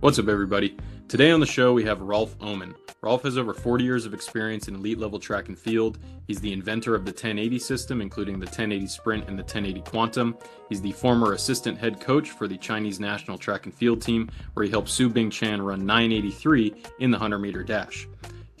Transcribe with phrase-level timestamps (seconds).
[0.00, 0.76] What's up, everybody?
[1.08, 2.76] Today on the show, we have Rolf Ohman.
[3.00, 5.98] Rolf has over 40 years of experience in elite level track and field.
[6.28, 10.38] He's the inventor of the 1080 system, including the 1080 Sprint and the 1080 Quantum.
[10.68, 14.62] He's the former assistant head coach for the Chinese national track and field team, where
[14.62, 18.06] he helped Su Bingtian run 983 in the 100 meter dash.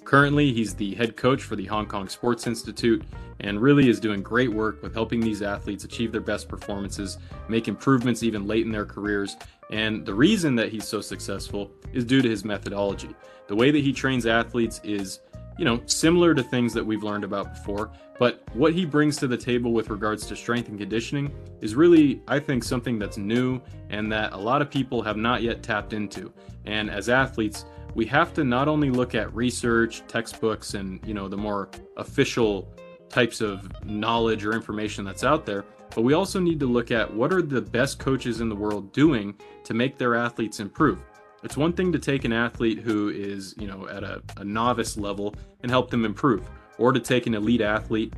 [0.08, 3.02] Currently, he's the head coach for the Hong Kong Sports Institute
[3.40, 7.68] and really is doing great work with helping these athletes achieve their best performances, make
[7.68, 9.36] improvements even late in their careers.
[9.70, 13.14] And the reason that he's so successful is due to his methodology.
[13.48, 15.20] The way that he trains athletes is,
[15.58, 19.26] you know, similar to things that we've learned about before, but what he brings to
[19.26, 21.30] the table with regards to strength and conditioning
[21.60, 25.42] is really, I think, something that's new and that a lot of people have not
[25.42, 26.32] yet tapped into.
[26.64, 27.66] And as athletes,
[27.98, 32.72] we have to not only look at research, textbooks, and you know the more official
[33.08, 35.64] types of knowledge or information that's out there,
[35.96, 38.92] but we also need to look at what are the best coaches in the world
[38.92, 39.34] doing
[39.64, 41.00] to make their athletes improve.
[41.42, 44.96] It's one thing to take an athlete who is, you know, at a, a novice
[44.96, 48.14] level and help them improve, or to take an elite athlete,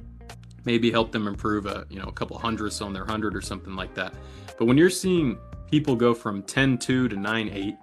[0.66, 3.74] maybe help them improve a, you know, a couple hundredths on their hundred or something
[3.76, 4.12] like that.
[4.58, 5.38] But when you're seeing
[5.70, 7.78] people go from 10-2 to 9-8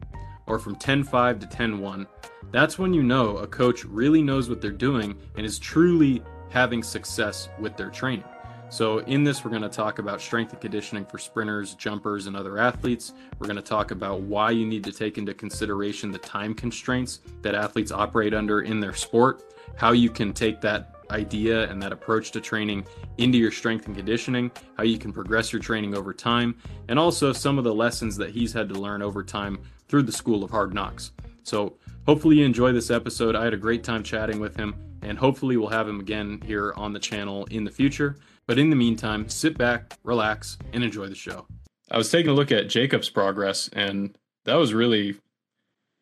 [0.47, 2.07] or from 10-5 to 10-1,
[2.51, 6.81] that's when you know a coach really knows what they're doing and is truly having
[6.81, 8.23] success with their training.
[8.69, 12.35] So, in this, we're going to talk about strength and conditioning for sprinters, jumpers, and
[12.35, 13.13] other athletes.
[13.39, 17.21] We're going to talk about why you need to take into consideration the time constraints
[17.43, 21.93] that athletes operate under in their sport, how you can take that idea and that
[21.93, 22.85] approach to training
[23.17, 26.53] into your strength and conditioning, how you can progress your training over time,
[26.89, 30.11] and also some of the lessons that he's had to learn over time through the
[30.11, 31.11] School of Hard Knocks.
[31.43, 33.35] So, hopefully, you enjoy this episode.
[33.35, 36.73] I had a great time chatting with him, and hopefully, we'll have him again here
[36.75, 38.17] on the channel in the future.
[38.47, 41.47] But in the meantime, sit back, relax, and enjoy the show.
[41.91, 45.15] I was taking a look at Jacob's progress, and that was really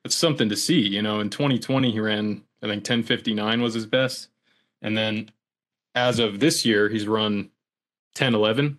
[0.04, 0.80] it's something to see.
[0.80, 4.30] You know, in 2020, he ran I think 1059 was his best,
[4.82, 5.32] and then
[5.94, 7.50] as of this year, he's run
[8.18, 8.78] 1011.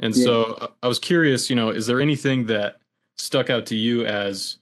[0.00, 0.24] And yeah.
[0.24, 2.80] so uh, I was curious, you know, is there anything that
[3.16, 4.58] stuck out to you as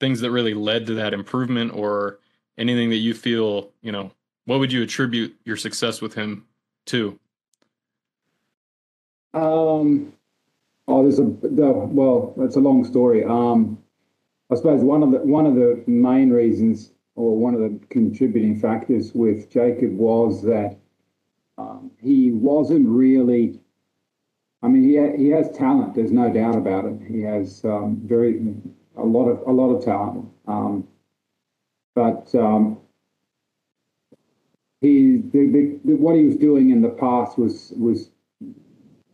[0.00, 2.18] things that really led to that improvement or
[2.58, 4.10] anything that you feel, you know,
[4.44, 6.44] what would you attribute your success with him
[6.86, 7.18] to?
[9.34, 10.12] Um,
[10.88, 13.24] oh, there's a the, well, it's a long story.
[13.24, 13.78] Um,
[14.50, 18.58] I suppose one of the one of the main reasons, or one of the contributing
[18.58, 20.78] factors with Jacob was that
[21.58, 23.60] um, he wasn't really.
[24.66, 25.94] I mean, he ha- he has talent.
[25.94, 27.00] There's no doubt about it.
[27.08, 28.52] He has um, very
[28.96, 30.28] a lot of a lot of talent.
[30.48, 30.88] Um,
[31.94, 32.78] but um,
[34.80, 38.10] he the, the, the, what he was doing in the past was was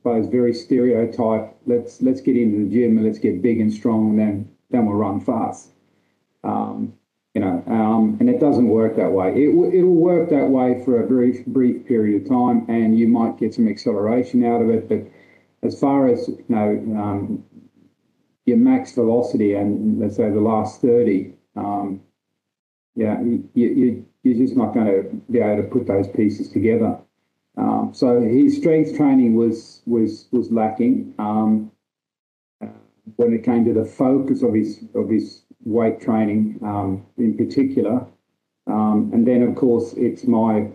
[0.04, 1.54] was very stereotype.
[1.66, 4.86] Let's let's get into the gym and let's get big and strong, and then then
[4.86, 5.68] we'll run fast.
[6.44, 6.94] Um,
[7.34, 9.34] you know, um, and it doesn't work that way.
[9.34, 13.36] It it'll work that way for a brief brief period of time, and you might
[13.38, 14.88] get some acceleration out of it.
[14.88, 15.02] But
[15.62, 16.68] as far as you know,
[17.00, 17.44] um,
[18.46, 22.00] your max velocity, and let's say the last thirty, um,
[22.94, 26.98] yeah, you, you, you're just not going to be able to put those pieces together.
[27.56, 31.70] Um, so his strength training was was was lacking um,
[33.16, 38.06] when it came to the focus of his of his weight training um, in particular.
[38.66, 40.68] Um, and then, of course, it's my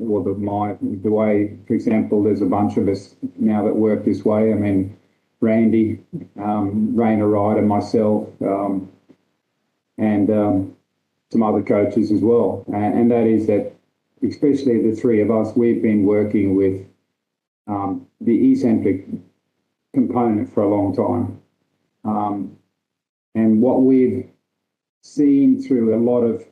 [0.00, 1.58] or the my the way.
[1.66, 4.52] For example, there's a bunch of us now that work this way.
[4.52, 4.96] I mean,
[5.40, 6.00] Randy,
[6.40, 8.90] um, Rainer and myself, um,
[9.98, 10.74] and
[11.30, 12.64] some other coaches as well.
[12.72, 13.72] And that is that,
[14.26, 16.84] especially the three of us, we've been working with
[17.66, 19.06] um, the eccentric
[19.94, 21.40] component for a long time.
[22.04, 22.56] Um,
[23.34, 24.28] and what we've
[25.02, 26.44] seen through a lot of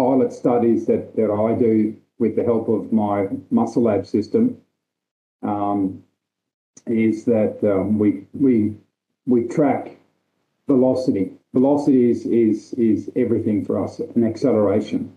[0.00, 4.56] pilot studies that, that I do with the help of my muscle lab system
[5.42, 6.02] um,
[6.86, 8.74] is that um, we, we,
[9.26, 9.98] we track
[10.66, 15.12] velocity velocity is, is, is everything for us, an acceleration.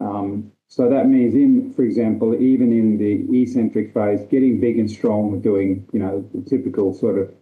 [0.00, 4.90] Um, so that means in, for example, even in the eccentric phase, getting big and
[4.90, 7.34] strong, doing, you know, the typical sort of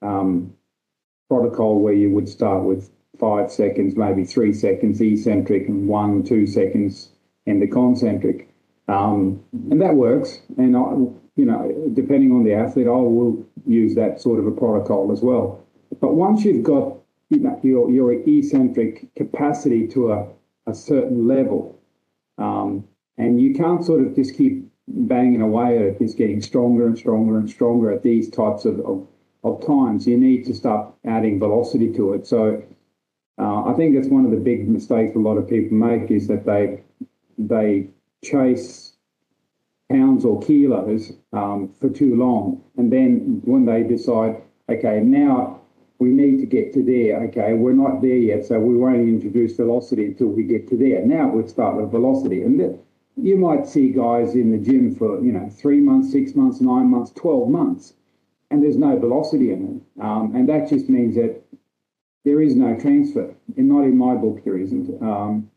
[0.00, 0.54] um,
[1.28, 6.46] protocol where you would start with five seconds, maybe three seconds eccentric and one, two
[6.46, 7.10] seconds
[7.46, 8.48] in the concentric.
[8.88, 10.40] Um, and that works.
[10.56, 10.90] And, I,
[11.36, 15.22] you know, depending on the athlete, I will use that sort of a protocol as
[15.22, 15.64] well.
[16.00, 16.96] But once you've got
[17.62, 20.26] your, your eccentric capacity to a,
[20.66, 21.78] a certain level.
[22.38, 22.86] Um,
[23.18, 26.98] and you can't sort of just keep banging away at it, just getting stronger and
[26.98, 29.06] stronger and stronger at these types of, of,
[29.44, 32.26] of times, you need to start adding velocity to it.
[32.26, 32.62] So
[33.38, 36.28] uh, I think that's one of the big mistakes a lot of people make is
[36.28, 36.82] that they
[37.38, 37.88] they
[38.22, 38.92] chase
[39.90, 45.60] pounds or kilos um, for too long, and then when they decide, okay, now
[45.98, 47.24] we need to get to there.
[47.24, 51.04] Okay, we're not there yet, so we won't introduce velocity until we get to there.
[51.04, 52.76] Now we'll start with velocity, and th-
[53.16, 56.86] you might see guys in the gym for you know three months, six months, nine
[56.86, 57.94] months, twelve months,
[58.50, 61.41] and there's no velocity in it, um, and that just means that
[62.24, 65.02] there is no transfer, and not in my book there isn't.
[65.02, 65.50] Um,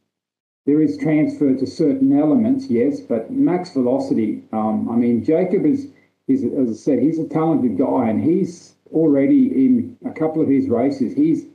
[0.66, 4.44] there is transfer to certain elements, yes, but max velocity.
[4.52, 5.88] Um, I mean, Jacob is,
[6.28, 10.50] is, as I said, he's a talented guy, and he's already in a couple of
[10.50, 11.14] his races.
[11.14, 11.46] He's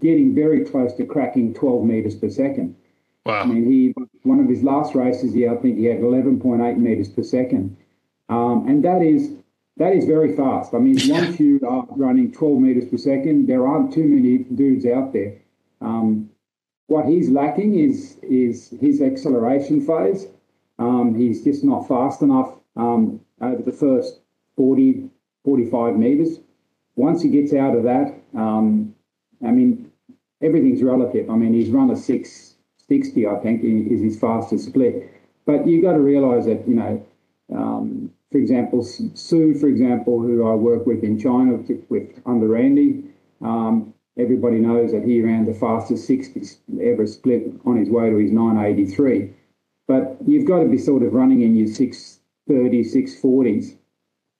[0.00, 2.74] getting very close to cracking 12 meters per second.
[3.24, 3.42] Wow.
[3.42, 7.08] I mean, he one of his last races, yeah, I think he had 11.8 meters
[7.08, 7.76] per second,
[8.28, 9.34] um, and that is
[9.78, 10.74] that is very fast.
[10.74, 14.84] I mean, once you are running 12 meters per second, there aren't too many dudes
[14.84, 15.36] out there.
[15.80, 16.30] Um,
[16.88, 20.26] what he's lacking is is his acceleration phase.
[20.78, 24.20] Um, he's just not fast enough um, over the first
[24.56, 25.08] 40,
[25.44, 26.40] 45 meters.
[26.96, 28.94] Once he gets out of that, um,
[29.44, 29.90] I mean,
[30.42, 31.30] everything's relative.
[31.30, 35.10] I mean, he's run a 660, I think, is his fastest split.
[35.46, 37.04] But you've got to realise that, you know,
[38.30, 43.04] for example, Su, for example, who I work with in China with under Andy,
[43.40, 46.42] um, everybody knows that he ran the fastest 60
[46.82, 49.32] ever split on his way to his 983.
[49.86, 53.76] But you've got to be sort of running in your 630, 640s.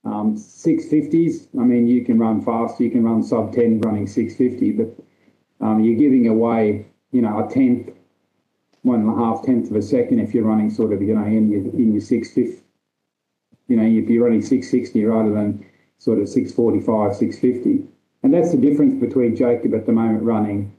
[0.05, 4.73] Um, 650s, I mean, you can run fast, you can run sub 10 running 650,
[4.73, 7.90] but um, you're giving away, you know, a tenth,
[8.82, 11.25] one and a half tenth of a second if you're running sort of, you know,
[11.25, 12.68] in your, in your 650
[13.69, 15.65] you know, if you're running 660 rather than
[15.99, 17.85] sort of 645, 650.
[18.23, 20.75] And that's the difference between Jacob at the moment running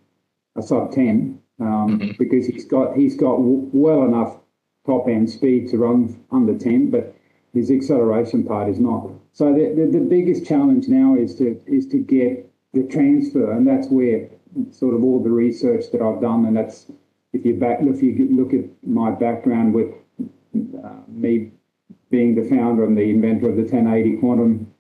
[0.58, 2.12] a sub 10 um, mm-hmm.
[2.18, 4.38] because he's got he's got w- well enough
[4.86, 7.16] top end speed to run under 10, but
[7.54, 9.10] his acceleration part is not.
[9.34, 13.68] So the, the, the biggest challenge now is to is to get the transfer, and
[13.68, 14.30] that's where
[14.72, 16.92] sort of all the research that I've done, and that's
[17.34, 19.94] if you back if you look at my background with
[20.84, 21.52] uh, me
[22.10, 24.74] being the founder and the inventor of the 1080 quantum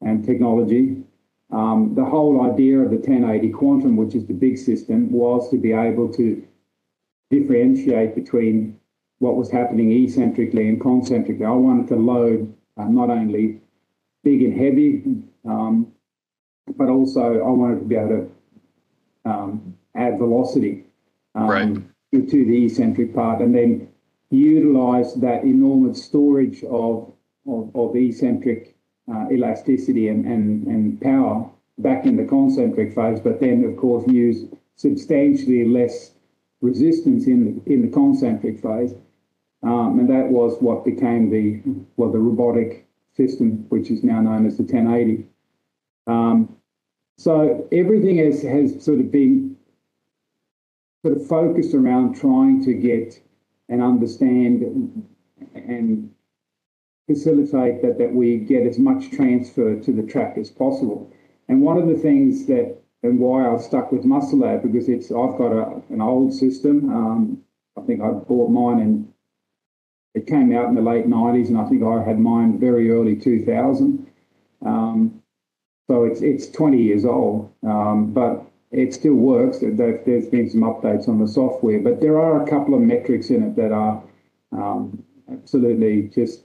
[0.00, 1.02] and technology.
[1.50, 5.56] Um, the whole idea of the 1080 quantum, which is the big system, was to
[5.56, 6.44] be able to
[7.30, 8.78] differentiate between
[9.18, 11.44] what was happening eccentrically and concentrically.
[11.44, 13.60] I wanted to load uh, not only
[14.22, 15.02] big and heavy,
[15.48, 15.92] um,
[16.76, 18.08] but also I wanted to be able
[19.24, 20.84] to um, add velocity
[21.34, 21.74] um, right.
[22.12, 23.88] to, to the eccentric part, and then
[24.30, 27.12] utilize that enormous storage of,
[27.94, 28.76] eccentric
[29.12, 34.46] uh, elasticity and, power back in the concentric phase, but then, of course, use
[34.76, 36.12] substantially less
[36.60, 38.94] resistance in the, in the concentric phase.
[39.62, 41.60] Um, and that was what became the,
[41.96, 45.26] robotic system, which is now known as the 1080.
[46.06, 46.56] Um,
[47.18, 49.56] so everything has, has sort of been
[51.04, 53.20] sort of focused around trying to get
[53.68, 55.06] and understand
[55.54, 56.10] and
[57.06, 61.12] facilitate that, that we get as much transfer to the track as possible.
[61.48, 65.06] And one of the things that and why I stuck with Muscle Lab because it's
[65.10, 66.90] I've got a, an old system.
[66.90, 67.38] Um,
[67.78, 69.12] I think I bought mine and
[70.14, 73.16] it came out in the late 90s, and I think I had mine very early
[73.16, 74.06] 2000.
[74.64, 75.22] Um,
[75.88, 79.58] so it's it's 20 years old, um, but it still works.
[79.60, 83.42] There's been some updates on the software, but there are a couple of metrics in
[83.42, 84.02] it that are
[84.52, 86.42] um, absolutely just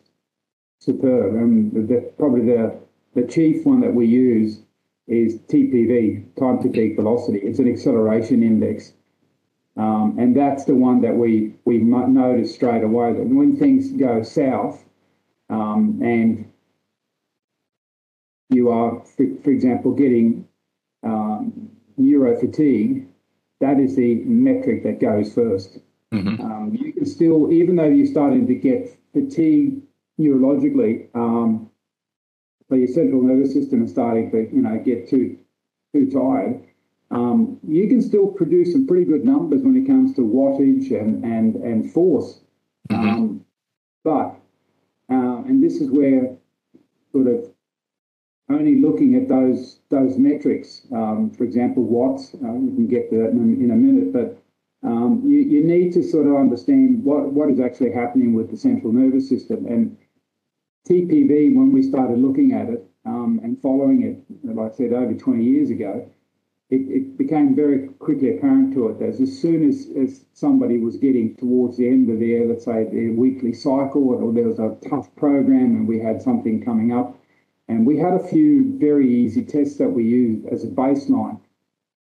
[0.79, 1.35] superb.
[1.35, 2.79] And the, probably the
[3.13, 4.61] the chief one that we use
[5.07, 7.39] is TPV, time to peak velocity.
[7.39, 8.93] It's an acceleration index,
[9.75, 14.21] um, and that's the one that we we notice straight away that when things go
[14.23, 14.85] south,
[15.49, 16.51] um, and
[18.49, 20.47] you are, for, for example, getting
[21.03, 21.70] um,
[22.01, 23.07] neuro fatigue,
[23.59, 25.81] that is the metric that goes 1st
[26.13, 26.41] mm-hmm.
[26.41, 29.81] um, you can still, even though you're starting to get fatigue
[30.19, 31.69] neurologically, um,
[32.69, 35.37] but your central nervous system is starting to, you know, get too
[35.93, 36.63] too tired.
[37.11, 41.23] Um, you can still produce some pretty good numbers when it comes to wattage and
[41.25, 42.39] and and force.
[42.89, 43.09] Mm-hmm.
[43.09, 43.45] Um,
[44.03, 44.37] but
[45.09, 46.37] uh, and this is where
[47.11, 47.50] sort of
[48.51, 50.81] only looking at those those metrics.
[50.93, 52.33] Um, for example, watts.
[52.35, 54.41] Uh, we can get to that in, a minute, but
[54.83, 59.29] um, you, need to sort of understand what, is actually happening with the central nervous
[59.29, 59.67] system.
[59.67, 59.97] And
[60.89, 65.13] TPV, when we started looking at it, um, and following it, like I said, over
[65.13, 66.09] 20 years ago,
[66.71, 71.77] it, became very quickly apparent to that as soon as, as somebody was getting towards
[71.77, 75.75] the end of their, let's say, their weekly cycle, or there was a tough program
[75.75, 77.20] and we had something coming up,
[77.71, 81.39] and we had a few very easy tests that we used as a baseline.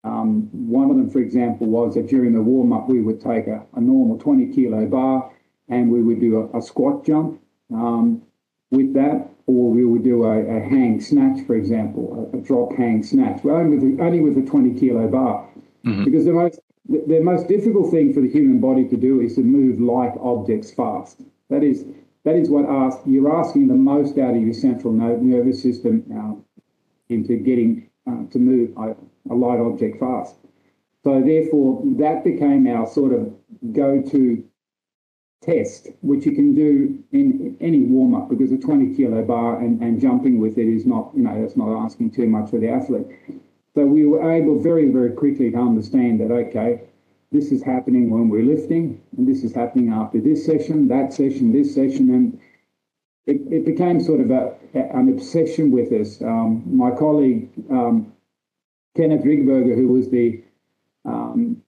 [0.04, 3.48] Um, one of them, for example, was that during the warm up, we would take
[3.48, 5.32] a, a normal 20 kilo bar
[5.68, 7.42] and we would do a, a squat jump
[7.74, 8.22] um,
[8.70, 12.72] with that, or we would do a, a hang snatch, for example, a, a, drop
[12.76, 15.50] hang snatch, well, only with, only with a 20 kilo bar.
[15.84, 16.04] Mm-hmm.
[16.04, 19.34] Because the most, the, the most difficult thing for the human body to do is
[19.34, 21.22] to move light objects fast.
[21.50, 21.86] That is,
[22.25, 26.34] that is what ask, you're asking the most out of your central nervous system uh,
[27.08, 28.96] into getting uh, to move a,
[29.32, 30.36] a, light object fast.
[31.03, 33.32] So therefore, that became our sort of
[33.72, 34.44] go-to
[35.44, 40.01] test, which you can do in any warm-up because a 20 kilo bar and, and
[40.01, 43.05] jumping with it is not, you know, that's not asking too much for the athlete.
[43.75, 46.82] So we were able very, very quickly to understand that, okay,
[47.36, 51.51] this is happening when we're lifting, and this is happening after this session, that session,
[51.51, 52.39] this session, and
[53.27, 56.22] it, it became sort of a, an obsession with us.
[56.22, 58.13] Um, my colleague um,
[58.96, 60.42] Kenneth Rigberger, who was the
[61.04, 61.62] um,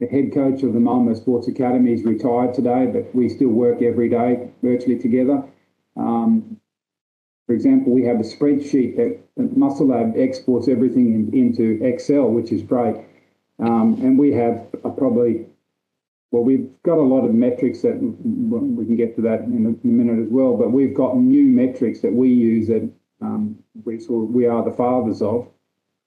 [0.00, 3.82] the head coach of the Malmo Sports Academy, is retired today, but we still work
[3.82, 5.44] every day virtually together.
[5.94, 6.56] Um,
[7.46, 12.30] for example, we have a spreadsheet that, that Muscle Lab exports everything in, into Excel,
[12.30, 12.96] which is great.
[13.60, 15.46] Um, and we have probably,
[16.30, 19.86] well, we've got a lot of metrics that we can get to that in a,
[19.86, 22.90] minute as well, but we've got new metrics that we use that
[23.20, 25.48] um, we, sort of, we are the fathers of.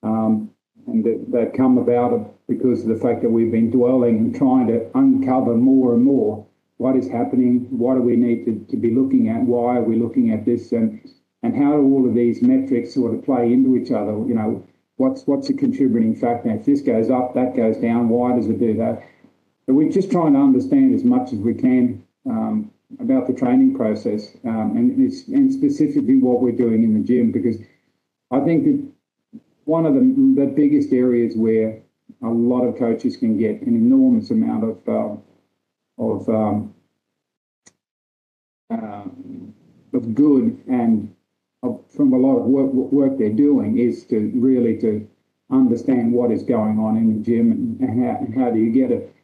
[0.02, 0.50] Um,
[0.88, 4.68] and that, that come about because of the fact that we've been dwelling and trying
[4.68, 6.46] to uncover more and more
[6.78, 9.96] what is happening, what do we need to, to be looking at, why are we
[9.96, 11.00] looking at this, and
[11.44, 14.12] and how do all of these metrics sort of play into each other?
[14.12, 16.52] You know, what's what's a contributing factor?
[16.52, 18.10] If this goes up, that goes down.
[18.10, 19.04] Why does it do that?
[19.66, 23.76] But we're just trying to understand as much as we can um, about the training
[23.76, 27.58] process um, and, and specifically what we're doing in the gym because
[28.32, 31.82] I think that one of the, the biggest areas where
[32.22, 35.16] a lot of coaches can get an enormous amount of uh,
[35.98, 36.74] of um,
[38.70, 39.06] uh,
[39.94, 41.16] of good and
[41.96, 45.08] from a lot of work, work they're doing is to really to
[45.50, 48.92] understand what is going on in the gym and, how, and how do you get
[48.92, 49.16] it.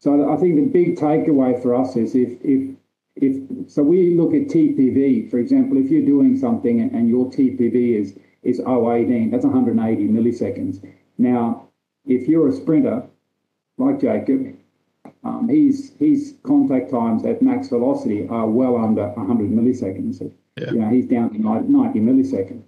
[0.00, 2.74] So I think the big takeaway for us is if if
[3.14, 7.26] if so we look at TPV, for example, if you're doing something and, and your
[7.26, 10.84] TPV is is 018, that's 180 milliseconds.
[11.18, 11.68] Now,
[12.04, 13.04] if you're a sprinter
[13.78, 14.56] like Jacob,
[15.22, 20.32] um, his his contact times at max velocity are well under 100 milliseconds.
[20.56, 20.72] Yeah.
[20.72, 22.62] You know, he's down to 90 milliseconds.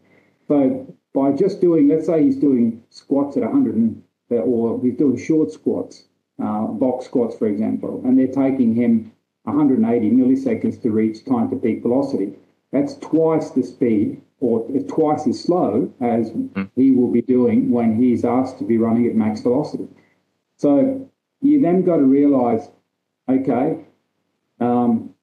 [0.48, 5.16] So by just doing, let's say he's doing squats at 100, and, or he's doing
[5.16, 6.04] short squats,
[6.42, 9.12] uh, box squats, for example, and they're taking him
[9.44, 12.34] 180 milliseconds to reach time to peak velocity.
[12.72, 16.70] That's twice the speed or twice as slow as mm.
[16.74, 19.88] he will be doing when he's asked to be running at max velocity.
[20.56, 21.08] So
[21.40, 22.68] you then got to realize,
[23.28, 23.84] okay,
[24.60, 25.13] um,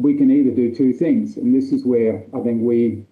[0.00, 3.04] we can either do two things, and this is where I think we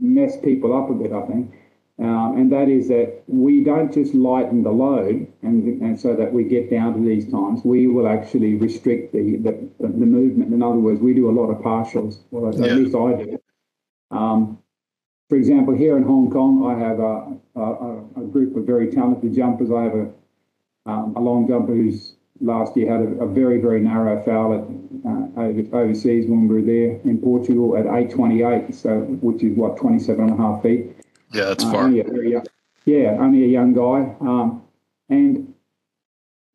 [0.00, 1.12] mess people up a bit.
[1.12, 1.54] I think,
[2.02, 6.32] uh, and that is that we don't just lighten the load, and, and so that
[6.32, 7.60] we get down to these times.
[7.64, 10.52] We will actually restrict the the, the movement.
[10.52, 12.18] In other words, we do a lot of partials.
[12.32, 12.72] Well, yeah.
[12.72, 13.38] at least I do.
[14.10, 14.58] Um,
[15.28, 19.32] for example, here in Hong Kong, I have a, a, a group of very talented
[19.34, 19.70] jumpers.
[19.70, 20.10] I have a,
[20.84, 24.64] um, a long jumper who's last year had a, a very, very narrow foul at,
[25.08, 30.28] uh, overseas when we were there in Portugal at 8.28, so which is what, 27
[30.28, 30.96] and a half feet.
[31.32, 31.84] Yeah, that's uh, far.
[31.84, 32.44] Only young,
[32.84, 34.14] yeah, only a young guy.
[34.20, 34.62] Um,
[35.08, 35.54] and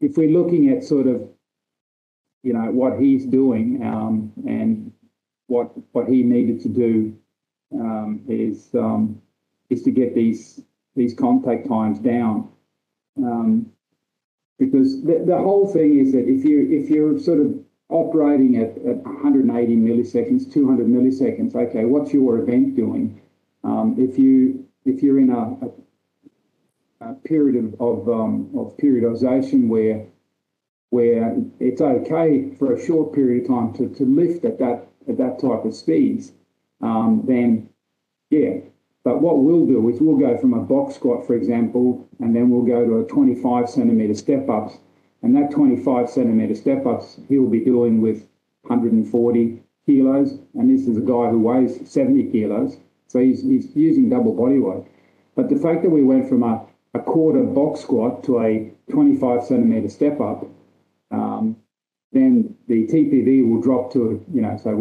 [0.01, 1.27] if we're looking at sort of,
[2.43, 4.91] you know, what he's doing um, and
[5.47, 7.17] what what he needed to do
[7.73, 9.21] um, is um,
[9.69, 10.61] is to get these
[10.95, 12.49] these contact times down.
[13.17, 13.71] Um,
[14.57, 17.53] because the, the whole thing is that if you if you're sort of
[17.89, 23.21] operating at, at 180 milliseconds, 200 milliseconds, okay, what's your event doing?
[23.63, 29.67] Um, if you if you're in a, a, a period of of, um, of periodization
[29.67, 30.07] where
[30.89, 35.17] where it's okay for a short period of time to, to lift at that at
[35.17, 36.33] that type of speeds,
[36.81, 37.69] um, then
[38.29, 38.59] yeah,
[39.07, 42.49] but what we'll do is we'll go from a box squat, for example, and then
[42.49, 44.79] we'll go to a 25 centimeter step ups.
[45.23, 48.27] And that 25 centimeter step ups, he'll be doing with
[48.63, 50.39] 140 kilos.
[50.55, 52.79] And this is a guy who weighs 70 kilos.
[53.07, 54.83] So he's, he's using double body weight.
[55.37, 59.45] But the fact that we went from a, a quarter box squat to a 25
[59.45, 60.45] centimeter step up,
[62.13, 64.71] then the TPV will drop to, you know, so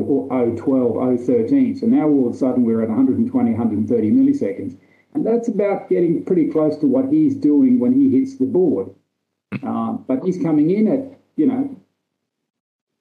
[0.57, 1.77] 012, 013.
[1.77, 4.79] So now all of a sudden we're at 120, 130 milliseconds.
[5.15, 8.91] And that's about getting pretty close to what he's doing when he hits the board.
[9.67, 11.77] Uh, but he's coming in at, you know,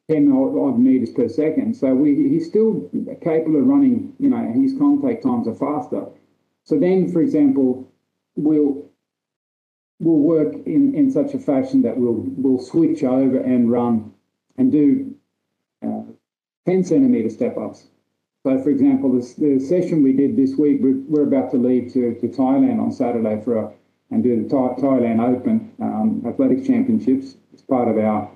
[0.09, 1.75] 10 odd meters per second.
[1.75, 2.89] So we, he's still
[3.21, 6.05] capable of running, you know, his contact times are faster.
[6.63, 7.91] So then, for example,
[8.35, 8.85] we'll
[9.99, 14.13] we'll work in, in such a fashion that we'll we'll switch over and run
[14.57, 15.15] and do
[15.85, 16.03] uh,
[16.65, 17.87] 10 centimeter step ups.
[18.43, 22.13] So, for example, the session we did this week, we're, we're about to leave to,
[22.15, 23.71] to Thailand on Saturday for a,
[24.11, 27.37] and do the Thai, Thailand Open um, Athletics Championships.
[27.53, 28.29] It's part of our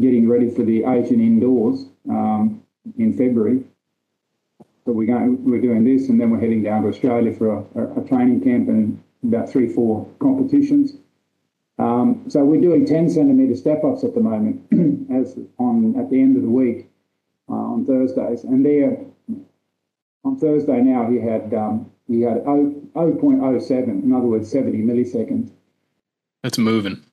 [0.00, 2.62] getting ready for the Asian Indoors um,
[2.98, 3.64] in February.
[4.84, 8.00] So we're going, we're doing this, and then we're heading down to Australia for a,
[8.00, 10.92] a training camp and about three, four competitions.
[11.78, 14.62] Um, so we're doing 10 centimeter step ups at the moment,
[15.12, 16.88] as on at the end of the week
[17.48, 18.98] uh, on Thursdays, and there
[20.24, 25.50] on Thursday now he had um, he had 0, 0.07, in other words, 70 milliseconds.
[26.42, 27.04] That's moving.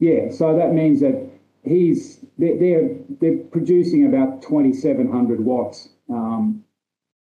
[0.00, 1.30] Yeah, so that means that
[1.64, 2.90] he's they're they're,
[3.20, 6.62] they're producing about 2,700 watts, um,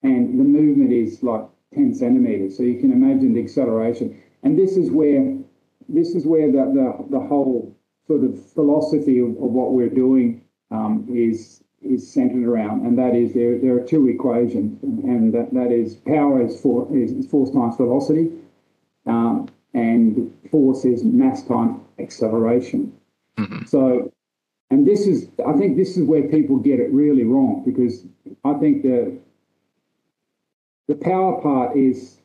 [0.01, 1.43] and the movement is like
[1.73, 2.55] 10 centimeters.
[2.55, 5.37] So you can imagine the acceleration, and this is where
[5.89, 7.75] this is where the the, the whole
[8.07, 13.15] sort of philosophy of, of what we're doing um, is is centered around, and that
[13.15, 17.51] is there, there are two equations, and that, that is power is, for, is force
[17.51, 18.31] times velocity,
[19.05, 22.93] um, and force is mass times acceleration.
[23.37, 23.65] Mm-hmm.
[23.65, 24.13] So,
[24.69, 28.05] and this is, I think this is where people get it really wrong because
[28.43, 29.17] I think the
[30.87, 32.17] the power part is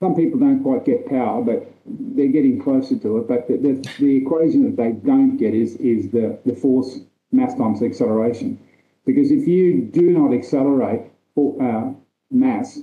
[0.00, 3.28] some people don't quite get power, but they're getting closer to it.
[3.28, 7.00] But the, the, the equation that they don't get is is the, the force
[7.32, 8.58] mass times acceleration.
[9.04, 11.02] Because if you do not accelerate
[11.34, 11.92] for, uh,
[12.30, 12.80] mass,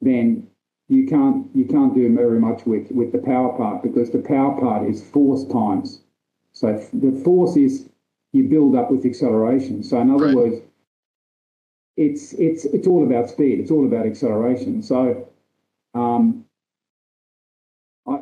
[0.00, 0.46] then
[0.88, 4.60] you can't you can't do very much with with the power part because the power
[4.60, 6.02] part is force times.
[6.52, 7.88] So the force is
[8.32, 9.82] you build up with acceleration.
[9.82, 10.34] So in other right.
[10.34, 10.56] words,
[11.96, 13.60] it's it's it's all about speed.
[13.60, 14.82] It's all about acceleration.
[14.82, 15.28] So
[15.94, 16.41] um,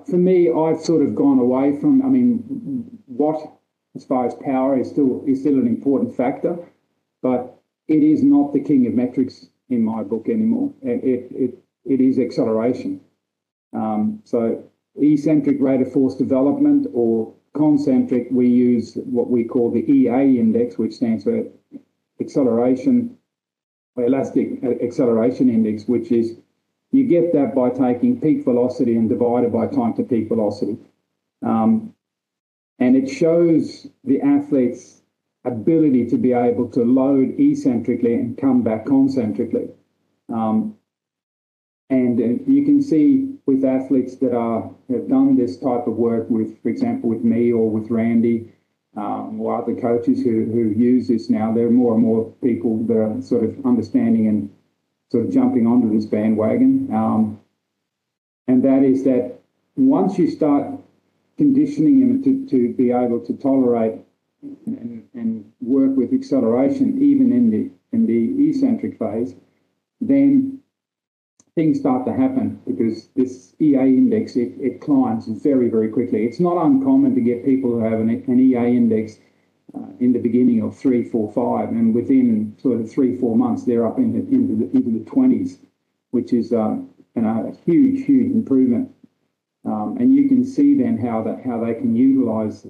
[0.09, 2.03] For me, I've sort of gone away from.
[2.03, 3.53] I mean, what
[3.95, 6.57] as far as power is still is still an important factor,
[7.23, 10.73] but it is not the king of metrics in my book anymore.
[10.83, 13.01] It, it, it, it is acceleration.
[13.73, 14.63] Um, so
[14.97, 20.79] eccentric rate of force development or concentric, we use what we call the EA index,
[20.79, 21.45] which stands for
[22.21, 23.17] acceleration,
[23.97, 26.37] elastic acceleration index, which is
[26.93, 30.77] you get that by taking peak velocity and divided by time to peak velocity.
[31.45, 31.95] Um,
[32.79, 35.03] and it shows the athletes
[35.45, 39.69] ability to be able to load eccentrically and come back concentrically.
[40.29, 40.77] Um,
[41.89, 46.29] and uh, you can see with athletes that are have done this type of work
[46.31, 48.53] with, for example, with me or with Randy
[48.97, 52.85] um, or other coaches who, who use this now, there are more and more people
[52.85, 54.51] that are sort of understanding and
[55.11, 56.89] sort of jumping onto this bandwagon.
[56.93, 57.41] Um,
[58.47, 59.41] and that is that
[59.77, 60.67] once you start
[61.37, 63.95] conditioning them to, to be able to tolerate
[64.67, 69.35] and, and work with acceleration even in the in the eccentric phase,
[70.01, 70.61] then
[71.57, 76.25] things start to happen because this EA index it, it climbs very very quickly.
[76.25, 79.19] It's not uncommon to get people who have an, an EA index
[80.01, 83.87] in the beginning of three, four, five, and within sort of three, four months they're
[83.87, 85.59] up into into the into the twenties,
[86.11, 88.91] which is um, a huge huge improvement.
[89.65, 92.67] Um, and you can see then how that how they can utilize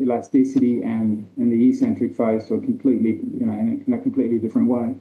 [0.00, 4.02] elasticity and, and the eccentric phase to a completely, you know, in a, in a
[4.02, 4.94] completely different way.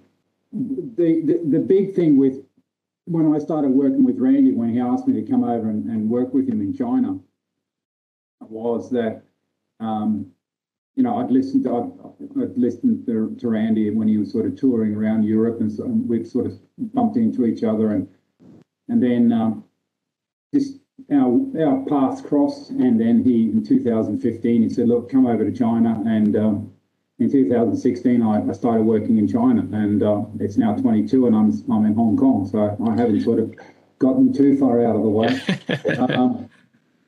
[0.51, 2.43] The, the, the big thing with
[3.05, 6.09] when I started working with Randy, when he asked me to come over and, and
[6.09, 7.19] work with him in China,
[8.39, 9.23] was that,
[9.79, 10.31] um,
[10.99, 14.45] you know, I'd listened to, I'd, I'd listened to, to, Randy when he was sort
[14.45, 16.59] of touring around Europe and, so, and we'd sort of
[16.93, 18.05] bumped into each other and,
[18.89, 19.63] and then um,
[20.53, 25.49] just our our paths crossed, and then he in 2015 he said, "Look, come over
[25.49, 26.73] to China." And um,
[27.19, 31.71] in 2016, I, I, started working in China, and uh, it's now 22, and I'm
[31.71, 33.55] I'm in Hong Kong, so I haven't sort of
[33.99, 35.39] gotten too far out of the way.
[36.17, 36.49] um,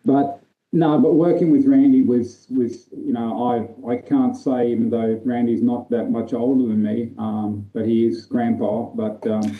[0.05, 0.40] but
[0.71, 5.19] no, but working with Randy was was you know I I can't say even though
[5.25, 9.25] Randy's not that much older than me, um, but he is grandpa, but.
[9.27, 9.59] Um,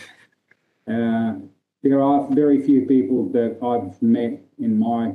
[0.90, 1.34] uh,
[1.82, 5.14] there are very few people that I've met in my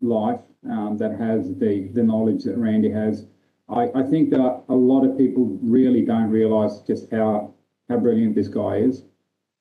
[0.00, 3.26] life um, that has the, the knowledge that Randy has.
[3.68, 7.54] I, I think that a lot of people really don't realise just how
[7.88, 9.04] how brilliant this guy is.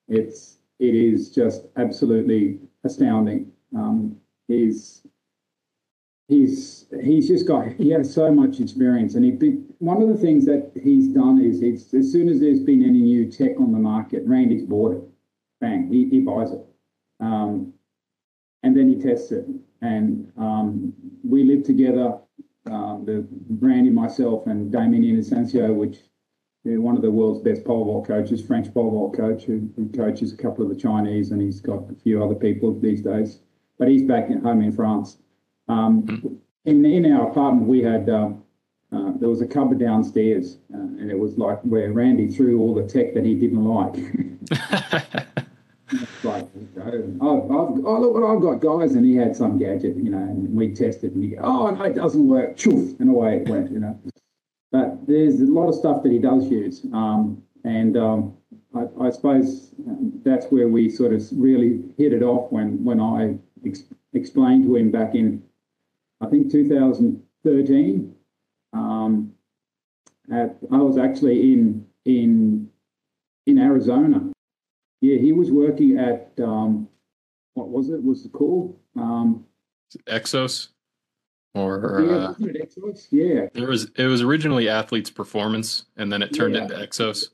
[0.08, 3.52] It's it is just absolutely astounding.
[3.76, 4.16] Um,
[4.48, 5.06] he's
[6.30, 9.32] he's he's just got he has so much experience, and he
[9.80, 13.02] one of the things that he's done is it's as soon as there's been any
[13.02, 15.04] new tech on the market, Randy's bought it,
[15.60, 16.62] bang, he, he buys it,
[17.20, 17.74] um,
[18.64, 19.46] and then he tests it,
[19.82, 20.94] and um,
[21.28, 22.18] we live together.
[22.66, 23.26] Um, the
[23.66, 25.98] Randy, myself, and Damien Inocencio, which
[26.64, 30.34] one of the world's best pole vault coaches, French pole vault coach, who, who, coaches
[30.34, 33.40] a couple of the Chinese, and he's got a few other people these days.
[33.80, 35.18] But he's back at home in France.
[35.70, 38.32] Um, in in our apartment, we had uh,
[38.92, 42.74] uh, there was a cupboard downstairs, uh, and it was like where Randy threw all
[42.74, 43.96] the tech that he didn't like.
[46.24, 48.96] like, I've, I've, oh, look what I've got, guys.
[48.96, 51.96] And he had some gadget, you know, and we tested, and he, oh, no, it
[51.96, 52.58] doesn't work.
[52.58, 54.00] Choof, and away it went, you know.
[54.72, 56.86] But there's a lot of stuff that he does use.
[56.94, 58.38] Um, and um,
[58.76, 59.74] I, I, suppose
[60.24, 64.76] that's where we sort of really hit it off when, when I ex- explained to
[64.76, 65.44] him back in,
[66.22, 68.16] I think, 2013.
[68.74, 69.34] Um,
[70.32, 72.70] at, I was actually in in
[73.46, 74.30] in Arizona.
[75.02, 76.88] Yeah, he was working at um,
[77.54, 78.04] what was it?
[78.04, 78.78] Was it called?
[78.96, 79.46] Um,
[80.08, 80.70] Exos
[81.56, 83.08] or yeah, uh, Exos?
[83.12, 83.48] yeah.
[83.54, 86.64] It was it was originally Athletes Performance, and then it turned yeah.
[86.64, 87.30] into Exos.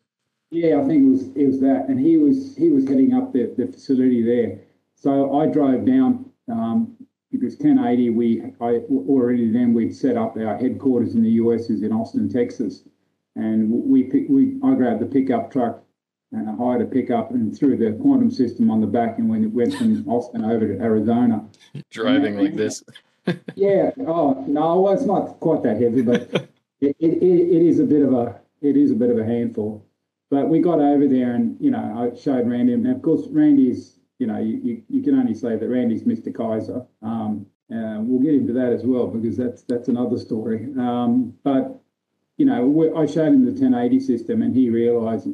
[0.52, 3.34] Yeah, I think it was it was that, and he was he was heading up
[3.34, 4.60] the, the facility there.
[4.96, 6.96] So I drove down um,
[7.38, 11.84] because 1080 we I already then we'd set up our headquarters in the US is
[11.84, 12.84] in Austin, Texas,
[13.36, 15.84] and we we I grabbed the pickup truck
[16.32, 19.44] and I hired a pickup and threw the quantum system on the back and when
[19.44, 21.46] it went from Austin over to Arizona.
[21.92, 22.84] Driving like this
[23.56, 23.92] yeah.
[24.00, 26.32] Oh no, well, it's not quite that heavy, but
[26.82, 29.86] it, it, it is a bit of a it is a bit of a handful.
[30.30, 33.95] But we got over there, and you know, I showed Randy, and of course, Randy's
[34.20, 36.32] you know, you, you, can only say that Randy's Mr.
[36.32, 36.86] Keiser.
[37.02, 40.68] Um, uh, we'll get into that as well because that's that's another story.
[40.78, 41.82] Um, but
[42.38, 45.28] you know, I showed him the 1080 system, and he realised,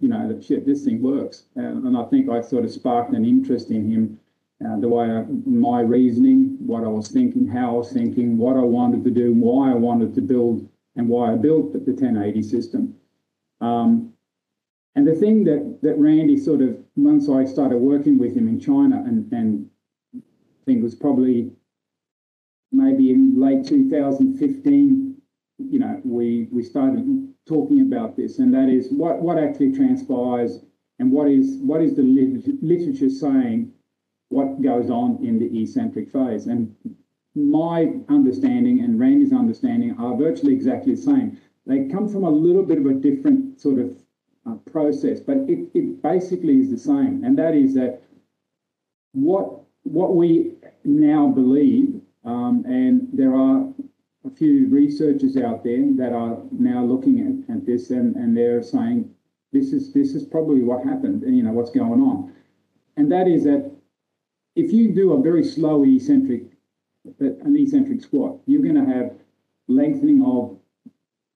[0.00, 1.44] you know, that shit, this thing works.
[1.54, 4.20] And, and I think I sort of sparked an interest in him
[4.64, 8.56] uh, the way I, my reasoning, what I was thinking, how I was thinking, what
[8.56, 12.42] I wanted to do, why I wanted to build, and why I built the 1080
[12.42, 12.96] system.
[13.60, 14.12] Um,
[14.96, 18.58] and the thing that that Randy sort of once I started working with him in
[18.58, 19.70] China, and and
[20.14, 20.20] I
[20.66, 21.52] think it was probably
[22.72, 25.16] maybe in late 2015,
[25.58, 30.60] you know, we we started talking about this, and that is what what actually transpires
[30.98, 33.72] and what is what is the literature saying
[34.30, 36.46] what goes on in the eccentric phase.
[36.46, 36.74] And
[37.34, 41.40] my understanding and Randy's understanding are virtually exactly the same.
[41.64, 43.96] They come from a little bit of a different sort of
[44.48, 47.22] uh, process, but it, it basically is the same.
[47.24, 48.02] And that is that
[49.12, 53.72] what what we now believe, um, and there are
[54.26, 58.62] a few researchers out there that are now looking at, at this and, and they're
[58.62, 59.10] saying
[59.52, 62.32] this is this is probably what happened, you know, what's going on.
[62.96, 63.70] And that is that
[64.56, 66.42] if you do a very slow eccentric,
[67.20, 69.12] an eccentric squat, you're going to have
[69.68, 70.58] lengthening of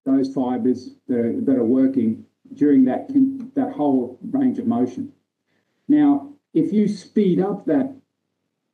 [0.05, 3.09] those fibers that are, that are working during that,
[3.55, 5.13] that whole range of motion.
[5.89, 7.95] Now, if you speed up that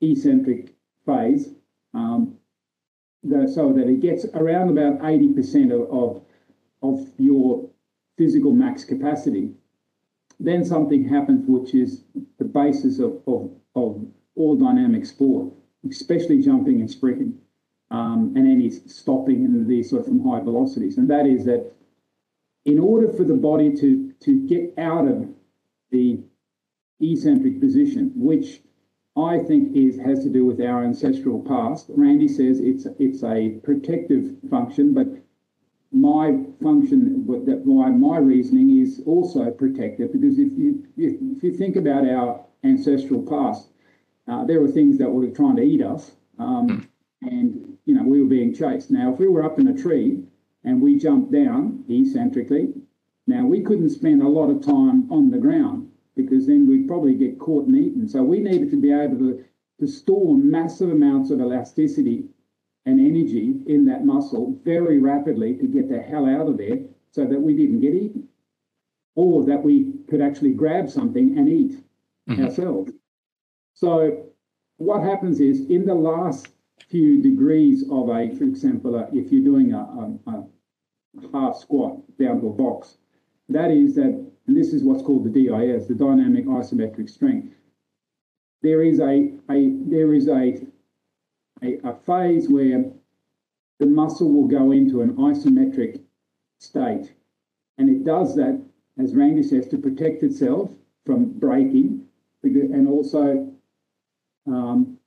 [0.00, 0.74] eccentric
[1.06, 1.50] phase,
[1.94, 2.36] um,
[3.22, 6.22] so that it gets around about 80% of, of,
[6.82, 7.68] of your
[8.16, 9.52] physical max capacity,
[10.40, 12.04] then something happens which is
[12.38, 15.52] the basis of, of, of all dynamic sport,
[15.88, 17.36] especially jumping and sprinting,
[17.90, 20.98] um, and any stopping and these sort of from high velocities.
[20.98, 21.72] And that is that
[22.68, 25.26] in order for the body to, to get out of
[25.90, 26.20] the
[27.00, 28.60] eccentric position, which
[29.16, 31.86] I think is has to do with our ancestral past.
[31.88, 35.08] Randy says it's it's a protective function, but
[35.90, 41.76] my function that why my reasoning is also protective because if you if you think
[41.76, 43.70] about our ancestral past,
[44.28, 46.86] uh, there were things that were trying to eat us, um,
[47.22, 47.28] hmm.
[47.28, 48.90] and you know we were being chased.
[48.90, 50.22] Now, if we were up in a tree
[50.64, 52.74] and we jumped down eccentrically,
[53.26, 57.14] now we couldn't spend a lot of time on the ground because then we'd probably
[57.14, 58.08] get caught and eaten.
[58.08, 59.44] So we needed to be able to,
[59.80, 62.24] to store massive amounts of elasticity
[62.86, 66.78] and energy in that muscle very rapidly to get the hell out of there
[67.10, 68.28] so that we didn't get eaten
[69.14, 71.84] or that we could actually grab something and eat
[72.28, 72.44] mm-hmm.
[72.44, 72.92] ourselves.
[73.74, 74.26] So
[74.78, 76.48] what happens is in the last
[76.84, 80.44] few degrees of a, for example, if you're doing a, a, a,
[81.32, 82.98] half squat down to a box,
[83.48, 87.54] that is that, and this is what's called the DIS, the dynamic isometric strength.
[88.62, 90.66] There is a, a there is a,
[91.62, 92.84] a, a phase where
[93.78, 96.00] the muscle will go into an isometric
[96.58, 97.12] state.
[97.78, 98.60] And it does that,
[98.98, 100.70] as Randy says, to protect itself
[101.06, 102.04] from breaking
[102.42, 103.52] and also
[104.46, 104.97] um,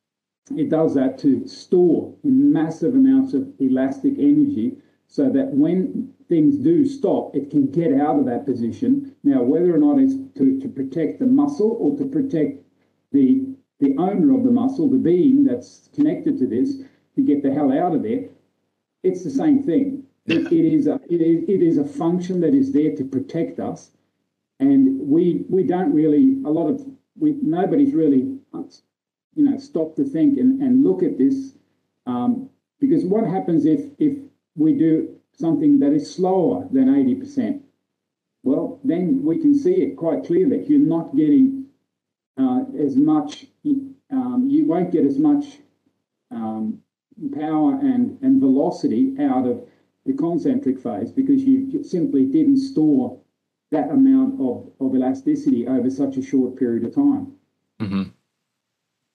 [0.49, 4.77] it does that to store massive amounts of elastic energy
[5.07, 9.13] so that when things do stop, it can get out of that position.
[9.23, 12.63] Now, whether or not it's to, to protect the muscle or to protect
[13.11, 13.45] the,
[13.79, 16.77] the owner of the muscle, the being that's connected to this,
[17.15, 18.29] to get the hell out of there,
[19.03, 20.03] it's the same thing.
[20.27, 23.59] It, it, is a, it, is, it is a function that is there to protect
[23.59, 23.91] us.
[24.59, 26.85] And we, we don't really, a lot of,
[27.19, 28.37] we, nobody's really
[29.35, 31.53] you know, stop to think and, and look at this.
[32.05, 34.17] Um, because what happens if, if
[34.55, 37.61] we do something that is slower than 80%?
[38.43, 40.65] Well, then we can see it quite clearly.
[40.67, 41.65] You're not getting
[42.37, 43.45] uh, as much,
[44.11, 45.59] um, you won't get as much
[46.31, 46.81] um,
[47.35, 49.61] power and, and velocity out of
[50.05, 53.19] the concentric phase because you simply didn't store
[53.69, 57.33] that amount of, of elasticity over such a short period of time.
[57.79, 58.09] Mm-hmm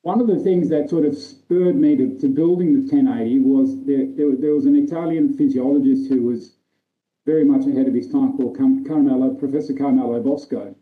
[0.07, 3.85] one of the things that sort of spurred me to, to building the 1080 was
[3.87, 6.53] there, there, there, was an Italian physiologist who was
[7.25, 10.77] very much ahead of his time called Carmelo, Professor Carmelo Bosco.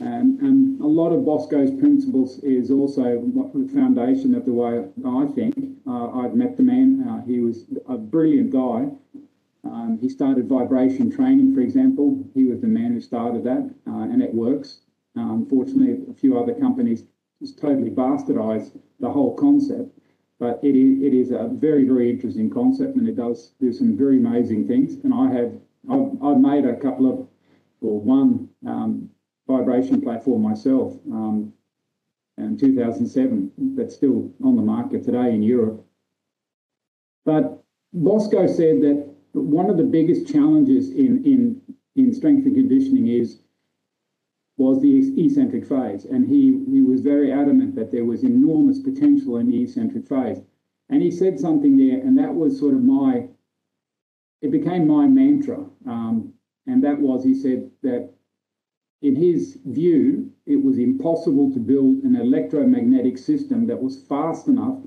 [0.00, 3.20] And, and a lot of Bosco's principles is also
[3.52, 5.54] the foundation of the way I think.
[5.86, 7.06] Uh, I've met the man.
[7.06, 8.88] Uh, he was a brilliant guy.
[9.62, 12.24] Um, he started vibration training, for example.
[12.32, 14.80] He was the man who started that, uh, and it works.
[15.18, 17.02] Uh, unfortunately, a few other companies
[17.40, 18.70] just totally bastardise
[19.00, 19.90] the whole concept.
[20.40, 23.96] But it is, it is a very, very interesting concept and it does do some
[23.96, 25.02] very amazing things.
[25.04, 25.52] And I have,
[25.90, 27.28] I've, I've made a couple of,
[27.80, 29.10] or one um,
[29.46, 31.52] vibration platform myself um,
[32.36, 35.84] in 2007 that's still on the market today in Europe.
[37.24, 41.60] But Bosco said that one of the biggest challenges in, in,
[41.96, 43.40] in strength and conditioning is
[44.58, 46.04] was the eccentric phase.
[46.04, 50.38] And he, he was very adamant that there was enormous potential in the eccentric phase.
[50.90, 53.28] And he said something there, and that was sort of my,
[54.42, 55.64] it became my mantra.
[55.86, 56.34] Um,
[56.66, 58.10] and that was, he said that
[59.00, 64.78] in his view, it was impossible to build an electromagnetic system that was fast enough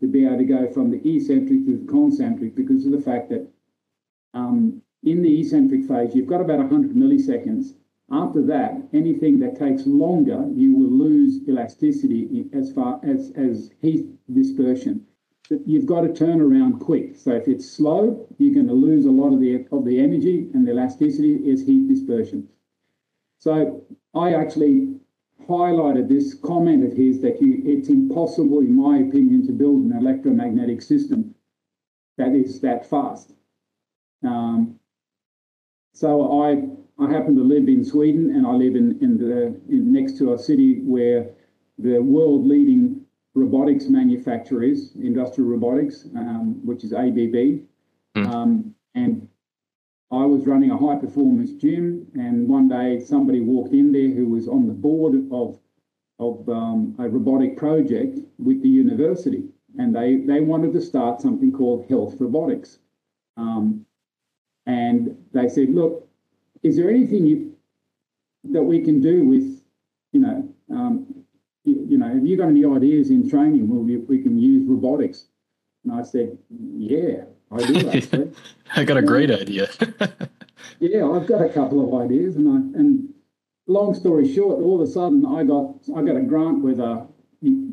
[0.00, 3.28] to be able to go from the eccentric to the concentric because of the fact
[3.28, 3.46] that
[4.34, 7.74] um, in the eccentric phase, you've got about 100 milliseconds
[8.10, 14.06] after that, anything that takes longer, you will lose elasticity as far as, as heat
[14.32, 15.06] dispersion.
[15.64, 17.16] You've got to turn around quick.
[17.16, 20.48] So if it's slow, you're going to lose a lot of the of the energy
[20.54, 22.48] and the elasticity is heat dispersion.
[23.38, 24.96] So I actually
[25.48, 29.96] highlighted this comment of his that you, it's impossible, in my opinion, to build an
[29.96, 31.34] electromagnetic system
[32.16, 33.32] that is that fast.
[34.22, 34.78] Um,
[35.92, 39.92] so I I happen to live in Sweden, and I live in in the in,
[39.92, 41.30] next to a city where
[41.78, 43.00] the world leading
[43.34, 47.64] robotics manufacturer is industrial robotics, um, which is ABB.
[48.16, 48.26] Mm.
[48.26, 49.28] Um, and
[50.10, 54.26] I was running a high performance gym, and one day somebody walked in there who
[54.26, 55.58] was on the board of
[56.18, 59.44] of um, a robotic project with the university,
[59.78, 62.78] and they they wanted to start something called health robotics.
[63.38, 63.86] Um,
[64.66, 66.09] and they said, look,
[66.62, 67.56] is there anything you,
[68.44, 69.62] that we can do with,
[70.12, 71.06] you know, um,
[71.64, 74.66] you, you, know, have you got any ideas in training where we, we can use
[74.66, 75.26] robotics?
[75.84, 78.32] And I said, yeah, I do actually.
[78.76, 79.68] I got a great idea.
[80.78, 83.14] yeah, I've got a couple of ideas, and I and
[83.66, 87.06] long story short, all of a sudden I got I got a grant with a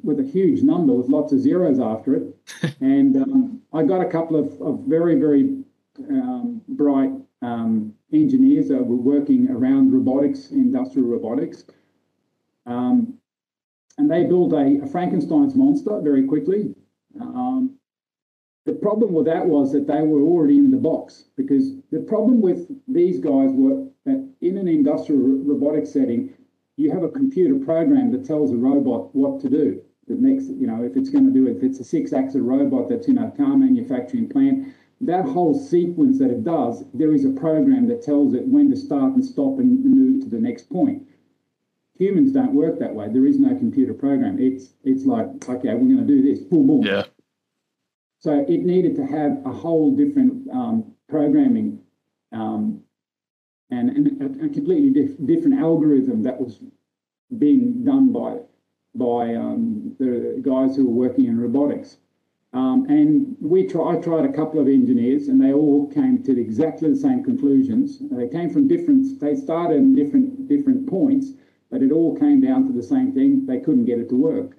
[0.04, 2.36] with a huge number with lots of zeros after it,
[2.82, 5.64] and um, I got a couple of, of very very
[6.10, 7.12] um, bright
[7.44, 11.66] engineers that were working around robotics, industrial robotics.
[12.66, 13.18] Um,
[13.98, 16.76] and they built a, a, Frankenstein's monster very quickly.
[17.20, 17.78] Um,
[18.66, 22.42] the problem with that was that they were already in the box because the problem
[22.42, 26.34] with these guys were that in an industrial robotic setting,
[26.76, 29.82] you have a computer program that tells a robot what to do.
[30.08, 33.08] The next, you know, if it's going to do, if it's a six-axis robot that's
[33.08, 37.88] in a car manufacturing plant, that whole sequence that it does, there is a program
[37.88, 41.04] that tells it when to start and stop and move to the next point.
[41.98, 43.08] humans don't work that way.
[43.10, 44.40] There is no computer program.
[44.40, 46.40] It's it's like okay, we're going to do this.
[46.40, 46.84] Boom, boom.
[46.84, 47.04] Yeah.
[48.20, 51.80] So it needed to have a whole different um, programming
[52.32, 52.82] um,
[53.70, 56.60] and, and a, a completely diff- different algorithm that was
[57.38, 58.38] being done by
[58.96, 61.98] by um, the guys who were working in robotics.
[62.54, 66.40] Um, and we try, I tried a couple of engineers, and they all came to
[66.40, 68.00] exactly the same conclusions.
[68.10, 69.20] They came from different.
[69.20, 71.32] They started in different different points,
[71.70, 73.46] but it all came down to the same thing.
[73.46, 74.58] They couldn't get it to work.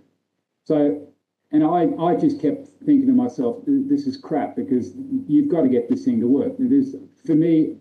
[0.65, 1.09] So,
[1.51, 4.93] and I, I just kept thinking to myself, this is crap because
[5.27, 6.53] you've got to get this thing to work.
[6.59, 7.79] It is for me,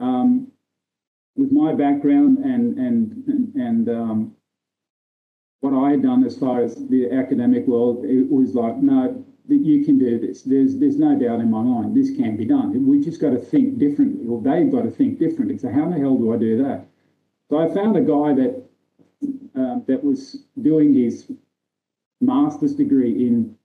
[0.00, 0.50] um,
[1.36, 4.36] with my background and and and, and um,
[5.60, 9.84] what I had done as far as the academic world, it was like, no, you
[9.84, 10.42] can do this.
[10.42, 12.86] There's there's no doubt in my mind this can be done.
[12.86, 15.58] We just got to think differently, or they've got to think differently.
[15.58, 16.86] So how the hell do I do that?
[17.50, 18.64] So I found a guy that
[19.56, 21.30] uh, that was doing his
[22.20, 23.56] master's degree in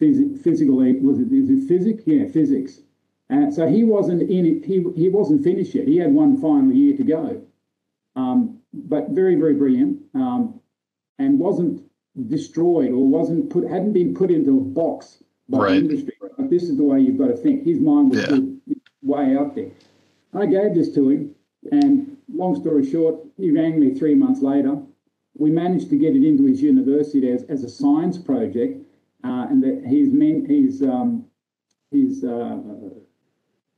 [0.00, 0.76] phys- physical.
[0.76, 2.02] Was it is it physics?
[2.06, 2.80] Yeah, physics.
[3.28, 4.64] And so he wasn't in it.
[4.64, 5.86] He he wasn't finished yet.
[5.86, 7.42] He had one final year to go.
[8.16, 10.00] Um, but very very brilliant.
[10.14, 10.60] Um,
[11.18, 11.83] and wasn't
[12.28, 15.70] destroyed or wasn't put hadn't been put into a box by right.
[15.70, 16.14] the industry.
[16.38, 17.64] Like, this is the way you've got to think.
[17.64, 18.74] His mind was yeah.
[19.02, 19.70] way out there.
[20.32, 21.34] I gave this to him,
[21.70, 24.80] and long story short, he rang me three months later.
[25.36, 28.80] We managed to get it into his university as, as a science project,
[29.24, 31.24] uh, and that he's meant his um,
[31.90, 32.58] he's uh,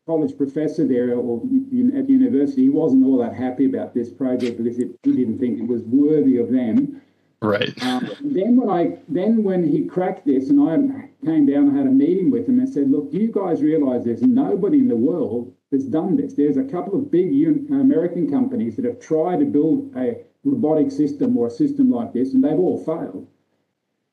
[0.07, 2.63] college professor there or at the university.
[2.63, 5.83] He wasn't all that happy about this project because it, he didn't think it was
[5.83, 7.03] worthy of them
[7.47, 7.81] Right.
[7.83, 11.87] Um, then when I then when he cracked this and I came down and had
[11.87, 14.97] a meeting with him and said, look, do you guys realize there's nobody in the
[14.97, 16.35] world that's done this?
[16.35, 17.29] There's a couple of big
[17.71, 22.35] American companies that have tried to build a robotic system or a system like this,
[22.35, 23.29] and they've all failed.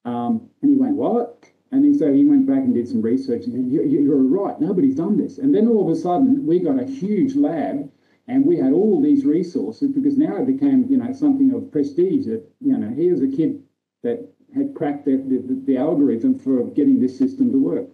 [0.05, 1.45] Um, and he went, what?
[1.71, 4.95] And he, so he went back and did some research and said, you're right, nobody's
[4.95, 5.39] done this.
[5.39, 7.89] And then all of a sudden, we got a huge lab
[8.27, 12.25] and we had all these resources because now it became, you know, something of prestige
[12.25, 13.61] that, you know, here's a kid
[14.01, 17.87] that had cracked the, the, the algorithm for getting this system to work.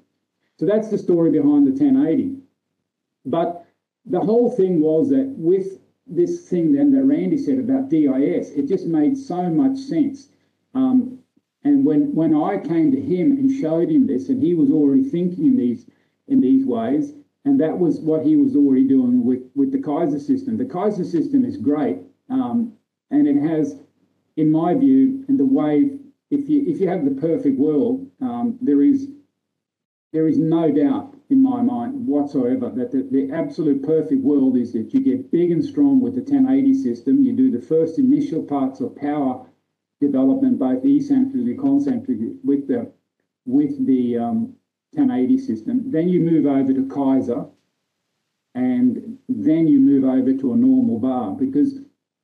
[0.58, 2.36] So that's the story behind the 1080.
[3.26, 3.66] But
[4.06, 8.68] the whole thing was that with this thing then that Randy said about DIS, it
[8.68, 10.30] just made so much sense.
[10.74, 11.20] Um,
[11.64, 15.04] and when when I came to him and showed him this, and he was already
[15.04, 15.86] thinking in these
[16.28, 17.14] in these ways,
[17.46, 20.58] and that was what he was already doing with, with the Keiser system.
[20.58, 22.00] The Keiser system is great,
[22.30, 22.74] um,
[23.12, 23.80] and it has,
[24.38, 26.00] in my view, and the way
[26.32, 29.10] if you if you have the perfect world, um, there is
[30.12, 34.74] there is no doubt in my mind whatsoever that the, the absolute perfect world is
[34.74, 37.24] that you get big and strong with the 1080 system.
[37.24, 39.46] You do the first initial parts of power
[40.02, 42.92] development, both eccentric and concentric, with the
[43.46, 44.56] with the um,
[44.94, 45.92] 1080 system.
[45.92, 47.50] Then you move over to Keiser,
[48.56, 51.80] and then you move over to a normal bar because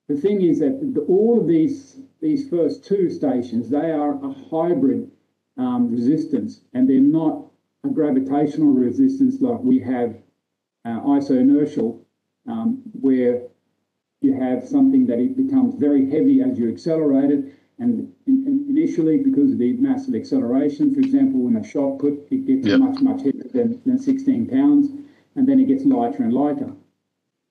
[0.08, 4.34] the thing is that the, all of these these first two stations they are a
[4.50, 5.12] hybrid
[5.58, 7.46] um, resistance, and they're not
[7.84, 10.18] a gravitational resistance like we have
[10.86, 12.00] uh, isoinertial,
[12.48, 13.44] um, where
[14.22, 18.66] you have something that it becomes very heavy as you accelerate it, and in, in
[18.70, 22.80] initially, because of the massive acceleration, for example, when a shot put, it gets yep.
[22.80, 24.90] much, much heavier than, than 16 pounds,
[25.36, 26.72] and then it gets lighter and lighter.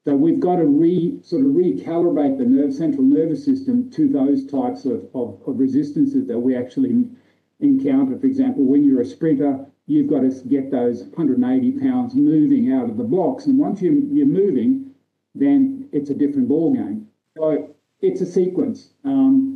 [0.05, 4.45] So we've got to re sort of recalibrate the nerve, central nervous system to those
[4.45, 7.07] types of, of, of resistances that we actually
[7.61, 8.19] encounter.
[8.19, 12.91] For example, when you're a sprinter, you've got to get those 180 pounds moving out
[12.91, 13.47] of the blocks.
[13.47, 14.91] And once you, you're moving,
[15.35, 17.09] then it's a different ball game.
[17.37, 18.91] So it's a sequence.
[19.05, 19.54] Um,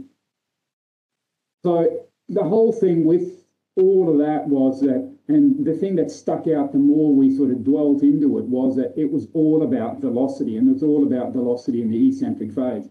[1.64, 3.44] so the whole thing with
[3.76, 7.50] all of that was that, and the thing that stuck out the more we sort
[7.50, 11.06] of dwelt into it was that it was all about velocity, and it was all
[11.06, 12.88] about velocity in the eccentric phase.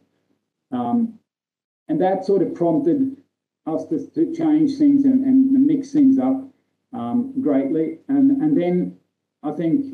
[0.72, 1.20] Um,
[1.88, 3.18] and that sort of prompted
[3.66, 6.48] us to, to change things and, and, mix things up
[6.94, 8.00] um, greatly.
[8.08, 8.98] And, and then
[9.44, 9.94] I think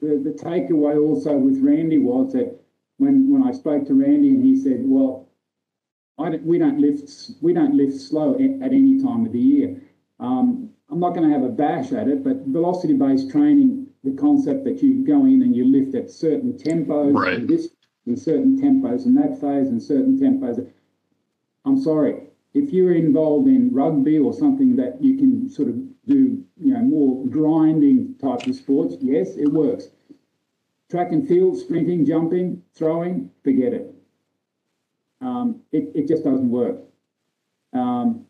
[0.00, 2.58] the, the takeaway also with Randy was that
[2.96, 5.23] when, when I spoke to Randy and he said, well,
[6.18, 7.10] don't, we don't lift
[7.40, 9.82] we don't lift slow at, at any time of the year.
[10.20, 14.64] Um, I'm not going to have a bash at it, but velocity-based training, the concept
[14.64, 17.38] that you go in and you lift at certain tempos, right.
[17.38, 17.68] and this
[18.06, 20.70] in certain tempos in that phase and certain tempos.
[21.64, 26.44] I'm sorry, if you're involved in rugby or something that you can sort of do,
[26.58, 29.88] you know, more grinding type of sports, yes, it works.
[30.90, 33.93] Track and field, sprinting, jumping, throwing, forget it.
[35.24, 36.76] Um, it, it just doesn't work.
[37.72, 38.26] Um,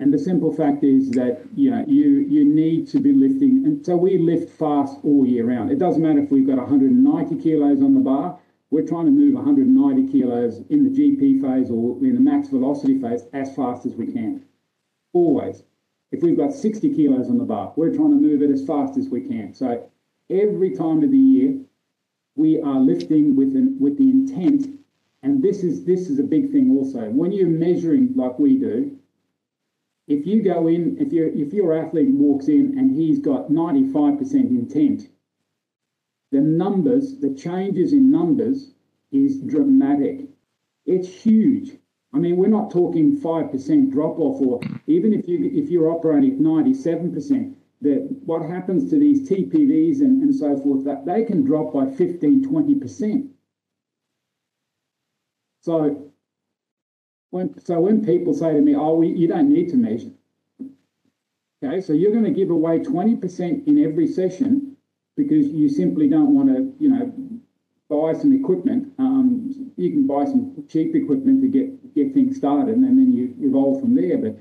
[0.00, 3.86] and the simple fact is that you know you you need to be lifting, and
[3.86, 5.70] so we lift fast all year round.
[5.70, 8.38] It doesn't matter if we've got 190 kilos on the bar.
[8.70, 13.00] We're trying to move 190 kilos in the GP phase or in the max velocity
[13.00, 14.44] phase as fast as we can.
[15.12, 15.62] Always.
[16.10, 18.98] If we've got 60 kilos on the bar, we're trying to move it as fast
[18.98, 19.54] as we can.
[19.54, 19.88] So
[20.30, 21.58] every time of the year,
[22.34, 24.66] we are lifting with an, with the intent,
[25.22, 27.08] and this is this is a big thing also.
[27.10, 28.98] When you're measuring like we do,
[30.08, 34.34] if you go in, if you if your athlete walks in and he's got 95%
[34.34, 35.08] intent,
[36.32, 38.72] the numbers, the changes in numbers
[39.12, 40.28] is dramatic.
[40.86, 41.78] It's huge.
[42.14, 46.34] I mean, we're not talking 5% drop off, or even if you if you're operating
[46.34, 51.44] at 97%, that what happens to these TPVs and, and so forth, that they can
[51.44, 53.28] drop by 15, 20%.
[55.62, 56.12] So
[57.30, 60.10] when, so when people say to me, oh, we, you don't need to measure.
[61.64, 64.76] Okay, so you're going to give away 20% in every session
[65.16, 67.12] because you simply don't want to, you know,
[67.88, 68.92] buy some equipment.
[68.98, 73.34] Um, you can buy some cheap equipment to get, get things started and then you
[73.40, 74.18] evolve from there.
[74.18, 74.38] But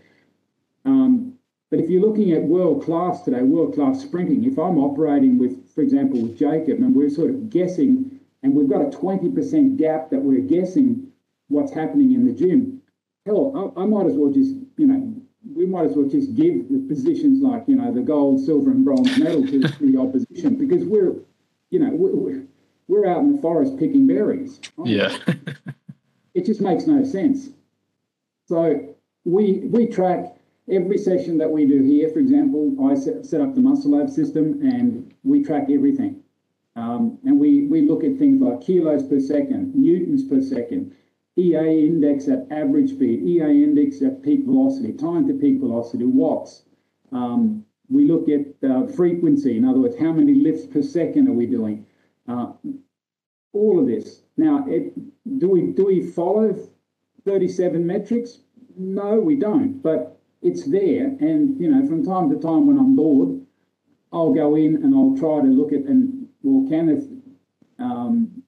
[0.84, 1.38] um,
[1.70, 5.74] but if you're looking at world class today, world class sprinting, if I'm operating with,
[5.74, 10.10] for example, with Jacob, and we're sort of guessing, and we've got a 20% gap
[10.10, 11.11] that we're guessing
[11.52, 12.82] what's happening in the gym,
[13.26, 15.14] hell, I, I, might as well just, you know,
[15.56, 18.86] we might as well just give the positions like, you know, the gold, silver, and
[18.86, 21.16] bronze medal to, to the opposition because we're,
[21.70, 22.44] you know, we're,
[22.88, 24.60] we're out in the forest picking berries.
[24.84, 25.16] Yeah.
[26.34, 27.50] it just makes no sense.
[28.48, 30.36] So we we track
[30.70, 32.10] every session that we do here.
[32.10, 36.22] For example, I set, set up the Muscle Lab system and we track everything.
[36.76, 40.96] Um, and we, we look at things like kilos per second, newtons per second,
[41.38, 46.64] EA index at average speed, EA index at peak velocity, time to peak velocity, watts.
[47.12, 51.34] Um, we look at uh, frequency, in other words, how many lifts per second are
[51.34, 51.86] we doing?
[52.28, 52.54] Uh,
[53.54, 54.24] all of this.
[54.38, 54.94] Now, it,
[55.40, 56.56] do we do we follow
[57.26, 58.40] 37 metrics?
[58.78, 59.82] No, we don't.
[59.82, 63.42] But it's there, and you know, from time to time when I'm bored,
[64.14, 67.08] I'll go in and I'll try to look at and well, Kenneth,
[67.78, 68.41] um,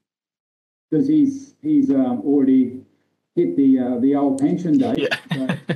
[0.94, 2.82] because he's he's uh, already
[3.36, 5.00] hit the uh, the old pension date.
[5.00, 5.18] Yeah.
[5.68, 5.76] so,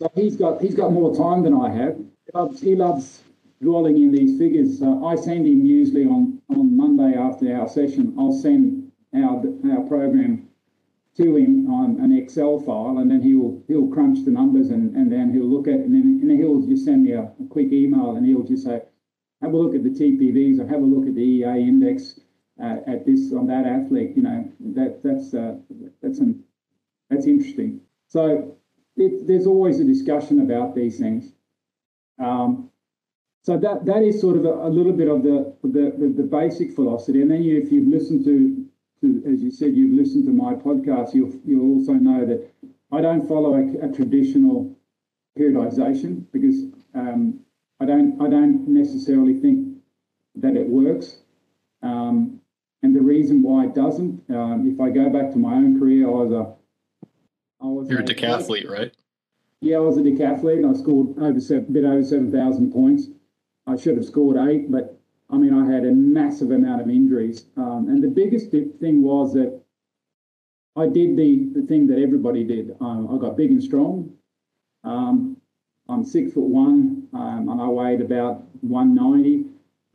[0.00, 1.96] so, he's got he's got more time than I have.
[1.96, 3.22] He loves, he loves
[3.62, 4.82] dwelling in these figures.
[4.82, 8.16] Uh, I send him usually on on Monday after our session.
[8.18, 10.48] I'll send our our program
[11.18, 15.12] to him on an Excel file, and then he'll he'll crunch the numbers, and, and
[15.12, 17.46] then he'll look at it, and then, and then he'll just send me a, a
[17.48, 18.82] quick email, and he'll just say,
[19.40, 22.18] have a look at the TPVs, or have a look at the EA index
[22.60, 24.12] at this on that athlete.
[24.16, 25.56] You know that that's uh,
[26.02, 26.42] that's an
[27.10, 27.80] that's interesting.
[28.08, 28.56] So
[28.96, 31.32] it, there's always a discussion about these things.
[32.18, 32.70] Um,
[33.42, 36.22] so that that is sort of a, a little bit of the, the, the the
[36.22, 38.66] basic philosophy, and then you, if you've listened to
[39.00, 42.50] to as you said, you've listened to my podcast, you'll you'll also know that
[42.90, 44.76] I don't follow a, a traditional
[45.38, 47.40] periodization because um,
[47.80, 49.78] I don't I don't necessarily think
[50.34, 51.22] that it works.
[51.82, 52.37] Um,
[52.82, 56.06] and the reason why it doesn't, um, if I go back to my own career,
[56.06, 56.54] I was a
[57.60, 58.92] I was You're a decathlete, right?
[59.60, 63.08] Yeah, I was a decathlete and I scored over seven, bit over 7,000 points.
[63.66, 64.98] I should have scored eight, but
[65.30, 67.46] I mean, I had a massive amount of injuries.
[67.56, 69.60] Um, and the biggest thing was that
[70.76, 72.76] I did the, the thing that everybody did.
[72.80, 74.12] Um, I got big and strong.
[74.84, 75.36] Um,
[75.88, 79.44] I'm six foot one, um, and I weighed about 190.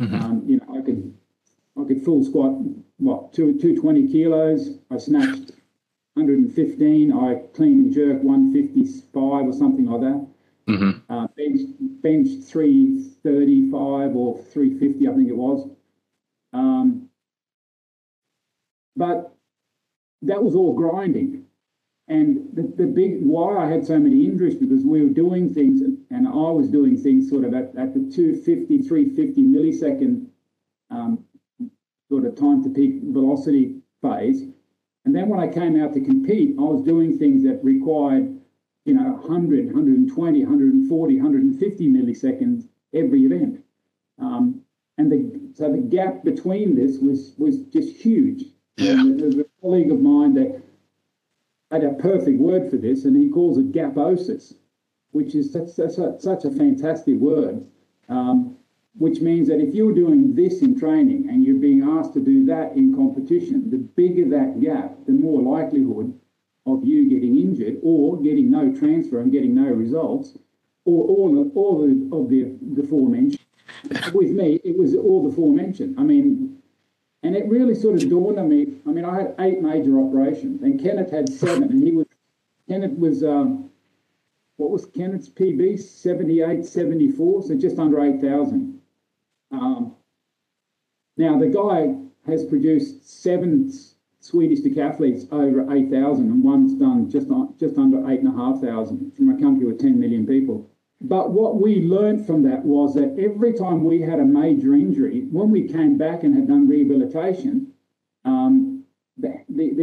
[0.01, 0.15] Mm-hmm.
[0.15, 1.13] Um, you know, I could
[1.79, 2.53] I could full squat
[2.97, 4.77] what two 220 kilos.
[4.91, 5.51] I snatched
[6.15, 7.11] 115.
[7.11, 10.27] I clean and jerk 155 or something like that.
[10.67, 11.11] Mm-hmm.
[11.11, 11.61] Uh, bench,
[12.01, 15.69] bench 335 or 350, I think it was.
[16.53, 17.09] Um,
[18.95, 19.35] but
[20.21, 21.45] that was all grinding.
[22.07, 25.81] And the, the big why I had so many injuries because we were doing things
[25.81, 30.27] and I was doing things sort of at, at the 250, 350 millisecond
[30.89, 31.25] um,
[32.13, 34.43] sort of time to peak velocity phase.
[35.03, 38.39] And then when I came out to compete, I was doing things that required,
[38.85, 43.63] you know, 100, 120, 140, 150 milliseconds every event.
[44.19, 44.61] Um,
[44.99, 48.43] and the, so the gap between this was was just huge.
[48.77, 49.03] Yeah.
[49.03, 50.61] there's a colleague of mine that
[51.71, 54.53] had a perfect word for this, and he calls it gaposis,
[55.11, 57.65] which is such, such, a, such a fantastic word.
[58.07, 58.57] Um,
[58.97, 62.45] which means that if you're doing this in training and you're being asked to do
[62.45, 66.17] that in competition, the bigger that gap, the more likelihood
[66.65, 70.37] of you getting injured or getting no transfer and getting no results,
[70.85, 73.39] or all of, all of, the, the aforementioned.
[74.13, 75.99] With me, it was all the aforementioned.
[75.99, 76.61] I mean,
[77.23, 78.73] and it really sort of dawned on me.
[78.85, 82.05] I mean, I had eight major operations, and Kenneth had seven, and he was
[82.67, 83.69] Kenneth was um,
[84.57, 85.79] what was Kenneth's PB?
[85.81, 88.72] 78, 74, so just under 8,000.
[89.53, 89.95] Um,
[91.15, 91.95] now, the guy
[92.25, 93.71] has produced seven
[94.19, 99.65] Swedish decathletes over 8,000, and one's done just, on, just under 8,500 from a country
[99.65, 100.69] with 10 million people.
[101.01, 105.27] But what we learned from that was that every time we had a major injury,
[105.29, 107.73] when we came back and had done rehabilitation,
[108.23, 108.85] um,
[109.17, 109.73] the, the,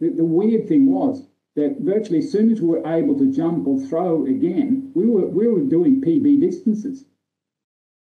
[0.00, 3.66] the, the, weird thing was that virtually as soon as we were able to jump
[3.66, 7.04] or throw again, we were, we were doing PB distances.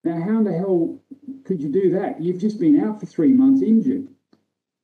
[0.07, 1.01] Now, how in the hell
[1.43, 2.23] could you do that?
[2.23, 4.07] You've just been out for three months injured.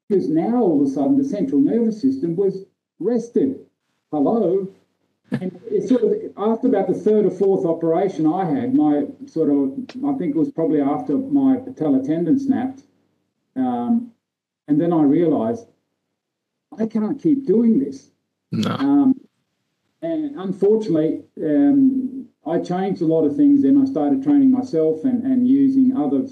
[0.08, 2.64] Because now all of a sudden the central nervous system was
[2.98, 3.64] rested.
[4.10, 4.68] Hello?
[5.30, 9.48] And it's sort of after about the third or fourth operation I had, my sort
[9.48, 9.72] of,
[10.04, 12.82] I think it was probably after my patella tendon snapped.
[13.54, 14.10] Um,
[14.66, 15.66] and then I realized
[16.76, 18.10] I can't keep doing this.
[18.50, 18.70] No.
[18.72, 19.20] Um,
[20.02, 22.11] and unfortunately, um,
[22.46, 23.62] I changed a lot of things.
[23.62, 26.26] Then I started training myself and, and using other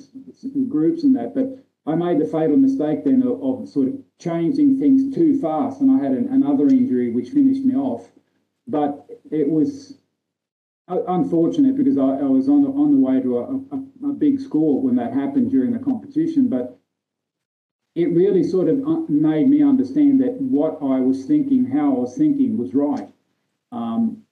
[0.68, 1.34] groups and that.
[1.34, 5.80] But I made the fatal mistake then of, of sort of changing things too fast,
[5.80, 8.08] and I had an, another injury which finished me off.
[8.66, 9.98] But it was
[10.88, 13.42] unfortunate because I, I was on the, on the way to a,
[13.76, 16.48] a, a, big score when that happened during the competition.
[16.48, 16.78] But
[17.94, 21.98] it really sort of uh, made me understand that what I was thinking, how I
[22.00, 23.08] was thinking, was right.
[23.72, 24.24] Um,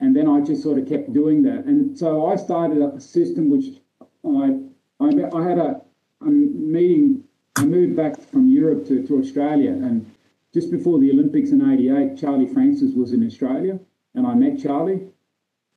[0.00, 1.66] and then I just sort of kept doing that.
[1.66, 3.80] And so I started up a system which
[4.24, 4.58] I
[5.00, 5.80] I, I had a,
[6.20, 7.24] a meeting.
[7.56, 10.10] I moved back from Europe to, to Australia, and
[10.52, 13.78] just before the Olympics in '88, Charlie Francis was in Australia,
[14.14, 15.08] and I met Charlie,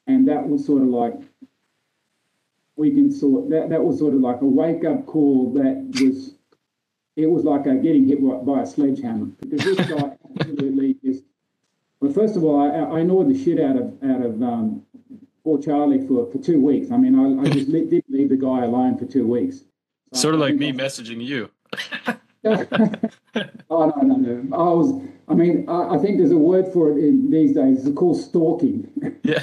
[0.07, 1.15] and that was sort of like
[2.75, 6.35] we can sort that that was sort of like a wake up call that was
[7.15, 11.23] it was like a getting hit by a sledgehammer because this guy absolutely just
[12.03, 14.83] well first of all I, I ignored the shit out of out of um,
[15.43, 16.91] poor Charlie for, for two weeks.
[16.91, 19.61] I mean I, I just didn't leave the guy alone for two weeks.
[20.13, 21.49] Sort of like me I, messaging you.
[23.69, 24.55] Oh no no no.
[24.57, 27.85] I was I mean I, I think there's a word for it in these days
[27.85, 28.89] it's called stalking.
[29.23, 29.41] Yeah.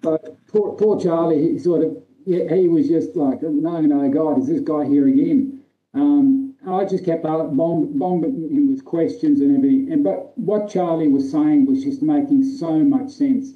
[0.00, 4.38] But poor, poor Charlie he sort of yeah, he was just like no no God
[4.38, 5.60] is this guy here again?
[5.92, 9.92] Um, I just kept bombing him with questions and everything.
[9.92, 13.52] And but what Charlie was saying was just making so much sense.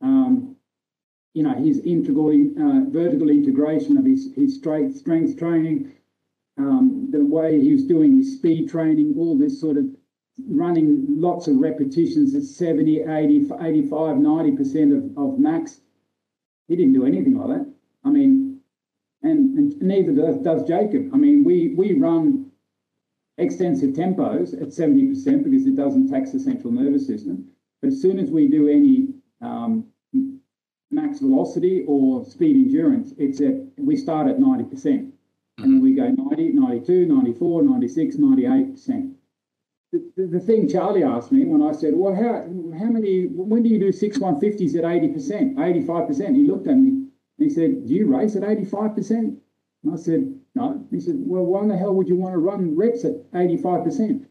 [0.00, 0.56] Um,
[1.34, 5.92] you know, his integral, uh, vertical integration of his his strength, strength training,
[6.56, 9.84] um, the way he was doing his speed training, all this sort of
[10.48, 15.80] running lots of repetitions at 70, 80, 85, 90% of, of max.
[16.66, 17.72] He didn't do anything like that.
[18.04, 18.60] I mean,
[19.22, 21.10] and, and neither does, does Jacob.
[21.12, 22.50] I mean, we, we run
[23.38, 27.48] extensive tempos at 70% because it doesn't tax the central nervous system.
[27.80, 29.08] But as soon as we do any
[29.40, 29.86] um,
[30.90, 35.10] max velocity or speed endurance, it's at we start at 90%.
[35.58, 39.14] And then we go 90, 92, 94, 96, 98%.
[39.92, 42.42] The, the, the thing Charlie asked me when I said, Well, how,
[42.78, 46.34] how many, when do you do six 150s at 80%, 85%?
[46.34, 47.04] He looked at me
[47.38, 49.10] he said, Do you race at 85%?
[49.10, 49.38] And
[49.92, 50.86] I said, No.
[50.90, 54.26] He said, Well, why in the hell would you want to run reps at 85%?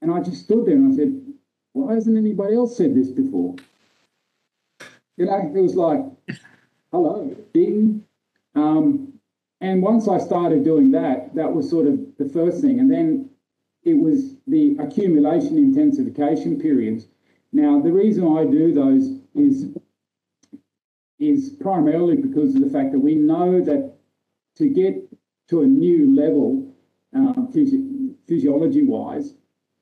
[0.00, 1.20] And I just stood there and I said,
[1.72, 3.56] Why hasn't anybody else said this before?
[5.16, 6.00] You know, it was like,
[6.90, 8.04] hello, ding.
[8.54, 9.12] Um,
[9.60, 12.80] and once I started doing that, that was sort of the first thing.
[12.80, 13.30] And then
[13.84, 17.06] it was the accumulation intensification periods.
[17.52, 19.76] Now, the reason I do those is
[21.18, 23.91] is primarily because of the fact that we know that
[24.56, 24.94] to get
[25.48, 26.74] to a new level,
[27.14, 29.34] uh, physi- physiology wise,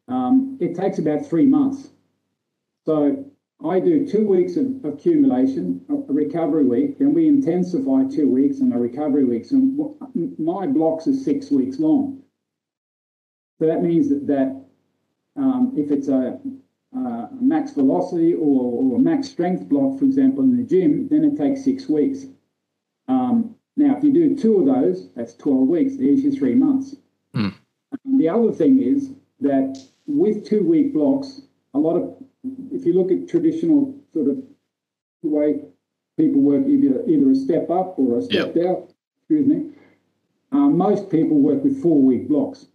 [0.08, 1.90] um, it takes about three months.
[2.84, 3.24] So
[3.64, 8.72] I do two weeks of accumulation, a recovery week, then we intensify two weeks and
[8.72, 9.44] a recovery week.
[9.44, 9.96] So
[10.38, 12.22] my blocks are six weeks long.
[13.58, 14.64] So that means that, that
[15.36, 16.40] um, if it's a
[16.96, 21.24] uh, max velocity or, or, a max strength block, for example, in the gym, then
[21.24, 22.26] it takes six weeks.
[23.06, 23.49] Um,
[23.80, 25.96] now, if you do two of those, that's 12 weeks.
[25.96, 26.96] There's your three months.
[27.34, 27.54] Mm.
[28.18, 29.10] the other thing is
[29.40, 32.14] that with two week blocks, a lot of,
[32.70, 34.36] if you look at traditional sort of
[35.22, 35.62] way
[36.18, 38.64] people work, either, either a step up or a step yep.
[38.64, 39.70] down, excuse me,
[40.52, 42.66] uh, most people work with four week blocks.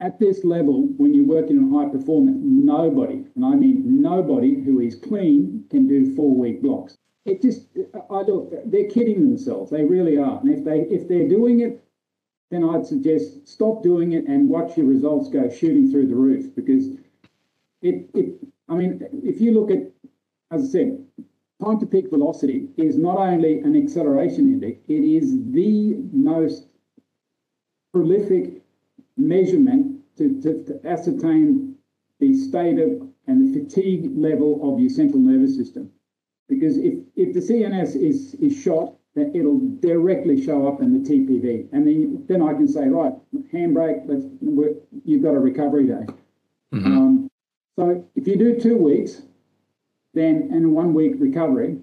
[0.00, 4.80] at this level, when you're working on high performance, nobody, and I mean nobody who
[4.80, 6.96] is clean can do four week blocks.
[7.24, 7.68] It just,
[8.10, 9.70] I look, they're kidding themselves.
[9.70, 10.40] They really are.
[10.40, 11.82] And if they if they're doing it,
[12.50, 16.54] then I'd suggest stop doing it and watch your results go shooting through the roof
[16.54, 16.88] because
[17.80, 18.38] it it.
[18.68, 19.90] I mean, if you look at,
[20.50, 21.06] as I said,
[21.62, 26.68] time to peak velocity is not only an acceleration index, it is the most
[27.92, 28.62] prolific
[29.16, 31.76] measurement to, to, to ascertain
[32.20, 35.90] the state of and the fatigue level of your central nervous system.
[36.48, 41.08] Because if, if the CNS is, is shot, then it'll directly show up in the
[41.08, 41.68] TPV.
[41.72, 43.12] And then, then I can say, right,
[43.52, 44.26] handbrake, let's,
[45.04, 46.06] you've got a recovery day.
[46.74, 46.86] Mm-hmm.
[46.86, 47.30] Um,
[47.76, 49.22] so if you do two weeks,
[50.12, 51.78] then and one week recovery,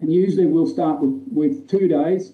[0.00, 2.32] and usually we'll start with, with two days,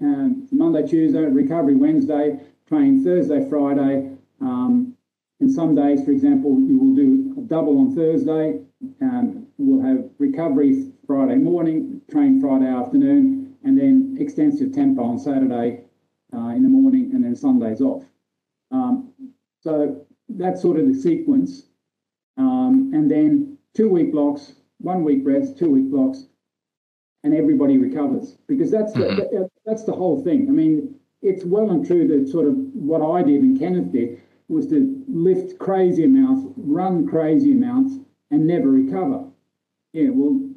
[0.00, 4.10] um, Monday, Tuesday, recovery Wednesday, train Thursday, Friday.
[4.40, 4.94] Um,
[5.40, 8.60] and some days, for example, you will do a double on Thursday,
[9.00, 15.84] and we'll have recovery Friday morning, train Friday afternoon, and then extensive tempo on Saturday
[16.34, 18.04] uh, in the morning, and then Sundays off.
[18.70, 19.12] Um,
[19.60, 21.64] so that's sort of the sequence.
[22.36, 26.26] Um, and then two week blocks, one week rest, two week blocks,
[27.24, 29.16] and everybody recovers because that's mm-hmm.
[29.16, 30.48] the, that, that's the whole thing.
[30.48, 34.20] I mean, it's well and true that sort of what I did and Kenneth did
[34.48, 37.94] was to lift crazy amounts, run crazy amounts,
[38.30, 39.24] and never recover.
[39.92, 40.48] Yeah, well,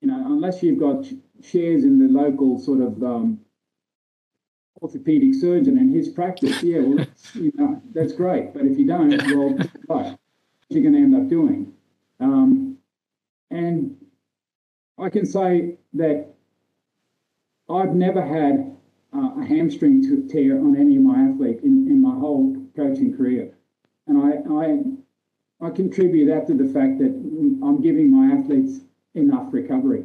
[0.00, 1.04] you know, unless you've got
[1.42, 3.40] shares in the local sort of um,
[4.80, 8.54] orthopedic surgeon and his practice, yeah, well, that's, you know, that's great.
[8.54, 10.18] But if you don't, well, what
[10.68, 11.72] you're going to end up doing.
[12.20, 12.78] Um,
[13.50, 13.96] and
[14.98, 16.34] I can say that
[17.68, 18.76] I've never had
[19.14, 23.52] uh, a hamstring tear on any of my athletes in, in my whole coaching career.
[24.06, 24.82] And I, I,
[25.60, 27.12] I contribute that to the fact that
[27.64, 28.80] I'm giving my athletes
[29.14, 30.04] enough recovery.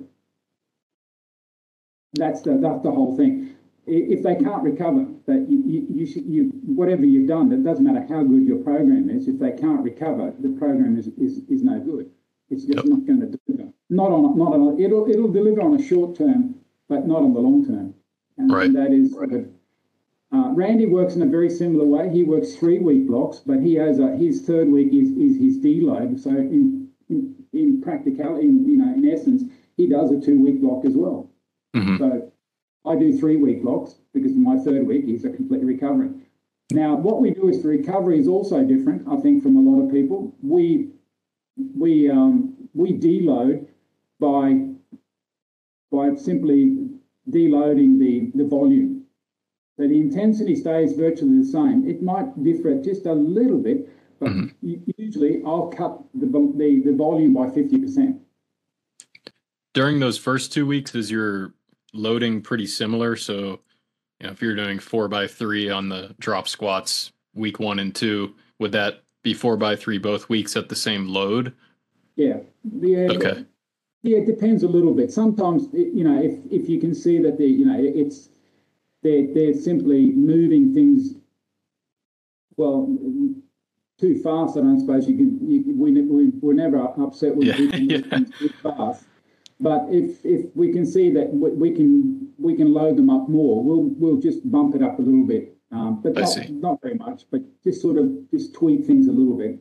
[2.14, 3.56] That's the, that's the whole thing.
[3.88, 7.84] If they can't recover, that you, you, you, should, you whatever you've done, it doesn't
[7.84, 9.28] matter how good your program is.
[9.28, 12.10] If they can't recover, the program is, is, is no good.
[12.50, 12.86] It's just yep.
[12.86, 13.72] not going to deliver.
[13.90, 16.56] Not on not on it'll it'll deliver on a short term,
[16.88, 17.96] but not on the long term
[18.42, 18.66] and, right.
[18.66, 19.48] and that is right.
[20.34, 22.10] Uh, Randy works in a very similar way.
[22.10, 25.58] He works three week blocks, but he has a, his third week is, is his
[25.58, 26.20] deload.
[26.20, 29.44] So in, in, in practicality, in, you know, in essence,
[29.76, 31.30] he does a two week block as well.
[31.76, 31.98] Mm-hmm.
[31.98, 32.32] So
[32.86, 36.12] I do three week blocks because my third week is a complete recovery.
[36.72, 39.86] Now, what we do is for recovery is also different, I think, from a lot
[39.86, 40.34] of people.
[40.42, 40.92] We
[41.58, 43.68] we um, we deload
[44.20, 44.68] by
[45.92, 46.88] by simply
[47.30, 49.01] deloading the, the volume.
[49.82, 51.90] So the intensity stays virtually the same.
[51.90, 54.76] It might differ just a little bit, but mm-hmm.
[54.96, 58.20] usually I'll cut the, the, the volume by 50%.
[59.74, 61.56] During those first two weeks, is your
[61.94, 63.16] loading pretty similar?
[63.16, 63.62] So,
[64.20, 67.96] you know, if you're doing four by three on the drop squats week one and
[67.96, 71.56] two, would that be four by three both weeks at the same load?
[72.18, 72.38] Yeah.
[72.64, 73.46] The, uh, okay.
[74.04, 75.12] Yeah, it depends a little bit.
[75.12, 78.30] Sometimes, you know, if, if you can see that the, you know, it's
[79.04, 81.16] they're they're simply moving things
[82.58, 82.88] well
[84.00, 84.58] too fast.
[84.58, 85.50] I don't suppose you can.
[85.50, 87.56] You, we, we we're never upset with yeah.
[87.76, 88.20] yeah.
[88.40, 89.04] too fast.
[89.60, 93.64] But if if we can see that we can we can load them up more,
[93.64, 95.56] we'll we'll just bump it up a little bit.
[95.72, 99.38] Um, but not, not very much, but just sort of just tweak things a little
[99.38, 99.60] bit.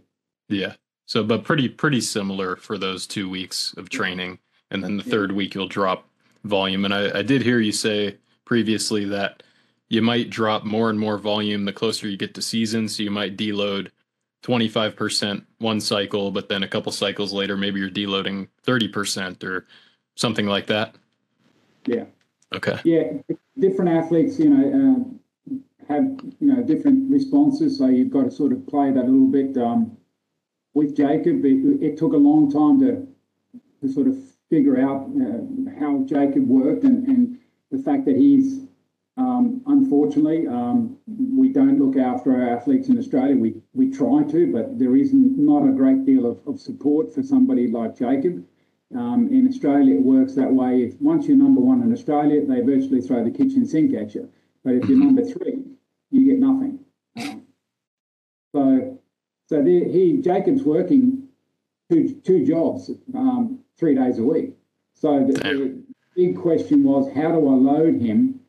[0.49, 0.73] Yeah.
[1.07, 4.39] So, but pretty pretty similar for those two weeks of training,
[4.71, 6.09] and then the third week you'll drop
[6.45, 6.85] volume.
[6.85, 8.17] And I, I did hear you say
[8.51, 9.45] previously that
[9.91, 12.89] you might drop more and more volume the closer you get to season.
[12.89, 13.93] So you might deload
[14.43, 19.69] 25% one cycle, but then a couple cycles later, maybe you're deloading 30% or
[20.17, 20.97] something like that.
[21.87, 22.07] Yeah.
[22.53, 22.81] Okay.
[22.83, 23.37] Yeah.
[23.57, 25.55] Different athletes, you know, uh,
[25.87, 26.03] have,
[26.41, 27.79] you know, different responses.
[27.79, 29.57] So you've got to sort of play that a little bit.
[29.63, 29.97] Um,
[30.75, 33.07] with Jacob, it, it, took a long time to,
[33.81, 37.40] to sort of figure out uh, how Jacob worked and, and
[37.71, 38.67] the fact that he's
[39.17, 43.37] um, unfortunately um, we don't look after our athletes in Australia.
[43.37, 47.23] We we try to, but there is not a great deal of, of support for
[47.23, 48.45] somebody like Jacob.
[48.95, 50.83] Um, in Australia, it works that way.
[50.83, 54.29] If once you're number one in Australia, they virtually throw the kitchen sink at you.
[54.65, 55.63] But if you're number three,
[56.11, 56.81] you get nothing.
[57.17, 57.43] Um,
[58.53, 58.99] so
[59.47, 61.29] so he Jacob's working
[61.91, 64.55] two two jobs, um, three days a week.
[64.95, 65.83] So the,
[66.21, 68.41] big question was, how do I load him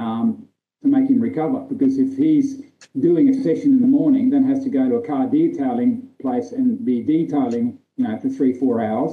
[0.00, 0.48] um,
[0.82, 1.60] to make him recover?
[1.60, 2.62] Because if he's
[2.98, 6.50] doing a session in the morning, then has to go to a car detailing place
[6.50, 9.12] and be detailing, you know, for three, four hours,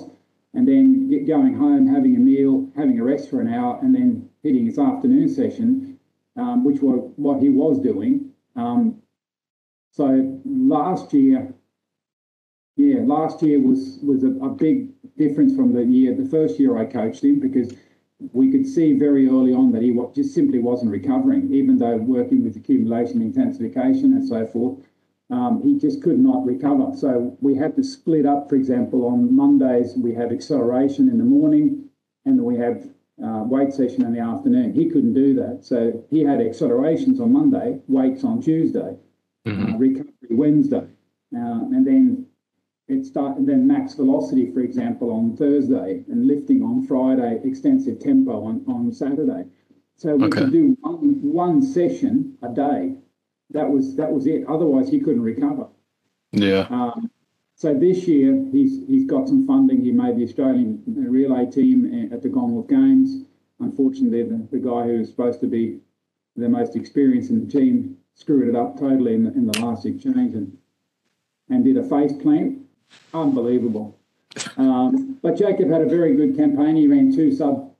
[0.55, 3.93] and then get going home, having a meal, having a rest for an hour, and
[3.93, 5.99] then hitting his afternoon session,
[6.37, 8.31] um, which was what he was doing.
[8.55, 8.99] Um,
[9.91, 11.53] so last year,
[12.77, 16.77] yeah, last year was was a, a big difference from the year, the first year
[16.77, 17.73] I coached him because
[18.33, 22.43] we could see very early on that he just simply wasn't recovering, even though working
[22.43, 24.79] with accumulation intensification and so forth,
[25.29, 26.95] um, he just could not recover.
[26.95, 31.23] So we had to split up, for example, on Mondays, we have acceleration in the
[31.23, 31.89] morning
[32.25, 32.87] and we have
[33.23, 34.73] uh, weight session in the afternoon.
[34.73, 35.63] He couldn't do that.
[35.63, 38.97] So he had accelerations on Monday, weights on Tuesday,
[39.47, 39.73] mm-hmm.
[39.73, 40.87] uh, recovery Wednesday.
[41.33, 42.27] Uh, and then
[42.91, 47.99] it start and then max velocity, for example, on Thursday and lifting on Friday, extensive
[47.99, 49.45] tempo on, on Saturday.
[49.97, 50.41] So we okay.
[50.41, 52.95] could do one, one session a day.
[53.51, 54.45] That was that was it.
[54.47, 55.67] Otherwise, he couldn't recover.
[56.31, 56.67] Yeah.
[56.69, 57.11] Um,
[57.55, 59.83] so this year he's he's got some funding.
[59.83, 63.25] He made the Australian relay team at the Commonwealth Games.
[63.59, 65.79] Unfortunately, the, the guy who was supposed to be
[66.35, 69.85] the most experienced in the team screwed it up totally in the, in the last
[69.85, 70.57] exchange and
[71.49, 72.60] and did a face plant
[73.13, 73.97] unbelievable.
[74.57, 76.75] Um, but Jacob had a very good campaign.
[76.75, 77.73] He ran two sub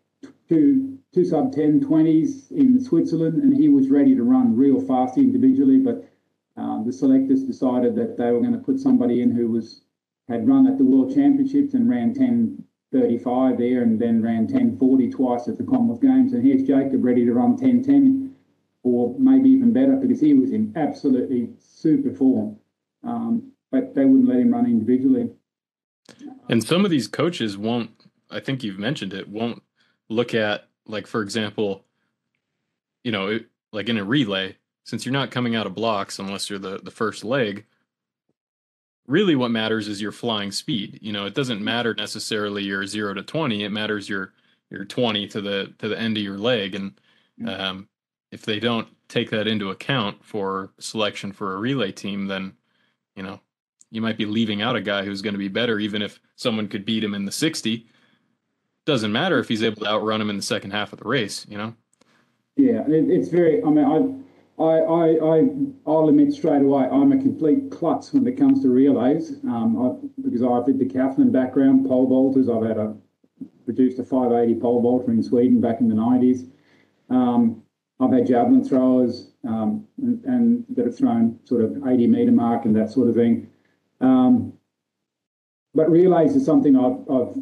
[0.49, 5.18] two two sub 10 20s in Switzerland, and he was ready to run real fast
[5.18, 5.78] individually.
[5.78, 6.09] But
[6.57, 9.82] um, the selectors decided that they were going to put somebody in who was
[10.30, 14.78] had run at the World Championships and ran 10 35 there, and then ran 10
[14.78, 16.34] 40 twice at the Commonwealth Games.
[16.34, 18.36] And here's Jacob ready to run 10 10
[18.84, 22.57] or maybe even better because he was in absolutely super form.
[23.03, 25.30] Um, but they wouldn't let him run individually.
[26.49, 27.91] And some of these coaches won't,
[28.30, 29.63] I think you've mentioned it, won't
[30.09, 31.86] look at, like, for example,
[33.03, 33.39] you know,
[33.72, 36.91] like in a relay, since you're not coming out of blocks unless you're the, the
[36.91, 37.65] first leg,
[39.07, 40.99] really what matters is your flying speed.
[41.01, 44.34] You know, it doesn't matter necessarily your zero to 20, it matters your,
[44.69, 46.76] your 20 to the, to the end of your leg.
[46.76, 46.99] And,
[47.47, 47.88] um,
[48.32, 52.53] if they don't take that into account for selection for a relay team, then,
[53.15, 53.41] you know,
[53.91, 56.67] you might be leaving out a guy who's going to be better, even if someone
[56.67, 57.85] could beat him in the 60.
[58.85, 61.45] Doesn't matter if he's able to outrun him in the second half of the race,
[61.47, 61.75] you know?
[62.55, 65.47] Yeah, it, it's very, I mean, I, I, I, I,
[65.85, 70.21] I'll admit straight away, I'm a complete klutz when it comes to relays um, I,
[70.21, 72.49] because I've had the decathlon background, pole vaulters.
[72.49, 72.95] I've had a,
[73.65, 76.49] produced a 580 pole vaulter in Sweden back in the 90s.
[77.09, 77.61] Um,
[77.99, 82.65] I've had javelin throwers um, and, and, that have thrown sort of 80 meter mark
[82.65, 83.50] and that sort of thing.
[84.01, 84.53] Um,
[85.73, 87.37] but relays is something I've, I've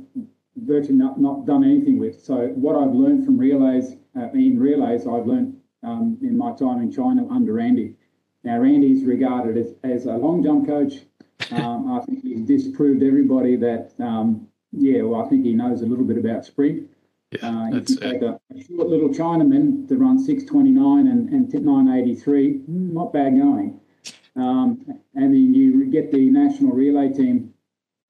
[0.56, 2.22] virtually not, not, done anything with.
[2.22, 6.82] So what I've learned from relays, uh, in relays, I've learned um, in my time
[6.82, 7.96] in China under Randy.
[8.44, 10.94] Now, Randy's regarded as, as a long jump coach.
[11.52, 15.86] Um, I think he's disproved everybody that, um, yeah, well, I think he knows a
[15.86, 16.90] little bit about sprint.
[17.32, 21.54] Yeah, uh, if you take a, a, short little Chinaman to run 629 and, and
[21.54, 23.79] 983, not bad going.
[24.40, 24.86] Um,
[25.16, 27.54] and then you get the national relay team,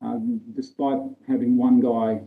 [0.02, 2.22] um, despite having one guy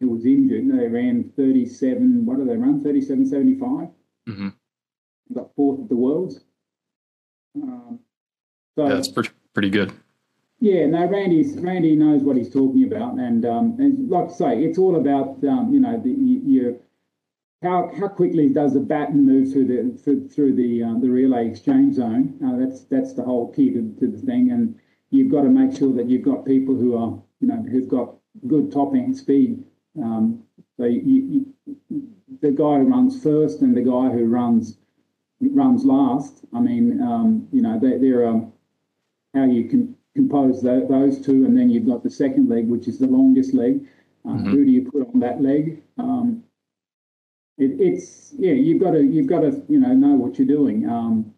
[0.00, 2.82] who was injured, they ran 37, what did they run?
[2.82, 3.90] 37.75?
[4.28, 4.48] Mm-hmm.
[5.34, 6.40] Got fourth at the Worlds.
[7.56, 8.00] Um,
[8.76, 9.92] so, yeah, that's pretty, pretty good.
[10.60, 14.64] Yeah, no, Randy's Randy knows what he's talking about, and um, and like I say,
[14.64, 16.74] it's all about um, you know the your
[17.62, 21.48] how how quickly does the baton move through the through, through the uh, the relay
[21.48, 22.38] exchange zone?
[22.44, 24.78] Uh, that's that's the whole key to, to the thing, and
[25.10, 28.14] you've got to make sure that you've got people who are you know who've got
[28.46, 29.64] good top end speed.
[30.00, 30.44] Um,
[30.76, 31.44] so you,
[31.88, 32.04] you,
[32.40, 34.78] the guy who runs first and the guy who runs
[35.40, 36.44] runs last.
[36.54, 38.52] I mean, um, you know, they, they're um,
[39.34, 42.86] how you can compose the, those two, and then you've got the second leg, which
[42.86, 43.86] is the longest leg.
[44.24, 44.50] Uh, mm-hmm.
[44.50, 45.82] Who do you put on that leg?
[45.98, 46.44] Um,
[47.58, 50.88] it, it's yeah, you've got to you've got to you know know what you're doing.
[50.88, 51.34] Um,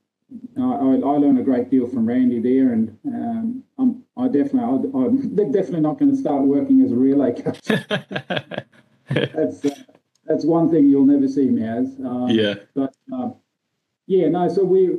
[0.56, 4.60] I, I, learned a great deal from Randy there, and um, I'm I definitely
[4.94, 7.60] I, am definitely not going to start working as a relay coach.
[9.08, 9.74] that's uh,
[10.26, 11.96] that's one thing you'll never see me as.
[12.04, 12.54] Um, yeah.
[12.74, 13.30] But uh,
[14.06, 14.48] yeah, no.
[14.48, 14.90] So we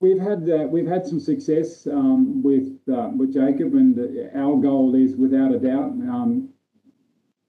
[0.00, 3.98] we've had uh, we've had some success um, with uh, with Jacob, and
[4.36, 5.90] our goal is without a doubt.
[5.90, 6.50] Um,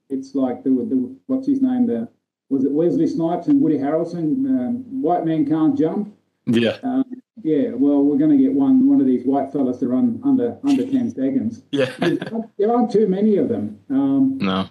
[0.09, 2.07] it's like the, the what's his name the
[2.49, 4.45] was it Wesley Snipes and Woody Harrelson?
[4.47, 6.15] Um, white man can't jump.
[6.45, 6.77] Yeah.
[6.83, 7.05] Um,
[7.41, 7.69] yeah.
[7.71, 10.85] Well, we're going to get one one of these white fellas to run under under
[10.89, 11.63] ten seconds.
[11.71, 11.91] Yeah.
[12.57, 13.79] there aren't too many of them.
[13.89, 14.69] Um, no.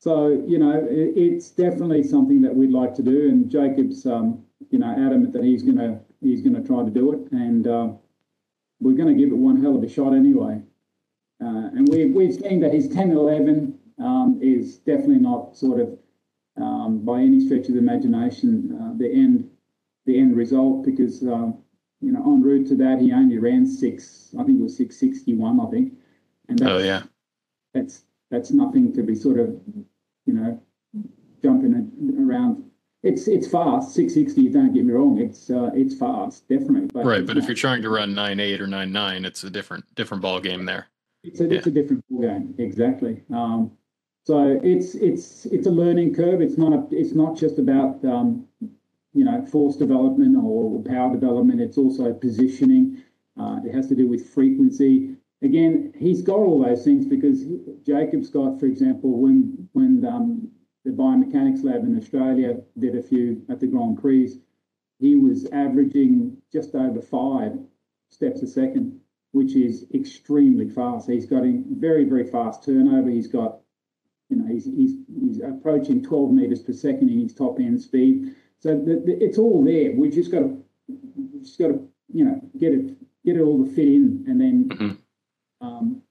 [0.00, 3.28] So you know, it, it's definitely something that we'd like to do.
[3.28, 7.32] And Jacob's, um, you know, adamant that he's gonna he's gonna try to do it,
[7.32, 7.88] and uh,
[8.80, 10.60] we're gonna give it one hell of a shot anyway.
[11.40, 15.98] Uh, and we've we've seen that his 10 11 um, is definitely not sort of
[16.56, 19.50] um, by any stretch of the imagination uh, the end
[20.06, 21.58] the end result because um,
[22.00, 25.60] you know en route to that he only ran six I think it was 661
[25.60, 25.94] I think.
[26.48, 27.02] And oh yeah.
[27.72, 29.60] that's that's nothing to be sort of
[30.26, 30.60] you know
[31.42, 32.64] jumping around.
[33.02, 37.26] It's it's fast 660 don't get me wrong it's uh, it's fast definitely but right
[37.26, 40.64] but if you're trying to run 9-8 or 9-9 it's a different different ball game
[40.64, 40.86] there.
[41.22, 41.58] It's a, yeah.
[41.58, 43.22] it's a different ball game exactly.
[43.30, 43.72] Um,
[44.24, 46.40] so it's it's it's a learning curve.
[46.40, 48.46] It's not a, it's not just about um,
[49.12, 51.60] you know force development or power development.
[51.60, 53.02] It's also positioning.
[53.38, 55.16] Uh, it has to do with frequency.
[55.42, 57.44] Again, he's got all those things because
[57.84, 60.50] Jacob Scott, for example, when when um,
[60.86, 64.40] the biomechanics lab in Australia did a few at the Grand Prix,
[65.00, 67.58] he was averaging just over five
[68.08, 69.00] steps a second,
[69.32, 71.10] which is extremely fast.
[71.10, 73.10] He's got a very very fast turnover.
[73.10, 73.58] He's got
[74.34, 78.34] you know, he's, he's, he's approaching 12 meters per second in his top end speed.
[78.58, 79.92] So the, the, it's all there.
[79.92, 80.64] We've just got to
[81.42, 84.68] just got to you know get it get it all to fit in, and then
[84.68, 85.66] mm-hmm.
[85.66, 86.02] um,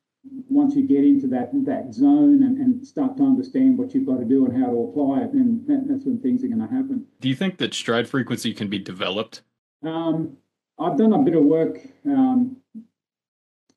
[0.50, 4.20] once you get into that that zone and, and start to understand what you've got
[4.20, 6.74] to do and how to apply it, then that, that's when things are going to
[6.74, 7.06] happen.
[7.22, 9.42] Do you think that stride frequency can be developed?
[9.84, 10.38] Um,
[10.80, 12.58] I've done a bit of work um,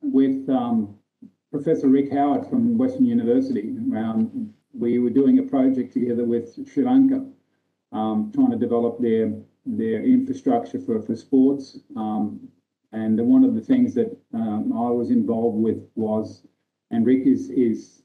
[0.03, 0.97] with um,
[1.57, 3.71] Professor Rick Howard from Western University.
[3.97, 7.27] Um, we were doing a project together with Sri Lanka,
[7.93, 9.33] um, trying to develop their
[9.65, 11.79] their infrastructure for, for sports.
[11.97, 12.47] Um,
[12.93, 16.47] and one of the things that um, I was involved with was,
[16.91, 18.03] and Rick is is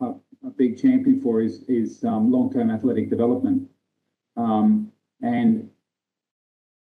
[0.00, 0.14] a,
[0.46, 3.68] a big champion for, is is um, long term athletic development.
[4.38, 4.90] Um,
[5.20, 5.68] and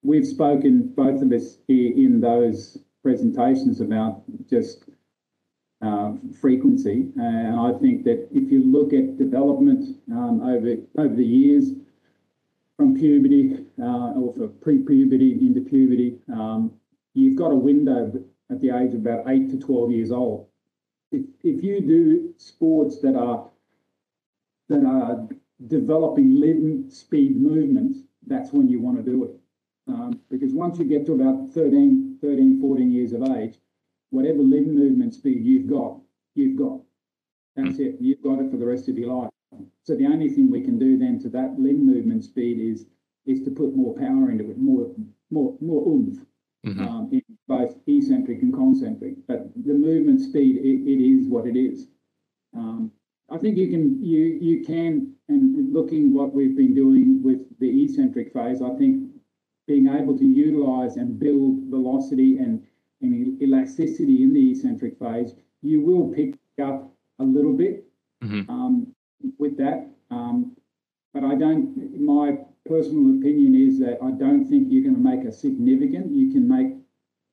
[0.02, 4.86] we've spoken both of us here in those presentations about just
[5.82, 7.12] uh, frequency.
[7.16, 11.72] And I think that if you look at development um, over over the years,
[12.78, 16.72] from puberty uh, or for pre-puberty into puberty, um,
[17.14, 18.12] you've got a window
[18.52, 20.48] at the age of about eight to twelve years old.
[21.12, 23.50] If, if you do sports that are
[24.68, 25.28] that are
[25.68, 29.32] developing limb speed movements, that's when you want to do it.
[29.88, 33.60] Um, because once you get to about 13, 13, 14 years of age,
[34.10, 36.00] whatever limb movement speed you've got,
[36.36, 36.80] you've got.
[37.56, 37.96] That's it.
[38.00, 39.30] You've got it for the rest of your life.
[39.84, 42.86] So the only thing we can do then to that limb movement speed is
[43.26, 44.92] is to put more power into it, more
[45.32, 46.20] more more oomph,
[46.66, 46.88] mm-hmm.
[46.88, 49.16] um, in both eccentric and concentric.
[49.28, 51.88] But the movement speed, it, it is what it is.
[52.56, 52.92] Um,
[53.30, 57.84] I think you can you you can and looking what we've been doing with the
[57.84, 59.12] eccentric phase, I think
[59.68, 62.65] being able to utilize and build velocity and
[63.02, 67.86] and elasticity in the eccentric phase, you will pick up a little bit
[68.24, 68.50] mm-hmm.
[68.50, 68.88] um,
[69.38, 69.88] with that.
[70.12, 70.56] Um,
[71.14, 75.26] but I don't, my personal opinion is that I don't think you're going to make
[75.26, 76.74] a significant, you can make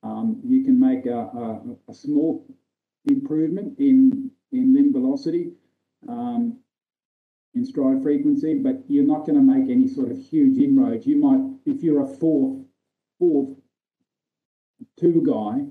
[0.02, 2.44] um, you can make a, a, a, small
[3.08, 5.52] improvement in, in limb velocity,
[6.08, 6.58] um,
[7.54, 11.06] in stride frequency, but you're not going to make any sort of huge inroads.
[11.06, 12.64] You might, if you're a fourth,
[13.20, 13.56] fourth
[14.98, 15.66] two guy,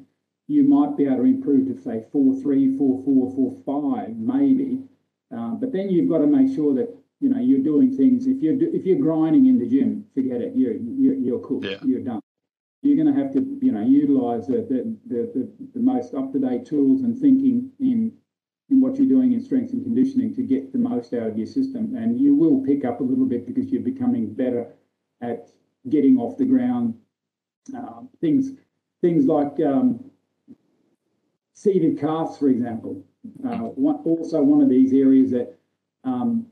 [0.48, 4.84] you might be able to improve to say four three, four four, four five, maybe.
[5.36, 8.28] Uh, but then you've got to make sure that you know you're doing things.
[8.28, 10.54] If you're if you're grinding in the gym, forget it.
[10.56, 11.64] You're you're, you're cool.
[11.64, 11.78] Yeah.
[11.84, 12.20] You're done.
[12.84, 16.34] You're going to have to you know utilize the the, the, the, the most up
[16.34, 18.12] to date tools and thinking in
[18.70, 21.48] in what you're doing in strength and conditioning to get the most out of your
[21.48, 21.96] system.
[21.96, 24.74] And you will pick up a little bit because you're becoming better
[25.22, 25.50] at
[25.90, 26.96] getting off the ground.
[27.78, 28.52] Uh, things
[29.02, 30.00] things like um,
[31.54, 33.04] seated calves, for example.
[33.46, 35.58] Uh, one, also, one of these areas that
[36.04, 36.48] um,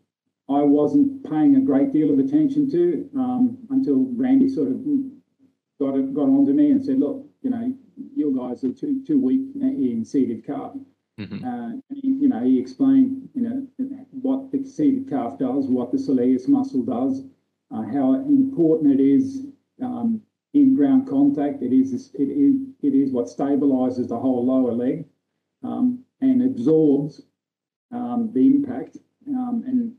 [0.50, 4.84] I wasn't paying a great deal of attention to um, until Randy sort of
[5.80, 7.74] got it, got onto me and said, "Look, you know,
[8.16, 10.74] you guys are too too weak in seated calf."
[11.20, 11.46] Mm-hmm.
[11.46, 13.68] Uh, he, you know, he explained, you know,
[14.12, 17.24] what the seated calf does, what the soleus muscle does,
[17.72, 19.48] uh, how important it is
[19.82, 20.22] um,
[20.54, 21.62] in ground contact.
[21.62, 25.06] It is it is it is what stabilizes the whole lower leg
[25.64, 27.22] um, and absorbs
[27.92, 28.98] um, the impact
[29.28, 29.94] um, and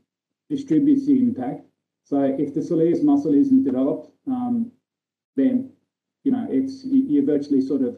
[0.49, 1.65] distributes the impact.
[2.03, 4.71] So if the soleus muscle isn't developed, um,
[5.35, 5.71] then
[6.23, 7.97] you know it's you're virtually sort of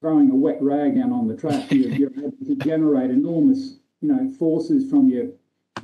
[0.00, 1.70] throwing a wet rag down on the track.
[1.70, 5.28] You're, you're able to generate enormous you know forces from your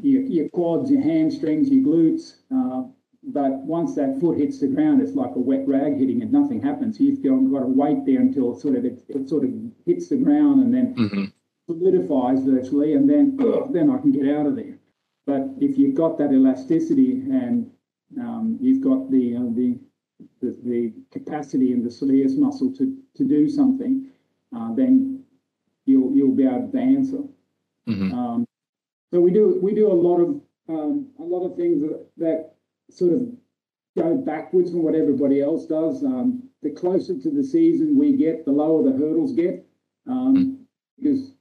[0.03, 2.37] your, your quads, your hamstrings, your glutes.
[2.55, 2.89] Uh,
[3.23, 6.33] but once that foot hits the ground, it's like a wet rag hitting it.
[6.33, 6.99] Nothing happens.
[6.99, 9.51] You've got, to wait there until sort of it, it sort of
[9.85, 11.25] hits the ground and then Mm-hmm.
[11.67, 13.37] solidifies virtually, and then
[13.73, 14.79] then I can get out of there.
[15.27, 17.71] But if you've got that elasticity and
[18.19, 19.79] um, you've got the, uh, the
[20.41, 24.09] the the capacity in the soleus muscle to to do something,
[24.57, 25.23] uh, then
[25.87, 27.23] you'll you'll be able to answer.
[27.87, 28.47] hmm Um,
[29.11, 32.55] so we do we do a lot of um, a lot of things that, that
[32.91, 33.29] sort of
[33.97, 36.05] go backwards from what everybody else does.
[36.05, 39.67] Um, the closer to the season we get, the lower the hurdles get,
[40.07, 40.67] um,
[40.99, 41.33] because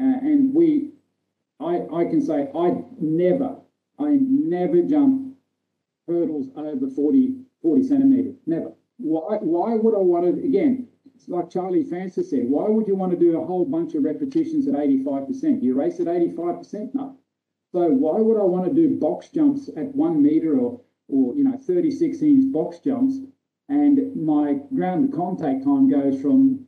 [0.00, 0.92] uh, and we
[1.60, 3.56] I I can say I never
[3.98, 5.36] I never jump
[6.06, 8.36] hurdles over 40, 40 centimeters.
[8.46, 8.72] Never.
[8.98, 10.88] Why why would I want to again?
[11.14, 14.04] It's like Charlie Francis said, why would you want to do a whole bunch of
[14.04, 15.60] repetitions at 85%?
[15.60, 16.94] You race at 85%?
[16.94, 17.16] No.
[17.72, 21.44] So why would I want to do box jumps at one meter or, or you
[21.44, 23.18] know, 36 inch box jumps
[23.68, 26.66] and my ground to contact time goes from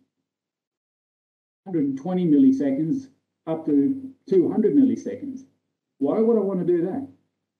[1.64, 3.08] 120 milliseconds
[3.46, 5.44] up to 200 milliseconds?
[5.98, 7.08] Why would I want to do that?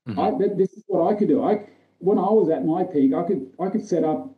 [0.09, 0.19] Mhm.
[0.19, 1.43] I, th- this is what I could do.
[1.43, 1.67] I
[1.99, 4.35] when I was at my peak, I could I could set up.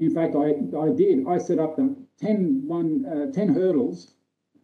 [0.00, 1.26] In fact, I I did.
[1.26, 4.14] I set up the 10, one, uh, 10 hurdles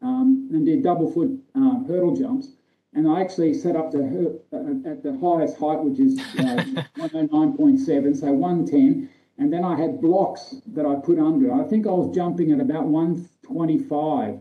[0.03, 2.58] um, and did double foot um, hurdle jumps.
[2.99, 6.65] And I actually set up the uh, at the highest height, which is uh,
[6.99, 9.09] 109.7, so 110.
[9.39, 11.55] And then I had blocks that I put under.
[11.55, 14.41] I think I was jumping at about 125.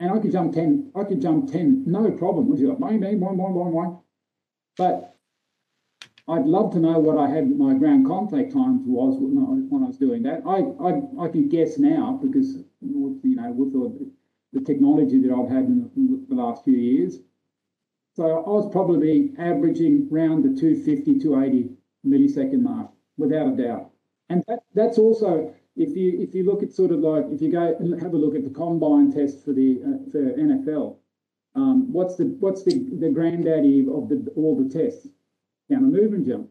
[0.00, 2.48] And I could jump 10, I could jump 10, no problem.
[2.48, 4.02] Was like, bang, bang, boing, boing, boing, boing.
[4.76, 5.14] But
[6.26, 9.84] I'd love to know what I had my ground contact times was when I, when
[9.84, 10.42] I was doing that.
[10.44, 14.10] I, I, I can guess now because, you know, with the,
[14.52, 17.18] the technology that I've had in the, last few years.
[18.14, 21.70] So I was probably averaging around the 250, 280
[22.06, 23.90] millisecond mark, without a doubt.
[24.28, 27.50] And that, that's also, if you if you look at sort of like, if you
[27.50, 30.96] go and have a look at the combine test for the uh, for NFL,
[31.54, 35.06] um, what's the what's the, the granddaddy of the, all the tests?
[35.68, 36.48] Down the movement jump.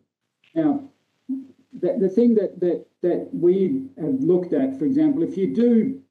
[0.56, 0.90] Now,
[1.28, 6.02] the, the thing that, that that we have looked at, for example, if you do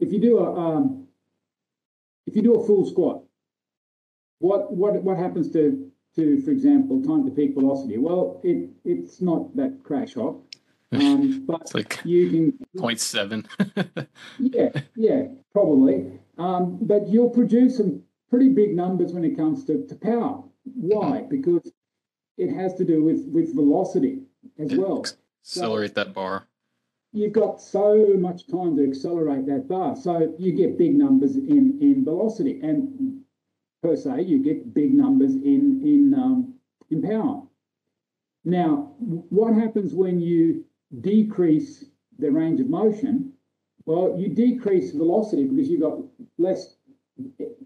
[0.00, 1.01] if you do a um,
[2.26, 3.22] if you do a full squat,
[4.38, 7.98] what what what happens to to, for example, time to peak velocity?
[7.98, 10.36] Well, it it's not that crash hot,
[10.92, 14.06] um, but It's like you can 0.7.
[14.38, 16.18] yeah, yeah, probably.
[16.38, 20.42] Um, but you'll produce some pretty big numbers when it comes to, to power.
[20.64, 21.22] Why?
[21.28, 21.70] Because
[22.38, 24.22] it has to do with, with velocity
[24.58, 25.04] as well.
[25.44, 26.46] Accelerate that bar.
[27.12, 29.94] You've got so much time to accelerate that bar.
[29.96, 32.60] So you get big numbers in, in velocity.
[32.62, 33.20] And
[33.82, 36.54] per se, you get big numbers in, in, um,
[36.90, 37.42] in power.
[38.44, 40.64] Now, what happens when you
[41.00, 41.84] decrease
[42.18, 43.34] the range of motion?
[43.84, 45.98] Well, you decrease velocity because you've got
[46.38, 46.76] less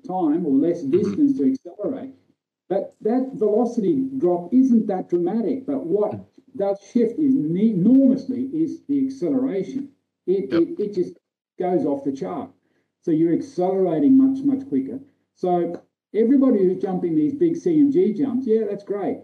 [0.07, 2.15] time or less distance to accelerate.
[2.69, 5.67] But that velocity drop isn't that dramatic.
[5.67, 6.19] But what
[6.57, 9.91] does shift is enormously is the acceleration.
[10.27, 10.63] It, Yep.
[10.63, 11.15] it, it just
[11.59, 12.51] goes off the chart.
[13.03, 14.99] So you're accelerating much, much quicker.
[15.35, 15.81] So
[16.15, 19.19] everybody who's jumping these big CMJ jumps, yeah, that's great.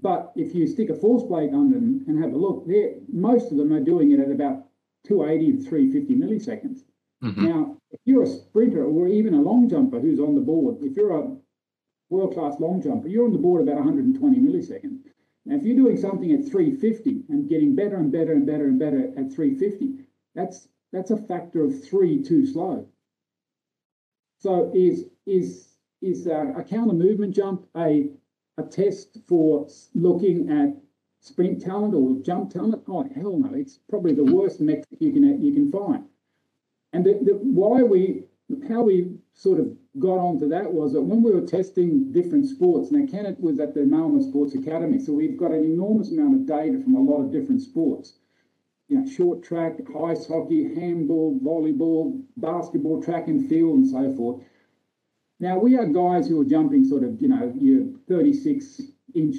[0.00, 3.50] But if you stick a force plate under them and have a look, there most
[3.52, 4.66] of them are doing it at about
[5.04, 6.84] 280 to 350 milliseconds.
[7.22, 7.36] Mhm.
[7.48, 10.96] Now, if you're a sprinter or even a long jumper who's on the board, if
[10.96, 11.36] you're a
[12.10, 15.03] world class long jumper, you're on the board about 120 milliseconds.
[15.46, 18.78] Now, if you're doing something at 350 and getting better and better and better and
[18.78, 22.88] better at 350, that's that's a factor of three too slow.
[24.38, 28.10] So is is is uh, a counter movement jump a
[28.56, 30.76] a test for looking at
[31.20, 32.82] sprint talent or jump talent?
[32.88, 33.52] Oh hell no!
[33.54, 36.04] It's probably the worst metric you can you can find.
[36.94, 38.22] And the, the, why we,
[38.68, 42.90] how we sort of got onto that was that when we were testing different sports,
[42.90, 46.46] now Kenneth was at the Malmo Sports Academy, so we've got an enormous amount of
[46.46, 48.18] data from a lot of different sports.
[48.88, 54.42] You know, short track, ice hockey, handball, volleyball, basketball, track and field, and so forth.
[55.40, 58.82] Now we are guys who are jumping sort of, you know, your 36
[59.14, 59.36] inch,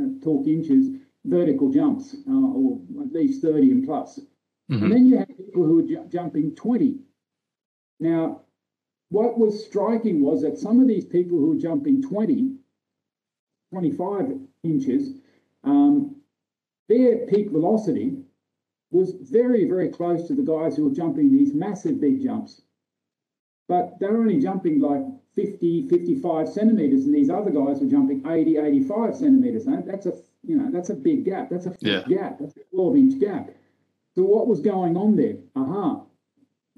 [0.00, 0.90] uh, talk inches,
[1.24, 4.20] vertical jumps, uh, or at least 30 and plus.
[4.70, 4.82] Mhm.
[4.82, 7.00] And then you have people who are ju- jumping 20.
[8.00, 8.42] Now,
[9.10, 12.56] what was striking was that some of these people who were jumping 20,
[13.72, 15.10] 25 inches,
[15.64, 16.16] um,
[16.88, 18.18] their peak velocity
[18.90, 22.62] was very, very close to the guys who were jumping these massive big jumps.
[23.68, 25.02] but they're only jumping like
[25.34, 29.66] 50, 55 centimeters, and these other guys were jumping 80, 85 centimeters.
[29.66, 31.50] That's a you know that's a big gap.
[31.50, 32.02] That's a yeah.
[32.08, 32.38] gap.
[32.40, 33.50] That's a 12 inch gap.
[34.14, 35.36] So what was going on there?
[35.54, 36.00] Aha, uh-huh.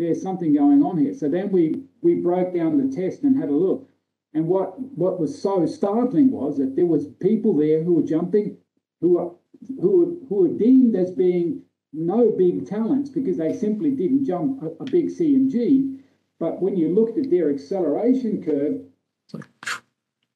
[0.01, 1.13] There's something going on here.
[1.13, 3.87] So then we we broke down the test and had a look.
[4.33, 8.57] And what what was so startling was that there was people there who were jumping,
[9.03, 9.31] who were
[9.79, 14.63] who were, who were deemed as being no big talents because they simply didn't jump
[14.63, 15.99] a, a big CMJ.
[16.39, 18.81] But when you looked at their acceleration curve,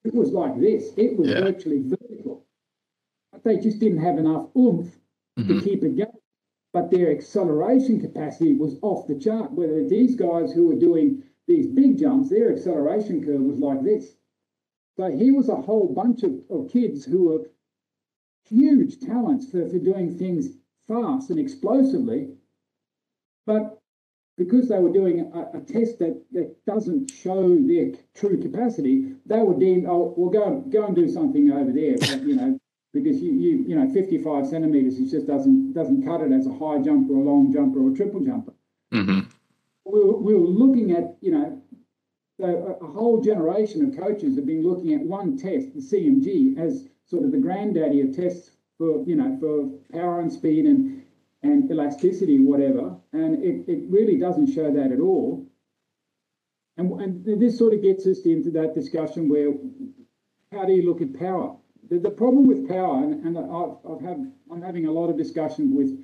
[0.03, 0.91] it was like this.
[0.95, 1.39] It was yeah.
[1.39, 2.45] virtually vertical.
[3.31, 4.95] But they just didn't have enough oomph
[5.39, 5.47] mm-hmm.
[5.47, 6.21] to keep it going.
[6.75, 9.53] But their acceleration capacity was off the chart.
[9.53, 14.17] Whether these guys who were doing these big jumps, their acceleration curve was like this.
[14.97, 17.49] So here was a whole bunch of, of kids who were
[18.49, 20.49] huge talents for, for doing things
[20.85, 22.35] fast and explosively,
[23.45, 23.81] but
[24.37, 29.39] because they were doing a, a, test that, that doesn't show their true capacity, they
[29.39, 32.59] were deemed, oh, well, go, go and do something over there, but, you know,
[32.95, 36.53] because you, you, you know, 55 centimeters, it just doesn't, doesn't cut it as a
[36.53, 38.53] high jumper, a long jumper, or a triple jumper.
[38.93, 39.19] Mm-hmm.
[39.85, 41.61] We, were, we were looking at, you know,
[42.39, 42.45] so
[42.81, 46.87] a, a whole generation of coaches have been looking at one test, the CMJ, as
[47.05, 51.03] sort of the granddaddy of tests for, you know, for power and speed and
[51.45, 55.45] and elasticity, whatever, and it, it really doesn't show that at all.
[56.77, 59.53] And, and this sort of gets us into that discussion where
[60.51, 61.55] how do you look at power?
[61.89, 65.17] The, the problem with power, and, and I've, I've had, I'm having a lot of
[65.17, 65.97] discussion with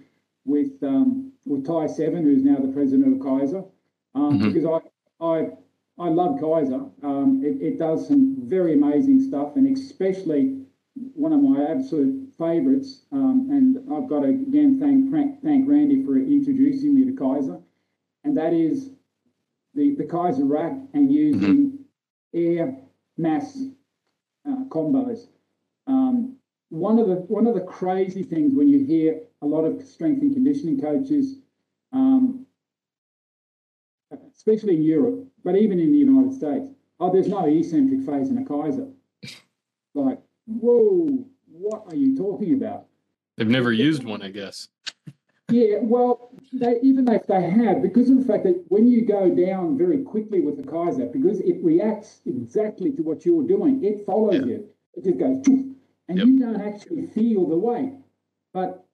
[0.45, 3.67] with um, with Ty Seven, who's now the president of Keiser,
[4.15, 4.51] um, mm-hmm.
[4.51, 5.49] because I I
[5.97, 6.91] I love Keiser.
[7.03, 10.61] Um, it, it does some very amazing stuff, and especially
[10.95, 16.17] one of my absolute favourites, um, and I've got to again thank thank Randy for
[16.17, 17.61] introducing me to Keiser,
[18.23, 18.89] and that is
[19.73, 22.57] the the Keiser rack and using mm-hmm.
[22.59, 22.77] air
[23.17, 23.63] mass
[24.47, 25.27] uh, combos.
[25.87, 26.37] Um,
[26.69, 30.21] one of the one of the crazy things when you hear a lot of strength
[30.21, 31.35] and conditioning coaches,
[31.91, 32.45] um,
[34.35, 36.69] especially in Europe, but even in the United States,
[36.99, 38.91] oh, there's no eccentric phase in a Keiser.
[39.93, 42.85] Like, whoa, what are you talking about?
[43.37, 44.69] They've never used one, I guess.
[45.49, 49.29] yeah, well, they, even if they have, because of the fact that when you go
[49.29, 54.05] down very quickly with the Keiser, because it reacts exactly to what you're doing, it
[54.05, 54.45] follows yeah.
[54.45, 54.69] you.
[54.95, 56.27] It just goes, and yep.
[56.27, 57.93] you don't actually feel the weight.
[58.53, 58.85] But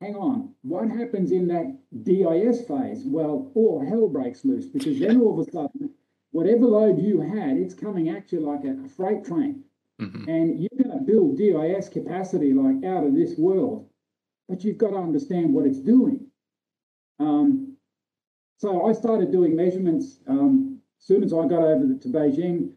[0.00, 3.04] hang on, what happens in that DIS phase?
[3.06, 5.90] Well, all hell breaks loose because then all of a sudden,
[6.32, 9.62] whatever load you had, it's coming at you like a, freight train.
[10.00, 10.28] Mm-hmm.
[10.28, 13.88] And you're going to build DIS capacity like out of this world,
[14.48, 16.26] but you've got to understand what it's doing.
[17.18, 17.76] Um,
[18.58, 20.18] so I started doing measurements.
[20.28, 22.72] Um, as soon as I got over to Beijing,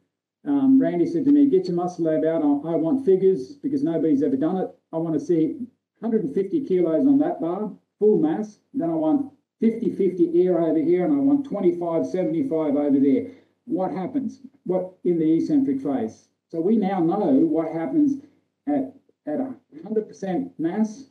[0.46, 2.42] um, Randy said to me, "Get your muscle lab out.
[2.42, 4.70] I, I want figures because nobody's ever done it.
[4.94, 5.58] I want to see
[6.00, 8.60] 150 kilos on that bar, full mass.
[8.74, 13.32] Then I want 50-50 air over here, and I want 25-75 over there.
[13.66, 14.40] What happens?
[14.64, 16.30] What in the eccentric phase?
[16.48, 18.24] So we now know what happens
[18.68, 18.96] at,
[19.28, 21.10] at 100% mass,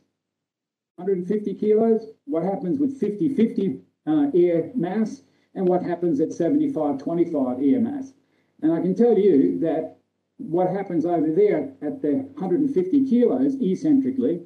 [0.95, 5.21] 150 kilos, what happens with 50-50 uh, air mass,
[5.53, 8.13] and what happens at 75-25 air mass.
[8.61, 9.97] And I can tell you that
[10.37, 14.41] what happens over there at the 150 kilos eccentrically,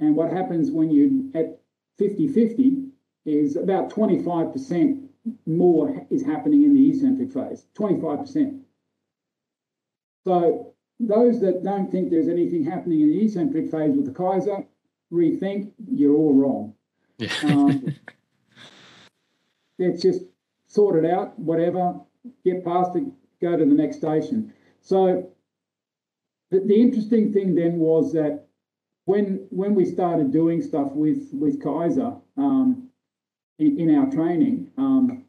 [0.00, 1.60] and what happens when you at
[2.00, 2.90] 50-50
[3.24, 5.08] is about 25%
[5.46, 8.60] more is happening in the eccentric phase, 25%.
[10.24, 14.66] So those that don't think there's anything happening in the eccentric phase with the Keiser,
[15.12, 16.74] rethink, you're all wrong.
[17.18, 17.32] Yeah.
[17.44, 17.94] um,
[19.78, 20.22] let's just
[20.66, 22.00] sort it out, whatever,
[22.44, 23.04] get past it,
[23.40, 24.52] go to the next station.
[24.80, 25.30] So
[26.50, 28.46] the, the interesting thing then was that
[29.04, 32.88] when when we started doing stuff with with Keiser um,
[33.58, 35.24] in, in, our training, um,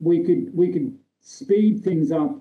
[0.00, 2.40] we could we could speed things up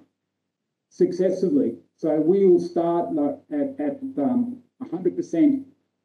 [0.89, 1.75] successively.
[1.97, 3.09] So we will start
[3.51, 5.63] at, at um, 100%.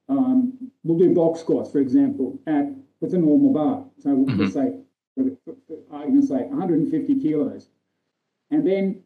[0.09, 2.67] Um, we'll do box squats, for example, at
[3.01, 3.85] with a normal bar.
[3.99, 4.49] So we'll mm-hmm.
[4.49, 4.75] say,
[5.93, 7.69] I'm going to say 150 kilos.
[8.51, 9.03] And then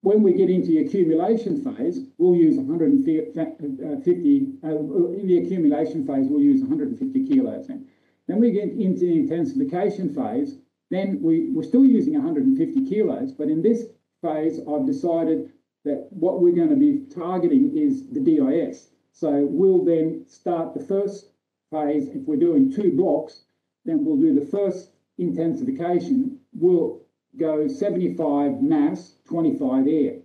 [0.00, 6.26] when we get into the accumulation phase, we'll use 150, uh, in the accumulation phase,
[6.28, 7.68] we'll use 150 kilos.
[7.68, 7.86] And
[8.26, 10.56] then we get into the intensification phase,
[10.90, 13.84] then we, we're still using 150 kilos, but in this
[14.20, 15.50] phase, I've decided
[15.84, 18.90] that what we're going to be targeting is the DIS.
[19.12, 21.30] So we'll then start the first
[21.70, 22.08] phase.
[22.08, 23.44] If we're doing two blocks,
[23.84, 26.40] then we'll do the first intensification.
[26.52, 27.03] We'll
[27.38, 30.18] go 75 mass, 25 air.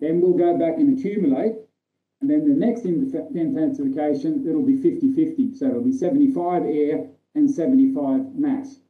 [0.00, 1.56] Then we'll go back and accumulate.
[2.20, 5.56] And then the next intensification, it'll be 50-50.
[5.56, 8.80] So it'll be 75 air and 75 mass.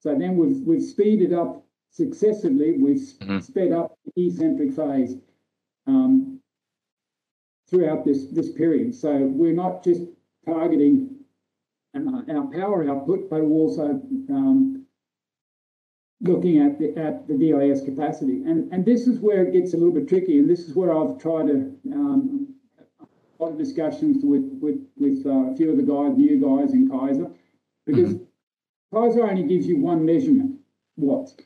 [0.00, 3.38] So then we've, we've speeded up successively, we've mm-hmm.
[3.40, 5.16] sped up the eccentric phase
[5.86, 6.40] um,
[7.68, 8.94] throughout this, this period.
[8.94, 10.02] So we're not just
[10.44, 11.14] targeting
[11.94, 14.00] uh, our power output, but also
[14.30, 14.73] um,
[16.24, 18.42] looking at the, at the DIS capacity.
[18.44, 20.38] And, and this is where it gets a little bit tricky.
[20.38, 22.48] And this is where I've tried to, um,
[23.00, 26.72] a lot of discussions with, with, with uh, a few of the guys, new guys
[26.72, 27.30] in Keiser,
[27.86, 28.96] because mm-hmm.
[28.96, 30.56] Keiser only gives you one measurement,
[30.96, 31.36] watts.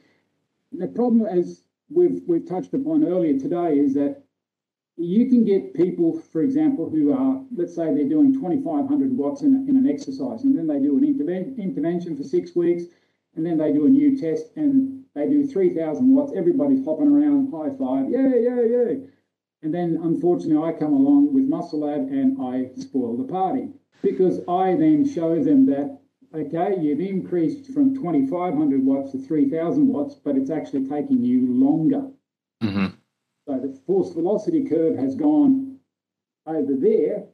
[0.73, 4.23] The problem, as we've, we've touched upon earlier today, is that
[4.97, 9.67] you can get people, for example, who are, let's say they're doing 2,500 watts in,
[9.69, 12.85] in an exercise, and then they do an interven- intervention for six weeks,
[13.39, 16.33] and then they do a new test, and they do 3,000 watts.
[16.37, 18.95] Everybody's hopping around, high five, yeah, yeah, yeah.
[19.63, 23.69] And then, unfortunately, I come along with Muscle Lab and I spoil the party
[24.03, 26.01] because I then show them that,
[26.35, 32.11] okay, you've increased from 2,500 watts to 3,000 watts, but it's actually taking you longer.
[32.61, 32.87] Mm-hmm.
[33.47, 35.79] So the force velocity curve has gone
[36.45, 37.25] over there,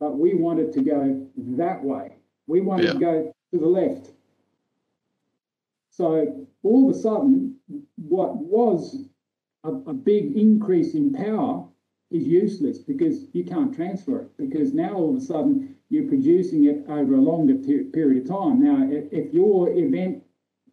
[0.00, 2.16] but we wanted to go that way.
[2.46, 2.92] We wanted yeah.
[2.94, 4.12] to go to the left.
[5.92, 7.56] So all of a sudden,
[7.96, 9.08] what was
[9.62, 11.68] a, a big increase in power
[12.10, 14.36] is useless because you can't transfer it.
[14.38, 18.62] Because now all of a sudden you're producing it over a longer period of time.
[18.62, 20.22] Now, if, if your event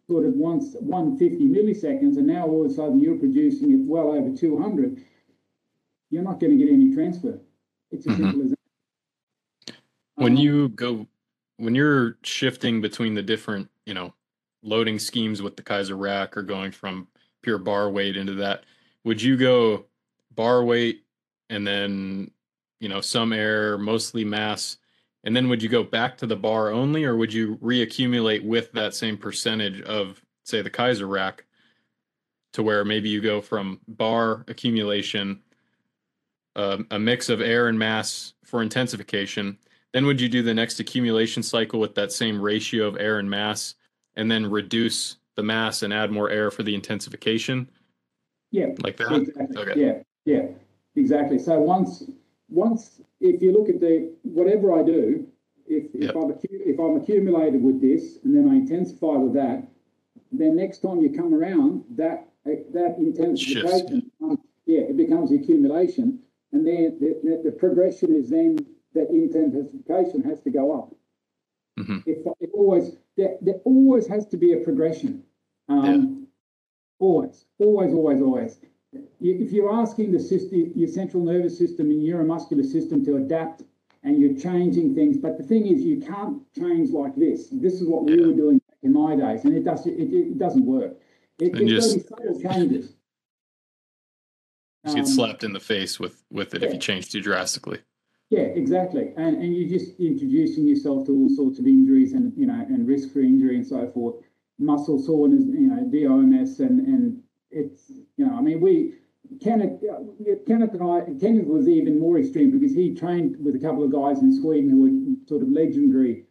[0.08, 4.12] sort of once 150 milliseconds, and now all of a sudden you're producing it well
[4.12, 5.04] over 200,
[6.10, 7.38] you're not going to get any transfer.
[7.90, 8.24] It's as mm-hmm.
[8.24, 8.50] simple as
[9.66, 9.76] that.
[10.14, 11.06] When um, you go,
[11.58, 14.14] when you're shifting between the different, you know,
[14.62, 17.08] loading schemes with the Keiser rack or going from
[17.42, 18.64] pure bar weight into that,
[19.04, 19.86] would you go
[20.34, 21.04] bar weight
[21.48, 22.30] and then,
[22.80, 24.76] you know, some air, mostly mass,
[25.24, 28.72] and then would you go back to the bar only, or would you reaccumulate with
[28.72, 31.44] that same percentage of, say, the Keiser rack,
[32.52, 35.40] to where maybe you go from bar accumulation,
[36.56, 39.56] uh, a mix of air and mass for intensification.
[39.92, 43.30] Then would you do the next accumulation cycle with that same ratio of air and
[43.30, 43.74] mass,
[44.16, 47.70] and then reduce the mass and add more air for the intensification?
[48.50, 49.12] Yeah, like that.
[49.12, 49.56] Exactly.
[49.56, 49.80] Okay.
[49.80, 50.46] Yeah, yeah,
[50.96, 51.38] exactly.
[51.38, 52.04] So once
[52.48, 55.26] once if you look at the whatever I do,
[55.66, 56.10] if, yep.
[56.10, 59.68] if I'm if I'm accumulated with this and then I intensify with that,
[60.32, 66.20] then next time you come around, that that intensification, um, yeah, it becomes the accumulation,
[66.52, 68.58] and then the, the, the, progression is then
[68.94, 70.94] that intensification has to go up.
[71.78, 71.98] Mm-hmm.
[72.06, 75.22] It, it, always there, there always has to be a progression.
[75.68, 76.26] Um, yeah.
[76.98, 78.58] Always, always, always, always
[79.20, 83.62] if you're asking the system, your central nervous system and neuromuscular system to adapt
[84.02, 87.48] and you're changing things, but the thing is, you can't change like this.
[87.52, 88.16] This is what yeah.
[88.16, 90.92] we were doing in my days, and it does it, it doesn't work.
[91.38, 92.94] It, it's just, subtle changes.
[94.86, 96.68] You get um, slapped in the face with with it yeah.
[96.68, 97.80] if you change too drastically.
[98.30, 102.46] Yeah, exactly, and and you're just introducing yourself to all sorts of injuries and you
[102.46, 104.16] know and risk for injury and so forth.
[104.58, 108.94] Muscle soreness, you know, DOMS, and and it's you know, I mean, we
[109.42, 110.02] Kenneth, uh,
[110.46, 113.92] Kenneth and I, Kenneth was even more extreme because he trained with a couple of
[113.92, 116.26] guys in Sweden who were sort of legendary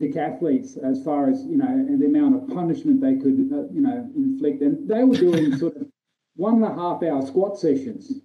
[0.00, 3.82] decathletes as far as you know, and the amount of punishment they could uh, you
[3.82, 5.88] know inflict, and they were doing sort of
[6.36, 8.20] one and a half hour squat sessions.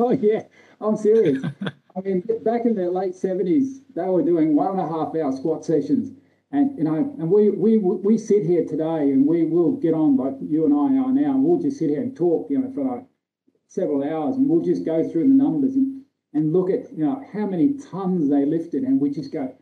[0.04, 0.42] oh yeah,
[0.80, 1.44] I'm serious.
[1.96, 5.32] I mean, back in the late seventies, they were doing one and a half hour
[5.32, 6.12] squat sessions
[6.52, 10.16] and you know, and we we we sit here today, and we will get on
[10.16, 11.30] like you and I are now.
[11.32, 13.04] And we'll just sit here and talk, you know, for like
[13.68, 16.02] several hours, and we'll just go through the numbers and
[16.34, 19.54] and look at you know how many tons they lifted, and we just go,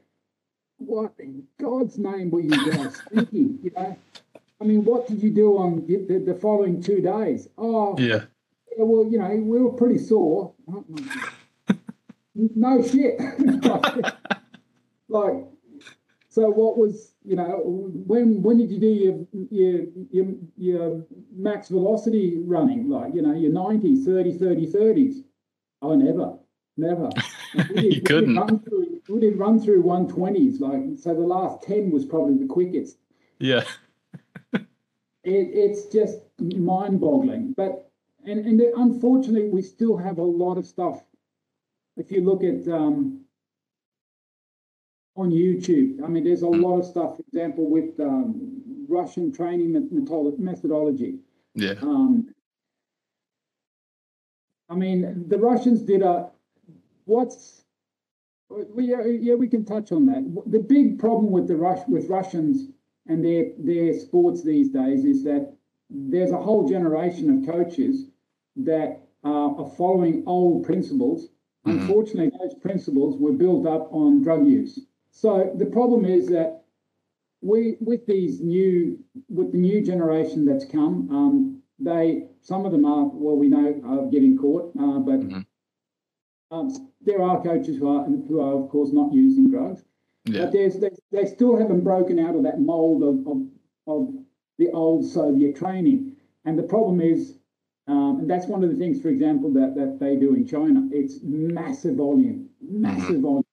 [0.78, 3.58] what in God's name were you guys thinking?
[3.62, 3.98] You know,
[4.58, 7.48] I mean, what did you do on the, the following two days?
[7.58, 8.24] Oh, yeah.
[8.84, 10.54] Well, you know, we were pretty sore.
[12.34, 13.20] no shit.
[15.08, 15.44] like
[16.38, 21.68] so what was, you know, when when did you do your your your, your max
[21.68, 22.88] velocity running?
[22.88, 25.14] Like, you know, your 90s, 30, 30, 30s?
[25.82, 26.38] Oh, never,
[26.76, 27.10] never.
[27.54, 28.28] We did, you couldn't.
[28.28, 30.60] We did, run through, we did run through 120s.
[30.60, 32.98] Like, so the last 10 was probably the quickest.
[33.38, 33.64] Yeah.
[34.52, 34.62] it,
[35.24, 37.54] it's just mind-boggling.
[37.56, 37.87] But
[38.28, 41.02] and and unfortunately, we still have a lot of stuff.
[41.96, 43.24] If you look at um,
[45.18, 46.02] on YouTube.
[46.02, 49.72] I mean, there's a lot of stuff, for example, with um, Russian training
[50.38, 51.18] methodology.
[51.54, 51.74] Yeah.
[51.82, 52.32] Um,
[54.70, 56.30] I mean, the Russians did a
[57.06, 57.64] what's
[58.76, 60.42] yeah, yeah, we can touch on that.
[60.46, 62.68] The big problem with the Rush with Russians
[63.06, 65.52] and their their sports these days is that
[65.90, 68.06] there's a whole generation of coaches
[68.58, 71.28] that uh, are following old principles.
[71.66, 71.80] Mm-hmm.
[71.80, 74.80] Unfortunately, those principles were built up on drug use.
[75.10, 76.62] So the problem is that
[77.40, 78.98] we, with these new,
[79.28, 83.80] with the new generation that's come, um, they some of them are well, we know
[83.84, 85.40] are getting caught, uh, but mm-hmm.
[86.50, 89.84] um, there are coaches who are who are of course not using drugs.
[90.24, 90.44] Yeah.
[90.44, 93.46] But there's they, they still haven't broken out of that mold of, of,
[93.86, 94.14] of
[94.58, 96.16] the old Soviet training.
[96.44, 97.37] And the problem is,
[97.88, 100.86] um, and that's one of the things, for example, that, that they do in China.
[100.92, 103.22] It's massive volume, massive mm-hmm.
[103.22, 103.44] volume,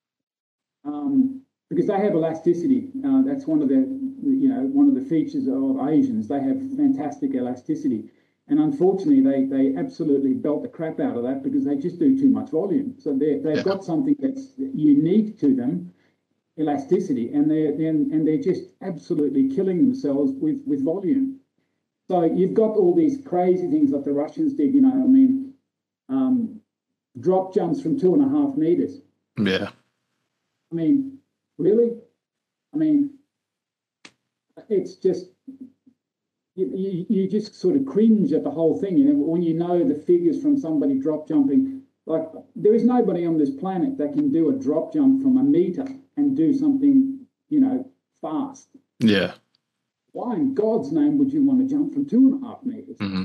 [0.84, 2.92] um, because they have elasticity.
[3.06, 3.76] Uh, that's one of the,
[4.24, 6.28] you know, one of the features of Asians.
[6.28, 8.12] They have fantastic elasticity,
[8.50, 12.20] and unfortunately, they they absolutely belt the crap out of that because they just do
[12.20, 12.96] too much volume.
[13.00, 13.64] So they they've yeah.
[13.64, 15.94] got something that's unique to them
[16.60, 21.35] elasticity, and they're and, and they're just absolutely killing themselves with with volume.
[22.10, 24.74] So you've got all these crazy things that the Russians did.
[24.74, 25.54] You know, I mean,
[26.10, 26.62] um,
[27.20, 29.02] drop jumps from two and a half meters.
[29.38, 29.70] Yeah.
[30.72, 31.18] I mean,
[31.58, 31.98] really?
[32.74, 33.12] I mean,
[34.70, 35.28] it's just
[36.56, 38.98] you, you, you just sort of cringe at the whole thing.
[38.98, 42.24] You know, when you know the figures from somebody drop jumping, like
[42.56, 45.86] there is nobody on this planet that can do a drop jump from a meter
[46.18, 47.90] and do something, you know,
[48.22, 48.70] fast.
[49.00, 49.34] Yeah.
[50.16, 52.98] Why in God's name would you want to jump from two and a half meters?
[53.00, 53.24] Mm-hmm.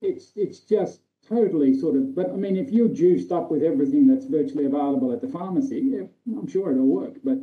[0.00, 2.14] It's it's just totally sort of.
[2.14, 5.80] But I mean, if you're juiced up with everything that's virtually available at the pharmacy,
[5.86, 6.04] yeah,
[6.38, 7.14] I'm sure it'll work.
[7.24, 7.38] But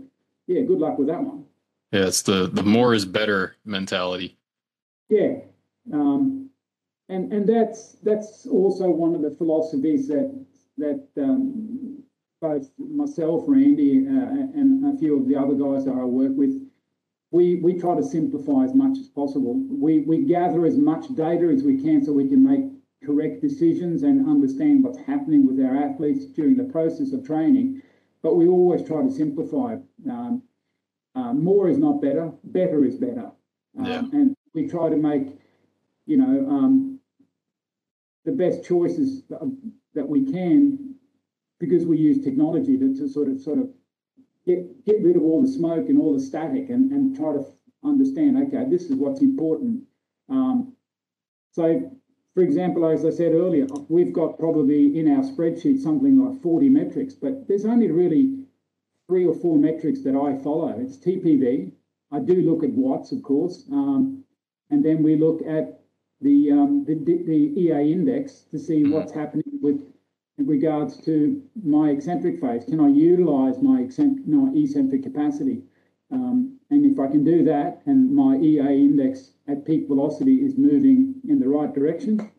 [0.47, 1.43] yeah, good luck with that one.
[1.91, 4.37] Yeah, it's the the more is better mentality.
[5.09, 5.39] Yeah,
[5.91, 6.49] um,
[7.09, 10.33] and and that's that's also one of the philosophies that
[10.77, 12.03] that um,
[12.39, 16.66] both myself, Randy, uh, and a few of the other guys that I work with,
[17.37, 19.53] we, we try to simplify as much as possible.
[19.69, 22.71] We, we gather as much data as we can so we can make
[23.05, 27.83] correct decisions and understand what's happening with our athletes during the process of training.
[28.23, 29.75] But we always try to simplify.
[30.09, 30.41] Um,
[31.13, 33.31] uh, more is not better, better is better.
[33.77, 33.99] Um, yeah.
[33.99, 35.27] And we try to make,
[36.07, 36.99] you know, um,
[38.25, 39.23] the best choices
[39.93, 40.95] that we can
[41.59, 43.69] because we use technology to, to sort of sort of
[44.47, 47.45] get get rid of all the smoke and all the static and, and try to
[47.83, 49.83] understand okay this is what's important.
[50.29, 50.73] Um,
[51.51, 51.91] so
[52.33, 56.69] for example as i said earlier we've got probably in our spreadsheet something like 40
[56.69, 58.45] metrics but there's only really
[59.07, 60.77] three or four metrics that i follow.
[60.79, 61.71] It's tpv
[62.11, 64.23] i do look at watts of course um,
[64.69, 65.81] and then we look at
[66.21, 68.91] the, um, the, the ea index to see mm-hmm.
[68.91, 69.81] what's happening with
[70.45, 72.63] regards to my eccentric phase.
[72.65, 75.63] Can I utilize my, eccentric, my eccentric capacity?
[76.11, 80.57] Um, and if I can do that and my EA index at peak velocity is
[80.57, 82.31] moving in the right direction,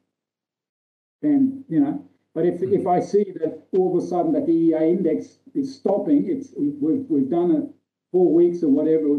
[1.23, 2.05] then, you know,
[2.35, 5.75] but if, if I see that all of a sudden that the EA index is
[5.75, 7.65] stopping, it's we've, we've done it
[8.13, 9.17] four weeks or whatever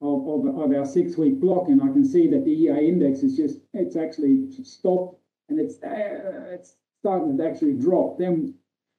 [0.00, 3.22] of, of, of our six week block, and I can see that the EA index
[3.22, 8.54] is just, it's actually stopped and it's, uh, it's starting to actually drop, then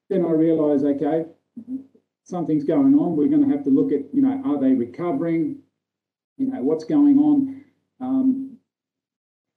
[0.10, 1.26] then I realise, okay,
[2.24, 3.16] something's going on.
[3.18, 5.60] We're going to have to look at, you know, are they recovering?
[6.38, 7.64] You know, what's going on?
[8.00, 8.58] Um,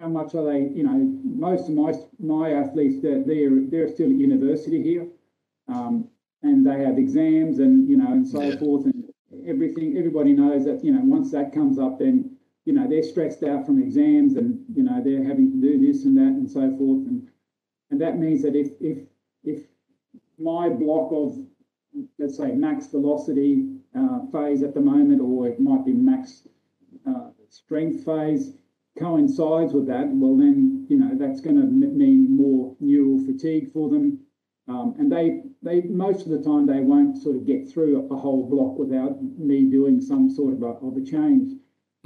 [0.01, 0.61] how much are they?
[0.75, 5.07] You know, most of my my athletes they're they're, they're still at university here,
[5.69, 6.09] um,
[6.43, 8.57] and they have exams and you know and so yeah.
[8.57, 9.05] forth and
[9.47, 9.99] everything.
[9.99, 12.35] Everybody knows that you know once that comes up, then
[12.65, 16.05] you know they're stressed out from exams and you know they're having to do this
[16.05, 17.29] and that and so forth and
[17.91, 18.99] and that means that if, if,
[19.45, 19.63] if
[20.39, 21.37] my block of,
[22.19, 26.47] let's say, max velocity uh, phase at the moment, or it might be max
[27.09, 28.55] uh, strength phase,
[28.99, 33.89] coincides with that, well, then, you know, that's going to mean more neural fatigue for
[33.89, 34.21] them.
[34.69, 38.17] Um, and they, they most of the time, they won't sort of get through a
[38.17, 41.55] whole block without me doing some sort of a, of a change.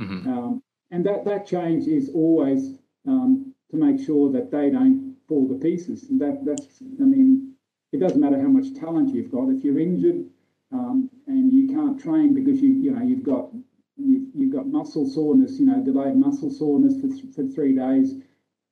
[0.00, 0.28] Mm-hmm.
[0.28, 2.74] Um, and that, that change is always
[3.06, 6.04] um, to make sure that they don't fall to pieces.
[6.10, 7.54] And that that's I mean,
[7.92, 9.48] it doesn't matter how much talent you've got.
[9.48, 10.26] If you're injured
[10.72, 13.50] um, and you can't train because you you know you've got
[13.96, 18.14] you've, you've got muscle soreness, you know, delayed muscle soreness for, for three days,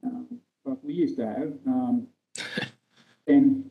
[0.06, 0.22] uh,
[0.64, 2.06] like we used to have, um,
[3.26, 3.70] then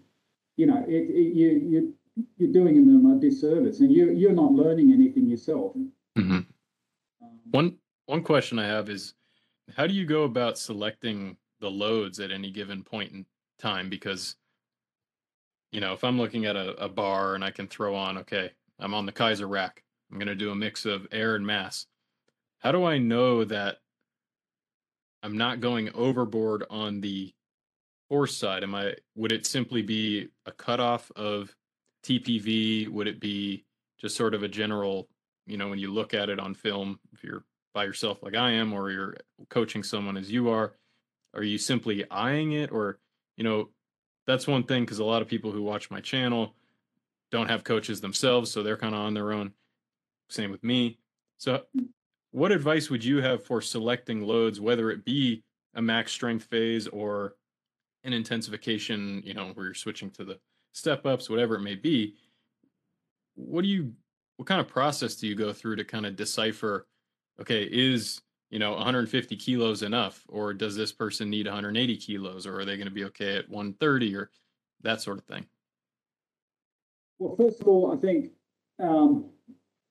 [0.57, 1.93] you know it, it, you you
[2.37, 5.73] you're doing them a disservice, and you you're not learning anything yourself.
[6.17, 6.41] Mm-hmm.
[7.21, 9.13] Um, one one question I have is
[9.77, 13.25] how do you go about selecting the loads at any given point in
[13.59, 13.89] time?
[13.89, 14.35] Because,
[15.71, 18.51] you know, if I'm looking at a, a bar and I can throw on, okay,
[18.79, 21.85] I'm on the Keiser rack, I'm going to do a mix of air and mass.
[22.59, 23.77] How do I know that
[25.23, 27.33] I'm not going overboard on the
[28.09, 28.63] force side?
[28.63, 31.55] Am I, would it simply be a cutoff of
[32.03, 32.89] TPV?
[32.89, 33.65] Would it be
[33.99, 35.07] just sort of a general,
[35.45, 38.51] you know, when you look at it on film, if you're by yourself like I
[38.51, 39.15] am, or you're
[39.49, 40.73] coaching someone as you are,
[41.33, 42.71] are you simply eyeing it?
[42.71, 42.99] Or,
[43.37, 43.69] you know,
[44.27, 46.55] that's one thing because a lot of people who watch my channel
[47.31, 49.53] don't have coaches themselves, so they're kind of on their own.
[50.29, 50.99] Same with me.
[51.37, 51.85] So, hmm.
[52.31, 55.43] what advice would you have for selecting loads, whether it be
[55.75, 57.35] a max strength phase or
[58.03, 60.39] an intensification, you know, where you're switching to the
[60.73, 62.15] step ups, whatever it may be?
[63.35, 63.93] What do you,
[64.37, 66.87] what kind of process do you go through to kind of decipher
[67.41, 68.21] okay, is
[68.51, 72.75] you know 150 kilos enough, or does this person need 180 kilos, or are they
[72.75, 74.29] going to be okay at 130, or
[74.83, 75.45] that sort of thing?
[77.17, 78.31] Well, first of all, I think
[78.79, 79.29] um,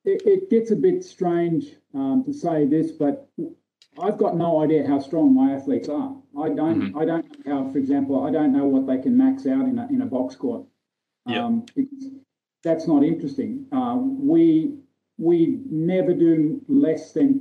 [0.05, 3.29] it, it, gets a bit strange um, to say this, but
[3.99, 6.15] I've got no idea how strong my athletes are.
[6.39, 6.83] I don't.
[6.83, 6.99] Mm-hmm.
[6.99, 9.79] I don't know how, for example, I don't know what they can max out in
[9.79, 10.67] a in a box squat.
[11.27, 11.87] Um, yep.
[12.63, 13.67] that's not interesting.
[13.73, 14.75] Uh, we
[15.19, 17.40] we never do less than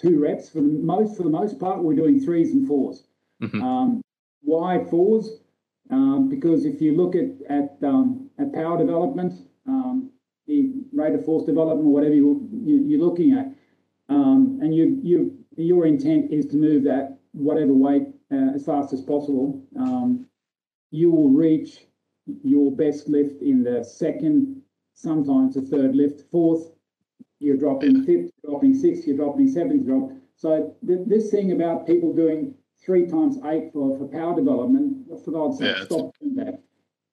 [0.00, 0.48] two reps.
[0.48, 3.02] For the most, for the most part, we're doing threes and 4s
[3.42, 3.62] mm-hmm.
[3.62, 4.02] um,
[4.42, 5.40] why fours?
[5.90, 9.34] Um, because if you look at at, um, at power development,
[9.66, 10.10] um,
[10.46, 13.46] the rate of force development, or whatever you, you, are looking at,
[14.08, 18.92] um, and you, you, your intent is to move that whatever weight uh, as fast
[18.92, 20.26] as possible, um,
[20.90, 21.86] you will reach
[22.42, 24.62] your best lift in the second
[24.94, 26.70] sometimes the third lift, fourth,
[27.40, 30.10] you're dropping fifth, dropping sixth, you're dropping seventh drop.
[30.36, 32.54] So th- this thing about people doing
[32.84, 36.62] three times eight for, for power development, for God's sake, yeah, stop doing that.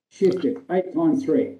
[0.09, 1.57] Shift it, eight times three.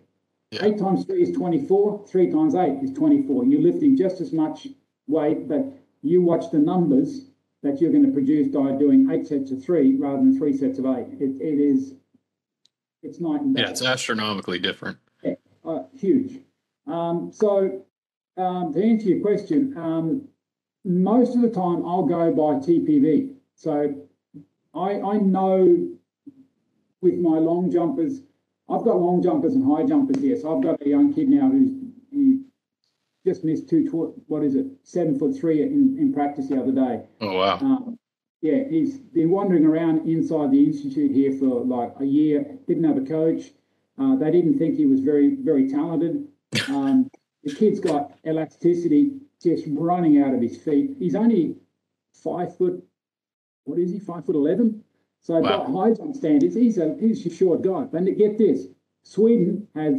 [0.52, 0.65] Yeah.
[0.65, 3.45] Eight times three is 24, three times eight is 24.
[3.45, 4.68] You're lifting just as much
[5.07, 5.65] weight, but
[6.02, 7.26] you watch the numbers
[7.64, 10.80] that you're going to produce by doing eight sets of three rather than three sets
[10.80, 11.07] of eight.
[11.19, 11.95] It, it is,
[13.03, 13.64] it's night and day.
[13.64, 14.99] Yeah, it's astronomically different
[15.68, 16.39] uh, huge.
[16.88, 17.85] Um, so
[18.38, 20.27] um, to answer your question, um,
[20.84, 23.34] most of the time I'll go by TPV.
[23.55, 23.95] So
[24.73, 25.89] I, I know
[27.01, 28.22] with my long jumpers,
[28.69, 30.38] I've got long jumpers and high jumpers here.
[30.39, 31.72] So I've got a young kid now who's
[32.11, 32.41] he
[33.26, 37.03] just missed two, what is it, seven foot three in, in practice the other day.
[37.22, 37.57] Oh, wow.
[37.59, 37.99] Um,
[38.41, 42.97] yeah, he's been wandering around inside the institute here for like a year, didn't have
[42.97, 43.51] a coach.
[43.99, 46.27] Uh, they didn't think he was very, very talented.
[46.69, 47.09] Um,
[47.48, 49.11] the kid's got elasticity
[49.41, 50.91] just running out of his feet.
[50.99, 51.56] He's only
[52.14, 52.84] five foot,
[53.64, 54.84] what is he, five foot 11?
[55.22, 55.64] So wow.
[55.64, 57.84] by high jump standards, he's a, he's a short guy.
[57.84, 58.68] But get this,
[59.03, 59.95] Sweden has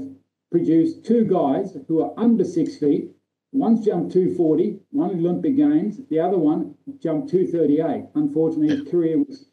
[0.50, 3.10] produced two guys who are under six feet.
[3.52, 6.00] One's jumped 240, one Olympic Games.
[6.10, 8.08] The other one jumped 238.
[8.14, 9.46] Unfortunately, his career was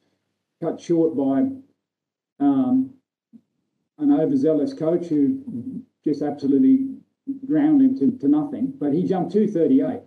[0.62, 1.46] cut short by
[2.46, 2.94] um,
[3.98, 6.95] an overzealous coach who just absolutely
[7.48, 8.74] ground him to, to nothing.
[8.80, 10.02] But he jumped 238.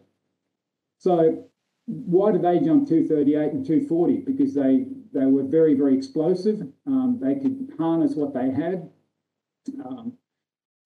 [0.98, 1.48] So
[1.86, 4.18] why did they jump 238 and 240?
[4.18, 6.60] Because they they were very very explosive.
[6.86, 8.90] Um, they could harness what they had,
[9.84, 10.12] um,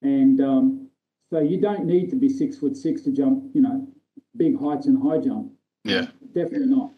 [0.01, 0.89] and um,
[1.31, 3.51] so you don't need to be six foot six to jump.
[3.53, 3.89] You know,
[4.37, 5.53] big heights and high jump.
[5.83, 6.93] Yeah, definitely not.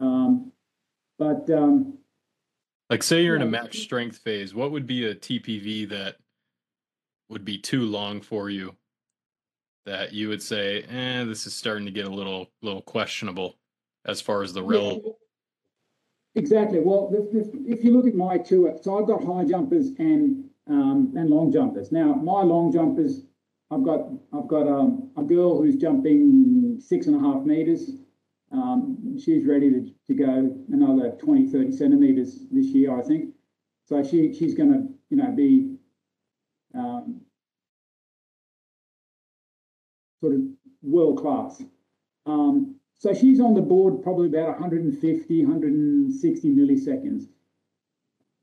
[0.00, 0.50] Um,
[1.16, 1.98] but um,
[2.90, 6.16] like, say you're in a max strength phase, what would be a TPV that
[7.32, 8.76] would be too long for you?
[9.84, 13.56] That you would say, eh, this is starting to get a little, little questionable
[14.04, 15.00] as far as the real.
[15.04, 15.12] Yeah.
[16.34, 16.78] Exactly.
[16.78, 20.44] Well, if, if, if, you look at my two, so I've got high jumpers and
[20.68, 21.90] um, and long jumpers.
[21.90, 23.22] Now, my long jumpers,
[23.70, 27.96] I've got I've got um, a girl who's jumping six and a half meters
[28.52, 33.30] um, she's ready to, to go another 20, 30 centimetres this year, I think.
[33.86, 35.76] So she she's going to, you know, be
[36.74, 37.20] um,
[40.20, 40.40] sort of
[40.82, 41.62] world class.
[42.26, 47.24] Um, so she's on the board probably about 150, 160 milliseconds.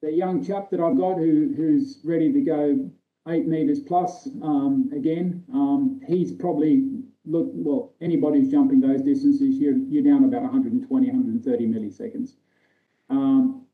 [0.01, 2.89] The young chap that I've got who who's ready to go
[3.27, 6.89] eight meters plus um, again, um, he's probably
[7.26, 12.31] look, well, anybody who's jumping those distances, you're, you're down about 120, 130 milliseconds.
[13.10, 13.65] Um,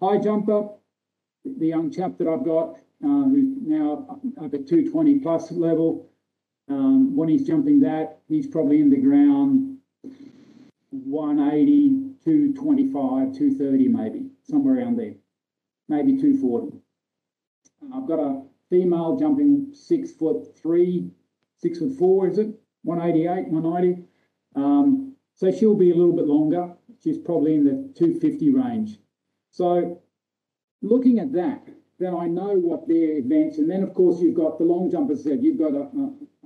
[0.00, 0.68] high jumper,
[1.44, 4.06] the young chap that I've got, uh, who's now
[4.38, 6.08] up at 220 plus level,
[6.68, 9.78] Um, when he's jumping that, he's probably in the ground
[10.90, 15.14] 180, 225, 230 maybe, somewhere around there,
[15.88, 16.80] maybe 240.
[17.92, 21.10] I've got a female jumping six foot three,
[21.56, 22.48] six foot four, is it?
[22.84, 24.04] 188, 190.
[24.54, 26.74] Um, so she'll be a little bit longer.
[27.02, 28.98] She's probably in the 250 range.
[29.50, 30.00] So
[30.80, 31.68] looking at that,
[32.02, 35.22] then I know what their events, and then of course you've got the long jumpers
[35.22, 35.88] said, you've got a,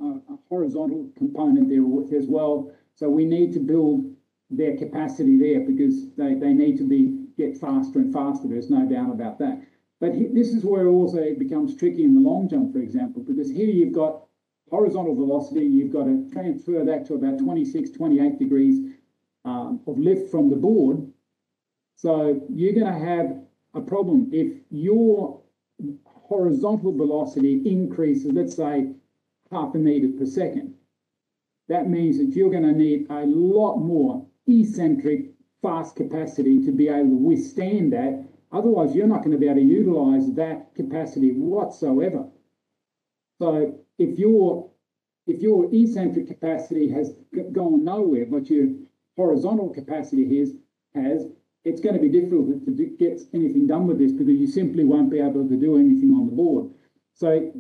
[0.01, 2.73] a, a horizontal component there as well.
[2.95, 4.05] So we need to build
[4.51, 8.49] their capacity there because they, they need to be get faster and faster.
[8.49, 9.63] There's no doubt about that.
[10.01, 13.23] But he, this is where also it becomes tricky in the long jump, for example,
[13.23, 14.23] because here you've got
[14.71, 18.93] horizontal velocity, you've got to transfer that to about 26, 28 degrees
[19.45, 21.07] um, of lift from the board.
[21.97, 23.39] So you're going to have
[23.75, 25.41] a problem if your
[26.15, 28.93] horizontal velocity increases, let's say
[29.51, 30.75] half a meter per second.
[31.69, 35.33] That means that you're going to need a lot more eccentric
[35.63, 38.25] fast capacity to be able to withstand that.
[38.53, 42.27] Otherwise, you're not going to be able to utilize that capacity whatsoever.
[43.41, 44.71] So if your
[45.27, 47.13] if your eccentric capacity has
[47.53, 48.69] gone nowhere, but your
[49.17, 50.53] horizontal capacity has,
[50.95, 51.27] has
[51.67, 55.11] it's going to be difficult to get anything done with this because you simply won't
[55.11, 56.71] be able to do anything on the board.
[57.15, 57.51] So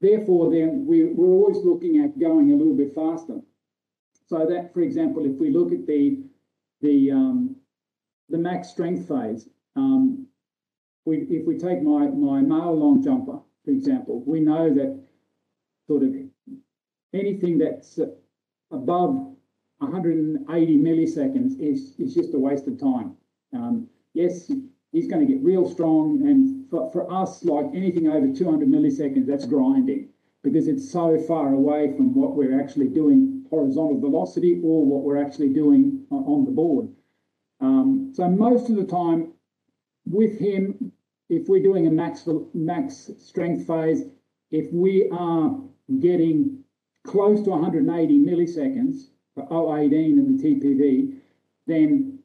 [0.00, 3.40] therefore, then we, we're always looking at going a little bit faster.
[4.28, 6.22] So that, for example, if we look at the
[6.82, 7.56] the um,
[8.28, 10.26] the max strength phase, um,
[11.04, 15.04] we, if we take my my male long jumper, for example, we know that
[15.88, 16.14] sort of
[17.12, 17.98] anything that's
[18.70, 19.35] above
[19.78, 23.16] 180 milliseconds is, is just a waste of time.
[23.52, 24.50] Um, yes,
[24.92, 26.26] he's going to get real strong.
[26.26, 30.08] And for, for us, like anything over 200 milliseconds, that's grinding
[30.42, 35.22] because it's so far away from what we're actually doing horizontal velocity or what we're
[35.22, 36.88] actually doing on the board.
[37.60, 39.32] Um, so most of the time
[40.04, 40.92] with him,
[41.28, 44.04] if we're doing a max, max strength phase,
[44.50, 45.58] if we are
[46.00, 46.62] getting
[47.04, 51.18] close to 180 milliseconds for 018 and the TPV,
[51.66, 52.18] then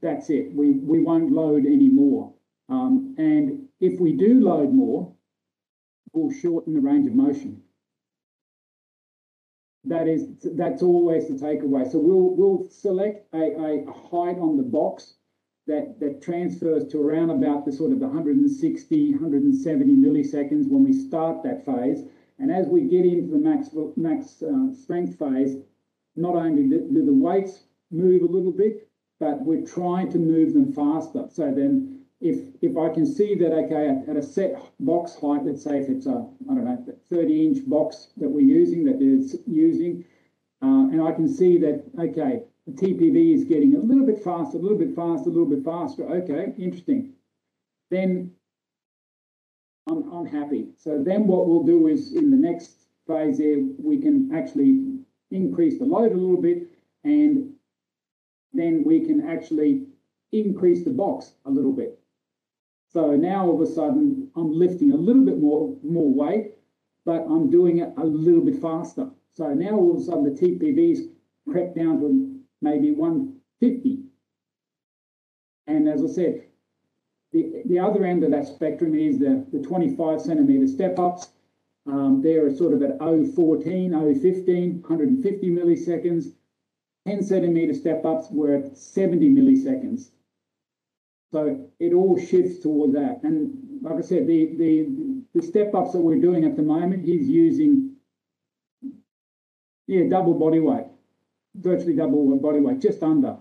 [0.00, 0.52] that's it.
[0.52, 2.32] We, we won't load any more.
[2.68, 5.14] Um, and if we do load more,
[6.12, 7.62] we'll shorten the range of motion.
[9.84, 10.26] That is,
[10.56, 11.90] that's always the takeaway.
[11.90, 15.14] So we'll, we'll select a, a height on the box
[15.66, 21.42] that, that transfers to around about the sort of 160, 170 milliseconds when we start
[21.44, 22.02] that phase.
[22.38, 25.56] And as we get into the max, max uh, strength phase,
[26.16, 28.88] not only do the weights move a little bit,
[29.20, 31.26] but we're trying to move them faster.
[31.30, 35.62] So then if if I can see that, okay, at, a set box height, let's
[35.62, 39.36] say if it's a, I don't know, 30 inch box that we're using, that is
[39.46, 40.04] using,
[40.62, 44.58] uh, and I can see that, okay, the TPV is getting a little bit faster,
[44.58, 46.08] a little bit faster, a little bit faster.
[46.08, 47.12] Okay, interesting.
[47.90, 48.32] Then
[49.86, 50.68] I'm, I'm happy.
[50.78, 54.95] So then what we'll do is in the next phase there, we can actually
[55.30, 56.68] increase the load a little bit
[57.04, 57.52] and
[58.52, 59.86] then we can actually
[60.32, 61.98] increase the box a little bit.
[62.92, 66.54] So now all of a sudden I'm lifting a little bit more, more weight,
[67.04, 69.10] but I'm doing it a little bit faster.
[69.32, 71.08] So now all of a sudden the TPV's
[71.48, 74.02] crept down to maybe 150.
[75.66, 76.42] And as I said,
[77.32, 81.28] the, the other end of that spectrum is the, the 25 centimeter step ups.
[81.86, 86.32] Um, they're sort of at 014, 015, 150 milliseconds.
[87.06, 90.10] 10 centimeter step ups were at 70 milliseconds.
[91.32, 93.20] So it all shifts toward that.
[93.22, 97.04] And like I said, the, the, the step ups that we're doing at the moment,
[97.04, 97.96] he's using,
[99.86, 100.86] yeah, double body weight,
[101.54, 103.36] virtually double body weight, just under.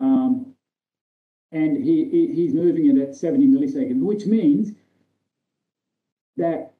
[0.00, 0.54] Um,
[1.52, 4.72] and he, he, he's moving it at 70 milliseconds, which means
[6.36, 6.75] that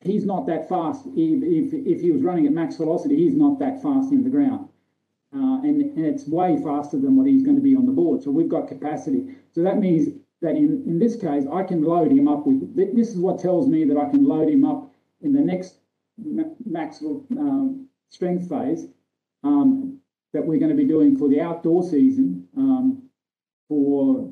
[0.00, 1.06] he's not that fast.
[1.16, 4.30] If, if, if he was running at max velocity, he's not that fast in the
[4.30, 4.68] ground.
[5.34, 8.22] Uh, and, and it's way faster than what he's going to be on the board.
[8.22, 9.36] So we've got capacity.
[9.52, 10.08] So that means
[10.42, 13.68] that in, in this case, I can load him up with, this is what tells
[13.68, 15.76] me that I can load him up in the next
[16.66, 18.86] max um, strength phase
[19.44, 19.98] um,
[20.32, 23.02] that we're going to be doing for the outdoor season um,
[23.68, 24.30] for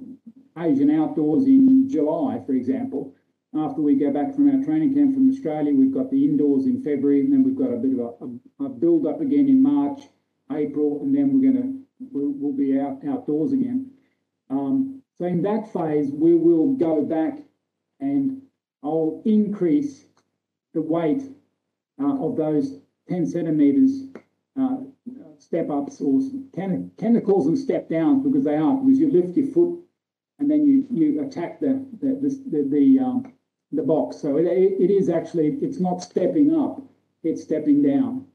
[0.59, 3.15] Asian outdoors in July, for example.
[3.59, 6.81] After we go back from our training camp from Australia, we've got the indoors in
[6.81, 10.03] February, and then we've got a bit of a, a, build up again in March
[10.53, 13.91] April, and then we're going to we'll, we'll, be out outdoors again.
[14.49, 17.39] Um, so in that phase, we will go back
[17.99, 18.43] and
[18.85, 20.05] I'll increase
[20.73, 21.23] the weight
[22.01, 22.79] uh, of those
[23.09, 24.05] 10 centimeters
[24.61, 24.77] uh,
[25.39, 26.21] step ups, or
[26.55, 26.93] Ken
[27.27, 29.81] calls them step downs because they are, because you lift your foot
[30.39, 33.33] and then you, you attack the, the, the, the, um,
[33.73, 34.19] the box.
[34.19, 36.83] So it, it is actually, it's not stepping up,
[37.23, 38.27] it's stepping down.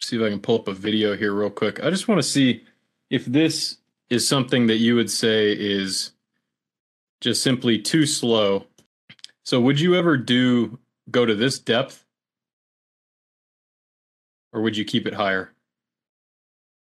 [0.00, 1.82] See if I can pull up a video here real quick.
[1.82, 2.64] I just want to see
[3.10, 3.78] if this
[4.08, 6.12] is something that you would say is
[7.20, 8.66] just simply too slow.
[9.44, 10.78] So would you ever do
[11.10, 12.04] go to this depth
[14.52, 15.52] or would you keep it higher?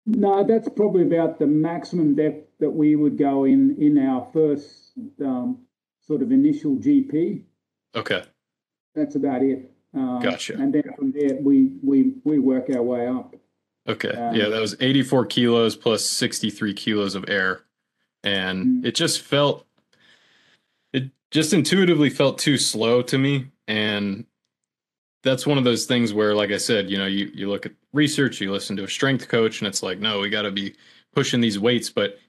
[0.05, 4.91] No, that's probably about the maximum depth that we would go in in our first
[5.23, 5.59] um,
[6.01, 7.43] sort of initial GP.
[7.95, 8.23] Okay.
[8.95, 9.71] That's about it.
[9.93, 10.53] Um, gotcha.
[10.53, 13.35] And then from there, we we we work our way up.
[13.87, 14.11] Okay.
[14.11, 17.61] Um, yeah, that was 84 kilos plus 63 kilos of air,
[18.23, 18.85] and mm-hmm.
[18.85, 19.65] it just felt,
[20.93, 24.25] it just intuitively felt too slow to me, and
[25.23, 27.71] that's one of those things where, like I said, you know, you you look at
[27.93, 30.75] research, you listen to a strength coach, and it's like, no, we got to be
[31.15, 31.89] pushing these weights.
[31.89, 32.19] But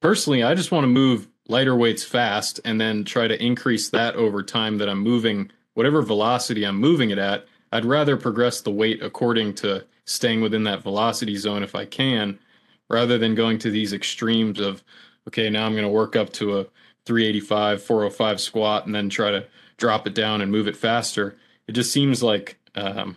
[0.00, 4.14] personally, I just want to move lighter weights fast and then try to increase that
[4.16, 7.46] over time that I'm moving whatever velocity I'm moving it at.
[7.72, 12.38] I'd rather progress the weight according to staying within that velocity zone if I can,
[12.88, 14.82] rather than going to these extremes of,
[15.28, 16.66] okay, now I'm going to work up to a
[17.04, 19.46] 385, 405 squat and then try to
[19.76, 21.36] drop it down and move it faster.
[21.66, 23.16] It just seems like, um,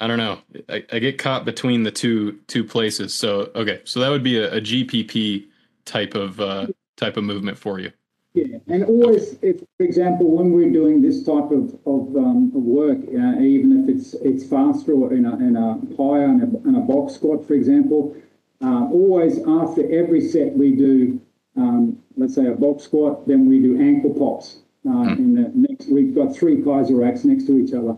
[0.00, 0.38] I don't know.
[0.68, 3.14] I, I, get caught between the two two places.
[3.14, 5.46] So okay, so that would be a, a GPP
[5.86, 7.90] type of uh, type of movement for you.
[8.34, 12.62] Yeah, and always, if for example, when we're doing this type of of, um, of
[12.62, 16.68] work, uh, even if it's it's faster or in a, in a higher and a,
[16.68, 18.14] in a box squat, for example,
[18.62, 21.18] uh, always after every set we do,
[21.56, 24.58] um, let's say a box squat, then we do ankle pops.
[24.86, 25.18] Uh, mm.
[25.18, 27.96] In the next, we've got three Keiser racks next to each other.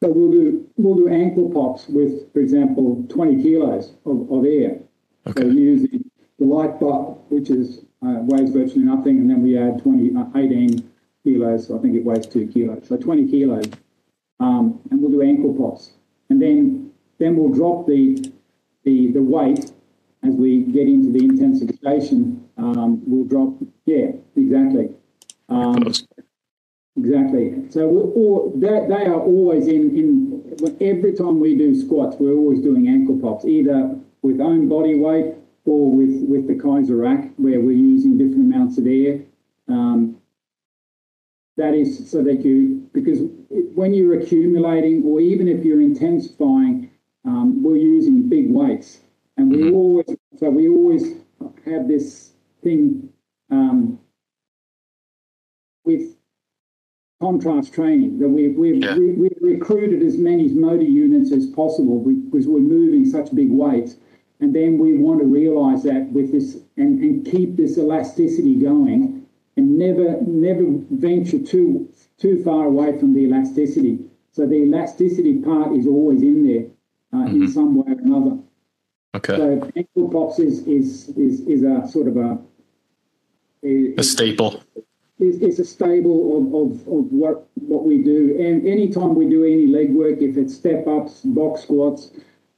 [0.00, 4.78] So we'll do we'll do ankle pops with, for example, 20 kilos of, of air.
[5.26, 5.42] Okay.
[5.42, 6.01] So using
[6.42, 10.24] the light bar, which is uh, weighs virtually nothing, and then we add 20, uh,
[10.36, 10.90] 18
[11.24, 11.68] kilos.
[11.68, 13.66] So I think it weighs two kilos, so 20 kilos,
[14.40, 15.92] um, and we'll do ankle pops,
[16.28, 18.32] and then then we'll drop the
[18.84, 19.70] the the weight
[20.24, 22.48] as we get into the intensification.
[22.58, 23.54] Um, we'll drop,
[23.86, 24.94] yeah, exactly.
[25.48, 25.92] Um,
[26.96, 27.70] exactly.
[27.70, 32.60] So all, they, they are always in, in every time we do squats, we're always
[32.60, 37.60] doing ankle pops, either with own body weight or with, with the Keiser rack where
[37.60, 39.20] we're using different amounts of air.
[39.68, 40.16] Um,
[41.56, 43.20] that is so that you, because
[43.74, 46.90] when you're accumulating or even if you're intensifying,
[47.24, 49.00] um, we're using big weights.
[49.36, 49.74] And we mm-hmm.
[49.74, 51.14] always, so we always
[51.64, 52.32] have this
[52.62, 53.08] thing
[53.50, 53.98] um,
[55.84, 56.16] with
[57.20, 58.96] contrast training that we, we've, yeah.
[58.96, 63.96] we, we've recruited as many motor units as possible because we're moving such big weights
[64.42, 69.24] and then we want to realize that with this and, and keep this elasticity going
[69.56, 71.88] and never never venture too
[72.18, 74.00] too far away from the elasticity.
[74.32, 76.66] So the elasticity part is always in there
[77.12, 77.42] uh, mm-hmm.
[77.42, 78.38] in some way or another.
[79.14, 79.36] Okay.
[79.36, 82.38] So ankle pops is is is, is a sort of a
[83.62, 84.60] a, a staple.
[85.20, 88.36] Is, is a staple of, of, of what what we do.
[88.40, 92.10] And anytime we do any leg work, if it's step ups, box squats,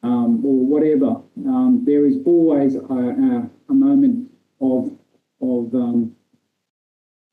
[0.04, 4.92] um, or whatever, um, there is always a, a, a moment of
[5.40, 6.14] of um,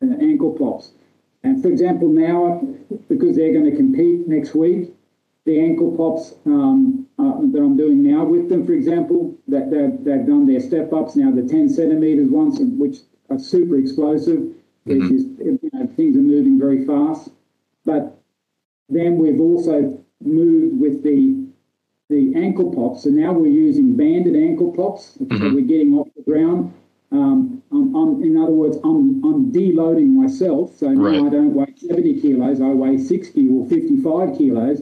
[0.04, 0.92] uh, ankle pops.
[1.44, 2.62] And for example, now
[3.10, 4.94] because they're going to compete next week,
[5.46, 10.04] the ankle pops um, uh, that I'm doing now with them, for example, that they've,
[10.04, 12.98] they've done their step ups now, the 10 centimeters ones, which
[13.30, 14.40] are super explosive.
[14.88, 15.08] Mm-hmm.
[15.10, 17.32] Just, you know, things are moving very fast.
[17.86, 18.22] But
[18.88, 21.48] then we've also moved with the
[22.12, 23.04] the ankle pops.
[23.04, 25.18] So now we're using banded ankle pops.
[25.18, 25.38] Mm-hmm.
[25.38, 26.74] So we're getting off the ground.
[27.12, 30.78] Um, I'm, I'm, in other words, I'm, I'm deloading myself.
[30.78, 31.16] So now right.
[31.16, 34.82] I don't weigh 70 kilos, I weigh 60 or 55 kilos.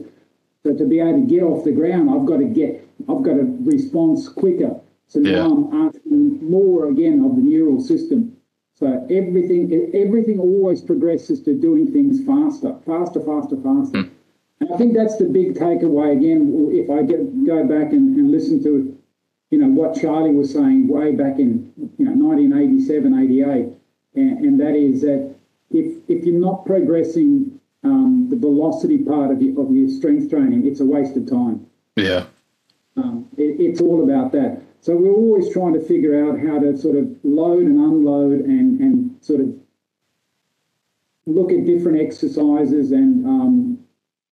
[0.62, 3.34] So to be able to get off the ground, I've got to get, I've got
[3.34, 4.78] to respond quicker.
[5.08, 5.44] So now yeah.
[5.46, 8.36] I'm asking more again of the neural system.
[8.74, 13.98] So everything, everything always progresses to doing things faster, faster, faster, faster.
[13.98, 14.10] Mm.
[14.72, 16.70] I think that's the big takeaway again.
[16.72, 18.96] If I get, go back and, and listen to,
[19.50, 23.68] you know, what Charlie was saying way back in, you know, 1987, 88,
[24.14, 25.34] and, and that is that
[25.70, 30.66] if if you're not progressing um, the velocity part of your, of your strength training,
[30.66, 31.66] it's a waste of time.
[31.96, 32.26] Yeah.
[32.96, 34.62] Um, it, it's all about that.
[34.80, 38.80] So we're always trying to figure out how to sort of load and unload and,
[38.80, 39.54] and sort of
[41.26, 43.78] look at different exercises and um,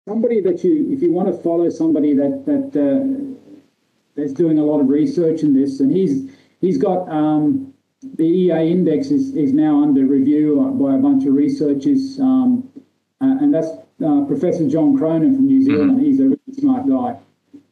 [0.06, 3.34] somebody that you, if you want to follow somebody that that uh,
[4.16, 7.72] that's doing a lot of research in this, and he's he's got um,
[8.16, 12.68] the EA index is, is now under review by a bunch of researchers, um,
[13.20, 13.68] uh, and that's
[14.04, 15.92] uh, Professor John Cronin from New Zealand.
[15.92, 16.04] Mm-hmm.
[16.04, 17.18] He's a really smart guy,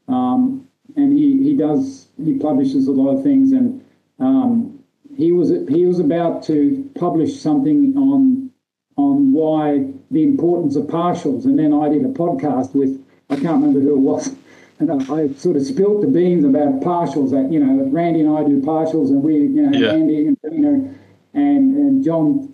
[0.08, 3.84] um, and he he does he publishes a lot of things, and
[4.18, 4.82] um,
[5.16, 8.50] he was he was about to publish something on
[8.96, 13.62] on why the importance of partials, and then I did a podcast with I can't
[13.62, 14.34] remember who it was
[14.90, 17.30] and I, sort of spilt the beans about partials.
[17.30, 19.88] That you know, Randy and I do partials, and we, you know, yeah.
[19.88, 20.94] Randy, and, you know,
[21.34, 22.52] and and John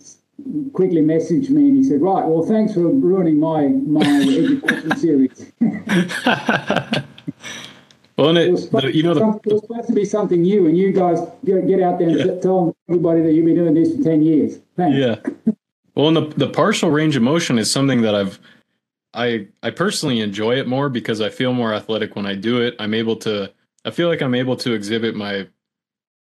[0.73, 5.53] quickly messaged me and he said, "Right, well, thanks for ruining my my education series."
[8.17, 10.77] well, it, it the, you know, the, it was supposed to be something new, and
[10.77, 12.41] you guys get out there and yeah.
[12.41, 14.59] tell everybody that you've been doing this for ten years.
[14.77, 14.97] Thanks.
[14.97, 15.55] Yeah.
[15.99, 18.39] Well, and the the partial range of motion is something that I've
[19.15, 22.77] I I personally enjoy it more because I feel more athletic when I do it.
[22.79, 23.53] I'm able to
[23.85, 25.49] I feel like I'm able to exhibit my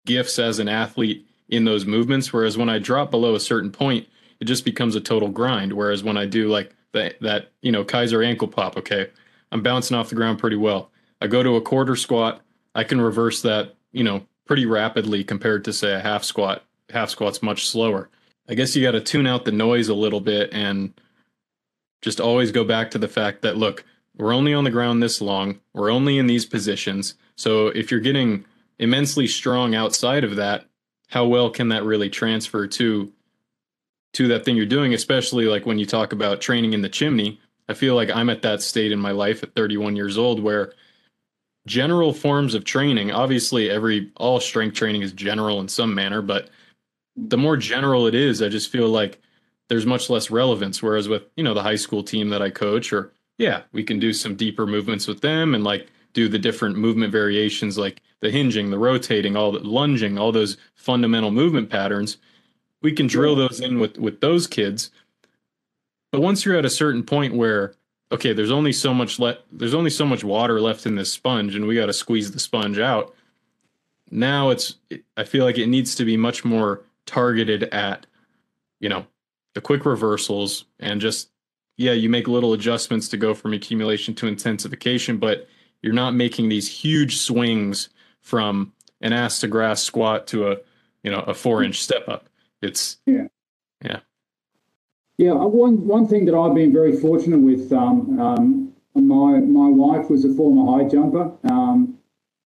[0.07, 4.09] gifts as an athlete in those movements whereas when I drop below a certain point,
[4.41, 7.85] it just becomes a total grind whereas when I do like that that, you know,
[7.85, 9.11] Keiser ankle pop, okay,
[9.53, 10.91] I'm bouncing off the ground pretty well.
[11.21, 12.41] I go to a quarter squat,
[12.75, 16.65] I can reverse that, you know, pretty rapidly compared to say a half squat.
[16.89, 18.09] Half squat's much slower.
[18.51, 20.93] I guess you got to tune out the noise a little bit and
[22.03, 23.85] just always go back to the fact that look,
[24.17, 27.15] we're only on the ground this long, we're only in these positions.
[27.37, 28.45] So if you're getting
[28.81, 30.67] immensely strong outside of that,
[31.09, 33.13] how well can that really transfer to
[34.15, 37.41] to that thing you're doing, especially like when you talk about training in the chimney.
[37.69, 40.73] I feel like I'm at that state in my life at 31 years old where
[41.69, 46.51] general forms of training, obviously every all strength training is general in some manner, but
[47.29, 49.21] the more general it is, I just feel like
[49.69, 50.83] there's much less relevance.
[50.83, 53.99] Whereas with, you know, the high school team that I coach, or yeah, we can
[53.99, 58.31] do some deeper movements with them and like do the different movement variations like the
[58.31, 62.17] hinging, the rotating, all the lunging, all those fundamental movement patterns.
[62.83, 64.91] We can drill those in with with those kids.
[66.11, 67.75] But once you're at a certain point where
[68.13, 71.55] okay, there's only so much le- there's only so much water left in this sponge
[71.55, 73.15] and we got to squeeze the sponge out.
[74.11, 74.77] Now it's
[75.17, 78.07] I feel like it needs to be much more targeted at
[78.79, 79.07] you know
[79.55, 81.31] the quick reversals and just
[81.81, 85.49] yeah, you make little adjustments to go from accumulation to intensification, but
[85.81, 87.89] you're not making these huge swings
[88.21, 90.57] from an ass to grass squat to a
[91.03, 92.29] you know a four inch step up.
[92.61, 93.29] It's yeah,
[93.83, 94.01] yeah,
[95.17, 95.31] yeah.
[95.31, 100.11] Uh, one one thing that I've been very fortunate with, um, um, my my wife
[100.11, 101.99] was a former high jumper, um,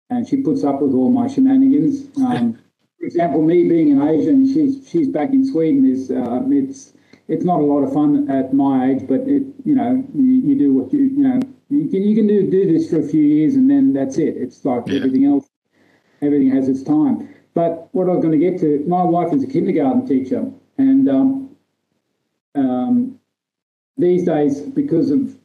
[0.10, 2.10] and she puts up with all my shenanigans.
[2.18, 2.60] Um,
[3.04, 5.86] for example, me being an Asian, she's she's back in Sweden.
[5.86, 6.94] Is uh, it's
[7.28, 10.58] it's not a lot of fun at my age, but it you know you, you
[10.58, 13.22] do what you you know you can you can do do this for a few
[13.22, 14.38] years and then that's it.
[14.38, 15.00] It's like yeah.
[15.00, 15.50] everything else.
[16.22, 17.28] Everything has its time.
[17.54, 21.10] But what I was going to get to, my wife is a kindergarten teacher, and
[21.10, 21.56] um,
[22.56, 23.20] um,
[23.98, 25.38] these days because of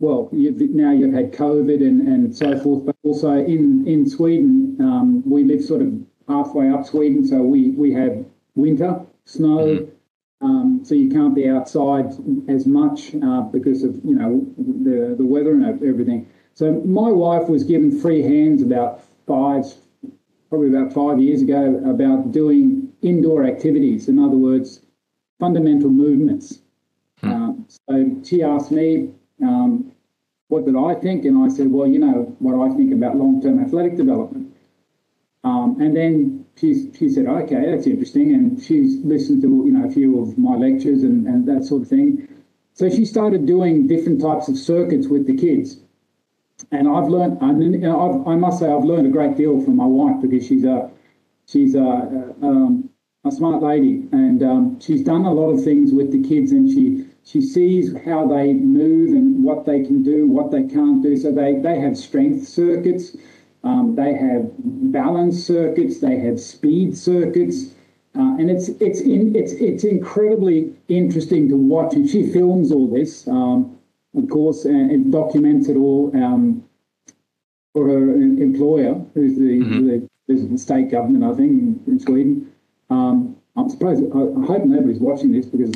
[0.00, 4.76] well, you've, now you've had COVID and, and so forth, but also in in Sweden,
[4.80, 8.24] um, we live sort of halfway up Sweden, so we, we have
[8.54, 10.46] winter, snow, mm-hmm.
[10.46, 12.06] um, so you can't be outside
[12.48, 16.28] as much uh, because of you know the the weather and everything.
[16.54, 19.64] So my wife was given free hands about five,
[20.48, 24.08] probably about five years ago, about doing indoor activities.
[24.08, 24.80] In other words,
[25.38, 26.60] fundamental movements.
[27.20, 27.32] Hmm.
[27.32, 29.10] Uh, so she asked me,
[29.42, 29.92] um,
[30.48, 31.24] what did I think?
[31.24, 34.55] And I said, well, you know what I think about long-term athletic development.
[35.46, 38.34] Um, and then she, she said, okay, that's interesting.
[38.34, 41.82] And she's listened to, you know, a few of my lectures and, and that sort
[41.82, 42.26] of thing.
[42.74, 45.78] So she started doing different types of circuits with the kids.
[46.72, 50.20] And I've learned, I've, i must say, I've learned a great deal from my wife
[50.20, 50.90] because she's a,
[51.46, 52.90] she's a, um,
[53.24, 56.68] a smart lady and um, she's done a lot of things with the kids and
[56.68, 61.16] she, she sees how they move and what they can do, what they can't do.
[61.16, 63.16] So they, they have strength circuits
[63.64, 64.50] um, they have
[64.92, 67.74] balance circuits, they have speed circuits,
[68.16, 71.94] uh, and it's it's in, it's it's incredibly interesting to watch.
[71.94, 73.78] And she films all this, um,
[74.16, 76.64] of course, and, and, documents it all um,
[77.74, 79.86] for her employer, who's the, mm-hmm.
[79.88, 82.50] the, the, state government, I think, in, in Sweden.
[82.88, 84.02] Um, I'm surprised.
[84.14, 85.74] I, I, hope nobody's watching this because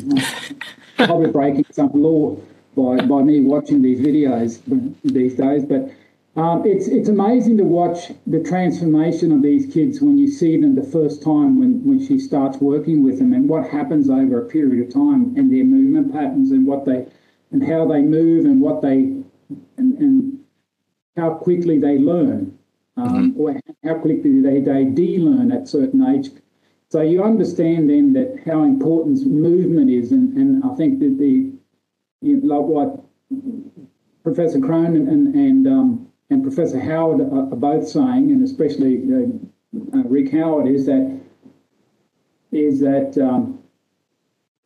[0.99, 2.37] I'm probably breaking some law
[2.77, 4.61] by by me watching these videos
[5.03, 5.91] these days, but.
[6.37, 10.77] Um, it's it's amazing to watch the transformation of these kids when you see them
[10.77, 14.49] the first time when, when she starts working with them and what happens over a
[14.49, 17.05] period of time and their movement patterns and what they
[17.51, 19.21] and how they move and what they
[19.77, 20.39] and, and
[21.17, 22.57] how quickly they learn,
[22.97, 23.41] um, mm-hmm.
[23.41, 26.31] or how quickly they, they de-learn at certain age.
[26.91, 31.53] So you understand then that how important movement is, and, and I think that the
[32.21, 33.05] you know, like what
[34.23, 39.99] Professor Cronin and and um, and Professor Howard are, are, both saying, and especially uh,
[39.99, 41.21] uh, Rick Howard, is that
[42.53, 43.59] is that um,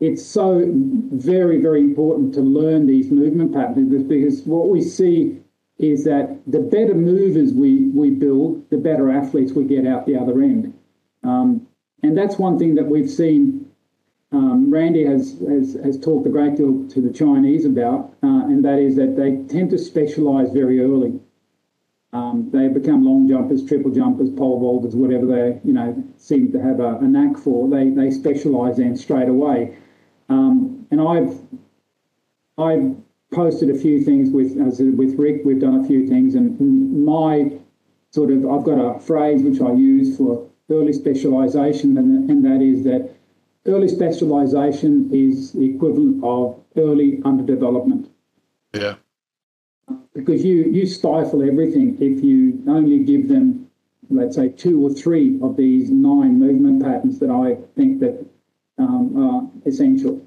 [0.01, 0.70] it's so
[1.12, 5.41] very very important to learn these movement patterns because, what we see
[5.78, 10.16] is that the better movers we we build, the better athletes we get out the
[10.16, 10.73] other end,
[11.23, 11.66] um,
[12.03, 13.65] and that's one thing that we've seen
[14.35, 18.65] um, Randy has, has, has talked a great deal to the Chinese about, uh, and
[18.65, 21.20] that is that they tend to specialise very early.
[22.15, 26.62] Um, they become long jumpers, triple jumpers, pole vaulters, whatever they you know seem to
[26.62, 27.69] have a, a knack for.
[27.69, 29.77] They they specialise in straight away.
[30.28, 31.41] Um, and I've
[32.57, 32.95] I've
[33.32, 35.43] posted a few things with as with Rick.
[35.45, 37.51] We've done a few things, and my
[38.12, 42.62] sort of I've got a phrase which I use for early specialisation, and, and that
[42.62, 43.12] is that
[43.66, 48.09] early specialisation is the equivalent of early underdevelopment.
[48.73, 48.95] Yeah.
[50.15, 53.69] Because you, you stifle everything if you only give them,
[54.11, 58.24] let's say, two or three of these nine movement patterns that I think that
[58.78, 60.24] um, are essential.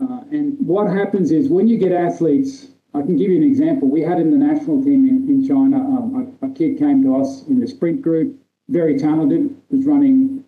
[0.00, 3.88] Uh, and what happens is when you get athletes, I can give you an example.
[3.88, 7.16] We had in the national team in, in China, um, a, a, kid came to
[7.20, 8.36] us in the sprint group,
[8.68, 10.44] very talented, was running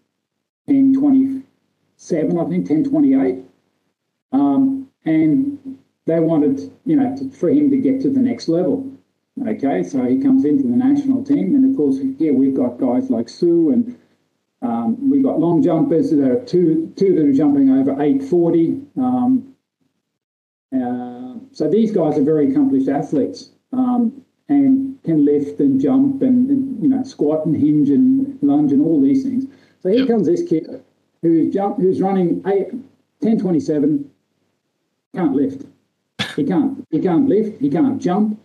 [0.67, 1.43] 10, 20,
[1.97, 3.45] seven, I think, 1028.
[4.33, 5.78] Um, and
[6.09, 8.91] they wanted, you know, to, for him to get to the next level.
[9.47, 13.09] Okay, so he comes into the national team, and of course, yeah, we've got guys
[13.09, 13.97] like Su, and
[14.63, 16.11] um, we've got long jumpers.
[16.11, 18.83] There are two two that are jumping over 840.
[18.97, 19.55] Um,
[20.75, 26.51] uh, so these guys are very accomplished athletes um, and can lift and jump and,
[26.51, 29.45] and, you know squat and hinge and lunge and all these things.
[29.81, 30.09] So here yep.
[30.09, 30.83] comes this kid
[31.23, 32.73] who's jump, who's running eight,
[33.21, 34.11] 1027,
[35.15, 35.68] can't lift.
[36.39, 36.87] He can't.
[36.91, 37.61] He can't lift.
[37.61, 38.41] He can't jump.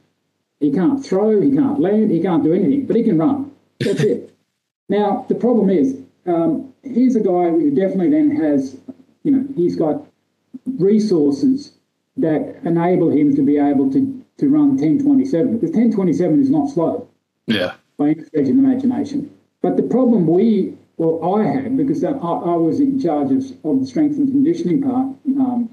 [0.60, 1.40] He can't throw.
[1.40, 2.10] He can't land.
[2.10, 2.88] He can't do anything.
[2.88, 3.52] But he can run.
[3.80, 4.36] That's it.
[4.90, 8.76] Now the problem is, um, here's a guy who definitely then has,
[9.24, 10.04] you know, he's got
[10.80, 11.74] resources
[12.18, 14.02] that enable him to be able to
[14.40, 17.08] to run 1027 because 1027 is not slow.
[17.46, 17.76] Yeah.
[17.98, 19.32] By any stretch of imagination.
[19.62, 23.82] But the problem we well, I had because I, I was in charge of, of
[23.82, 25.08] the strength and conditioning part.
[25.40, 25.73] Um,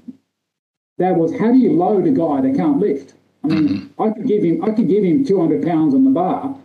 [1.01, 3.13] that was how do you load a guy that can't lift?
[3.43, 4.01] I mean, mm-hmm.
[4.01, 6.55] I could give him I could give him 200 pounds on the bar,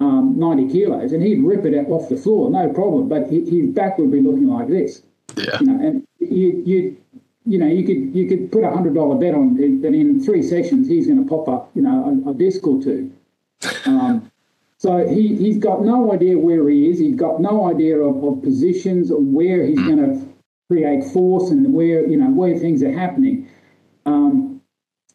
[0.00, 3.08] um, 90 kilos, and he'd rip it off the floor, no problem.
[3.08, 5.02] But he, his back would be looking like this.
[5.36, 5.58] Yeah.
[5.60, 6.96] You know, and you you
[7.44, 10.42] you know you could you could put a hundred dollar bet on that in three
[10.42, 13.12] sessions he's going to pop up you know a, a disc or two.
[13.84, 14.30] Um,
[14.82, 16.98] so he, he's got no idea where he is.
[16.98, 20.28] He's got no idea of, of positions or where he's going to
[20.66, 23.48] create force and where, you know, where things are happening.
[24.06, 24.60] Um,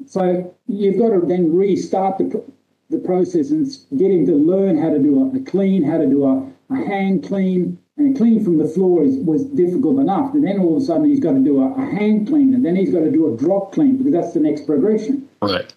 [0.05, 2.43] so you've got to then restart the,
[2.89, 3.65] the process and
[3.97, 6.75] get him to learn how to do a, a clean, how to do a, a
[6.75, 7.79] hand clean.
[7.99, 10.35] And clean from the floor is, was difficult enough.
[10.35, 12.63] And then all of a sudden he's got to do a, a hand clean and
[12.63, 15.27] then he's got to do a drop clean because that's the next progression.
[15.41, 15.73] Right.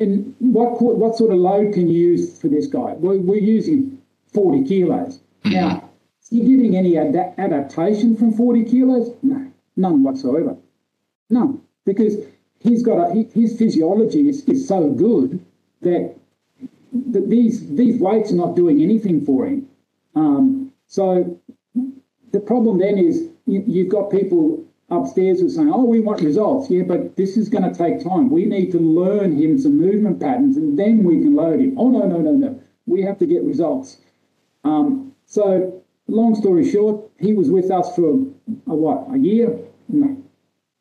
[0.00, 2.94] And what what sort of load can you use for this guy?
[2.94, 4.00] We're, we're using
[4.32, 5.20] 40 kilos.
[5.44, 5.50] Mm-hmm.
[5.50, 5.90] Now,
[6.22, 9.14] is he getting any ad- adaptation from 40 kilos?
[9.22, 10.56] No, none whatsoever.
[11.28, 12.16] None, because
[12.60, 15.44] he's got a, his physiology is, is so good
[15.82, 16.14] that,
[17.10, 19.68] that these these weights are not doing anything for him.
[20.14, 21.40] Um, so
[22.32, 26.20] the problem then is you, you've got people upstairs who are saying, oh, we want
[26.20, 26.70] results.
[26.70, 28.30] Yeah, but this is going to take time.
[28.30, 31.78] We need to learn him some movement patterns and then we can load him.
[31.78, 32.60] Oh, no, no, no, no.
[32.86, 33.98] We have to get results.
[34.64, 39.56] Um, so, long story short, he was with us for a, a what, a year?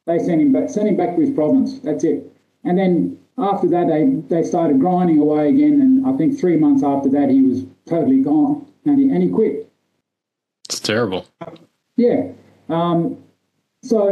[0.09, 1.77] They sent him back, sent him back to his province.
[1.81, 2.35] That's it.
[2.63, 5.79] And then after that, they, they started grinding away again.
[5.81, 9.29] And I think three months after that, he was totally gone and he, and he
[9.29, 9.71] quit.
[10.67, 11.27] It's terrible.
[11.95, 12.31] Yeah.
[12.69, 13.23] Um,
[13.83, 14.09] so,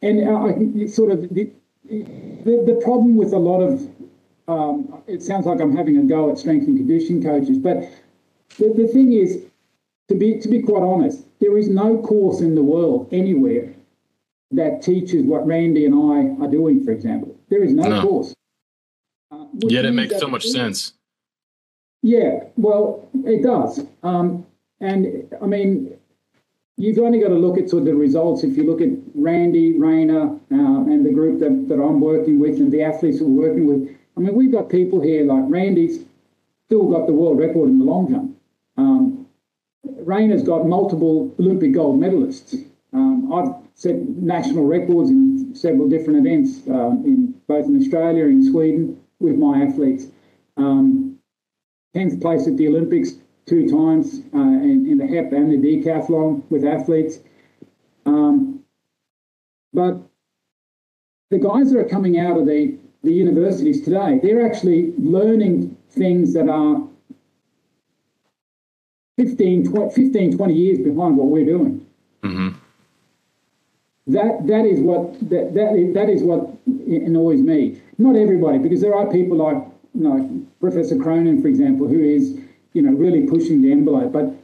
[0.00, 1.50] and I, sort of the,
[1.90, 3.90] the, the problem with a lot of
[4.46, 7.90] um, it sounds like I'm having a go at strength and conditioning coaches, but
[8.58, 9.44] the, the thing is,
[10.08, 13.71] to be to be quite honest, there is no course in the world anywhere
[14.52, 16.84] that teaches what Randy and I are doing.
[16.84, 18.02] For example, there is no, no.
[18.02, 18.34] course.
[19.30, 20.92] Uh, Yet it makes so much sense.
[22.02, 23.84] Yeah, well, it does.
[24.02, 24.46] Um,
[24.80, 25.96] and I mean,
[26.76, 28.42] you've only got to look at sort of the results.
[28.42, 32.56] If you look at Randy, Rayner, uh, and the group that, that I'm working with
[32.56, 36.04] and the athletes we're working with, I mean, we've got people here like Randy's
[36.66, 38.36] still got the world record in the long jump.
[38.76, 39.26] Um,
[39.84, 42.66] Rayner's got multiple Olympic gold medalists.
[42.92, 48.44] Um, I've set national records in several different events, um, in both in Australia and
[48.44, 50.06] Sweden with my athletes.
[50.56, 51.18] Um,
[51.96, 53.12] 10th place at the Olympics
[53.46, 57.18] two times uh, in, in, the HEP and the decathlon with athletes.
[58.06, 58.62] Um,
[59.72, 60.00] but
[61.30, 66.34] the guys that are coming out of the, the universities today, they're actually learning things
[66.34, 66.82] that are
[69.18, 71.86] 15, 20, 15, 20 years behind what we're doing.
[74.08, 77.80] That that is what that, that is, that is what annoys me.
[77.98, 79.56] Not everybody, because there are people like
[79.94, 82.36] you know, Professor Cronin, for example, who is
[82.72, 84.12] you know really pushing the envelope.
[84.12, 84.34] But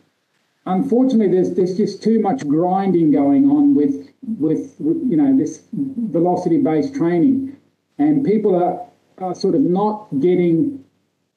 [0.65, 4.09] unfortunately, there's there's just too much grinding going on with
[4.39, 7.57] with you know this velocity based training,
[7.99, 8.87] and people are,
[9.19, 10.85] are sort of not getting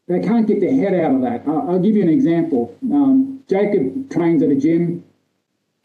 [0.08, 1.42] they can't get their head out of that.
[1.48, 2.78] I'll, I'll give you an example.
[2.84, 5.04] Um, Jacob trains at a gym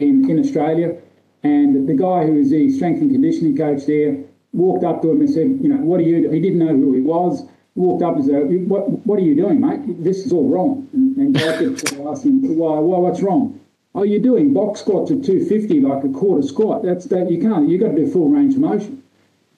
[0.01, 1.01] in in Australia
[1.47, 4.19] and the guy who was the strength and conditioning coach there
[4.53, 6.93] walked up to him and said, you know, what are you, he didn't know who
[6.93, 10.03] he was, walked up and said, what, what are you doing, mate?
[10.03, 10.89] This is all wrong.
[10.93, 11.75] And, and Jacob
[12.09, 13.61] asked him, why, why, what's wrong?
[13.95, 16.83] Oh, you're doing box squats at 250 like a quarter squat.
[16.83, 17.69] That's that you can't.
[17.69, 19.03] You've got to do full range of motion.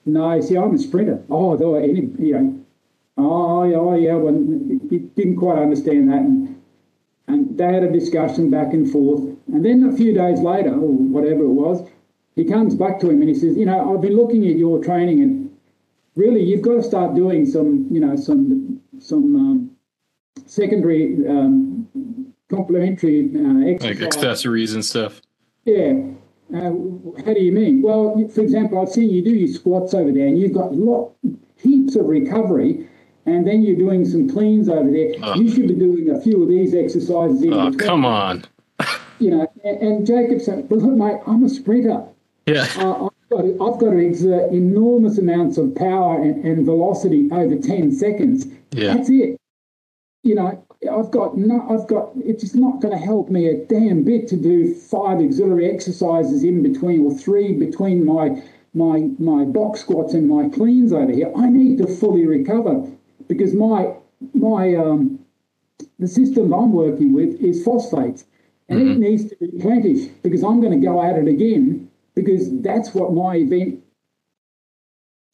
[0.04, 1.22] No, see, I'm a sprinter.
[1.28, 2.60] Oh, though any, you know,
[3.16, 4.14] oh, yeah, oh, yeah.
[4.14, 4.34] Well,
[4.90, 6.62] he didn't quite understand that, and,
[7.26, 9.27] and they had a discussion back and forth.
[9.52, 11.88] And then a few days later, or whatever it was,
[12.36, 14.82] he comes back to him and he says, you know, I've been looking at your
[14.82, 15.56] training and
[16.14, 19.70] really you've got to start doing some, you know, some some um,
[20.46, 21.88] secondary um,
[22.48, 24.00] complementary uh, exercise.
[24.00, 25.20] Like accessories and stuff.
[25.64, 25.94] Yeah.
[26.54, 26.72] Uh,
[27.24, 27.82] how do you mean?
[27.82, 31.12] Well, for example, I've seen you do your squats over there, and you've got lot,
[31.56, 32.88] heaps of recovery,
[33.26, 35.12] and then you're doing some cleans over there.
[35.22, 35.34] Oh.
[35.34, 37.42] You should be doing a few of these exercises.
[37.42, 38.44] In oh, come on
[39.18, 42.04] you know, and, and Jacob said, but look, mate, I'm a sprinter.
[42.46, 42.66] Yeah.
[42.76, 47.28] Uh, I've, got to, I've got to exert enormous amounts of power and, and velocity
[47.30, 48.46] over 10 seconds.
[48.70, 48.94] Yeah.
[48.94, 49.38] That's it.
[50.22, 53.64] You know, I've got no, I've got, it's just not going to help me a
[53.66, 58.42] damn bit to do five auxiliary exercises in between or three between my,
[58.74, 61.32] my, my box squats and my cleans over here.
[61.36, 62.86] I need to fully recover
[63.26, 63.94] because my,
[64.34, 65.18] my, um,
[65.98, 68.24] the system I'm working with is phosphates
[68.68, 68.90] and mm-hmm.
[68.90, 72.94] it needs to be replenished because I'm going to go at it again because that's
[72.94, 73.82] what my event.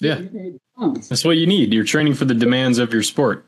[0.01, 0.21] Yeah,
[0.77, 1.73] that's what you need.
[1.73, 3.47] You're training for the demands of your sport.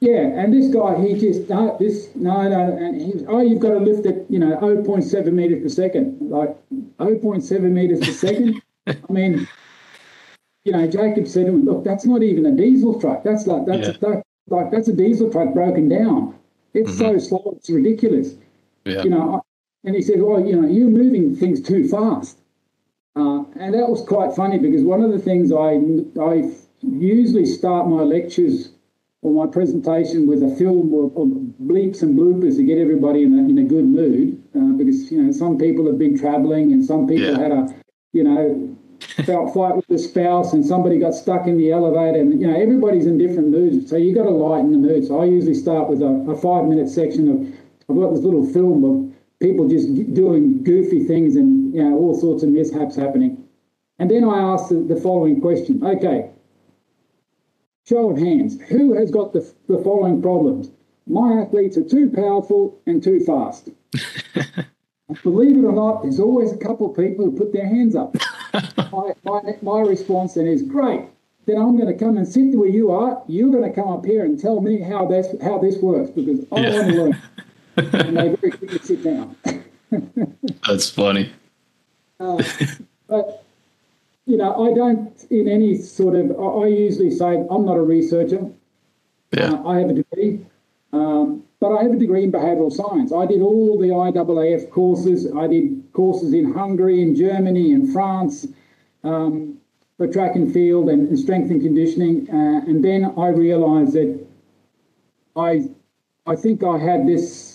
[0.00, 3.70] Yeah, and this guy, he just no, this no, no, and he, oh, you've got
[3.70, 6.56] to lift it, you know, 0.7 meters per second, like
[6.98, 8.62] 0.7 meters per second.
[8.86, 9.48] I mean,
[10.64, 13.24] you know, Jacob said to him, look, that's not even a diesel truck.
[13.24, 13.94] That's like that's yeah.
[13.94, 16.38] a, that, like that's a diesel truck broken down.
[16.74, 17.18] It's mm-hmm.
[17.18, 18.34] so slow, it's ridiculous.
[18.84, 19.02] Yeah.
[19.02, 19.44] You know,
[19.84, 22.38] and he said, "Well, you know, you're moving things too fast,"
[23.16, 25.80] uh, and that was quite funny because one of the things I
[26.20, 26.50] I
[26.82, 28.70] usually start my lectures
[29.22, 33.42] or my presentation with a film of, bleeps and bloopers to get everybody in a,
[33.42, 37.06] in a good mood uh, because you know some people have been traveling and some
[37.06, 37.38] people yeah.
[37.38, 37.74] had a
[38.12, 38.76] you know
[39.24, 42.54] felt fight with the spouse and somebody got stuck in the elevator and you know
[42.54, 45.88] everybody's in different moods so you've got to lighten the mood so i usually start
[45.88, 47.57] with a, a five minute section of
[47.88, 52.18] I've got this little film of people just doing goofy things and you know all
[52.18, 53.44] sorts of mishaps happening.
[53.98, 55.84] And then I asked the, the following question.
[55.84, 56.30] Okay,
[57.88, 58.60] show of hands.
[58.68, 60.70] Who has got the, the following problems?
[61.06, 63.70] My athletes are too powerful and too fast.
[65.22, 68.14] Believe it or not, there's always a couple of people who put their hands up.
[68.92, 71.00] my, my, my response then is great.
[71.46, 73.22] Then I'm going to come and sit where you are.
[73.26, 76.40] You're going to come up here and tell me how this how this works because
[76.52, 76.72] I yeah.
[76.74, 77.22] want to learn
[77.78, 79.36] and they very quickly sit down.
[80.66, 81.32] That's funny.
[82.20, 82.42] Uh,
[83.08, 83.44] but
[84.26, 86.30] you know, I don't in any sort of.
[86.32, 88.50] I, I usually say I'm not a researcher.
[89.32, 89.52] Yeah.
[89.52, 90.44] Uh, I have a degree,
[90.92, 93.12] um, but I have a degree in behavioural science.
[93.12, 95.26] I did all the IAAF courses.
[95.36, 98.46] I did courses in Hungary, in Germany, in France.
[99.04, 99.58] Um,
[99.98, 104.26] for track and field and, and strength and conditioning, uh, and then I realised that
[105.34, 105.68] I,
[106.26, 107.47] I think I had this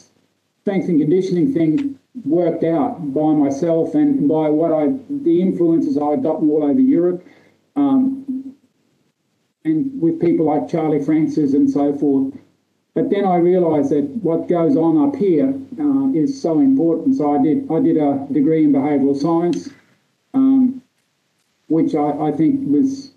[0.64, 6.24] strength and conditioning thing worked out by myself and by what I, the influences I'd
[6.24, 7.26] gotten all over Europe,
[7.76, 8.56] um,
[9.66, 12.34] and with people like Charlie Francis and so forth.
[12.94, 17.18] but then I realised that what goes on up here uh, is so important.
[17.18, 19.70] So I did I did a degree in behavioural science,
[20.34, 20.82] um,
[21.68, 23.12] which I, I, think was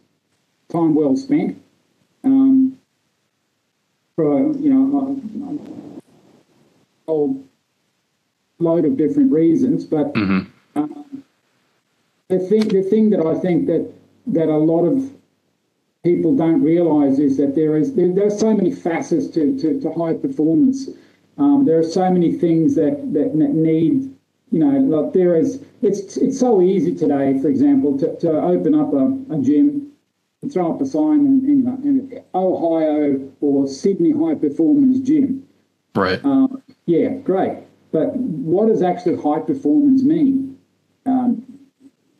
[0.68, 1.62] time well spent.
[2.24, 2.76] Um,
[4.16, 5.85] for you know a,
[7.06, 7.44] whole
[8.58, 10.48] load of different reasons, but mm-hmm.
[10.74, 10.86] uh,
[12.28, 13.92] the thing the thing that I think that
[14.28, 15.12] that a lot of
[16.06, 19.80] people don't realise is that there is there, there, are so many facets to, to,
[19.80, 20.88] to high performance.
[21.38, 24.14] Um, there are so many things that, that need,
[24.50, 25.62] you know, like there is.
[25.82, 29.04] It's it's so easy today, for example, to, to open up a,
[29.34, 29.92] a gym,
[30.42, 35.46] and throw up a sign in Ohio or Sydney High Performance Gym.
[35.94, 36.20] Right.
[36.24, 36.48] Uh,
[36.86, 37.58] yeah, great.
[37.92, 40.58] But what does actually high performance mean?
[41.04, 41.44] Um,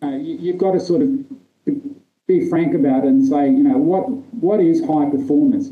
[0.02, 1.10] uh, you, you've got to sort of
[2.26, 5.70] be frank about it and say, you know, what what is high performance,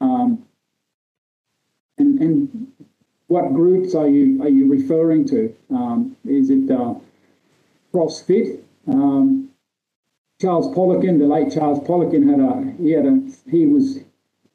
[0.00, 0.44] um,
[1.98, 2.72] and and
[3.28, 5.54] what groups are you are you referring to?
[5.70, 6.94] Um, is it uh,
[7.92, 8.60] CrossFit?
[8.86, 9.50] Um,
[10.40, 14.00] Charles Poliquin, the late Charles Poliquin, had a he had a he was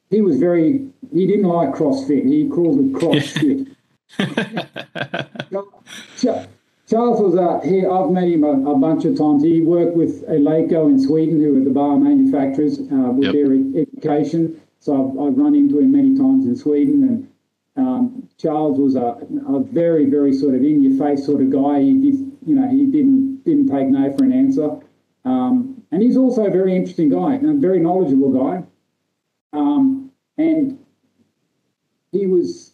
[0.09, 2.25] he was very he didn't like CrossFit.
[2.25, 3.75] He called it CrossFit.
[6.89, 9.43] Charles was uh, he, I've met him a, a, bunch of times.
[9.43, 13.33] He worked with Eleiko in Sweden, who are the bar manufacturers, uh, with yep.
[13.33, 14.59] their education.
[14.79, 17.03] So I've, I've, run into him many times in Sweden.
[17.75, 21.81] And um, Charles was a, a, very, very sort of in-your-face sort of guy.
[21.81, 22.15] He did,
[22.45, 24.79] you know, he didn't didn't take no for an answer.
[25.25, 28.63] Um, and he's also a very interesting guy, a very knowledgeable guy.
[29.53, 30.79] Um, and
[32.11, 32.73] he was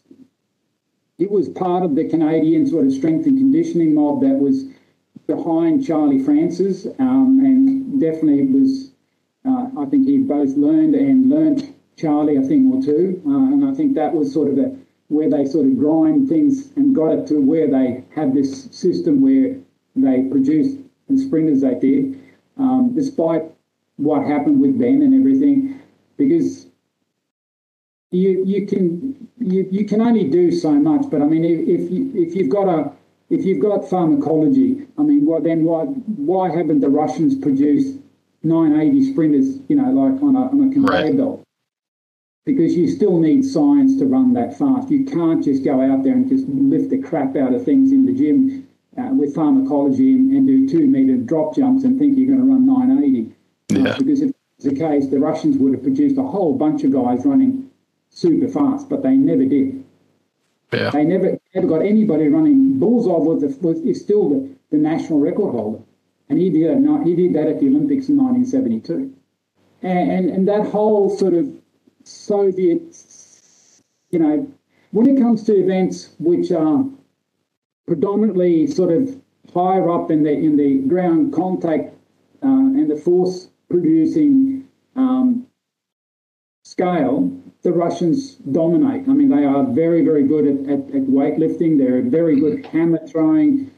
[1.17, 4.65] he was part of the Canadian sort of strength and conditioning mob that was
[5.27, 8.91] behind Charlie Francis, um, and definitely was.
[9.47, 13.65] Uh, I think he both learned and learnt Charlie a thing or two, uh, and
[13.65, 14.75] I think that was sort of a,
[15.07, 19.21] where they sort of grind things and got it to where they had this system
[19.21, 19.55] where
[19.95, 22.19] they produced the sprinters they did,
[22.57, 23.43] um, despite
[23.97, 25.79] what happened with Ben and everything,
[26.17, 26.67] because
[28.11, 29.14] you you can
[29.45, 31.09] you, you can only do so much.
[31.09, 32.91] But I mean, if, if you if you've got a
[33.29, 37.99] if you've got pharmacology, I mean, what then why why haven't the Russians produced
[38.43, 39.59] 980 sprinters?
[39.67, 41.17] You know, like on a on a conveyor right.
[41.17, 41.43] belt.
[42.45, 44.91] Because you still need science to run that fast.
[44.91, 48.05] You can't just go out there and just lift the crap out of things in
[48.05, 48.67] the gym
[48.99, 52.45] uh, with pharmacology and, and, do two meter drop jumps and think you're going to
[52.45, 53.33] run 980.
[53.69, 53.89] Yeah.
[53.89, 56.93] Uh, because if it's the case, the Russians would have produced a whole bunch of
[56.93, 57.64] guys running
[58.15, 59.83] super fast, but they never did.
[60.73, 60.89] Yeah.
[60.89, 62.79] They never never got anybody running.
[62.79, 65.83] Borzov was, the, was is still the, the national record holder,
[66.29, 69.13] and he did he did that at the Olympics in 1972,
[69.83, 71.47] and and, and that whole sort of
[72.03, 72.97] Soviet,
[74.09, 74.47] you know,
[74.91, 76.83] when it comes to events which are
[77.85, 79.21] predominantly sort of
[79.53, 81.93] higher up in the in the ground contact
[82.43, 85.47] uh, and the force producing um,
[86.63, 87.31] scale,
[87.65, 89.09] the Russians dominate.
[89.09, 91.79] I mean, they are very, very good at, at, at weightlifting.
[91.79, 93.71] They're very good at hammer throwing,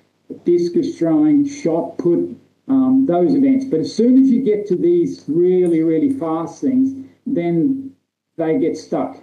[0.43, 2.38] discus throwing, shot put,
[2.68, 3.64] um, those events.
[3.64, 7.93] But as soon as you get to these really, really fast things, then
[8.35, 9.15] they get stuck.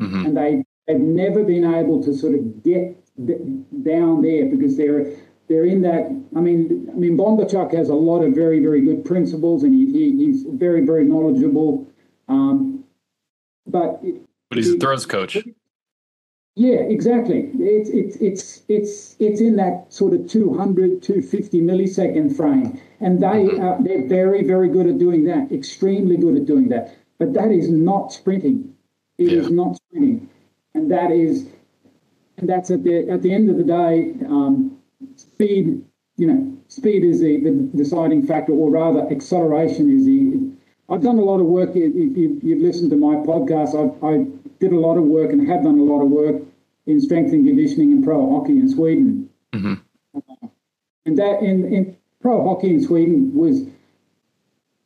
[0.00, 0.24] Mm-hmm.
[0.24, 2.96] And they, they've never been able to sort of get
[3.84, 5.12] down there because they're
[5.48, 6.06] they're in that.
[6.34, 9.92] I mean, I mean, Bondarchuk has a lot of very, very good principles, and he,
[9.92, 11.86] he he's very, very knowledgeable.
[12.28, 12.75] Um,
[13.66, 14.02] but
[14.48, 15.36] but he's a throws coach.
[16.54, 17.50] Yeah, exactly.
[17.58, 23.26] It's it's it's it's it's in that sort of 200 250 millisecond frame, and they
[23.26, 23.62] mm-hmm.
[23.62, 25.52] are, they're very very good at doing that.
[25.52, 26.96] Extremely good at doing that.
[27.18, 28.74] But that is not sprinting.
[29.18, 29.40] It yeah.
[29.40, 30.30] is not sprinting,
[30.74, 31.46] and that is
[32.38, 34.78] and that's at the at the end of the day, um,
[35.16, 35.84] speed.
[36.18, 40.32] You know, speed is the, the deciding factor, or rather, acceleration is the
[40.88, 41.70] I've done a lot of work.
[41.74, 44.26] If you've, you've listened to my podcast, I, I,
[44.58, 46.40] did a lot of work and have done a lot of work
[46.86, 49.28] in strength and conditioning in pro hockey in Sweden.
[49.52, 49.74] Mm-hmm.
[50.16, 50.48] Uh,
[51.04, 53.66] and that in, in pro hockey in Sweden was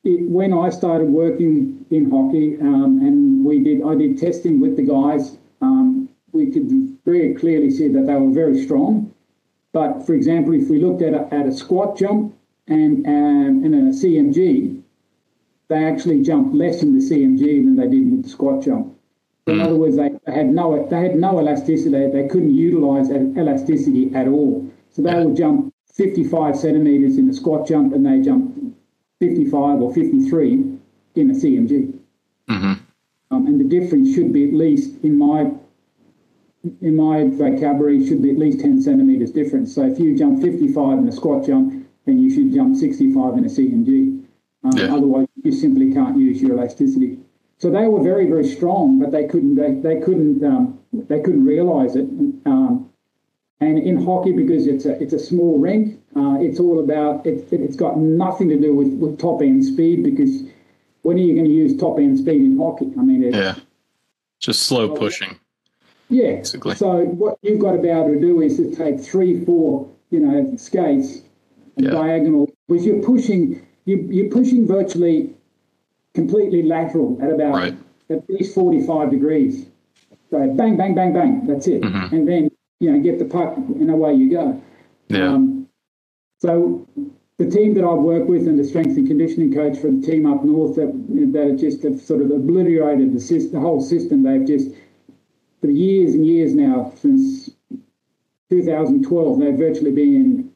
[0.02, 4.76] it, when I started working in hockey, um, and we did I did testing with
[4.76, 5.36] the guys.
[5.60, 9.14] Um, we could very clearly see that they were very strong.
[9.72, 12.34] But for example, if we looked at a, at a squat jump
[12.66, 14.79] and um, and a CMJ,
[15.70, 18.98] they actually jumped less in the CMJ than they did with the squat jump.
[19.46, 19.64] In mm.
[19.64, 22.10] other words, they, they, had no they had no elasticity.
[22.10, 24.68] They couldn't utilize elasticity at all.
[24.90, 28.58] So they would jump 55 centimeters in the squat jump, and they jumped
[29.20, 30.52] 55 or 53
[31.14, 31.98] in a CMJ.
[32.48, 32.72] Mm-hmm.
[33.30, 35.52] Um, and the difference should be at least in my
[36.82, 39.74] in my vocabulary should be at least 10 centimeters difference.
[39.74, 43.44] So if you jump 55 in a squat jump, then you should jump 65 in
[43.44, 44.19] a CMJ.
[44.70, 44.94] Um, yeah.
[44.94, 47.18] Otherwise, you simply can't use your elasticity.
[47.58, 51.44] So they were very, very strong, but they couldn't they, they couldn't um, they couldn't
[51.44, 52.08] realise it.
[52.46, 52.90] Um,
[53.60, 57.52] and in hockey, because it's a it's a small rink, uh, it's all about it,
[57.52, 60.42] it, has got nothing to do with, with top end speed because
[61.02, 62.90] when are you going to use top end speed in hockey?
[62.98, 63.56] I mean, yeah,
[64.38, 65.38] just slow pushing.
[66.08, 66.36] Yeah.
[66.36, 66.74] Basically.
[66.74, 70.20] So what you've got to be able to do is to take three, four, you
[70.20, 71.20] know, skates
[71.76, 71.90] yeah.
[71.90, 75.34] diagonal, because you're pushing you, you're pushing virtually
[76.14, 77.76] completely lateral at about right.
[78.08, 79.66] at least 45 degrees.
[80.30, 81.46] So bang, bang, bang, bang.
[81.46, 81.82] That's it.
[81.82, 82.14] Mm-hmm.
[82.14, 84.62] And then you know get the puck and away you go.
[85.08, 85.32] Yeah.
[85.32, 85.68] Um,
[86.38, 86.86] so
[87.38, 90.26] the team that I've worked with and the strength and conditioning coach for the team
[90.26, 90.92] up north that
[91.32, 94.22] that just have sort of obliterated the, system, the whole system.
[94.22, 94.70] They've just
[95.60, 97.50] for years and years now since
[98.50, 100.50] 2012 they've virtually been in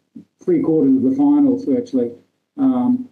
[0.44, 2.12] three quarters of the finals virtually,
[2.58, 3.08] um,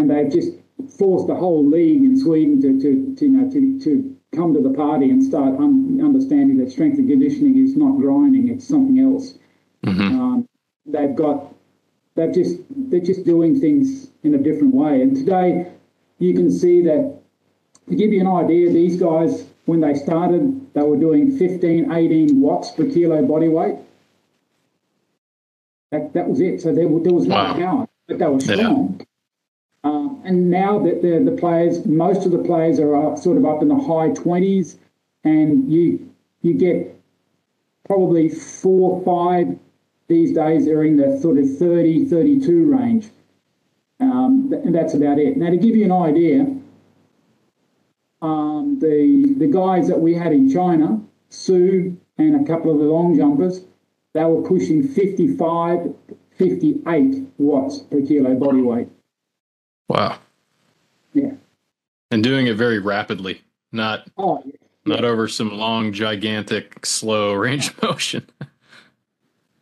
[0.00, 0.50] and they've just
[0.98, 4.60] forced the whole league in Sweden to, to, to you know to, to come to
[4.60, 8.98] the party and start un- understanding that strength and conditioning is not grinding; it's something
[8.98, 9.34] else.
[9.84, 10.20] Mm-hmm.
[10.20, 10.48] Um,
[10.86, 11.54] they've got
[12.14, 15.02] they've just they're just doing things in a different way.
[15.02, 15.70] And today,
[16.18, 17.20] you can see that
[17.88, 22.40] to give you an idea, these guys when they started, they were doing 15, 18
[22.40, 23.76] watts per kilo body weight.
[25.92, 26.60] That, that was it.
[26.60, 27.54] So there, there was no wow.
[27.54, 28.96] power, but they were strong.
[28.98, 29.06] Yeah.
[30.24, 33.68] And now that the, the players, most of the players are sort of up in
[33.68, 34.78] the high 20s,
[35.24, 36.10] and you
[36.42, 36.96] you get
[37.86, 39.58] probably four, five
[40.08, 43.08] these days are in the sort of 30, 32 range.
[44.00, 45.36] Um, and that's about it.
[45.36, 46.56] Now, to give you an idea,
[48.22, 52.84] um, the, the guys that we had in China, Su and a couple of the
[52.84, 53.64] long jumpers,
[54.12, 55.94] they were pushing 55,
[56.36, 58.88] 58 watts per kilo body weight.
[59.90, 60.18] Wow.
[61.14, 61.32] Yeah.
[62.12, 63.42] And doing it very rapidly,
[63.72, 64.52] not oh, yeah.
[64.84, 68.24] not over some long, gigantic, slow range of motion.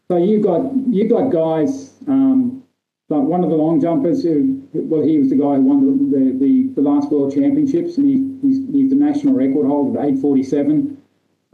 [0.08, 2.62] so you got you got guys um,
[3.08, 6.38] like one of the long jumpers who well he was the guy who won the
[6.38, 11.00] the, the, last world championships and he, he's he's the national record holder at 847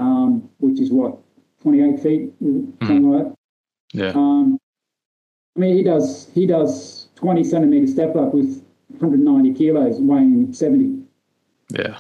[0.00, 1.16] um, which is what
[1.62, 3.14] 28 feet something mm.
[3.14, 3.34] like that
[3.92, 4.58] yeah um,
[5.56, 8.63] I mean he does he does 20 centimeter step up with
[9.00, 11.02] 190 kilos, weighing 70.
[11.70, 11.98] Yeah.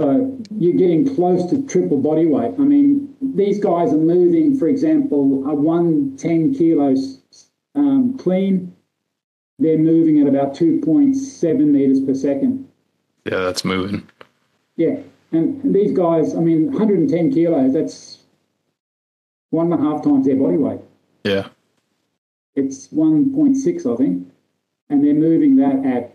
[0.00, 2.54] So you're getting close to triple body weight.
[2.58, 7.20] I mean, these guys are moving, for example, a 110 kilos
[7.74, 8.74] um, clean.
[9.58, 12.68] They're moving at about 2.7 meters per second.
[13.26, 14.08] Yeah, that's moving.
[14.76, 14.98] Yeah.
[15.30, 18.18] And these guys, I mean, 110 kilos, that's
[19.50, 20.80] one and a half times their body weight.
[21.24, 21.48] Yeah.
[22.54, 24.32] It's 1.6, I think
[24.92, 26.14] and they're moving that at,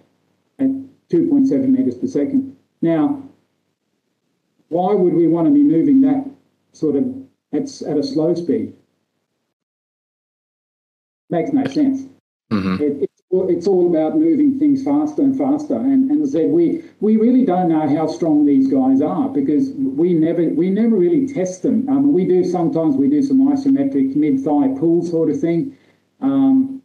[0.60, 0.70] at
[1.10, 2.56] 2.7 meters per second.
[2.82, 3.24] Now,
[4.70, 6.30] why would we want to be moving that
[6.74, 7.06] sort of
[7.54, 8.74] at, at a slow speed?
[11.30, 12.04] Makes no sense.
[12.52, 12.84] Mm-hmm.
[12.84, 15.76] It, it's, it's all about moving things faster and faster.
[15.76, 19.28] And, and as I said, we, we really don't know how strong these guys are
[19.28, 21.90] because we never we never really test them.
[21.90, 25.76] Um, we do sometimes we do some isometric mid thigh pull sort of thing.
[26.22, 26.77] Um,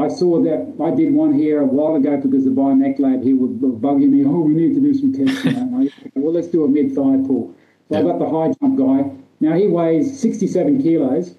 [0.00, 3.36] I saw that I did one here a while ago because the biomech lab here
[3.36, 4.24] was bugging me.
[4.24, 5.72] Oh, we need to do some testing.
[6.14, 7.54] well, let's do a mid thigh pull.
[7.90, 8.04] So yep.
[8.04, 9.10] I got the high jump guy.
[9.40, 11.34] Now he weighs 67 kilos,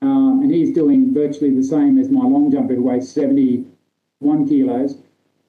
[0.00, 4.96] um, and he's doing virtually the same as my long jumper who weighs 71 kilos.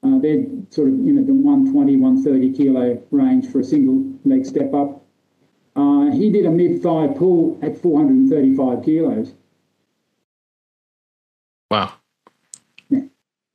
[0.04, 4.72] Uh, they're sort of in the 120, 130 kilo range for a single leg step
[4.74, 5.02] up.
[5.74, 9.32] Uh, he did a mid thigh pull at 435 kilos.
[11.70, 11.94] Wow.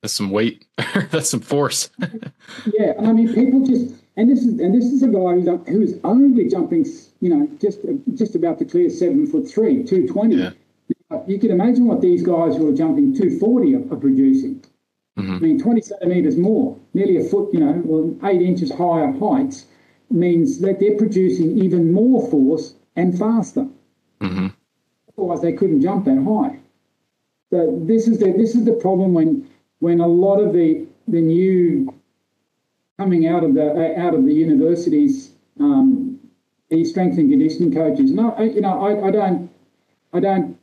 [0.01, 0.65] That's some weight.
[1.11, 1.89] That's some force.
[1.99, 5.67] yeah, and I mean, people just and this is and this is a guy who's
[5.67, 6.85] who's only jumping,
[7.21, 7.79] you know, just
[8.15, 10.35] just about to clear seven foot three, two twenty.
[10.35, 10.51] Yeah.
[11.27, 14.63] You can imagine what these guys who are jumping two forty are, are producing.
[15.17, 15.35] Mm-hmm.
[15.35, 19.65] I mean, twenty centimeters more, nearly a foot, you know, or eight inches higher heights
[20.09, 23.67] means that they're producing even more force and faster.
[24.21, 24.47] Mm-hmm.
[25.17, 26.59] Otherwise, they couldn't jump that high.
[27.51, 29.48] So this is the this is the problem when
[29.79, 31.93] when a lot of the the new
[32.97, 36.19] coming out of the out of the universities, um,
[36.69, 38.11] these strength and conditioning coaches.
[38.11, 39.51] No, you know, I, I don't,
[40.13, 40.57] I don't.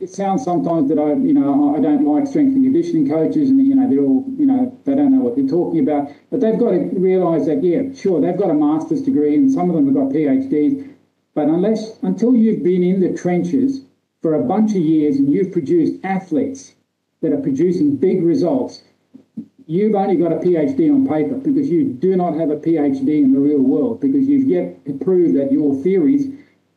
[0.00, 3.64] It sounds sometimes that I, you know, I don't like strength and conditioning coaches, and
[3.64, 6.10] you know, they're all, you know, they don't know what they're talking about.
[6.30, 9.70] But they've got to realise that, yeah, sure, they've got a master's degree and some
[9.70, 10.92] of them have got PhDs.
[11.34, 13.82] But unless until you've been in the trenches
[14.20, 16.74] for a bunch of years and you've produced athletes
[17.24, 18.82] that are producing big results,
[19.66, 23.32] you've only got a PhD on paper because you do not have a PhD in
[23.32, 26.26] the real world because you've yet to prove that your theories,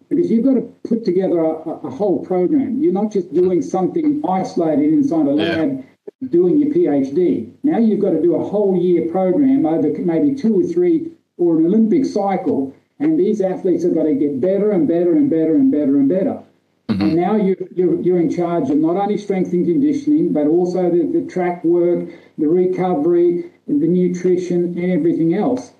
[0.10, 2.82] because you've got to put together a, a whole program.
[2.82, 5.84] You're not just doing something isolated inside a lab
[6.22, 6.28] yeah.
[6.30, 7.52] doing your PhD.
[7.64, 11.57] Now you've got to do a whole year program over maybe two or three or
[11.57, 15.56] an Olympic cycle, and these athletes have got to get better and better and better
[15.56, 16.41] and better and better.
[16.88, 17.02] Mm-hmm.
[17.02, 20.90] And now you're, you're, you're in charge of not only strength and conditioning, but also
[20.90, 25.74] the, the track work, the recovery, the nutrition, and everything else.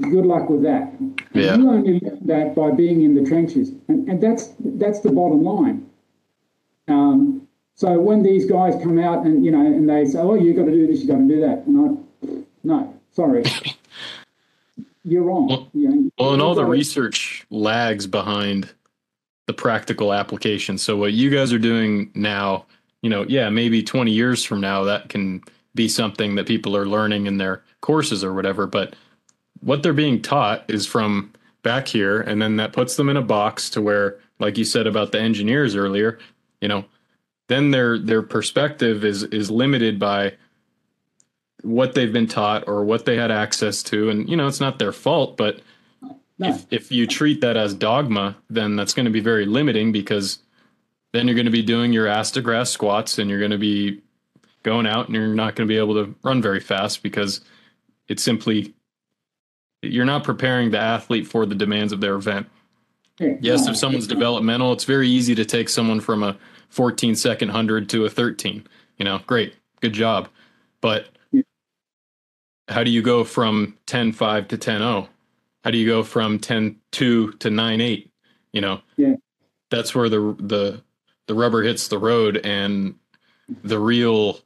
[0.00, 0.92] Good luck with that.
[1.32, 1.56] Yeah.
[1.56, 5.42] You only learn that by being in the trenches, and, and that's that's the bottom
[5.42, 5.88] line.
[6.88, 10.56] Um, so when these guys come out and you know and they say, "Oh, you've
[10.56, 12.28] got to do this, you've got to do that," and I,
[12.64, 13.44] no, sorry,
[15.04, 15.46] you're wrong.
[15.46, 15.70] Well,
[16.18, 18.74] well and all the research lags behind
[19.48, 20.76] the practical application.
[20.76, 22.66] So what you guys are doing now,
[23.00, 25.42] you know, yeah, maybe 20 years from now that can
[25.74, 28.94] be something that people are learning in their courses or whatever, but
[29.60, 33.22] what they're being taught is from back here and then that puts them in a
[33.22, 36.18] box to where like you said about the engineers earlier,
[36.60, 36.84] you know,
[37.48, 40.34] then their their perspective is is limited by
[41.62, 44.78] what they've been taught or what they had access to and you know, it's not
[44.78, 45.60] their fault, but
[46.38, 46.48] no.
[46.48, 50.38] If if you treat that as dogma, then that's going to be very limiting because
[51.12, 53.58] then you're going to be doing your ass to grass squats and you're going to
[53.58, 54.02] be
[54.62, 57.40] going out and you're not going to be able to run very fast because
[58.08, 58.74] it's simply
[59.82, 62.48] you're not preparing the athlete for the demands of their event.
[63.40, 66.36] Yes, if someone's developmental, it's very easy to take someone from a
[66.68, 68.66] 14 second 100 to a 13.
[68.96, 70.28] You know, great, good job.
[70.80, 71.08] But
[72.68, 75.08] how do you go from 10 5 to 10 0?
[75.68, 78.10] How do you go from 10 2 to 9 8
[78.52, 78.80] you know?
[78.96, 79.16] Yeah.
[79.70, 80.82] That's where the the
[81.26, 82.94] the rubber hits the road and
[83.64, 84.40] the real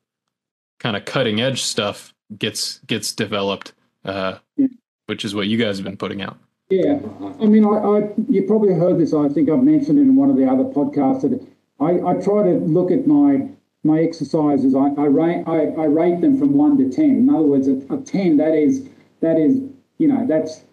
[0.80, 3.72] kind of cutting edge stuff gets gets developed
[4.04, 4.66] uh, yeah.
[5.06, 6.38] which is what you guys have been putting out.
[6.70, 6.98] Yeah.
[7.40, 10.28] I mean I, I you probably heard this i think i've mentioned it in one
[10.28, 11.40] of the other podcasts that
[11.78, 13.48] i, I try to look at my
[13.84, 14.74] my exercises.
[14.74, 17.10] I, I rate I, I rate them from one to ten.
[17.10, 18.88] In other words a, a 10 that is
[19.20, 19.60] that is
[19.98, 20.64] you know that's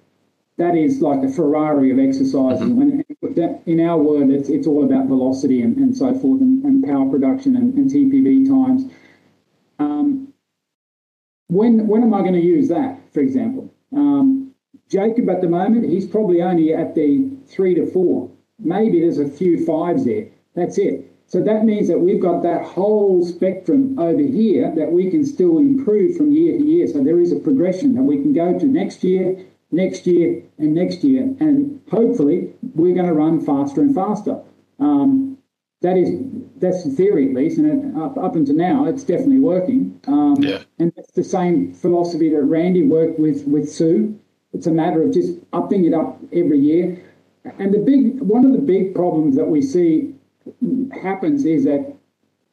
[0.59, 2.67] that is like a Ferrari of exercises.
[2.67, 2.81] Mm-hmm.
[2.81, 6.63] And that, in our world, it's, it's all about velocity and, and so forth, and,
[6.65, 8.91] and power production and, and TPV times.
[9.79, 10.33] Um,
[11.47, 13.73] when when am I going to use that, for example?
[13.95, 14.51] Um,
[14.89, 18.29] Jacob at the moment, he's probably only at the three to four.
[18.59, 20.27] Maybe there's a few fives there.
[20.55, 21.05] That's it.
[21.27, 25.59] So that means that we've got that whole spectrum over here that we can still
[25.59, 26.87] improve from year to year.
[26.87, 30.73] So there is a progression that we can go to next year next year and
[30.73, 31.23] next year.
[31.39, 34.41] And hopefully, we're going to run faster and faster.
[34.79, 35.37] Um,
[35.81, 36.09] that is
[36.57, 39.99] that's the theory at least, and it, up, up until now, it's definitely working.
[40.07, 40.63] Um, yeah.
[40.77, 44.19] And it's the same philosophy that Randy worked with with Su.
[44.51, 47.01] It's a matter of just upping it up every year.
[47.59, 50.13] And the big one of the big problems that we see
[50.91, 51.95] happens is that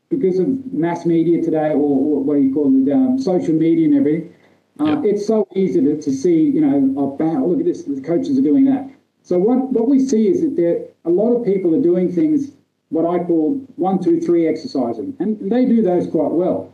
[0.09, 3.86] because of mass media today, or, or what do you call it, um, social media
[3.86, 4.32] and everything,
[4.78, 8.01] uh, It's so easy to, to see, you know, oh, bam, look at this, the
[8.01, 8.90] coaches are doing that.
[9.23, 12.53] So what, what we see is that there a lot of people are doing things
[12.90, 16.73] what I call one, two, three exercising, and they do those quite well.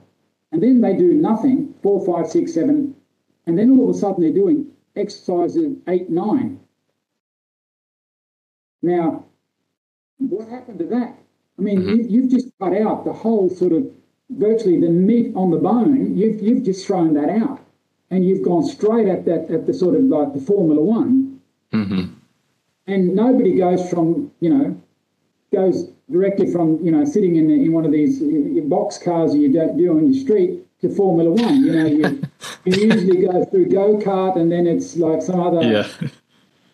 [0.51, 2.95] And then they do nothing, four, five, six, seven,
[3.47, 6.61] and then all of a sudden they're doing exercises eight, nine.
[8.83, 9.24] Now,
[10.19, 11.16] what happened to that?
[11.59, 12.11] I mean, mm-hmm.
[12.11, 13.91] you, have just cut out the whole sort of
[14.31, 16.16] virtually the meat on the bone.
[16.16, 17.62] You've, you've just thrown that out
[18.13, 21.41] and you've gone straight at that at the sort of like the Formula One,
[21.73, 22.13] mm-hmm.
[22.87, 24.81] and nobody goes from you know
[25.51, 28.21] goes directly from you know sitting in in one of these
[28.65, 31.65] box cars you don't do on your street to Formula One.
[31.65, 32.23] You know, you,
[32.67, 35.63] you usually go through go kart and then it's like some other.
[35.63, 35.89] Yeah.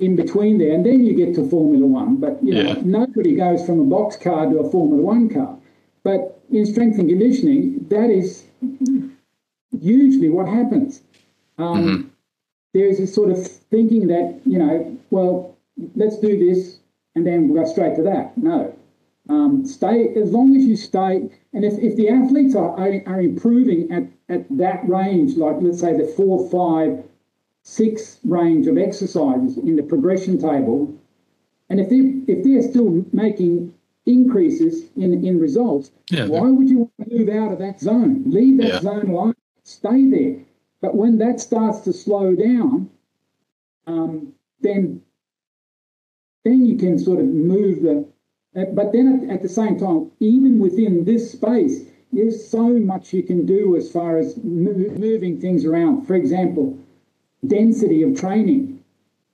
[0.01, 2.20] In between there, and then you get to Formula One.
[2.20, 2.74] But you know, yeah.
[2.85, 5.59] nobody goes from a box car to a Formula One car.
[6.05, 8.44] But in strength and conditioning, that is
[9.81, 11.02] usually what happens.
[11.59, 12.09] Um, mm-hmm.
[12.74, 15.56] There's a sort of thinking that, you know, well,
[15.94, 16.78] let's do this
[17.14, 18.36] and then we'll go straight to that.
[18.39, 18.74] No.
[19.28, 23.93] Um, stay as long as you stay, and if, if the athletes are, are improving
[23.93, 24.05] at,
[24.35, 27.05] at that range, like let's say the four, five,
[27.62, 30.94] six range of exercises in the progression table,
[31.68, 33.74] and if they if they're still making
[34.06, 38.22] increases in in results, yeah, why would you want to move out of that zone?
[38.24, 38.80] Leave that yeah.
[38.80, 39.35] zone alone.
[39.64, 40.36] Stay there.
[40.80, 42.90] But when that starts to slow down,
[43.86, 45.02] um, then
[46.44, 48.06] then you can sort of move the.
[48.56, 53.12] Uh, but then at, at, the same time, even within this space, there's so much
[53.12, 56.06] you can do as far as moving things around.
[56.06, 56.78] For example,
[57.46, 58.82] density of training.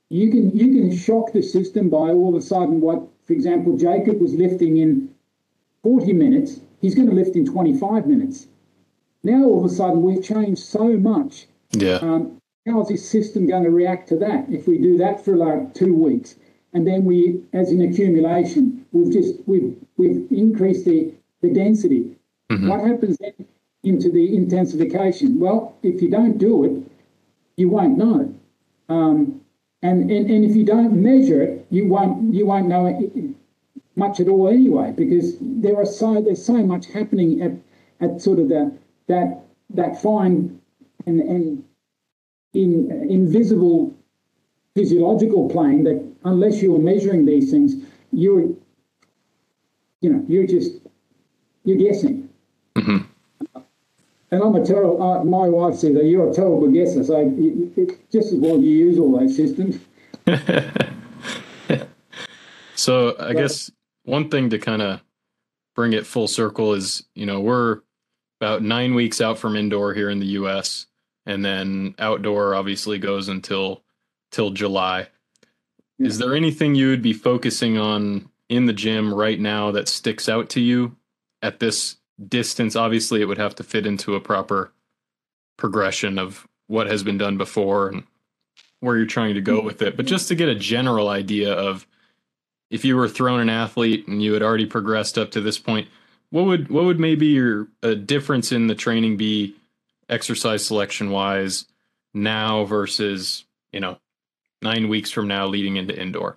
[0.09, 3.77] You can you can shock the system by all of a sudden what, for example,
[3.77, 5.15] Jacob was lifting in
[5.83, 6.61] 40 minutes.
[6.81, 8.47] He's going to lift in 25 minutes.
[9.25, 11.47] Now all of a sudden we've changed so much.
[11.73, 11.97] Yeah.
[11.97, 15.37] Um, how is this system going to react to that if we do that for
[15.37, 16.37] like two weeks?
[16.73, 22.17] And then we, as an accumulation, we've just we've we've increased the, the density.
[22.51, 22.69] Mm-hmm.
[22.69, 23.47] What happens then
[23.83, 25.39] into the intensification?
[25.39, 26.83] Well, if you don't do it,
[27.57, 28.35] you won't know.
[28.89, 29.41] Um,
[29.83, 33.35] and, and, and if you don't measure it, you won't you won't know it
[33.97, 37.53] much at all anyway, because there are so there's so much happening at,
[38.01, 38.73] at sort of the
[39.07, 40.61] that that fine
[41.07, 41.65] and, and
[42.55, 43.95] in invisible
[44.75, 47.75] physiological plane that unless you're measuring these things,
[48.13, 48.43] you're
[50.01, 50.73] you know you're just
[51.65, 52.29] you're guessing.
[52.77, 52.99] Mm-hmm.
[54.31, 55.01] And I'm a terrible.
[55.01, 57.05] Uh, my wife says that you're a terrible guesser.
[57.05, 57.33] So
[57.77, 59.79] it's just as well you use all those systems.
[62.75, 63.71] so I guess
[64.05, 65.01] one thing to kind of
[65.75, 67.81] bring it full circle is you know we're
[68.45, 70.87] about nine weeks out from indoor here in the U.S.
[71.25, 73.83] and then outdoor obviously goes until
[74.31, 75.09] till July.
[75.99, 76.09] Yeah.
[76.09, 80.29] Is there anything you would be focusing on in the gym right now that sticks
[80.29, 80.95] out to you
[81.41, 81.97] at this
[82.29, 82.77] distance?
[82.77, 84.73] Obviously, it would have to fit into a proper
[85.57, 88.05] progression of what has been done before and
[88.81, 89.97] where you're trying to go with it.
[89.97, 91.87] But just to get a general idea of
[92.71, 95.89] if you were thrown an athlete and you had already progressed up to this point,
[96.35, 99.55] what would what would maybe your a difference in the training be
[100.09, 101.67] exercise selection wise
[102.13, 103.99] now versus you know
[104.61, 106.37] nine weeks from now leading into indoor?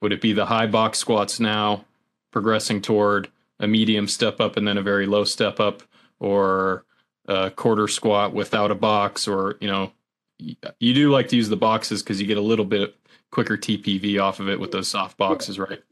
[0.00, 1.84] Would it be the high box squats now,
[2.30, 3.28] progressing toward
[3.60, 5.82] a medium step up and then a very low step up,
[6.20, 6.86] or
[7.26, 9.92] a quarter squat without a box, or you know,
[10.38, 12.96] you do like to use the boxes because you get a little bit
[13.30, 15.82] quicker TPV off of it with those soft boxes, right?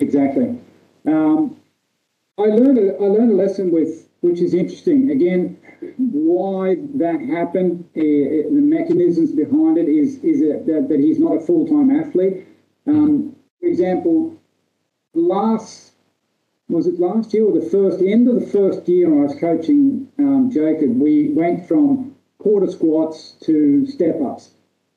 [0.00, 0.58] Exactly.
[1.06, 1.58] Um,
[2.38, 5.10] I learned a, I learned a lesson with which is interesting.
[5.10, 5.58] Again,
[5.98, 11.40] why that happened, uh, the mechanisms behind it is is that, that he's not a
[11.40, 12.46] full time athlete.
[12.86, 14.36] Um, for example,
[15.14, 15.92] last
[16.68, 19.26] was it last year or the first the end of the first year when I
[19.26, 24.50] was coaching um, Jacob, we went from quarter squats to step ups,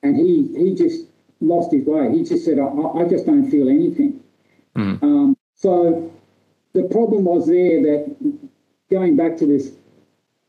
[0.03, 1.05] and he he just
[1.41, 2.11] lost his way.
[2.11, 4.23] He just said, "I, I just don't feel anything."
[4.75, 5.03] Mm.
[5.03, 6.11] Um, so
[6.77, 8.15] the problem was there that
[8.91, 9.71] going back to this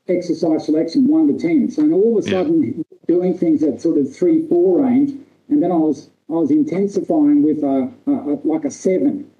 [0.08, 1.70] exercise selection one to ten.
[1.70, 2.98] So and all of a sudden yeah.
[3.06, 5.10] doing things at sort of three, four range,
[5.48, 9.30] and then I was I was intensifying with a, a, a like a seven.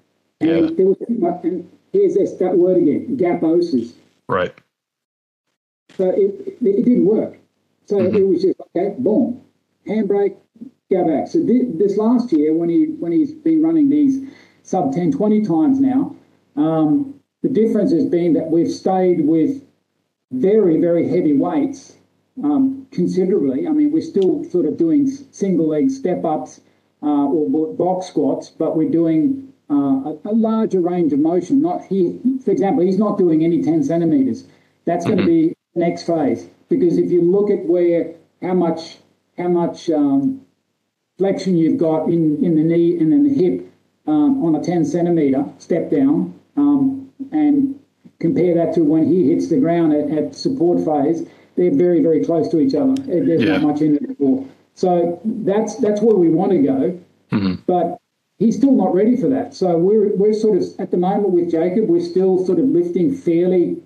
[0.41, 0.69] And yeah.
[0.75, 0.97] there was
[1.43, 3.93] and here's this that word again, gaposis.
[4.27, 4.53] Right.
[5.95, 7.37] So it, it, didn't work.
[7.85, 8.15] So mm-hmm.
[8.15, 9.41] it was just okay, boom,
[9.87, 10.37] handbrake,
[10.89, 11.27] go back.
[11.27, 14.27] So this, this last year when he when he's been running these
[14.63, 16.15] sub 10, 20 times now,
[16.59, 19.63] um, the difference has been that we've stayed with
[20.31, 21.95] very, very heavy weights
[22.43, 23.67] um, considerably.
[23.67, 26.61] I mean, we're still sort of doing single leg step ups
[27.01, 31.61] uh, or box squats, but we're doing uh, a, a, larger range of motion.
[31.61, 34.45] Not he, for example, he's not doing any 10 centimeters.
[34.85, 35.47] That's going to mm-hmm.
[35.49, 38.97] be the next phase because if you look at where how much
[39.37, 40.41] how much um,
[41.17, 43.71] flexion you've got in, in the knee and in the hip
[44.07, 47.79] um, on a 10 centimeter step down, um, and
[48.19, 52.23] compare that to when he hits the ground at, at support phase, they're very, very
[52.23, 52.95] close to each other.
[53.03, 53.57] There's yeah.
[53.57, 54.47] not much in it at all.
[54.75, 56.99] So that's that's where we want to go.
[57.33, 57.55] Mm-hmm.
[57.67, 57.99] But
[58.37, 59.53] he's still not ready for that.
[59.53, 63.13] So we're we're sort of at the moment with Jacob, we're still sort of lifting
[63.13, 63.81] fairly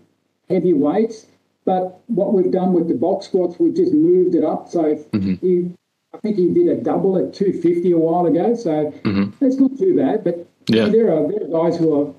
[0.49, 1.25] heavy weights.
[1.65, 4.69] But what we've done with the box squats, we've just moved it up.
[4.69, 5.35] So mm-hmm.
[5.35, 5.73] he,
[6.13, 8.53] I think he did a double at 250 a while ago.
[8.53, 9.31] So mm-hmm.
[9.39, 10.23] that's not too bad.
[10.23, 10.89] But yeah.
[10.89, 12.13] there are there are guys who are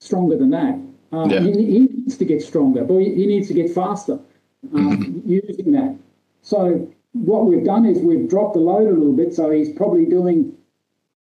[0.00, 0.80] stronger than that.
[1.10, 1.40] Um, yeah.
[1.40, 4.18] he, he, needs to get stronger, but he, he needs to get faster
[4.74, 5.30] um, mm-hmm.
[5.30, 5.96] using that.
[6.42, 9.34] So what we've done is we've dropped the load a little bit.
[9.34, 10.56] So he's probably doing,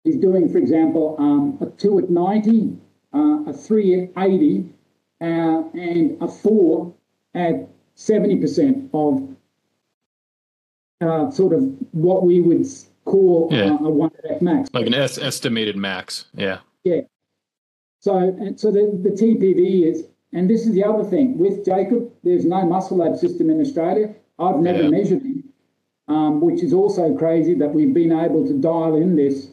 [0.04, 2.76] he's doing, for example, um, a two at 90,
[3.12, 4.70] uh, a three at 80,
[5.20, 6.94] uh, and a four
[7.34, 9.36] at 70% of
[11.00, 12.66] uh, sort of what we would
[13.04, 13.64] call yeah.
[13.64, 14.70] uh, a one rep max.
[14.72, 16.26] Like an es- estimated max.
[16.34, 16.60] Yeah.
[16.84, 17.02] Yeah.
[18.04, 20.04] So, and so the, the TPV is,
[20.34, 24.14] and this is the other thing with Jacob, there's no MuscleLab system in Australia.
[24.38, 24.90] I've never Yeah.
[24.90, 25.44] measured him,
[26.06, 29.52] um, which is also crazy that we've been able to dial in this.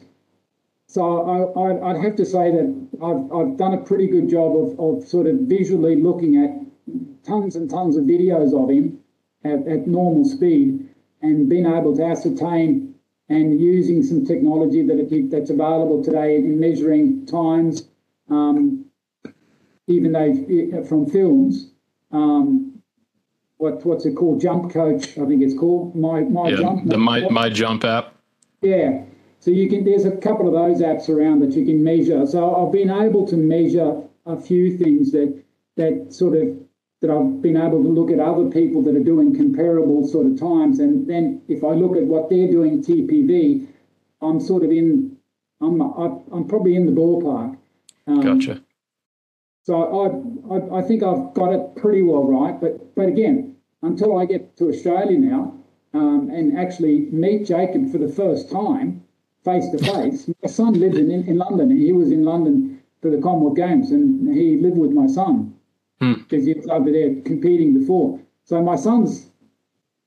[0.86, 4.54] So I, I, I'd have to say that I've, I've done a pretty good job
[4.54, 6.50] of, of sort of visually looking at
[7.24, 8.98] tons and tons of videos of him
[9.44, 10.90] at, at normal speed
[11.22, 12.94] and being able to ascertain
[13.30, 17.88] and using some technology that it, that's available today in measuring times,
[18.32, 18.86] um,
[19.86, 21.70] even though from films,
[22.10, 22.82] um,
[23.58, 24.40] what what's it called?
[24.40, 25.94] Jump Coach, I think it's called.
[25.94, 26.88] My my Yeah, jump.
[26.88, 28.14] the my my jump app.
[28.60, 29.04] Yeah.
[29.40, 32.26] So you can there's a couple of those apps around that you can measure.
[32.26, 35.42] So I've been able to measure a few things that
[35.76, 36.56] that sort of
[37.00, 40.38] that I've been able to look at other people that are doing comparable sort of
[40.38, 43.66] times, and then if I look at what they're doing TPV,
[44.22, 45.16] I'm sort of in,
[45.60, 47.58] I'm I'm probably in the ballpark.
[48.06, 48.62] Um, Gotcha.
[49.64, 54.18] So I, I I think I've got it pretty well right, but but again, until
[54.18, 55.56] I get to Australia now
[55.94, 59.04] um, and actually meet Jacob for the first time
[59.44, 63.10] face to face, my son lives in, in London, and he was in London for
[63.10, 65.54] the Commonwealth Games, and he lived with my son
[65.98, 68.20] because he was over there competing before.
[68.44, 69.30] So my son's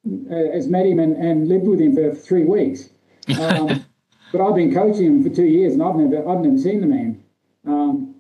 [0.06, 2.90] uh, has met him and, and lived with him for three weeks.
[3.42, 3.84] Um,
[4.32, 6.88] but I've been coaching him for two years, and I've never I've never seen the
[6.88, 7.24] man.
[7.68, 8.16] Um,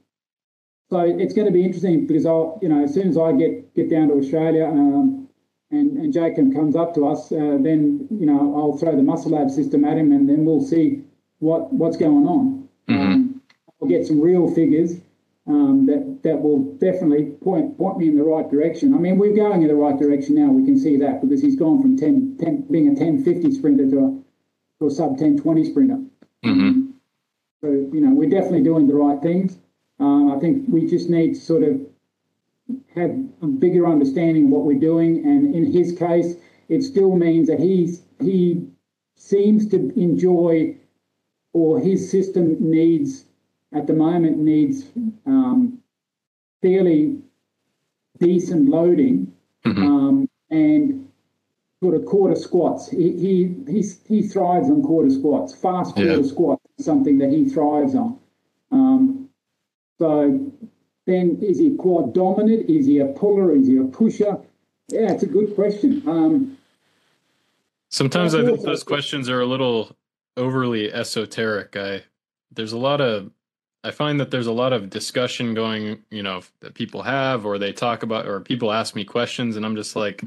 [0.90, 3.74] so it's going to be interesting because I'll you know as soon as I get
[3.76, 4.66] get down to Australia.
[4.66, 5.26] Um,
[5.72, 9.50] and, and Jacob comes up to us, uh, then you know I'll throw the MuscleLab
[9.50, 11.04] system at him, and then we'll see
[11.40, 12.70] what what's going on.
[12.88, 13.42] Um,
[13.82, 15.02] I'll get some real figures
[15.48, 18.94] um, that that will definitely point point me in the right direction.
[18.94, 20.52] I mean, we're going in the right direction now.
[20.52, 23.98] We can see that because he's gone from 10, 10 being a 1050 sprinter to
[23.98, 26.00] a, to a sub 1020 sprinter.
[26.44, 26.74] hmm
[27.61, 29.57] So you know, we're definitely doing the right things.
[29.99, 31.82] Um, I think we just need to sort of
[32.95, 33.11] have
[33.41, 35.26] a bigger understanding of what we're doing.
[35.26, 36.36] And in his case,
[36.69, 38.68] it still means that he's he
[39.15, 40.76] seems to enjoy,
[41.53, 43.26] or his system needs
[43.73, 44.86] at the moment needs
[45.26, 45.80] um,
[46.61, 47.18] fairly
[48.19, 49.32] decent loading
[49.65, 49.77] Mhm.
[49.84, 51.07] um, and
[51.84, 52.90] sort of quarter squats.
[52.90, 55.56] He, he he's, he thrives on quarter squats.
[55.56, 56.22] Fast quarter Yeah.
[56.23, 58.19] squats something that he thrives on.
[58.72, 59.30] Um,
[59.97, 60.52] so
[61.06, 62.69] then, is he quad dominant?
[62.69, 63.56] Is he a puller?
[63.56, 64.38] Is he a pusher?
[64.89, 66.03] Yeah, it's a good question.
[66.07, 66.57] Um,
[67.89, 69.95] Sometimes I I think those questions are a little
[70.35, 71.77] overly esoteric.
[71.77, 72.03] I
[72.52, 73.31] there's a lot of
[73.84, 77.57] I find that there's a lot of discussion going, you know, that people have or
[77.57, 80.23] they talk about or people ask me questions and I'm just like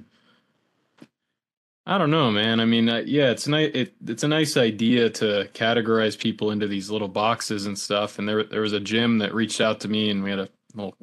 [1.88, 2.60] I don't know, man.
[2.60, 3.70] I mean, uh, yeah, it's nice.
[3.72, 8.18] It, it's a nice idea to categorize people into these little boxes and stuff.
[8.18, 10.48] And there, there was a gym that reached out to me, and we had a
[10.74, 10.94] little,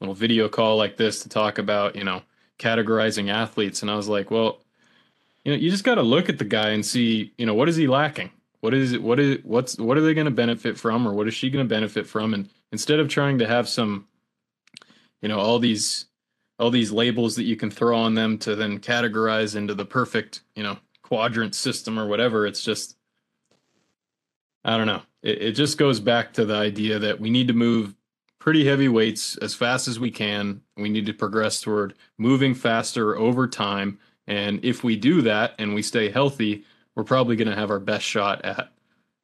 [0.00, 2.22] little video call like this to talk about, you know,
[2.58, 3.82] categorizing athletes.
[3.82, 4.60] And I was like, well,
[5.44, 7.68] you know, you just got to look at the guy and see, you know, what
[7.68, 8.30] is he lacking?
[8.60, 9.02] What is it?
[9.02, 11.64] What is what's what are they going to benefit from, or what is she going
[11.64, 12.32] to benefit from?
[12.32, 14.08] And instead of trying to have some,
[15.20, 16.06] you know, all these
[16.58, 20.42] all these labels that you can throw on them to then categorize into the perfect,
[20.54, 22.96] you know, quadrant system or whatever, it's just
[24.64, 25.02] I don't know.
[25.22, 27.94] It, it just goes back to the idea that we need to move
[28.40, 30.60] pretty heavy weights as fast as we can.
[30.76, 33.98] We need to progress toward moving faster over time.
[34.26, 36.64] And if we do that and we stay healthy,
[36.96, 38.72] we're probably going to have our best shot at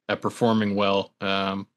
[0.09, 1.13] at performing well.
[1.21, 1.67] Um,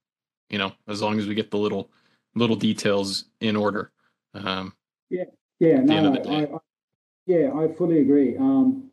[0.51, 1.91] you know, as long as we get the little
[2.35, 3.91] little details in order.
[4.35, 4.75] Um,
[5.11, 5.25] Yeah,
[5.81, 6.57] the no, I.
[6.57, 6.59] I,
[7.27, 8.37] yeah, I fully agree.
[8.37, 8.91] Um,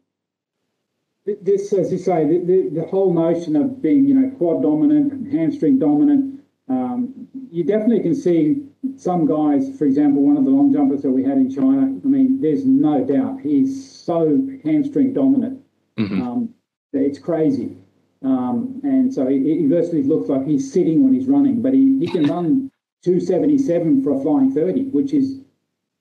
[1.26, 5.32] this, as you say, the, the, the whole notion of being, you know, quad dominant,
[5.32, 8.64] hamstring dominant, um, you definitely can see
[8.98, 12.08] some guys, for example, one of the long jumpers that we had in China, I
[12.08, 15.62] mean, there's no doubt he's so hamstring dominant.
[15.98, 16.22] mhm.
[16.22, 16.54] Um,
[16.92, 17.78] it's crazy.
[18.22, 22.00] Um, and so he, he virtually looks like he's sitting when he's running, but he,
[22.00, 22.72] he can run
[23.04, 25.40] 277 for a flying 30, which is,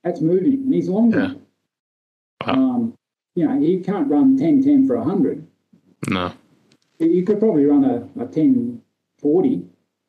[0.03, 0.55] that's moving.
[0.55, 1.21] And he's longer.
[1.21, 2.47] Yeah.
[2.47, 2.53] Wow.
[2.55, 2.99] Um,
[3.35, 5.47] you know, he can't run 10 10 for 100.
[6.09, 6.33] No.
[6.99, 8.81] You could probably run a, a 10
[9.21, 9.63] 40,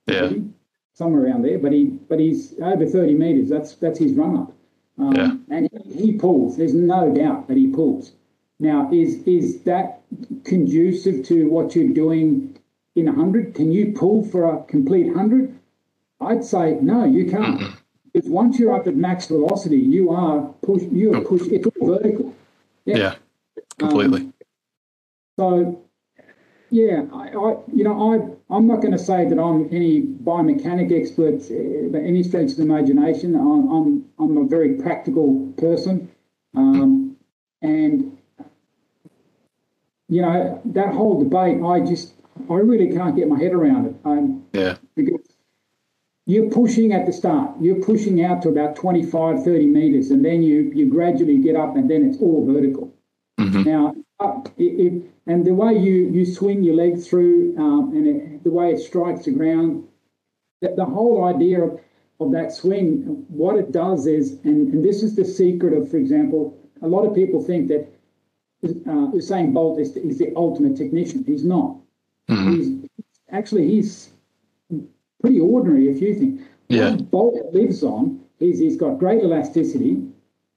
[0.08, 0.22] Yeah.
[0.22, 0.50] maybe,
[0.94, 3.50] somewhere around there, but he but he's over 30 meters.
[3.50, 4.54] That's that's his run up.
[4.98, 5.36] Um, Yeah.
[5.50, 6.58] And he pulls.
[6.58, 8.14] There's no doubt that he pulls.
[8.60, 10.02] Now, is is that
[10.44, 12.58] conducive to what you're doing
[12.96, 13.56] in 100?
[13.56, 15.54] Can you pull for a complete 100?
[16.22, 17.60] I'd say no, you can't.
[17.60, 17.78] Mhm.
[18.14, 20.84] Because once you're up at max velocity, you are push.
[20.92, 21.42] You are push.
[21.48, 22.34] It's all vertical.
[22.86, 23.16] Yeah.
[23.80, 24.32] Completely.
[25.38, 25.82] So,
[26.70, 30.92] yeah, I, I you know, I, I'm not going to say that I'm any biomechanic
[30.92, 33.36] expert uh, by any stretch of the imagination.
[33.36, 36.12] I'm, I'm, I'm a very practical person,
[36.56, 37.16] um,
[37.64, 38.16] and
[40.10, 42.14] you know, that whole debate, I just,
[42.50, 43.96] I really can't get my head around it.
[44.06, 44.78] Um, yeah.
[44.96, 45.22] Because
[46.34, 50.42] you're pushing at the start, you're pushing out to about 25, 30 meters, and then
[50.42, 52.94] you, you gradually get up and then it's all vertical.
[53.40, 53.64] Mm-hmm.
[53.64, 53.96] Now,
[54.58, 58.50] it, it, and the way you, you swing your leg through um, and it, the
[58.50, 59.88] way it strikes the ground,
[60.62, 61.80] the, the whole idea of,
[62.20, 65.98] of that swing, what it does is, and, and this is the secret of, for
[65.98, 67.88] example, a lot of people think that
[68.66, 71.24] uh, Usain Bolt is, is the ultimate technician.
[71.26, 71.78] He's not.
[72.30, 72.54] Mm-hmm.
[72.54, 72.90] He's
[73.30, 74.10] actually he's
[75.24, 76.42] pretty ordinary if you think.
[76.68, 76.92] Yeah.
[76.92, 80.04] What Bolt lives on is he's got great elasticity,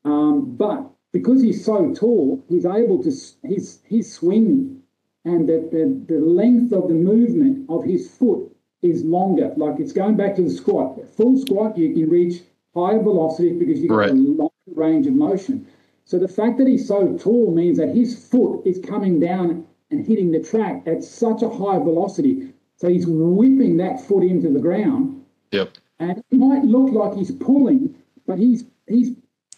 [0.05, 3.10] um, but because he's so tall, he's able to
[3.43, 4.82] his his swing
[5.24, 8.48] and the, the, the length of the movement of his foot
[8.82, 9.52] is longer.
[9.56, 10.98] Like it's going back to the squat.
[11.16, 12.43] Full squat, you can reach
[12.74, 14.10] higher velocity because you've got right.
[14.10, 15.66] a longer range of motion.
[16.05, 20.06] So the fact that he's so tall means that his foot is coming down and
[20.06, 22.52] hitting the track at such a high velocity.
[22.77, 25.24] So he's whipping that foot into the ground.
[25.53, 25.70] Yep.
[25.98, 27.94] And it might look like he's pulling,
[28.27, 29.16] but he's he's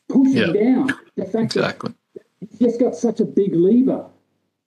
[0.09, 0.55] pushing Yep.
[0.55, 0.89] down.
[1.16, 1.95] The fact Exactly.
[2.15, 4.07] that he's just got such a big lever,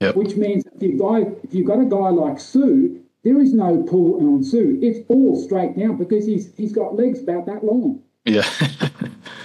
[0.02, 0.16] Yep.
[0.18, 3.84] which means if you guy if you've got a guy like Su, there is no
[3.84, 4.78] pull on Su.
[4.82, 8.02] It's all straight down because he's he's got legs about that long.
[8.26, 8.44] Yeah.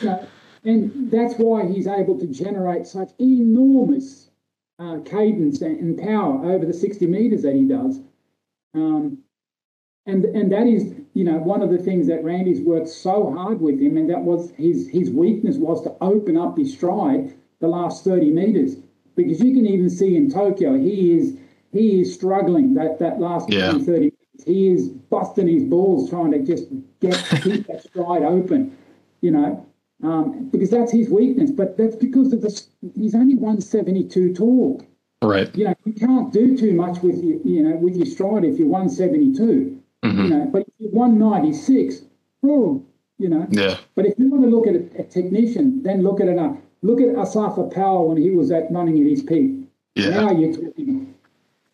[0.02, 0.26] Know,
[0.64, 4.28] and that's why he's able to generate such enormous
[4.78, 8.00] uh, cadence and, and power over the 60 meters that he does.
[8.76, 9.18] Um,
[10.06, 13.60] and and that is, you know, one of the things that Randy's worked so hard
[13.60, 17.68] with him, and that was his his weakness was to open up his stride the
[17.68, 18.76] last 30 meters.
[19.16, 21.36] Because you can even see in Tokyo, he is
[21.72, 23.70] he is struggling that, that last Yeah.
[23.70, 24.44] 20, 30 minutes.
[24.44, 26.68] He is busting his balls trying to just
[27.00, 28.76] get keep that stride open,
[29.22, 29.66] you know
[30.02, 31.50] um, because that's his weakness.
[31.50, 32.62] But that's because of the
[32.94, 34.82] he's only 172 tall.
[35.22, 35.54] Right.
[35.56, 38.58] You know, you can't do too much with your you know with your stride if
[38.58, 39.82] you're 172.
[40.04, 40.22] Mm-hmm.
[40.22, 42.02] You know, but if you're 196,
[42.44, 42.84] oh,
[43.18, 43.46] you know.
[43.50, 43.78] Yeah.
[43.94, 46.38] But if you want to look at a, a technician, then look at it.
[46.38, 46.52] Uh,
[46.82, 49.52] look at Asafa Powell when he was at running at his peak.
[49.94, 50.10] Yeah.
[50.10, 51.14] Now you're talking.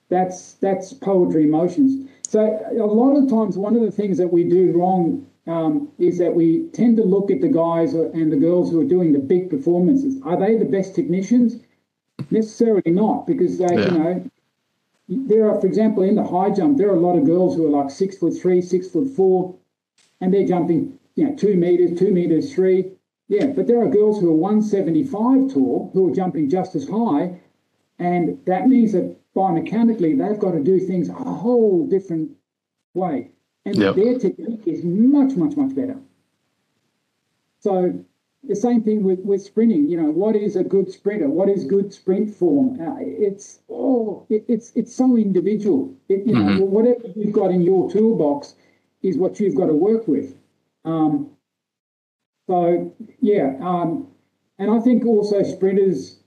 [0.08, 2.08] That's that's poetry emotions.
[2.22, 6.18] So a lot of times, one of the things that we do wrong um, is
[6.18, 9.18] that we tend to look at the guys and the girls who are doing the
[9.18, 10.20] big performances.
[10.24, 11.56] Are they the best technicians?
[12.32, 13.84] Necessarily not, because they, Yeah.
[13.84, 14.24] you know,
[15.08, 17.66] there are, for example, in the high jump, there are a lot of girls who
[17.66, 19.54] are like six foot three, six foot four,
[20.20, 22.92] and they're jumping, you know, two meters, two meters three.
[23.28, 27.38] Yeah, but there are girls who are 175 tall who are jumping just as high,
[27.98, 32.30] and that means that biomechanically they've got to do things a whole different
[32.94, 33.30] way,
[33.66, 33.96] and Yep.
[33.96, 35.98] their technique is much, much, much better.
[37.60, 37.94] So
[38.44, 39.88] the same thing with, with sprinting.
[39.88, 41.28] You know, what is a good sprinter?
[41.28, 42.80] What is good sprint form?
[42.80, 45.94] Uh, it's oh, it, it's it's so individual.
[46.08, 48.54] It, you know, whatever you've got in your toolbox
[49.02, 50.36] is what you've got to work with.
[50.84, 51.30] Um,
[52.48, 54.08] so yeah, um,
[54.58, 56.18] and I think also sprinters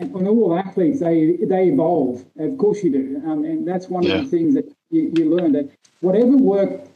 [0.00, 2.24] and and all athletes they they evolve.
[2.38, 4.14] Of course you do, um, and that's one Yeah.
[4.16, 6.88] of the things that you, you learn that whatever worked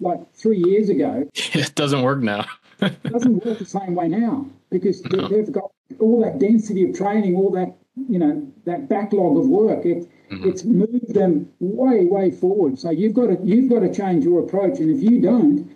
[0.00, 2.46] like three years ago It doesn't work now.
[3.04, 7.36] doesn't work the same way now because they- they've got all that density of training,
[7.36, 7.76] all that
[8.08, 9.84] you know that backlog of work.
[9.84, 12.78] It, It's moved them way way forward.
[12.78, 15.70] So you've got to you've got to change your approach, and if you don't,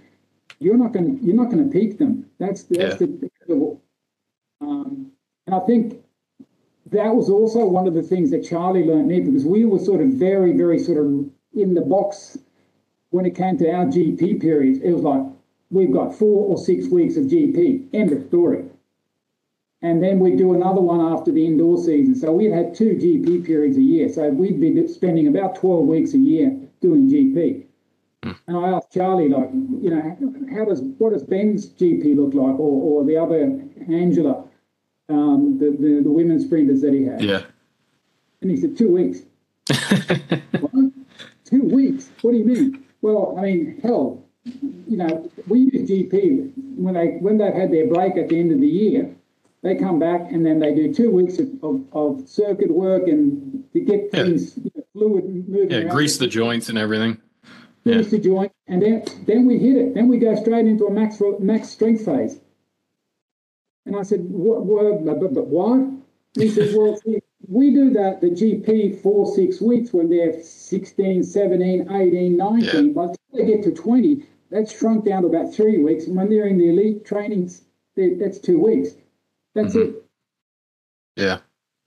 [0.60, 2.24] you're not going to you're not going to peak them.
[2.38, 3.06] That's that's Yeah.
[3.48, 3.78] the
[4.62, 5.12] um,
[5.46, 6.02] and I think
[6.90, 10.00] that was also one of the things that Charlie learned me because we were sort
[10.00, 11.06] of very very sort of
[11.54, 12.38] in the box
[13.10, 14.80] when it came to our GP periods.
[14.82, 15.22] It was like
[15.70, 17.88] we've got four or six weeks of GP.
[17.92, 18.64] End of story.
[19.82, 22.14] And then we'd do another one after the indoor season.
[22.14, 24.08] So we'd had two GP periods a year.
[24.08, 27.66] So we'd be spending about 12 weeks a year doing GP.
[28.22, 32.58] And I asked Charlie, like, you know, how does what does Ben's GP look like,
[32.58, 33.46] or, or the other
[33.88, 34.48] Angella,
[35.08, 37.22] um, the, the the women's sprinters that he had?
[37.22, 37.42] Yeah.
[38.40, 39.20] And he said two weeks.
[40.60, 40.92] what?
[41.44, 42.10] Two weeks?
[42.22, 42.84] What do you mean?
[43.02, 44.24] Well, I mean, hell,
[44.88, 48.52] you know, we use GP when they when they've had their break at the end
[48.52, 49.14] of the year.
[49.62, 53.64] They come back and then they do two weeks of, of, of circuit work and
[53.72, 54.22] to get Yeah.
[54.24, 55.70] things you know, fluid moving.
[55.70, 55.78] Yeah.
[55.78, 55.88] around.
[55.90, 57.18] Grease the joints and everything.
[57.82, 59.94] Finish the joint, and then then we hit it.
[59.94, 62.40] Then we go straight into a max max strength phase.
[63.86, 64.64] And I said, what?
[64.64, 65.78] what but, but what?
[65.78, 66.02] And
[66.34, 66.98] he said, well,
[67.48, 72.92] we do that the GP four six weeks when they're 16, 17, 18, 19.
[72.92, 76.06] By the time they get to 20, that's shrunk down to about three weeks.
[76.06, 77.62] And when they're in the elite trainings,
[77.96, 78.90] that's two weeks.
[79.54, 79.94] That's it.
[81.16, 81.38] Yeah.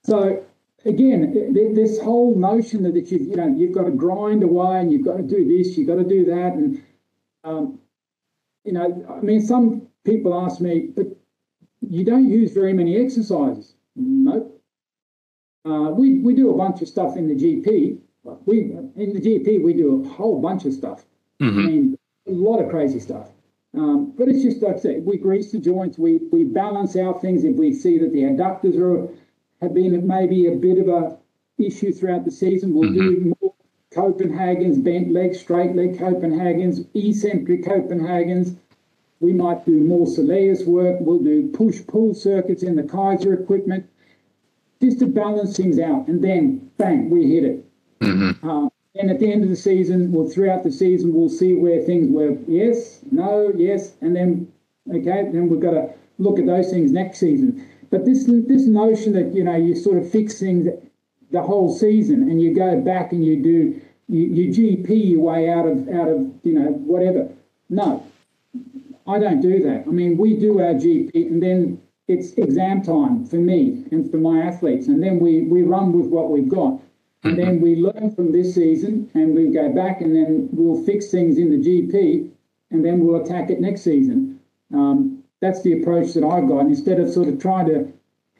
[0.03, 0.43] So
[0.85, 5.05] again, this whole notion that you you know you've got to grind away and you've
[5.05, 6.83] got to do this, you've got to do that, and
[7.43, 7.79] um,
[8.63, 11.07] you know, I mean, some people ask me, but
[11.81, 13.75] you don't use very many exercises.
[13.95, 14.61] Nope.
[15.65, 17.99] Uh, we we do a bunch of stuff in the GP.
[18.45, 18.59] We
[18.95, 21.05] in the GP we do a whole bunch of stuff.
[21.41, 21.59] Mm-hmm.
[21.59, 21.98] I mean,
[22.29, 23.27] a lot of crazy stuff.
[23.75, 27.21] Um, but it's just like I say, we grease the joints, we we balance out
[27.21, 27.43] things.
[27.43, 29.07] If we see that the adductors are
[29.61, 31.17] have been maybe a bit of a
[31.57, 33.25] issue throughout the season, we'll mm-hmm.
[33.25, 33.53] do more
[33.91, 38.55] Copenhagen's, bent leg, straight leg Copenhagen's, eccentric Copenhagen's.
[39.19, 40.97] We might do more Soleus work.
[41.01, 43.89] We'll do push pull circuits in the Keiser equipment
[44.81, 46.07] just to balance things out.
[46.07, 47.65] And then, bang, we hit it.
[47.99, 48.49] Mm-hmm.
[48.49, 51.81] Uh, and at the end of the season, well, throughout the season, we'll see where
[51.83, 54.51] things were yes, no, yes, and then,
[54.89, 57.67] okay, then we've got to look at those things next season.
[57.89, 60.67] But this this notion that you know you sort of fix things
[61.31, 65.49] the whole season and you go back and you do you, you GP your way
[65.49, 67.29] out of out of you know whatever.
[67.69, 68.05] No,
[69.07, 69.85] I don't do that.
[69.87, 74.17] I mean, we do our GP and then it's exam time for me and for
[74.17, 76.79] my athletes, and then we we run with what we've got.
[77.23, 81.11] And then we learn from this season and we go back and then we'll fix
[81.11, 82.31] things in the GP
[82.71, 84.39] and then we'll attack it next season.
[84.73, 86.61] Um, that's the approach that I've got.
[86.61, 87.91] Instead of sort of trying to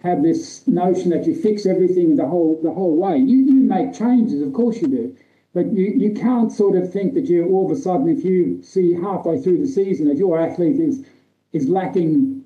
[0.01, 3.17] have this notion that you fix everything the whole the whole way.
[3.17, 5.15] You, you make changes, of course you do.
[5.53, 8.61] But you, you can't sort of think that you all of a sudden, if you
[8.63, 11.05] see halfway through the season that your athlete is
[11.51, 12.45] is lacking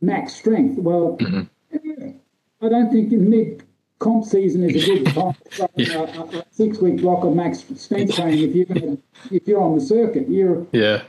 [0.00, 0.78] max strength.
[0.78, 2.16] Well, mm-hmm.
[2.62, 3.63] I don't think in mid
[3.98, 5.98] comp season is a good time to yeah.
[5.98, 8.98] a, a, six week block of max strength training if you're gonna,
[9.30, 10.28] if you're on the circuit.
[10.28, 11.02] You're yeah.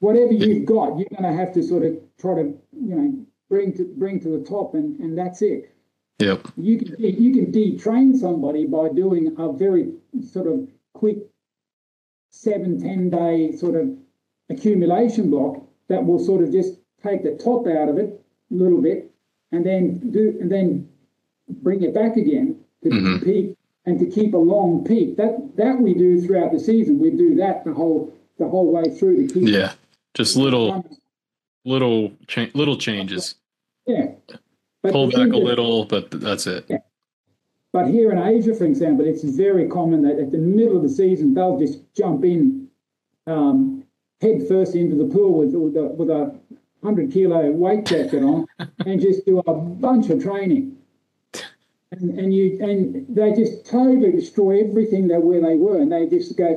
[0.00, 3.72] Whatever you've got, you're going to have to sort of try to you know bring
[3.76, 5.74] to bring to the top, and and that's it.
[6.18, 6.48] Yep.
[6.56, 9.92] You can you can detrain somebody by doing a very
[10.32, 11.18] sort of quick
[12.30, 13.96] seven ten day sort of
[14.50, 18.80] accumulation block that will sort of just take the top out of it a little
[18.80, 19.10] bit,
[19.52, 20.87] and then do and then
[21.48, 23.24] bring it back again to mm-hmm.
[23.24, 25.16] peak and to keep a long peak.
[25.16, 26.98] That that we do throughout the season.
[26.98, 29.48] We do that the whole the whole way through to keep.
[29.48, 29.72] Yeah,
[30.14, 30.84] just little
[31.64, 33.34] little cha- little changes.
[33.86, 34.12] Yeah.
[34.82, 36.66] But Pull back a little, but that's it.
[36.68, 36.78] Yeah.
[37.72, 40.88] But here in Asia, for example, it's very common that at the middle of the
[40.88, 42.68] season they'll just jump in
[43.26, 43.84] um,
[44.20, 46.34] head first into the pool with with a, with a
[46.82, 48.46] hundred kilo weight jacket on
[48.86, 50.77] and just do a bunch of training.
[51.90, 56.06] And, and you and they just totally destroy everything that where they were, and they
[56.06, 56.54] just go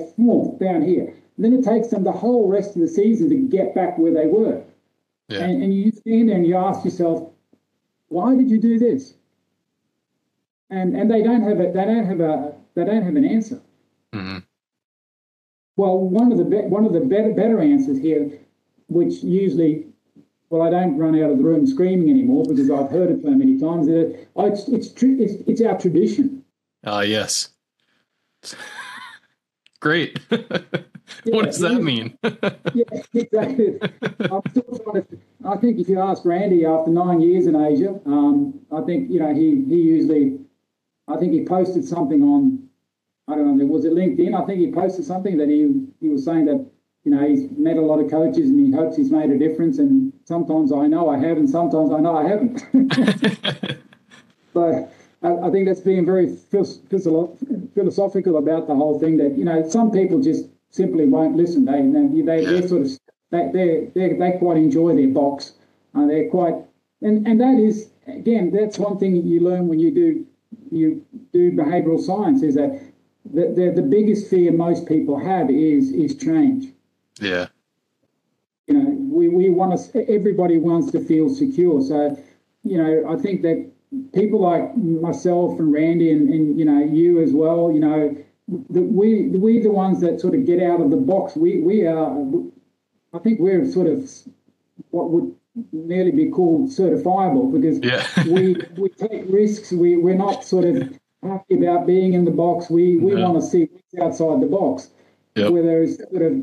[0.59, 1.13] down here.
[1.37, 4.13] And then it takes them the whole rest of the season to get back where
[4.13, 4.61] they were.
[5.29, 5.45] Yeah.
[5.45, 7.31] And, and you stand there and you ask yourself,
[8.09, 9.13] why did you do this?
[10.69, 13.61] And and they don't have a they don't have a they don't have an answer.
[14.13, 14.39] Mm-hmm.
[15.77, 18.37] Well, one of the be- one of the better better answers here,
[18.87, 19.87] which usually,
[20.51, 23.31] well, I don't run out of the room screaming anymore because I've heard it so
[23.31, 23.87] many times.
[23.87, 26.43] That it's it's it's, it's our tradition.
[26.85, 27.49] Ah, uh, yes.
[29.79, 30.19] Great.
[30.29, 30.37] Yeah,
[31.23, 32.17] what does that mean?
[32.23, 33.79] yeah, exactly.
[34.29, 35.17] I'm still trying to.
[35.45, 39.19] I think if you ask Randy after nine years in Asia, um, I think you
[39.19, 40.37] know he he usually,
[41.07, 42.67] I think he posted something on,
[43.29, 44.39] I don't know, was it LinkedIn?
[44.39, 46.70] I think he posted something that he he was saying that
[47.03, 49.79] you know he's met a lot of coaches and he hopes he's made a difference.
[49.79, 52.59] And sometimes I know I have, and sometimes I know I haven't.
[54.53, 54.89] so
[55.23, 59.17] I, think that's being very philosophical about the whole thing.
[59.17, 61.65] That you know some people just simply won't listen.
[61.65, 61.81] They
[62.21, 62.91] they they sort of
[63.31, 65.53] they they they they quite enjoy their box.
[65.93, 66.55] Uh, they're quite
[67.01, 70.25] and and that is again that's one thing you learn when you do
[70.71, 72.81] you do behavioural science is that
[73.25, 76.73] the, the the biggest fear most people have is is change.
[77.21, 77.47] Yeah.
[78.67, 81.81] You know, we, we want to, everybody wants to feel secure.
[81.81, 82.17] So,
[82.63, 83.71] you know, I think that
[84.13, 88.15] people like myself and Randy and, and you know, you as well, you know,
[88.69, 91.35] the, we we the ones that sort of get out of the box.
[91.35, 92.17] We we are,
[93.13, 94.09] I think we're sort of
[94.89, 95.33] what would
[95.71, 98.05] nearly be called certifiable because yeah.
[98.27, 99.71] we we take risks.
[99.71, 102.69] We we're not sort of happy about being in the box.
[102.69, 104.89] We we want to see what's outside the box.
[105.35, 105.51] Yep.
[105.51, 106.33] Where there is sort of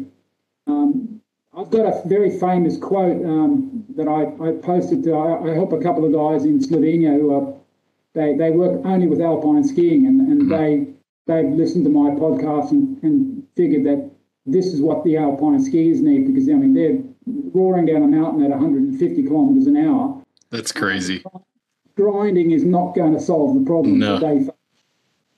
[0.68, 1.20] um,
[1.56, 5.14] I've got a very famous quote um, that I, I posted to.
[5.14, 7.54] I, I, help a couple of guys in Slovenia who are
[8.14, 10.50] they, they work only with alpine skiing and, and mm-hmm.
[10.50, 10.94] they
[11.26, 14.10] they've listened to my podcast and, and figured that
[14.46, 18.44] this is what the alpine skiers need because I mean they're roaring down a mountain
[18.44, 20.22] at 150 kilometers an hour.
[20.50, 21.22] That's crazy.
[21.96, 24.18] grinding is not going to solve the problem No.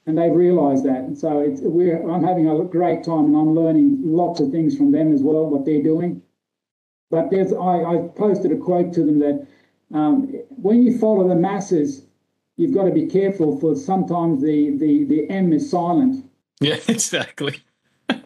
[0.06, 0.28] That they face.
[0.30, 1.00] And they've realised that.
[1.00, 4.76] And so it's, we're, I'm having a great time and I'm learning lots of things
[4.76, 6.22] from them as well, what they're doing.
[7.10, 9.46] But there's, I, I posted a quote to them that
[9.92, 12.06] um, when you follow the masses,
[12.56, 16.26] you've got to be careful for sometimes the, the, the M is silent.
[16.62, 17.62] Yeah, exactly.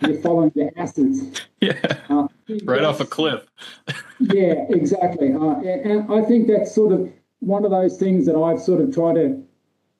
[0.00, 1.40] You're following the asses.
[1.60, 2.26] Yeah, Uh,
[2.64, 3.46] right off a cliff.
[4.18, 5.32] yeah, exactly.
[5.32, 8.80] Uh, and, and I think that's sort of one of those things that I've sort
[8.80, 9.44] of tried to.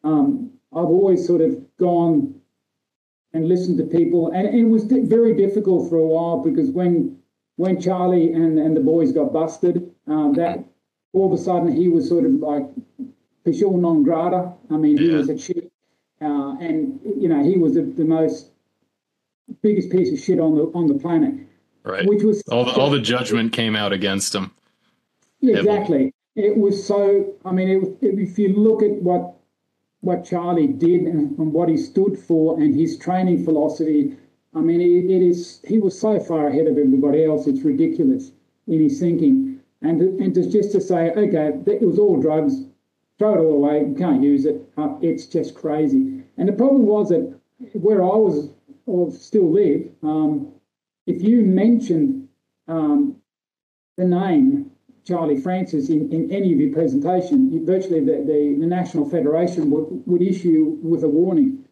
[0.03, 2.35] Um, I've always sort of gone
[3.33, 7.19] and listened to people, and, and it was very difficult for a while because when
[7.57, 10.65] when Charlie and, and the boys got busted, um, that
[11.13, 12.67] all of a sudden he was sort of like
[13.45, 14.53] persona non grata.
[14.71, 15.19] I mean, he Yeah.
[15.19, 15.71] was a shit,
[16.21, 18.51] uh, and you know he was the, the most
[19.63, 21.35] biggest piece of shit on the on the planet,
[21.85, 22.07] Right.
[22.07, 24.51] which was All the all the judgment came out against him.
[25.41, 26.13] Yeah, exactly.
[26.37, 27.35] It was so.
[27.45, 29.37] I mean, it, if you look at what
[30.05, 34.17] what Charlie did and, and what he stood for and his training philosophy,
[34.55, 35.61] I mean, it, it is.
[35.67, 37.47] He was so far ahead of everybody else.
[37.47, 38.33] It's ridiculous
[38.67, 39.61] in his thinking.
[39.83, 42.55] And and to just to say, okay, it was all drugs.
[43.19, 43.87] Throw it all away.
[43.87, 44.63] You can't use it.
[44.77, 46.23] Uh, it's just crazy.
[46.37, 47.39] And the problem was that
[47.75, 48.51] where I was
[48.87, 50.53] or still live, um,
[51.07, 52.29] if you mentioned
[52.69, 53.17] um,
[53.97, 54.71] the name
[55.07, 60.03] Charlie Francis in, in any of your presentation, virtually the, the, the National Federation would,
[60.07, 61.65] would issue with a warning.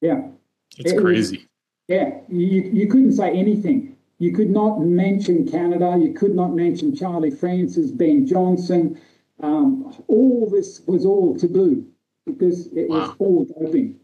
[0.00, 0.28] Yeah,
[0.78, 1.48] It's It crazy.
[1.88, 3.96] yeah, you, you couldn't say anything.
[4.18, 5.96] You could not mention Canada.
[5.98, 9.00] You could not mention Charlie Francis, Ben Johnson.
[9.42, 11.86] Um, all this was all taboo
[12.26, 13.98] because it was all doping.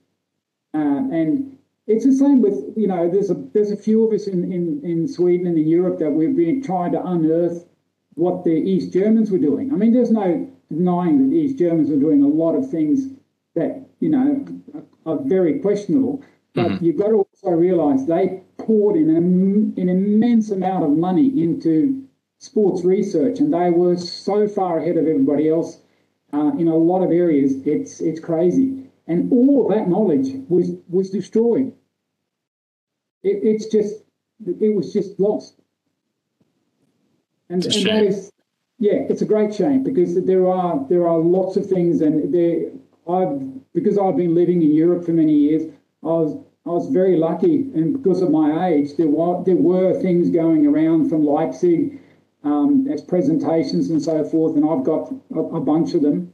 [0.72, 0.78] Uh,
[1.12, 4.52] and it's the same with you know there's a there's a few of us in,
[4.52, 7.66] in, in Sweden and in Europe that we've been trying to unearth
[8.14, 9.72] what the East Germans were doing.
[9.72, 13.08] I mean, there's no denying that the East Germans were doing a lot of things
[13.54, 14.44] that you know
[15.04, 16.22] are very questionable.
[16.54, 21.26] But you've got to also realise they poured in an, an immense amount of money
[21.42, 22.02] into
[22.38, 25.78] sports research, and they were so far ahead of everybody else
[26.32, 27.54] uh, in a lot of areas.
[27.66, 31.72] It's it's crazy, and all of that knowledge was was destroyed.
[33.22, 34.04] It, it's just
[34.46, 35.60] it was just lost,
[37.48, 38.32] and, and that is
[38.78, 42.70] yeah, it's a great shame because there are there are lots of things, and there
[43.08, 45.62] I've because I've been living in Europe for many years.
[46.02, 46.36] I was
[46.66, 50.66] I was very lucky, and because of my age, there were there were things going
[50.66, 52.00] around from Leipzig
[52.44, 56.32] um, as presentations and so forth, and I've got a, a bunch of them.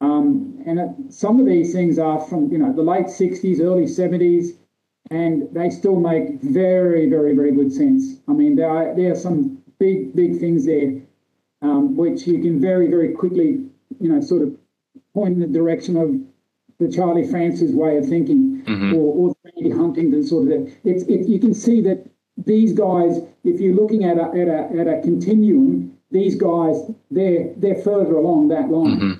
[0.00, 3.84] Um, and it, some of these things are from you know the late '60s, early
[3.84, 4.56] '70s,
[5.10, 8.20] and they still make very, very, very good sense.
[8.28, 11.00] I mean, there are there are some big, big things there,
[11.62, 13.64] um, which you can very, very quickly,
[14.00, 14.56] you know, sort of
[15.14, 16.14] point in the direction of
[16.78, 18.94] the Charlie Francis way of thinking, Mhm.
[18.94, 20.68] or, or the Randy Huntington sort of.
[20.84, 22.06] It's it, you can see that
[22.46, 26.76] these guys, if you're looking at a at a at a continuum, these guys
[27.10, 29.12] they're they're further along that line hmm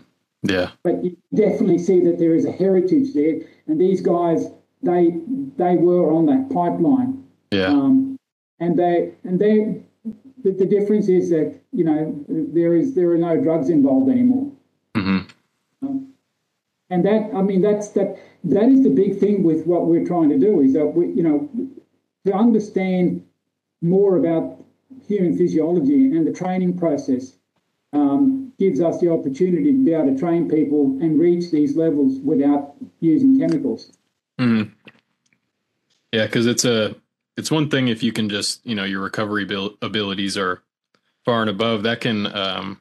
[0.43, 0.71] Yeah.
[0.83, 4.47] but you definitely see that there is a heritage there, and these guys
[4.83, 5.19] they
[5.57, 7.69] they were on that pipeline, Yeah.
[7.69, 8.19] um,
[8.61, 9.83] and they and they
[10.43, 14.51] the, the difference is that you know there is there are no drugs involved anymore,
[14.97, 15.19] hmm
[16.93, 20.28] and that I mean that's that that is the big thing with what we're trying
[20.28, 21.49] to do is that we you know
[22.27, 23.25] to understand
[23.81, 24.62] more about
[25.09, 27.33] human physiology and the training process
[27.94, 32.19] um, gives us the opportunity to be able to train people and reach these levels
[32.21, 33.93] without using chemicals.
[34.39, 34.63] hmm
[36.13, 36.95] Yeah, because it's a
[37.37, 40.63] it's one thing if you can just you know your recovery abil- abilities are
[41.25, 42.81] far and above that can um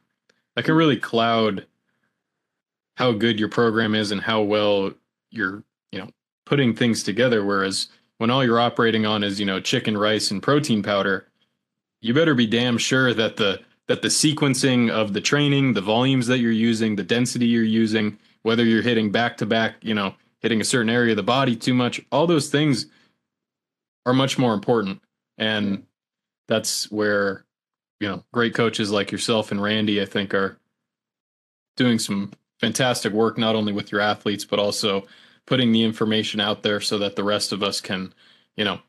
[0.56, 1.66] that can really cloud
[2.96, 4.92] how good your program is and how well
[5.32, 6.10] you're you know
[6.46, 7.88] putting things together whereas
[8.18, 11.28] when all you're operating on is you know chicken rice and protein powder
[12.02, 16.28] you better be damn sure that the that the sequencing of the training the volumes
[16.28, 20.14] that you're using the density you're using whether you're hitting back to back you know
[20.40, 22.88] hitting a certain area of the body too much all those things
[24.06, 25.02] are much more important.
[25.38, 25.86] And
[26.48, 27.46] that's where
[28.00, 30.58] you know great coaches like yourself and randy i think are
[31.78, 35.06] doing some fantastic work not only with your athletes but also
[35.46, 38.12] putting the information out there so that the rest of us can
[38.58, 38.80] you know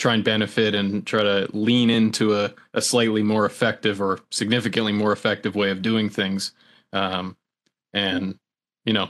[0.00, 4.92] try and benefit and try to lean into a, a slightly more effective or significantly
[4.92, 6.52] more effective way of doing things
[6.92, 7.36] um,
[7.92, 8.38] and
[8.84, 9.08] you know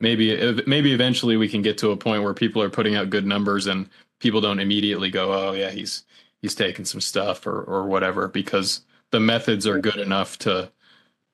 [0.00, 3.26] maybe maybe eventually we can get to a point where people are putting out good
[3.26, 3.88] numbers and
[4.20, 6.04] people don't immediately go oh yeah he's
[6.42, 10.70] he's taking some stuff or or whatever because the methods are good enough to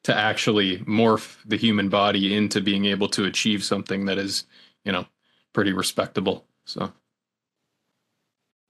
[0.05, 4.45] to actually morph the human body into being able to achieve something that is,
[4.85, 5.07] you know,
[5.53, 6.47] pretty respectable.
[6.65, 6.93] So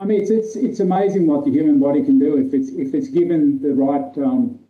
[0.00, 2.94] I mean, it's it's it's amazing what the human body can do if it's if
[2.94, 4.60] it's given the right um,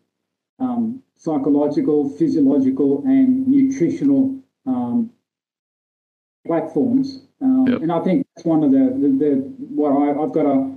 [0.59, 5.11] um, psychological, physiological, and nutritional um,
[6.47, 7.27] platforms.
[7.43, 7.83] Um, yep.
[7.83, 9.35] And I think that's one of the the, the
[9.75, 10.75] what I, have got a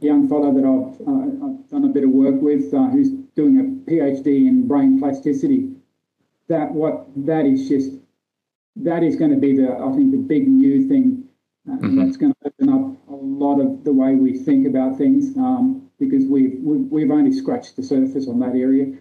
[0.00, 3.60] young fellow that I've, uh, I've done a bit of work with uh, who's doing
[3.60, 5.70] a PhD in brain plasticity.
[6.48, 7.92] That what that is just
[8.76, 11.24] that is going to be the I think the big new thing
[11.68, 12.04] uh, mm-hmm.
[12.04, 12.53] that's going to open up a
[13.24, 17.76] lot of the way we think about things um, because we've, we've, we've only scratched
[17.76, 18.92] the surface on that area.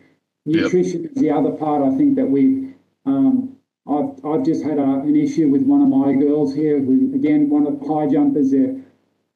[0.45, 1.11] Nutrition yep.
[1.11, 2.73] is the other part I think that we
[3.05, 3.55] um,
[3.87, 7.49] I've, I've just had a, an issue with one of my girls here who again
[7.49, 8.81] one of the high jumpers there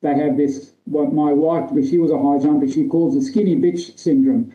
[0.01, 3.21] they have this what my wife because she was a high jumper she calls the
[3.21, 4.53] skinny bitch syndrome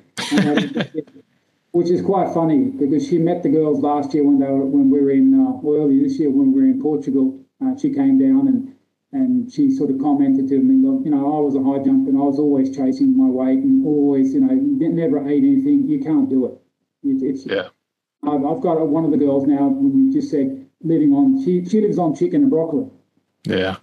[1.72, 4.90] which is quite funny because she met the girls last year when they were when
[4.90, 7.92] we were in uh, well, early this year when we were in Portugal uh, she
[7.92, 8.74] came down and
[9.12, 10.74] and she sort of commented to me,
[11.04, 13.84] you know, I was a high jumper and I was always chasing my weight and
[13.86, 15.86] always, you know, never ate anything.
[15.86, 16.58] You can't do it.
[17.04, 17.68] It's, yeah.
[18.24, 21.64] I've, I've got one of the girls now, when you just said living on, she,
[21.66, 22.86] she lives on chicken and broccoli.
[23.44, 23.76] Yeah.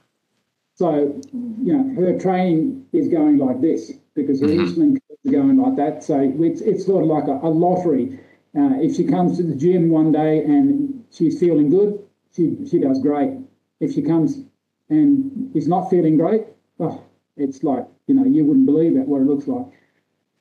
[0.76, 4.82] So, you know, her training is going like this because her mm-hmm.
[4.82, 6.04] insulin is going like that.
[6.04, 8.20] So it's, it's sort of like a, a lottery.
[8.58, 12.00] Uh, if she comes to the gym one day and she's feeling good,
[12.36, 13.32] she, she does great
[13.80, 14.46] if she comes
[14.90, 16.46] and is not feeling great,
[16.80, 17.04] oh,
[17.38, 19.68] it's like you know you wouldn't believe it what it looks like,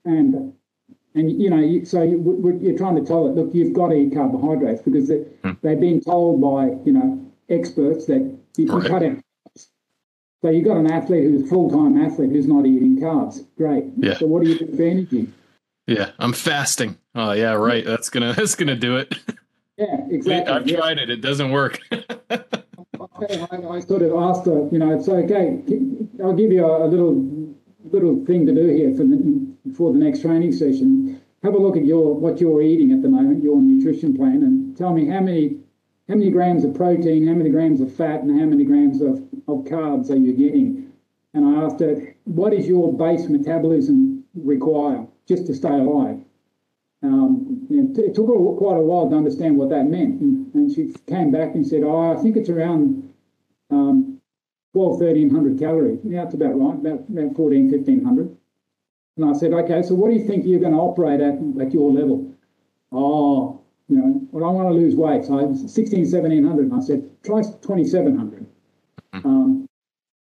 [0.05, 0.53] and
[1.15, 4.15] and you know so you, you're trying to tell it look you've got to eat
[4.15, 5.53] carbohydrates because they, hmm.
[5.63, 8.91] they've been told by you know experts that you can right.
[8.91, 9.19] cut out.
[10.41, 13.45] So you've got an athlete who's a full time athlete who's not eating carbs.
[13.57, 13.85] Great.
[13.97, 14.17] Yeah.
[14.19, 15.29] So what do you do for energy?
[15.87, 16.99] Yeah, I'm fasting.
[17.15, 17.85] Oh yeah, right.
[17.85, 19.15] That's gonna that's gonna do it.
[19.77, 20.53] Yeah, exactly.
[20.53, 20.77] I've yeah.
[20.77, 21.11] tried it.
[21.11, 21.81] It doesn't work.
[23.21, 25.63] I, I, sort of asked her, you know, it's okay.
[26.23, 27.55] I'll give you a, a little
[27.91, 31.21] little thing to do here for the, for the next training session.
[31.43, 34.77] Have a look at your what you're eating at the moment, your nutrition plan, and
[34.77, 35.59] tell me how many
[36.09, 39.19] how many grams of protein, how many grams of fat, and how many grams of,
[39.47, 40.91] of carbs are you getting?
[41.35, 46.19] And I asked her, what is your base metabolism require just to stay alive?
[47.03, 50.21] Um, it took her quite a while to understand what that meant.
[50.21, 53.08] And, and she came back and said, Oh, I think it's around
[53.71, 54.21] um,
[54.73, 56.01] 12, 1300 calories.
[56.05, 58.37] Yeah, that's about right, about, about 14, 1500.
[59.17, 61.73] And I said, Okay, so what do you think you're going to operate at at
[61.73, 62.33] your level?
[62.93, 65.25] Oh, you know, well, I want to lose weight.
[65.25, 66.71] So I was 16, 1700.
[66.71, 68.47] And I said, Try 2700.
[69.15, 69.27] Mm-hmm.
[69.27, 69.69] Um,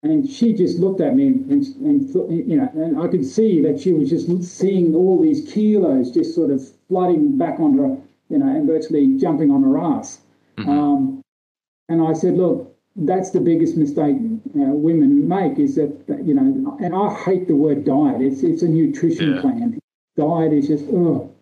[0.01, 3.61] and she just looked at me and, and, and, you know, and I could see
[3.64, 7.98] that she was just seeing all these kilos just sort of flooding back on her,
[8.30, 10.22] you know, and virtually jumping on her ass.
[10.58, 10.69] Mm-hmm.
[10.69, 11.22] Um,
[11.90, 16.77] and I said, look, that's the biggest mistake uh, women make is that, you know,
[16.82, 18.22] and I hate the word diet.
[18.22, 19.42] It's, it's a nutrition yeah.
[19.42, 19.80] plan.
[20.18, 21.34] Diet is just, oh,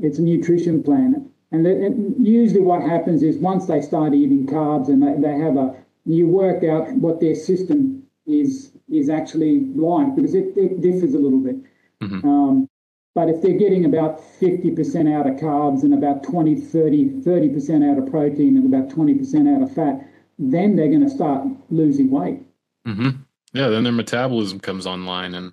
[0.00, 1.30] it's a nutrition plan.
[1.50, 5.56] And, and usually what happens is once they start eating carbs and they, they have
[5.56, 11.14] a, you work out what their system is is actually like because it, it differs
[11.14, 11.56] a little bit.
[12.02, 12.28] Mm-hmm.
[12.28, 12.68] Um,
[13.14, 17.98] but if they're getting about 50% out of carbs and about 20, 30, 30% out
[17.98, 20.06] of protein and about 20% out of fat,
[20.38, 22.40] then they're going to start losing weight.
[22.86, 23.10] Mm-hmm.
[23.52, 25.34] Yeah, then their metabolism comes online.
[25.34, 25.52] And,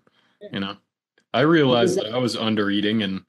[0.52, 0.78] you know,
[1.34, 3.24] I realized that I was under eating and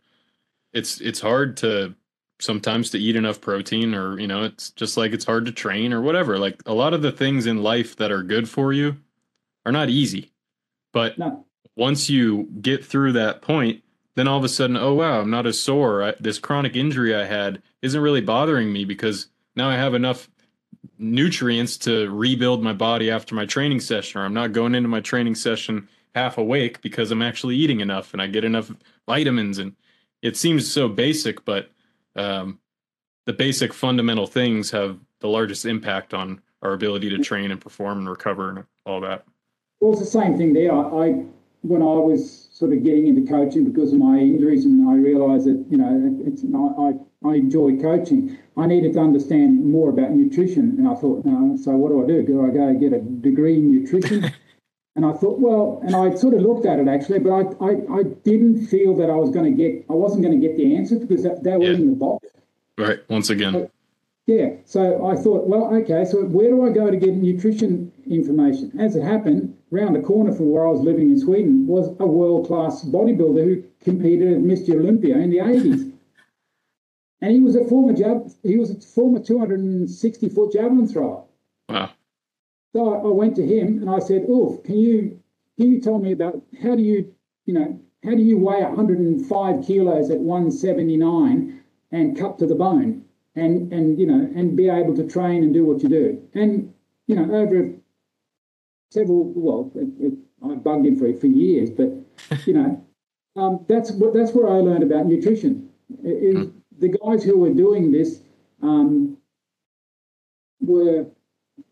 [0.72, 1.94] it's it's hard to
[2.40, 5.92] sometimes to eat enough protein or you know it's just like it's hard to train
[5.92, 8.97] or whatever like a lot of the things in life that are good for you
[9.64, 10.32] are not easy
[10.92, 11.44] but no.
[11.76, 13.82] once you get through that point
[14.16, 17.14] then all of a sudden oh wow i'm not as sore I, this chronic injury
[17.14, 20.28] i had isn't really bothering me because now i have enough
[20.99, 25.01] nutrients to rebuild my body after my training session or i'm not going into my
[25.01, 28.70] training session half awake because i'm actually eating enough and i get enough
[29.07, 29.77] vitamins and
[30.23, 31.70] it seems so basic but
[32.17, 32.59] um,
[33.27, 37.99] the basic fundamental things have the largest impact on our ability to train and perform
[37.99, 39.25] and recover and all that.
[39.81, 40.73] Well, it's the same thing there.
[40.73, 41.25] I,
[41.62, 45.47] when I was sort of getting into coaching because of my injuries, and I realised
[45.47, 45.91] that you know
[46.24, 46.94] it's I,
[47.28, 48.39] I enjoy coaching.
[48.57, 52.07] I needed to understand more about nutrition, and I thought, no, so what do I
[52.07, 52.23] do?
[52.23, 54.31] Do I go get a degree in nutrition?
[54.94, 58.00] And I thought, well, and I sort of looked at it actually, but I, I,
[58.00, 60.76] I didn't feel that I was going to get, I wasn't going to get the
[60.76, 61.76] answer because that, they were yeah.
[61.76, 62.28] in the box.
[62.76, 63.00] Right.
[63.08, 63.55] Once again.
[63.55, 63.70] So,
[64.26, 64.51] yeah.
[64.65, 68.78] So I thought, well, okay, so where do I go to get nutrition information?
[68.78, 72.07] As it happened, round the corner from where I was living in Sweden was a
[72.07, 74.75] world class bodybuilder who competed at Mr.
[74.75, 75.92] Olympia in the 80s.
[77.20, 81.25] and he was a former jab, he was a former 260 foot javelin thrower.
[81.68, 81.91] Wow.
[82.75, 85.20] So I, I went to him and I said, "Oh, can you
[85.59, 87.15] can you tell me about how do you
[87.47, 93.05] you know how do you weigh 105 kilos at 179 and cut to the bone
[93.35, 96.73] and and you know and be able to train and do what you do?" And
[97.07, 97.73] you know over
[98.91, 101.91] several well, it, it, I bugged him for for years, but
[102.47, 102.86] you know
[103.36, 105.70] um, that's what that's where I learned about nutrition.
[106.05, 108.20] Is the guys who were doing this
[108.62, 109.17] um,
[110.61, 111.07] were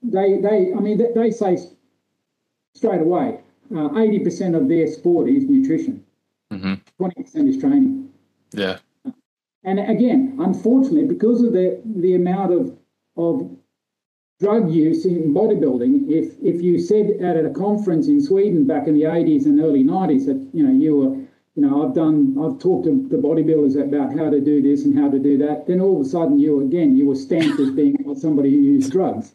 [0.03, 1.59] they they I mean they, they say
[2.75, 3.41] straight away
[3.75, 6.05] uh, eighty uh, percent of their sport is nutrition,
[6.53, 6.75] mm-hmm.
[6.75, 7.23] 20 mm-hmm.
[7.23, 8.09] percent is training.
[8.53, 8.79] Yeah.
[9.65, 12.77] And again, unfortunately, because of the the amount of
[13.17, 13.57] of
[14.41, 18.95] drug use in bodybuilding, if if you said at a conference in Sweden back in
[18.95, 22.59] the 80s and early 90s that you know you were you know, I've done, I've
[22.59, 25.67] talked to the bodybuilders about how to do this and how to do that.
[25.67, 28.93] Then all of a sudden, you again, you were stamped as being somebody who used
[28.93, 29.33] drugs.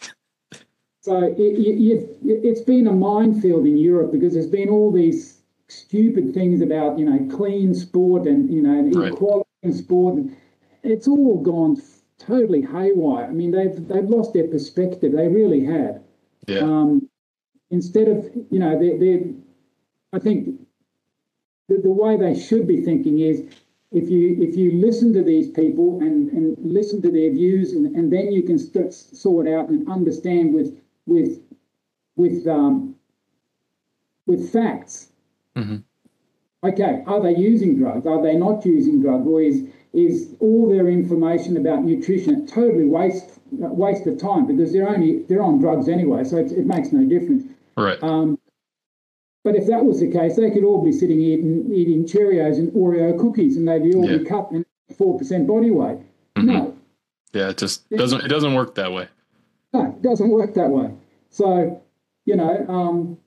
[1.01, 6.33] So it, it, it's been a minefield in Europe because there's been all these stupid
[6.33, 9.11] things about, you know, clean sport and, you know, right.
[9.11, 10.35] equality And
[10.83, 11.81] it's all gone
[12.17, 13.25] totally haywire.
[13.25, 15.11] I mean, they've, they've lost their perspective.
[15.11, 16.01] They really have.
[16.47, 16.59] Yeah.
[16.59, 17.09] Um,
[17.71, 19.25] instead of, you know, they're, they're
[20.15, 20.61] I think
[21.67, 23.43] the, the way they should be thinking is
[23.91, 27.95] if you if you listen to these people and, and listen to their views and,
[27.95, 31.41] and then you can st- sort out and understand with with
[32.15, 32.95] with um,
[34.25, 35.11] with facts.
[35.55, 35.77] Mm-hmm.
[36.69, 38.05] Okay, are they using drugs?
[38.07, 39.27] Are they not using drugs?
[39.27, 39.63] Or is
[39.93, 45.23] is all their information about nutrition a totally waste waste of time because they're only
[45.23, 47.43] they're on drugs anyway, so it makes no difference.
[47.77, 48.01] Right.
[48.01, 48.39] Um,
[49.43, 52.71] but if that was the case, they could all be sitting eating, eating Cheerios and
[52.71, 54.17] Oreo cookies, and they'd be all yeah.
[54.17, 54.65] be cut in
[54.97, 55.99] four percent body weight.
[56.35, 56.47] Mm-hmm.
[56.47, 56.77] No.
[57.33, 58.21] Yeah, it just doesn't.
[58.21, 59.07] It doesn't work that way.
[59.73, 60.91] No, it doesn't work that way.
[61.29, 61.81] So,
[62.25, 63.17] you know, um,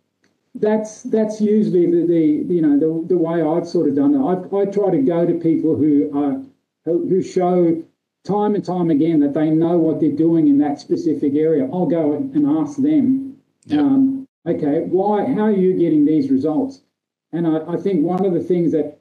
[0.55, 4.19] that's that's usually the, the you know the, the way I've sort of done it.
[4.19, 6.43] I, I try to go to people who are
[6.85, 7.83] who show
[8.25, 11.69] time and time again that they know what they're doing in that specific area.
[11.73, 13.37] I'll go and ask them.
[13.71, 16.81] Um, okay, why, how are you getting these results?
[17.33, 18.99] And I, I think one of the things that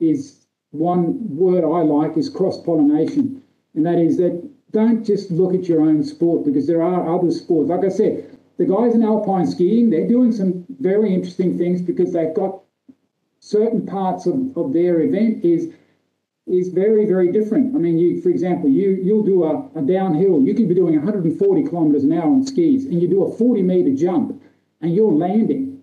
[0.00, 3.42] is one word I like is cross pollination.
[3.74, 7.30] And that is that don't just look at your own sport because there are other
[7.30, 7.70] sports.
[7.70, 12.12] Like I said, the guys in alpine skiing, they're doing some very interesting things because
[12.12, 12.60] they've got
[13.40, 15.72] certain parts of, of their event is
[16.46, 17.76] is very, very different.
[17.76, 20.42] I mean, you, for example, you you'll do a, a downhill.
[20.42, 23.62] You could be doing 140 kilometers an hour on skis, and you do a 40
[23.62, 24.42] meter jump,
[24.80, 25.82] and you're landing,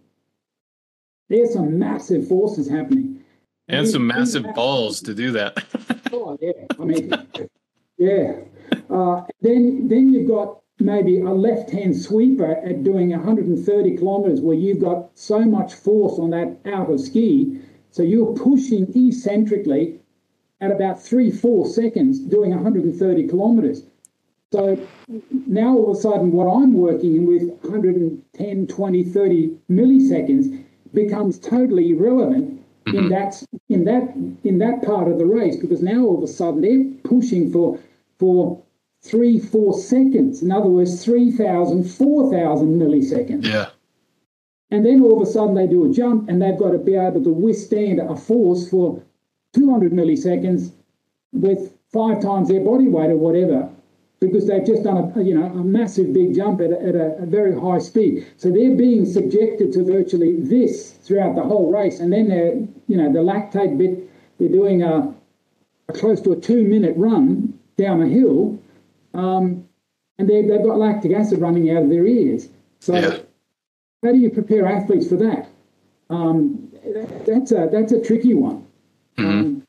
[1.30, 3.24] there's some massive forces happening.
[3.68, 5.64] And, and some massive balls to do that.
[6.12, 7.14] oh yeah, I mean,
[7.98, 8.34] yeah.
[8.90, 14.82] Uh, then then you've got maybe a left-hand sweeper at doing 130 kilometers, where you've
[14.82, 17.60] got so much force on that outer ski,
[17.92, 20.00] so you're pushing eccentrically
[20.62, 23.84] at about three four seconds, doing 130 kilometers.
[24.52, 24.78] So
[25.48, 30.64] now all of a sudden, what I'm working with 110, 20, 30 milliseconds
[30.94, 32.98] becomes totally irrelevant mm-hmm.
[32.98, 36.28] in that in that in that part of the race because now all of a
[36.28, 37.78] sudden they're pushing for
[38.18, 38.62] for
[39.06, 40.42] three, four seconds.
[40.42, 43.45] In other words, 3,000, 4,000 milliseconds.
[43.45, 43.69] Yeah.
[44.72, 46.95] And then all of a sudden they do a jump and they've got to be
[46.95, 49.01] able to withstand a force for
[49.53, 50.72] 200 milliseconds
[51.32, 53.69] with five times their body weight or whatever
[54.19, 57.17] because they've just done a, you know a massive big jump at, a, at a,
[57.24, 58.25] a, very high speed.
[58.38, 62.56] So they're being subjected to virtually this throughout the whole race, and then they're
[62.88, 64.09] you know the lactate bit.
[64.40, 65.14] They're doing a,
[65.88, 68.59] a close to a two-minute run down a hill,
[69.18, 69.68] um,
[70.18, 72.50] and they've got lactic acid running out of their ears.
[72.80, 73.18] So yeah.
[74.03, 75.50] how do you prepare athletes for that?
[76.10, 78.68] Um, that that's a that's a tricky one.
[79.18, 79.30] Mm-hmm.
[79.30, 79.64] Um,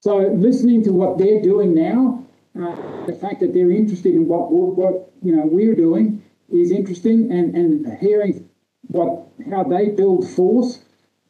[0.00, 2.24] so listening to what they're doing now
[2.60, 6.22] uh, the fact that they're interested in what what you know we're doing
[6.52, 8.48] is interesting, and and hearing
[8.88, 10.84] what how they build force,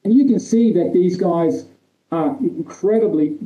[0.05, 1.67] and you can see that these guys
[2.13, 3.39] are incredibly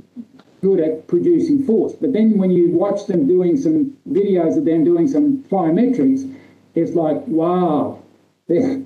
[0.60, 1.94] good at producing force.
[1.94, 6.34] But then when you watch them doing some videos of them doing some plyometrics,
[6.74, 8.02] it's like wow,
[8.46, 8.82] there,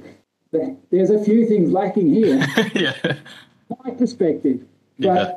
[0.90, 2.46] there's a few things lacking here.
[2.74, 3.16] yeah.
[3.84, 4.64] My perspective,
[4.98, 5.14] but.
[5.14, 5.32] Yeah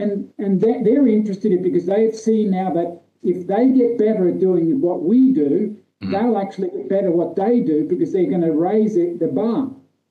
[0.00, 4.28] and and they're, they're interested in because they've seen now that if they get better
[4.28, 6.12] at doing what we do, mm-hmm.
[6.12, 9.70] they'll actually get better what they do because they're going to raise it, the bar.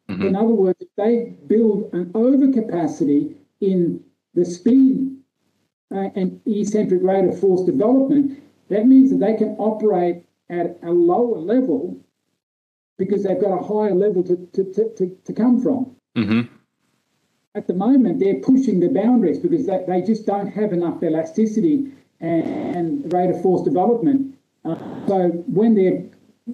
[0.10, 0.28] Mm-hmm.
[0.28, 4.04] In other words, if they build an overcapacity in
[4.36, 5.18] the speed
[5.92, 10.92] uh, an eccentric rate of force development, that means that they can operate at a
[10.92, 12.00] lower level
[12.98, 15.96] because they've got a higher level to, to, to, to, to come from.
[16.18, 16.54] Mm-hmm.
[17.56, 21.92] At the moment, they're pushing the boundaries because they, they just don't have enough elasticity
[22.20, 24.36] and, and rate of force development.
[24.66, 24.76] Uh,
[25.08, 26.06] so when they're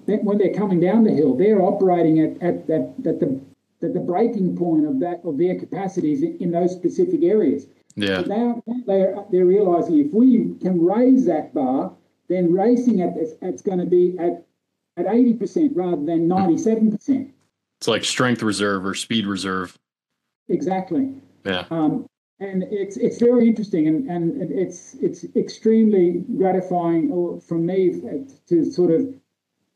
[0.04, 3.40] when they're coming down the hill, they're operating at, at, at, at the
[3.82, 7.66] at the breaking point of that of their capacities in, in those specific areas.
[7.96, 8.20] Yeah.
[8.20, 11.92] Now they're they're realizing if we can raise that bar,
[12.28, 14.46] then racing at it's going to be at
[14.96, 17.32] at eighty percent rather than ninety seven percent.
[17.80, 19.76] It's like strength reserve or speed reserve.
[20.48, 21.14] Exactly.
[21.44, 21.64] Yeah.
[21.70, 22.06] Um,
[22.38, 28.00] and it's it's very interesting and, and it's it's extremely gratifying for me
[28.46, 29.14] to sort of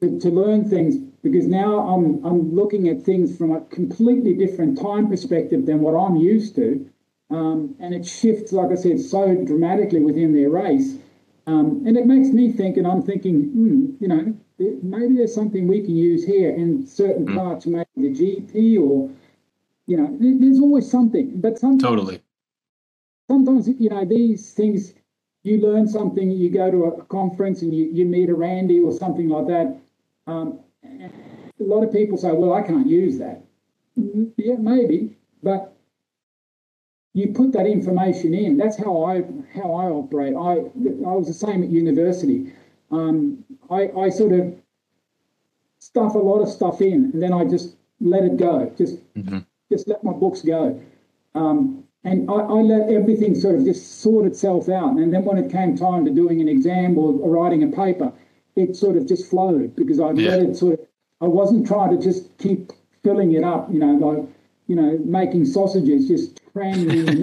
[0.01, 4.79] to, to learn things because now I'm I'm looking at things from a completely different
[4.81, 6.90] time perspective than what I'm used to,
[7.31, 10.97] um, and it shifts, like I said, so dramatically within their race,
[11.47, 14.35] um, and it makes me think, and I'm thinking, hmm, you know,
[14.83, 17.35] maybe there's something we can use here in certain mm.
[17.35, 19.11] parts, maybe the GP or,
[19.87, 22.23] you know, there's always something, but sometimes totally.
[23.29, 24.95] sometimes you know these things
[25.43, 28.93] you learn something you go to a conference and you, you meet a randy or
[28.93, 29.77] something like that.
[30.27, 31.11] Um, a
[31.59, 33.43] lot of people say well i can't use that.
[33.99, 35.75] Mm, yeah maybe but
[37.13, 39.23] you put that information in that's how i
[39.55, 42.53] how i operate i i was the same at university
[42.93, 44.53] um, I, I sort of
[45.79, 49.39] stuff a lot of stuff in and then i just let it go just mm-hmm.
[49.71, 50.81] just let my books go
[51.35, 54.93] um, and I, I, let everything sort of just sort itself out.
[54.93, 58.13] And then when it came time to doing an exam or, or writing a paper,
[58.57, 60.31] it sort of just flowed because I yeah.
[60.31, 60.87] let it sort of,
[61.21, 62.73] I wasn't trying to just keep
[63.05, 64.25] filling it up, you know, like,
[64.67, 67.23] you know, making sausages, just cramming in.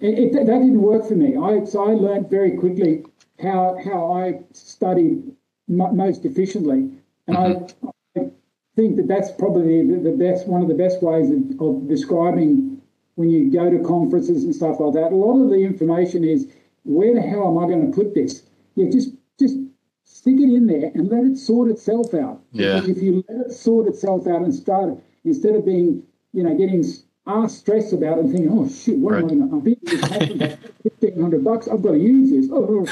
[0.00, 1.36] It, it, that didn't work for me.
[1.36, 3.04] I, so I learned very quickly
[3.40, 5.22] how, how I studied
[5.68, 6.90] most efficiently.
[7.26, 7.88] And mm-hmm.
[8.18, 8.30] I,
[8.76, 12.82] think that that's probably the, the best, one of the best ways of, of, describing
[13.14, 15.12] when you go to conferences and stuff like that.
[15.12, 16.52] A lot of the information is
[16.82, 18.42] where the hell am I going to put this?
[18.74, 19.56] Yeah, just just
[20.02, 22.42] stick it in there and let it sort itself out.
[22.50, 22.82] Yeah.
[22.84, 26.02] If you let it sort itself out and start instead of being,
[26.34, 26.84] you know, getting
[27.26, 29.22] asked stressed about it and thinking, oh shit, what right.
[29.22, 30.26] am I going to?
[30.26, 31.68] Been this fifteen hundred bucks.
[31.68, 32.50] I've got to use this.
[32.52, 32.84] Oh,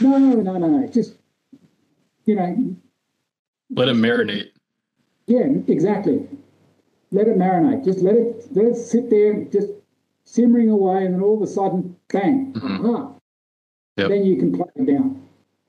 [0.00, 0.86] no, no, no, no.
[0.88, 1.16] Just
[2.24, 2.76] you know,
[3.70, 4.50] let it marinate.
[5.26, 6.26] Yeah, exactly.
[7.12, 7.84] Let it marinate.
[7.84, 9.68] Just let it let it sit there, just
[10.24, 12.86] simmering away, and then all of a sudden, bang, mm-hmm.
[12.86, 13.12] aha.
[13.96, 14.08] Yep.
[14.08, 15.22] Then you can play it down.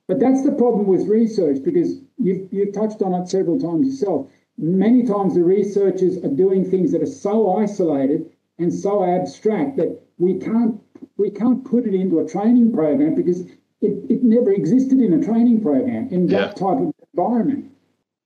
[0.08, 4.30] But that's the problem with research because you've you've touched on it several times yourself.
[4.58, 10.02] Many times the researchers are doing things that are so isolated and so abstract that
[10.18, 10.82] we can't
[11.18, 13.42] we can't put it into a training program because
[13.82, 16.40] it, it never existed in a training program in yeah.
[16.40, 17.72] that type of environment.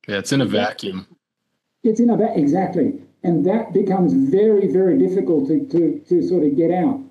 [0.07, 1.07] Yeah, it's in a vacuum.
[1.83, 3.01] It's in a vacuum, exactly.
[3.23, 7.01] And that becomes very, very difficult to, to, to sort of get out.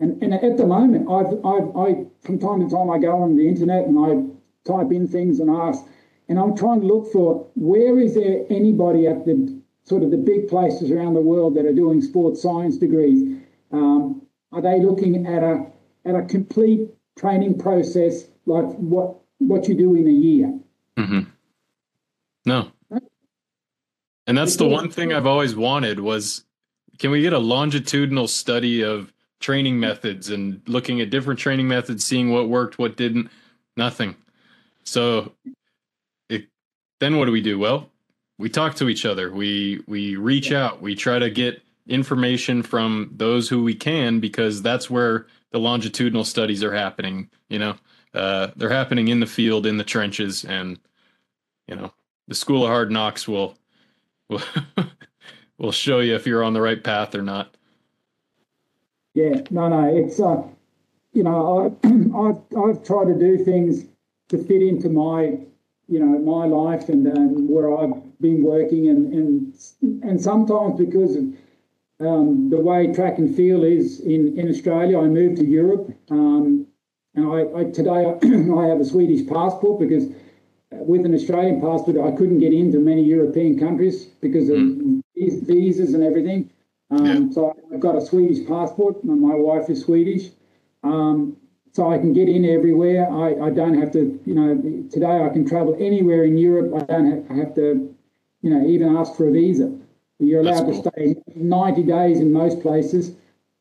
[0.00, 3.36] And, and at the moment, I've, I've, I, from time to time, I go on
[3.36, 5.84] the internet and I type in things and ask,
[6.28, 10.16] and I'm trying to look for where is there anybody at the sort of the
[10.16, 13.40] big places around the world that are doing sports science degrees?
[13.72, 15.66] Um, are they looking at a
[16.04, 20.58] at a complete training process like what what you do in a year?
[20.96, 21.30] Mm-hmm.
[22.44, 22.72] No.
[24.26, 26.44] And that's the one thing I've always wanted was
[26.98, 32.04] can we get a longitudinal study of training methods and looking at different training methods,
[32.04, 33.30] seeing what worked, what didn't?
[33.76, 34.14] Nothing.
[34.84, 35.32] So
[37.02, 37.58] then what do we do?
[37.58, 37.90] Well,
[38.38, 39.32] we talk to each other.
[39.32, 40.80] We we reach out.
[40.80, 46.24] We try to get information from those who we can because that's where the longitudinal
[46.24, 47.28] studies are happening.
[47.48, 47.74] You know,
[48.14, 50.78] uh, they're happening in the field, in the trenches, and
[51.66, 51.92] you know,
[52.28, 53.58] the school of hard knocks will
[54.28, 54.42] will
[55.58, 57.56] will show you if you're on the right path or not.
[59.14, 60.40] Yeah, no, no, it's uh,
[61.12, 63.86] you know, I, I've I've tried to do things
[64.28, 65.38] to fit into my
[65.92, 71.16] you know my life and, and where I've been working and and and sometimes because
[71.16, 71.24] of
[72.00, 75.94] um, the way track and field is in, in Australia, I moved to Europe.
[76.10, 76.66] Um,
[77.14, 80.06] and I, I today I have a Swedish passport because
[80.70, 85.02] with an Australian passport, I couldn't get into many European countries because of mm.
[85.14, 86.50] visas and everything.
[86.90, 87.32] Um, yeah.
[87.32, 89.02] So I've got a Swedish passport.
[89.04, 90.30] And my wife is Swedish.
[90.82, 91.36] Um,
[91.72, 93.10] so I can get in everywhere.
[93.10, 96.72] I, I don't have to, you know, today I can travel anywhere in Europe.
[96.74, 97.94] I don't have, I have to,
[98.42, 99.74] you know, even ask for a visa.
[100.18, 100.82] You're allowed cool.
[100.82, 103.12] to stay 90 days in most places.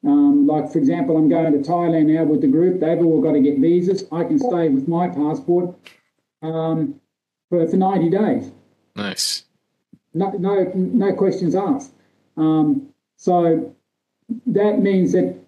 [0.06, 2.82] Um, like, for example, I'm going to Thailand now with the group.
[2.82, 4.04] They've all got to get visas.
[4.12, 5.76] I can stay with my passport
[6.42, 7.00] um,
[7.50, 8.52] for, for 90 days.
[8.96, 9.46] Nice.
[10.14, 11.94] No, no, no questions asked.
[12.36, 13.74] Um, so
[14.48, 15.41] that means that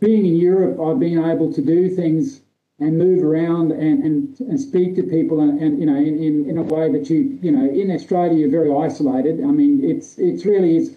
[0.00, 2.40] being in Europe, I've been able to do things
[2.80, 6.50] and move around and, and, and speak to people and, and you know in, in,
[6.50, 9.42] in a way that you you know in Australia you're very isolated.
[9.42, 10.90] I mean it's it's really it's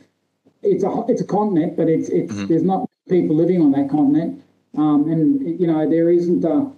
[0.64, 2.48] it's a it's a continent, but it's it's mm-hmm.
[2.48, 4.44] there's not people living on that continent,
[4.78, 6.72] um, and you know there isn't a,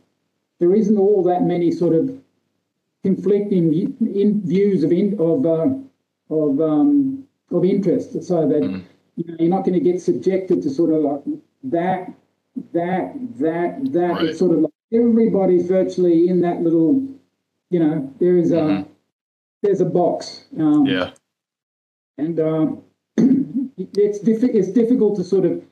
[0.59, 2.17] there isn't all that many sort of
[3.03, 5.67] conflicting in views of in, of uh,
[6.33, 8.79] of um, of interest, so that mm-hmm.
[9.17, 11.21] you know you're not going to get subjected to sort of like
[11.63, 12.11] that
[12.73, 13.99] that that that.
[13.99, 14.25] Right.
[14.25, 17.01] It's sort of like everybody's virtually in that little,
[17.69, 18.91] you know, there is a mm-hmm.
[19.61, 20.45] there's a box.
[20.59, 21.11] Um, yeah.
[22.17, 22.83] And um,
[23.77, 25.63] it's diffi- it's difficult to sort of.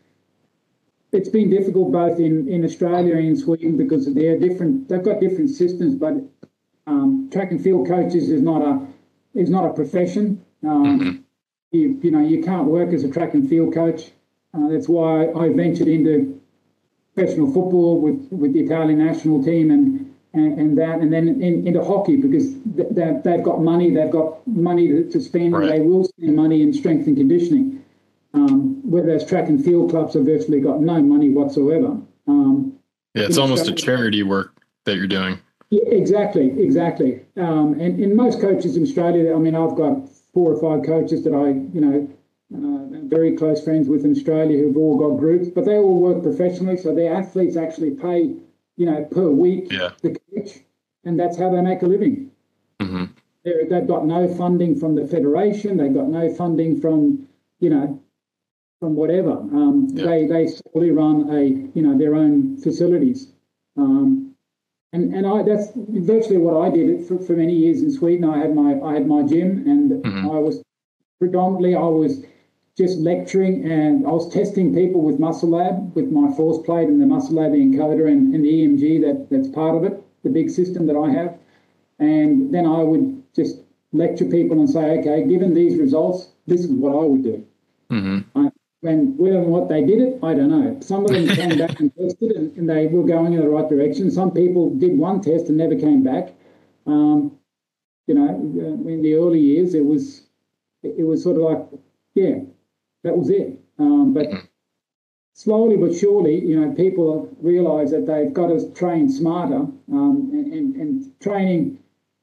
[1.11, 4.88] It's been difficult both in, in Australia and in Sweden because they're different.
[4.88, 6.14] They've got different systems, but
[6.88, 8.88] um, track and field coaches is not a
[9.36, 10.44] is not a profession.
[10.64, 11.22] Um, mm-hmm.
[11.72, 14.11] You you know you can't work as a track and field coach.
[14.54, 16.40] Uh, that's why I ventured into
[17.16, 21.68] professional football with, with the Italian national team and, and, and that, and then in,
[21.68, 25.64] into hockey because th- they've got money, they've got money to, to spend, right.
[25.64, 27.84] and they will spend money in strength and conditioning.
[28.34, 31.98] Um, whereas track and field clubs have virtually got no money whatsoever.
[32.28, 32.74] Um,
[33.14, 34.56] yeah, it's almost a charity work
[34.86, 35.40] that you're doing.
[35.70, 37.26] Yeah, exactly, exactly.
[37.38, 41.24] Um, and in most coaches in Australia, I mean, I've got four or five coaches
[41.26, 42.10] that I, you know,
[42.52, 46.78] very close friends with in Australia who've all got groups, but they all work professionally,
[46.78, 48.34] so their athletes actually pay,
[48.78, 49.92] you know, per week yeah.
[50.02, 50.60] the coach,
[51.04, 52.32] and that's how they make a living.
[52.80, 53.06] Mm-hmm.
[53.44, 55.78] They've got no funding from the federation.
[55.78, 57.28] They've got no funding from,
[57.60, 58.02] you know,
[58.80, 59.32] from whatever.
[59.32, 60.06] Um, yeah.
[60.06, 63.32] They they solely run a you know their own facilities.
[63.78, 64.36] Um,
[64.94, 68.30] and and I that's virtually what I did for, for many years in Sweden.
[68.30, 70.30] I had my I had my gym, and mm-hmm.
[70.30, 70.64] I was
[71.20, 72.24] predominantly I was
[72.77, 77.06] just lecturing and I was testing people with MuscleLab, with my force plate and the
[77.06, 80.95] MuscleLab encoder and, and the EMG that, that's part of it, the big system that
[80.95, 81.38] I have.
[82.00, 83.58] And then I would just
[83.91, 87.45] lecture people and say, okay, given these results, this is what I would do.
[87.91, 88.40] Mm-hmm.
[88.40, 88.51] I,
[88.83, 90.80] and whether or what they did it, I don't know.
[90.82, 93.69] Some of them came back and tested and, and, they were going in the right
[93.69, 94.09] direction.
[94.09, 96.33] Some people did one test and never came back.
[96.88, 97.38] Um,
[98.08, 100.24] you know, uh, in the early years, it was
[100.82, 101.82] it was sort of like,
[102.16, 102.40] yeah,
[103.04, 103.60] that was it.
[103.80, 104.46] Um, but mm-hmm.
[105.34, 110.54] slowly but surely, you know, people realise that they've got to train smarter um, and,
[110.54, 111.80] and, and, training.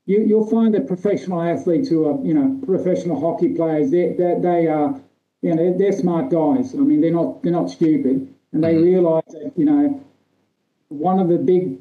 [0.06, 4.36] You, you'll find that professional athletes who are, you know, professional hockey players, they, they,
[4.40, 5.00] they are,
[5.42, 6.74] you know, they're, they're, smart guys.
[6.74, 8.84] I mean, they're not they're not stupid, and they mm-hmm.
[8.84, 10.04] realise that, you know,
[10.88, 11.78] one of the big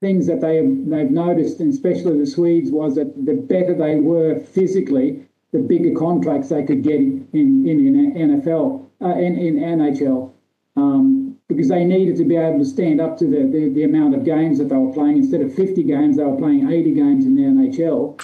[0.00, 3.96] things that they have, they've noticed, and especially the Swedes, was that the better they
[3.96, 9.56] were physically, the bigger contracts they could get in in, in NFL uh, in, in
[9.56, 10.32] NHL
[10.76, 14.14] um, because they needed to be able to stand up to the, the, the amount
[14.14, 15.18] of games that they were playing.
[15.18, 18.20] Instead of 50 games, they were playing 80 games in the NHL.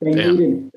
[0.00, 0.36] They Damn.
[0.36, 0.72] needed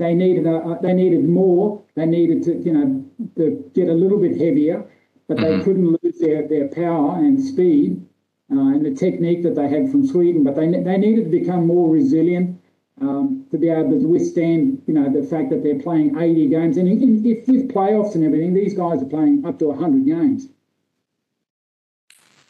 [0.00, 1.82] they needed uh, they needed more.
[1.94, 3.04] They needed to you know
[3.36, 4.90] to get a little bit heavier,
[5.28, 5.58] but mm-hmm.
[5.58, 8.02] they couldn't lose their, their power and speed
[8.50, 10.42] uh, and the technique that they had from Sweden.
[10.42, 12.59] But they they needed to become more resilient
[13.00, 16.76] um, to be able to withstand, you know, the fact that they're playing 80 games.
[16.76, 20.48] And in, if with playoffs and everything, these guys are playing up to 100 games.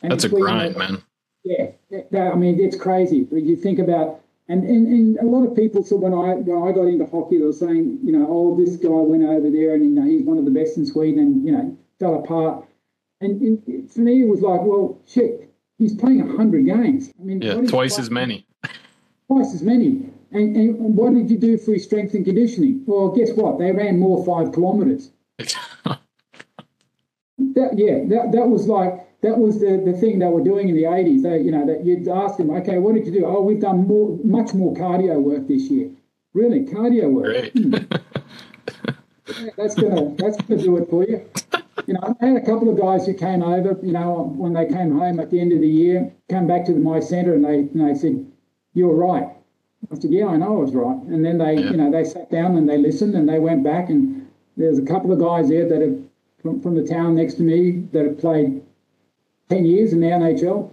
[0.03, 1.03] And That's a grind, man.
[1.45, 1.70] Yeah,
[2.11, 3.25] that, I mean, it's crazy.
[3.25, 6.69] But you think about, and, and, and a lot of people, so when I when
[6.69, 9.75] I got into hockey, they were saying, you know, oh, this guy went over there
[9.75, 12.67] and, you know, he's one of the best in Sweden and, you know, fell apart.
[13.20, 17.12] And, and for me, it was like, well, shit, he's playing 100 games.
[17.20, 18.47] I mean, yeah, twice as many.
[19.29, 20.11] Twice as many.
[20.33, 22.84] And, and what did you do for his strength and conditioning?
[22.86, 23.59] Well, guess what?
[23.59, 25.10] They ran more five kilometres.
[25.39, 25.99] that,
[27.75, 30.84] yeah, that, that was like that was the, the thing they were doing in the
[30.84, 31.23] 80s.
[31.23, 33.26] They, you know, that you'd ask them, okay, what did you do?
[33.26, 35.91] Oh, we've done more, much more cardio work this year.
[36.33, 37.50] Really, cardio work.
[37.52, 37.75] Hmm.
[39.57, 41.25] that's gonna that's gonna do it for you.
[41.86, 43.78] You know, I had a couple of guys who came over.
[43.83, 46.73] You know, when they came home at the end of the year, come back to
[46.73, 48.31] my centre and they and they said,
[48.75, 49.28] "You're right.
[49.91, 50.97] I said, yeah, I know I was right.
[51.09, 51.70] And then they, yeah.
[51.70, 54.84] you know, they sat down and they listened and they went back and there's a
[54.84, 55.99] couple of guys there that have
[56.42, 58.62] from, from the town next to me that have played
[59.49, 60.73] 10 years in the NHL.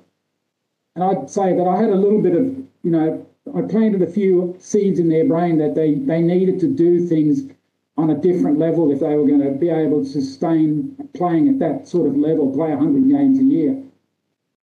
[0.95, 2.45] And I'd say that I had a little bit of,
[2.83, 6.67] you know, I planted a few seeds in their brain that they, they needed to
[6.67, 7.43] do things
[7.97, 11.59] on a different level if they were going to be able to sustain playing at
[11.59, 13.83] that sort of level, play 100 games a year.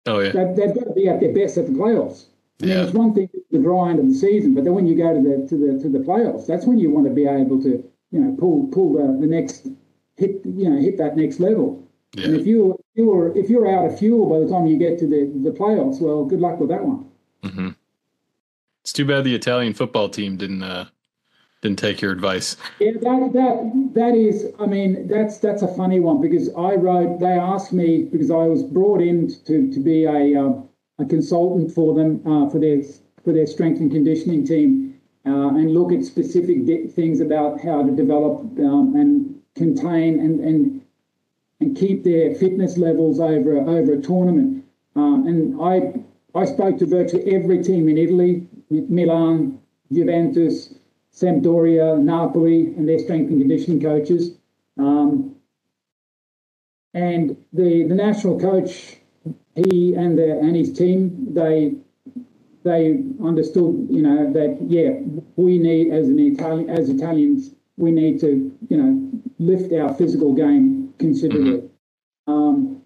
[0.06, 0.32] Oh, yeah.
[0.32, 2.26] They, they've got to be at their best at the playoffs.
[2.62, 5.14] I mean, it's one thing the grind of the season, but then when you go
[5.14, 7.82] to the to the to the playoffs, that's when you want to be able to,
[8.10, 9.66] you know, pull pull the, the next
[10.16, 11.86] hit, you know, hit that next level.
[12.16, 15.06] And if you you're if you're out of fuel by the time you get to
[15.06, 17.06] the the playoffs, well, good luck with that one.
[17.44, 17.70] hmm
[18.82, 20.86] It's too bad the Italian football team didn't uh,
[21.62, 22.56] didn't take your advice.
[22.80, 24.46] Yeah, that that that is.
[24.58, 27.20] I mean, that's that's a funny one because I wrote.
[27.20, 30.68] They asked me because I was brought in to to be a um,
[31.00, 32.82] a consultant for them uh, for their
[33.24, 37.82] for their strength and conditioning team uh, and look at specific di- things about how
[37.82, 40.82] to develop um, and contain and and
[41.60, 44.64] and keep their fitness levels over over a tournament.
[44.96, 49.60] Um, and I I spoke to virtually every team in Italy, Milan,
[49.92, 50.74] Juventus,
[51.12, 54.36] Sampdoria, Napoli, and their strength and conditioning coaches.
[54.78, 55.36] Um,
[56.94, 58.96] and the the national coach,
[59.54, 61.74] he and the and his team, they
[62.62, 65.00] they understood, you know, that yeah,
[65.36, 70.34] we need as an Italian as Italians, we need to, you know, lift our physical
[70.34, 71.68] game considerably.
[72.26, 72.82] Um,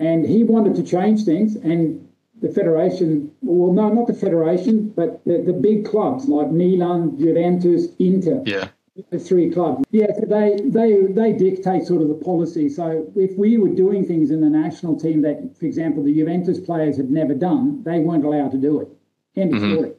[0.00, 2.08] and he wanted to change things, and
[2.40, 7.88] the federation, well, no, not the federation, but the, the big clubs like Milan, Juventus,
[7.98, 8.68] Inter, Yeah.
[9.10, 9.84] The three clubs.
[9.90, 12.68] Yeah, so they they they dictate sort of the policy.
[12.68, 16.60] So if we were doing things in the national team that, for example, the Juventus
[16.60, 18.88] players had never done, they weren't allowed to do it.
[19.36, 19.74] End of Mhm.
[19.74, 19.92] story.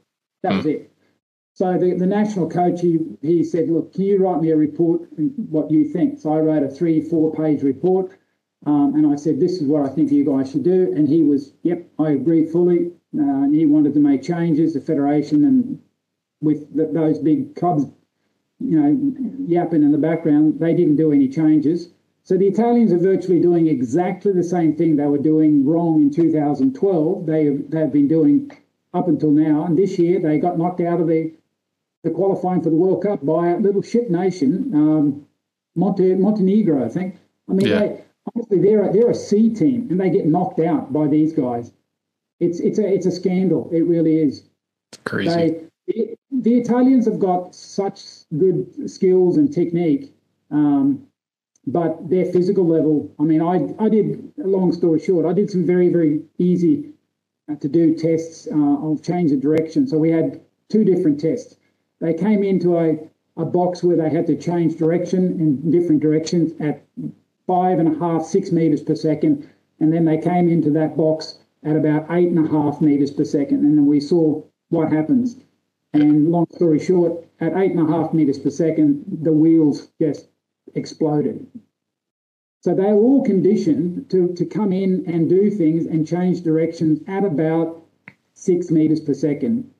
[0.44, 0.92] That was it.
[1.54, 5.08] So the, the national coach, he, he said, look, can you write me a report,
[5.50, 6.20] what you think?
[6.20, 8.18] So I wrote a three, four page report.
[8.66, 10.92] Um, and I said, this is what I think you guys should do.
[10.94, 12.92] And he was, yep, I agree fully.
[13.18, 15.80] Uh, and he wanted to make changes, the federation and
[16.42, 17.86] with the, those big clubs
[18.70, 20.60] you know, yapping in the background.
[20.60, 21.90] They didn't do any changes.
[22.24, 26.12] So the Italians are virtually doing exactly the same thing they were doing wrong in
[26.12, 27.26] 2012.
[27.26, 28.52] They have, they've been doing
[28.96, 29.66] up until now.
[29.66, 31.32] And this year they got knocked out of the,
[32.04, 35.28] the qualifying for the World Cup by a little ship nation, um,
[35.76, 37.18] Monte, Montenegro, I think.
[37.48, 37.80] I mean, Yeah.
[37.80, 38.02] they,
[38.34, 41.72] honestly, they're a, they're a C team and they get knocked out by these guys.
[42.40, 43.70] It's, it's, a, it's a scandal.
[43.72, 44.44] It really is.
[44.92, 45.30] It's crazy.
[45.30, 46.18] They, the,
[46.58, 48.02] Italians have got such
[48.38, 50.14] good skills and technique,
[50.52, 51.06] um,
[51.68, 53.12] but their physical level.
[53.20, 54.32] I mean, I I did.
[54.38, 56.94] Long story short, I did some very very easy
[57.52, 58.48] uh, to do tests.
[58.52, 59.88] Uh, I'll change of direction.
[59.88, 61.56] So we had two different tests.
[62.02, 62.98] They came into a
[63.38, 66.84] a box where they had to change direction in different directions at
[67.48, 69.48] five and a half, six meters per second,
[69.80, 73.26] and then they came into that box at about eight and a half meters per
[73.26, 75.38] second, and then we saw what happens.
[76.02, 80.28] And long story short, at eight and a half meters per second, the wheels just
[80.74, 81.48] exploded.
[82.62, 87.00] So they were all conditioned to, to come in and do things and change directions
[87.08, 87.82] at about
[88.34, 89.72] six meters per second.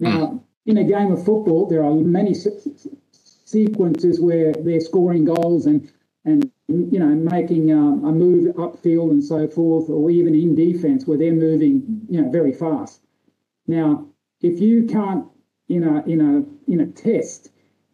[0.00, 5.24] Now, in a game of football, there are many se- se- sequences where they're scoring
[5.24, 5.90] goals and
[6.26, 11.06] and you know making um, a move upfield and so forth, or even in defence
[11.06, 13.00] where they're moving you know very fast.
[13.66, 14.06] Now,
[14.40, 15.26] if you can't
[15.68, 17.50] in a in a in a test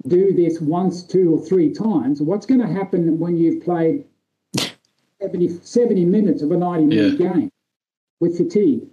[0.07, 4.05] do this once, two, or three times, what's going to happen when you've played
[5.21, 7.53] 70, 70 minutes of a 90 minute game
[8.19, 8.87] with fatigue?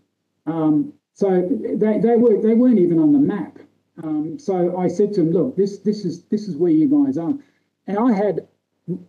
[0.46, 3.58] Um, so they, they were they weren't even on the map.
[4.04, 7.18] Um, so I said to them, look, this this is this is where you guys
[7.18, 7.34] are,
[7.88, 8.48] and I had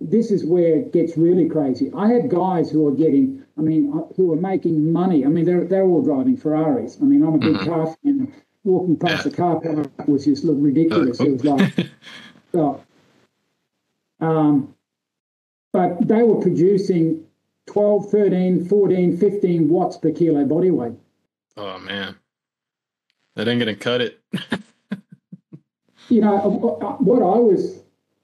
[0.01, 1.93] this is where it gets really crazy.
[1.95, 5.25] I had guys who are getting, I mean, uh, who are making money.
[5.25, 6.97] I mean, they're they're all driving Ferraris.
[7.01, 8.33] I mean, I'm a big car fan.
[8.69, 11.19] Walking past the car park was just look ridiculous.
[11.21, 11.73] It was like,
[12.53, 12.85] so,
[14.21, 14.75] um,
[15.73, 17.25] but they were producing
[17.67, 20.93] 12, 13, 14, 15 watts per kilo body weight.
[21.57, 22.15] oh man,
[23.37, 24.21] that ain't gonna cut it.
[26.11, 27.81] you know, uh, uh, what I was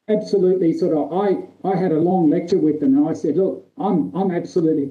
[0.09, 3.67] absolutely sort of, I, I had a long lecture with them and I said, look,
[3.79, 4.91] I'm, I'm absolutely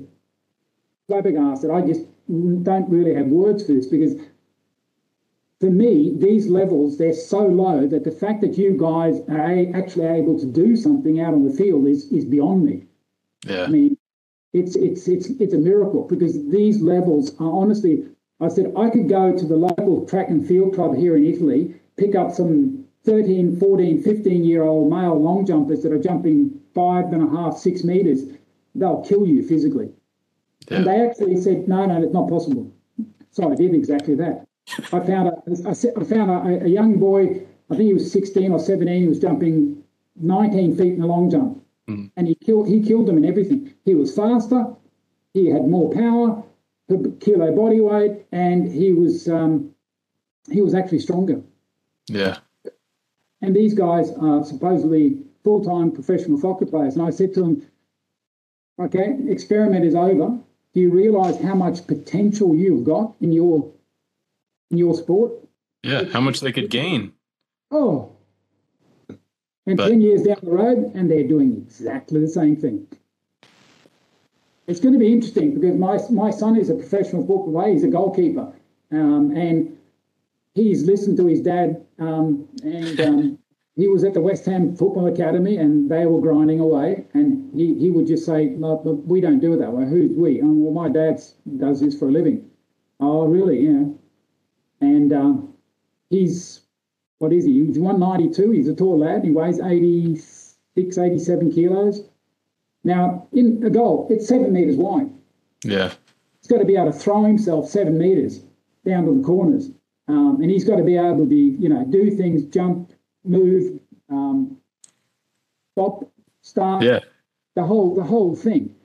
[1.05, 1.69] flabbergasted.
[1.69, 4.15] I just don't really have words for this because
[5.63, 9.71] for me, these levels, they're so low that the fact that you guys are a-
[9.71, 12.83] actually able to do something out on the field is, is beyond me.
[13.45, 13.63] Yeah.
[13.63, 13.97] I mean,
[14.51, 18.03] it's it's it's it's a miracle because these levels are honestly.
[18.41, 21.73] I said I could go to the local track and field club here in Italy,
[21.95, 27.05] pick up some 13, 14, 15 year old male long jumpers that are jumping five
[27.13, 28.23] and a half, six meters.
[28.75, 29.93] They'll kill you physically.
[30.67, 32.69] And they actually said, no, no, it's not possible.
[33.31, 34.45] So I did exactly that.
[34.77, 38.59] I found a, I found a, a young boy, I think he was 16 or
[38.59, 39.83] 17, he was jumping
[40.15, 41.63] 19 feet in the long jump.
[41.89, 42.11] Mm.
[42.15, 43.73] And he killed he killed them in everything.
[43.83, 44.65] He was faster,
[45.33, 46.43] he had more power
[46.87, 49.73] per kilo body weight, and he was um,
[50.49, 51.41] he was actually stronger.
[52.07, 52.37] Yeah.
[53.41, 56.95] And these guys are supposedly full time professional soccer players.
[56.95, 57.67] And I said to them,
[58.79, 60.37] okay, experiment is over.
[60.73, 63.69] Do you realize how much potential you've got in your
[64.73, 65.31] in your sport?
[65.83, 67.13] Yeah, how much they could gain.
[67.71, 68.13] Oh,
[69.65, 72.85] and but, 10 years down the road, and they're doing exactly the same thing.
[74.67, 77.73] It's going to be interesting because my, my son is a professional football player.
[77.73, 78.53] He's a goalkeeper.
[78.91, 79.77] Um, and
[80.53, 81.85] he's listened to his dad.
[81.99, 83.39] Um, and um,
[83.75, 87.05] he was at the West Ham Football Academy and they were grinding away.
[87.13, 89.85] And he, he would just say, We don't do it that way.
[89.85, 90.41] Who's we?
[90.41, 91.21] Oh, well, my dad
[91.57, 92.49] does this for a living.
[93.01, 93.65] Oh, really?
[93.65, 93.83] Yeah.
[94.83, 95.53] And um,
[96.09, 96.61] he's
[97.19, 97.65] what is he?
[97.65, 98.51] He's 192.
[98.51, 99.23] He's a tall lad.
[99.23, 102.01] He weighs 86, 87 kilos.
[102.83, 105.09] Now, in a goal, it's seven meters wide.
[105.63, 105.93] Yeah.
[106.41, 108.43] He's got to be able to throw himself seven meters
[108.85, 109.71] down to the corners.
[110.09, 112.91] Um, and he's got to be able to be, you know, do things, jump,
[113.23, 113.79] move,
[114.09, 114.57] um,
[115.71, 116.99] stop, start, yeah.
[117.55, 118.75] the whole the whole thing.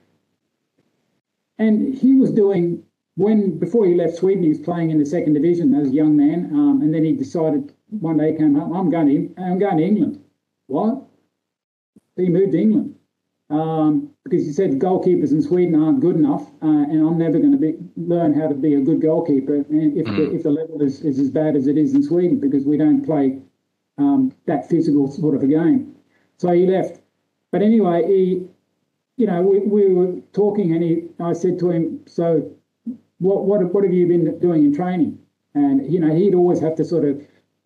[1.59, 2.85] And he was doing
[3.19, 6.17] when before he left Sweden, he was playing in the second division as a young
[6.17, 9.59] man, um, and then he decided one day he came home, I'm going to I'm
[9.59, 10.23] going to England.
[10.69, 11.03] What?
[12.17, 12.95] He moved to England
[13.51, 17.51] um, because he said goalkeepers in Sweden aren't good enough, uh, and I'm never going
[17.51, 20.17] to be learn how to be a good goalkeeper if mm.
[20.17, 22.77] the, if the level is, is as bad as it is in Sweden because we
[22.77, 23.41] don't play
[23.99, 25.93] um, that physical sort of a game.
[26.37, 27.01] So he left.
[27.51, 28.47] But anyway, he,
[29.17, 32.55] you know, we, we were talking, and he, I said to him, so
[33.19, 35.19] what what what have you been doing in training?
[35.55, 37.21] And you know, he'd always have to sort of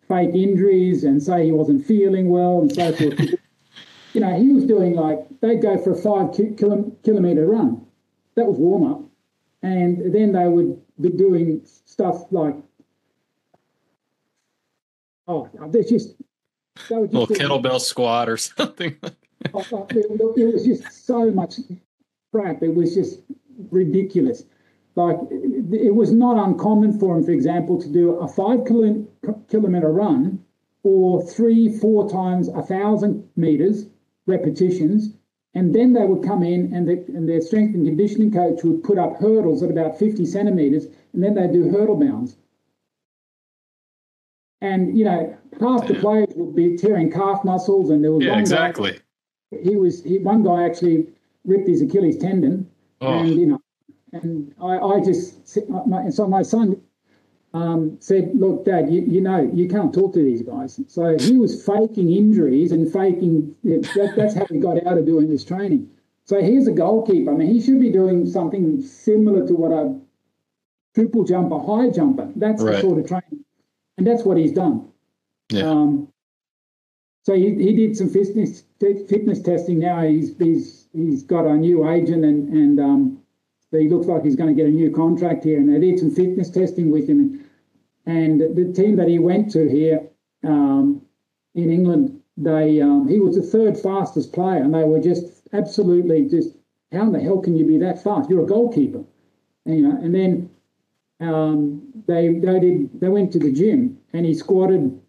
[0.07, 3.19] fake injuries and say he wasn't feeling well and so forth.
[4.13, 6.33] you know, he was doing like they'd go for a five
[7.03, 7.85] kilometer run.
[8.35, 9.01] That was warm up,
[9.61, 12.55] and then they would be doing stuff like
[15.27, 16.15] oh, there's just
[16.89, 18.95] a little kettlebell squat or something.
[19.53, 21.55] oh, it was just so much
[22.31, 22.63] crap.
[22.63, 23.19] It was just
[23.71, 24.43] ridiculous.
[24.95, 30.43] Like it was not uncommon for him, for example, to do a five kilometer run
[30.83, 33.87] or three, four times a thousand meters
[34.25, 35.13] repetitions.
[35.55, 38.83] And then they would come in and, the, and their strength and conditioning coach would
[38.83, 42.35] put up hurdles at about 50 centimeters and then they'd do hurdle bounds.
[44.61, 48.39] And, you know, half the players would be tearing calf muscles and there was yeah,
[48.39, 48.93] exactly.
[48.93, 51.07] Guy, he was, he, one guy actually
[51.45, 52.69] ripped his Achilles tendon
[53.01, 53.19] oh.
[53.19, 53.59] and, you know,
[54.13, 56.81] and I, I just so my son
[57.53, 61.37] um, said, "Look, Dad, you, you know you can't talk to these guys." So he
[61.37, 63.55] was faking injuries and faking.
[63.63, 65.89] That, that's how he got out of doing this training.
[66.25, 67.33] So here's a goalkeeper.
[67.33, 69.99] I mean, he should be doing something similar to what a
[70.95, 72.31] triple jumper, high jumper.
[72.35, 72.75] That's right.
[72.75, 73.45] the sort of training,
[73.97, 74.89] and that's what he's done.
[75.49, 75.69] Yeah.
[75.69, 76.07] Um,
[77.23, 79.79] so he, he did some fitness fitness testing.
[79.79, 83.22] Now he's he's he's got a new agent and and um,
[83.79, 85.57] he looks like he's going to get a new contract here.
[85.57, 87.43] And they did some fitness testing with him.
[88.05, 90.07] And the team that he went to here
[90.43, 91.01] um,
[91.55, 96.27] in England, they um, he was the third fastest player, and they were just absolutely
[96.27, 96.49] just
[96.91, 98.29] how in the hell can you be that fast?
[98.29, 99.03] You're a goalkeeper,
[99.65, 99.97] and, you know.
[99.97, 100.49] And then
[101.19, 104.99] um, they they did they went to the gym, and he squatted.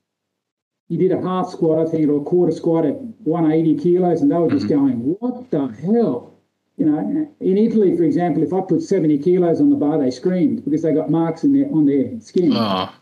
[0.88, 4.30] He did a half squat, I think, or a quarter squat at 180 kilos, and
[4.30, 4.86] they were just mm-hmm.
[4.86, 6.33] going, "What the hell?"
[6.76, 10.10] You know, in Italy, for example, if I put 70 kilos on the bar, they
[10.10, 12.52] screamed because they got marks in their on their skin.
[12.54, 12.92] Oh.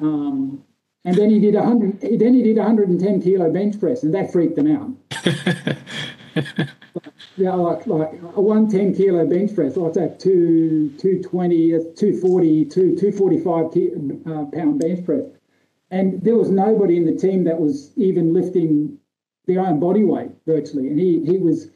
[0.00, 0.62] Um,
[1.04, 2.00] and then he did 100.
[2.00, 4.90] Then he did 110 kilo bench press, and that freaked them out.
[7.36, 9.76] yeah, like like a 110 kilo bench press.
[9.76, 10.20] What's that?
[10.20, 15.24] Two 220, 240, two 245 uh, pound bench press.
[15.90, 18.98] And there was nobody in the team that was even lifting
[19.46, 21.70] their own body weight virtually, and he he was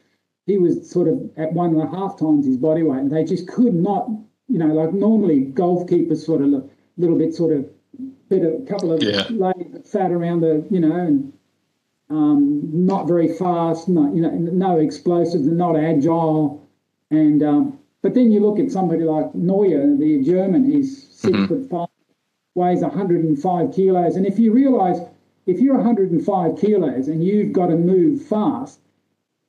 [0.46, 3.24] he was sort of at one and a half times his body weight, and they
[3.24, 4.08] just could not,
[4.48, 6.62] you know, like normally golf keepers sort of a
[6.98, 7.66] little bit sort of
[8.28, 9.22] bit a couple of yeah.
[9.84, 11.32] fat around the, you know, and
[12.10, 16.66] um, not very fast, not you know, no explosives, and not agile,
[17.10, 21.46] and um, but then you look at somebody like Neuer, the German, he's 6 mm-hmm.
[21.46, 21.88] foot five,
[22.54, 24.98] weighs 105 kilos, and if you realise
[25.46, 28.80] if you're 105 kilos and you've got to move fast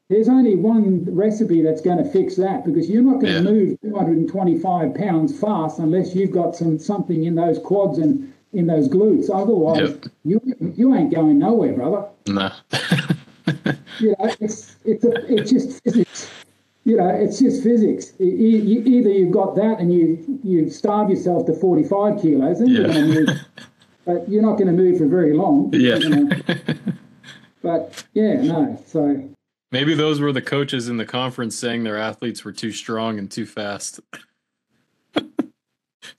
[0.10, 3.40] there's only one recipe that's going to fix that because you're not going yeah.
[3.40, 8.68] to move 225 pounds fast unless you've got some something in those quads and in
[8.68, 9.30] those glutes.
[9.34, 10.06] Otherwise, yep.
[10.24, 10.42] you
[10.76, 12.08] you ain't going nowhere, brother.
[12.28, 12.52] No.
[14.00, 16.30] you know, it's it's a, it's just physics.
[16.84, 18.14] You know, it's just physics.
[18.20, 22.60] You, you, either you've got that and you you starve yourself to forty five kilos,
[22.60, 22.82] and yeah.
[22.82, 23.40] you're going to move,
[24.06, 25.72] but you're not going to move for very long.
[25.74, 25.96] Yeah.
[25.96, 26.30] You know?
[27.64, 28.80] but yeah, no.
[28.86, 29.35] So
[29.76, 33.30] maybe those were the coaches in the conference saying their athletes were too strong and
[33.30, 34.00] too fast.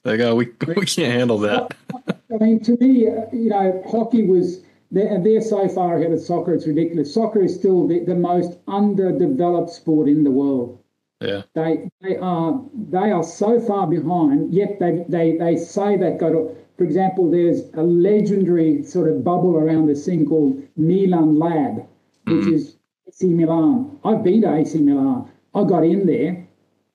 [0.04, 1.74] like, oh, we we can't handle that.
[2.06, 6.20] I mean, to me, uh, you know, hockey was they're, they're so far ahead of
[6.20, 7.14] soccer, it's ridiculous.
[7.14, 10.78] Soccer is still the, the most underdeveloped sport in the world.
[11.22, 11.42] Yeah.
[11.54, 16.32] They they are they are so far behind, yet they they, they say they've got
[16.32, 21.86] a for example, there's a legendary sort of bubble around this thing called Milan Lab,
[22.26, 22.52] which mm.
[22.52, 22.75] is
[23.16, 23.98] AC Milan.
[24.04, 25.30] I've been to AC Milan.
[25.54, 26.46] I got in there.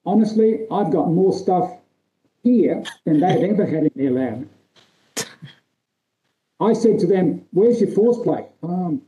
[0.06, 1.78] Honestly, I've got more stuff
[2.42, 4.48] here than they've ever had in their lab.
[6.60, 8.46] I said to them, Where's your force plate?
[8.62, 9.02] Um,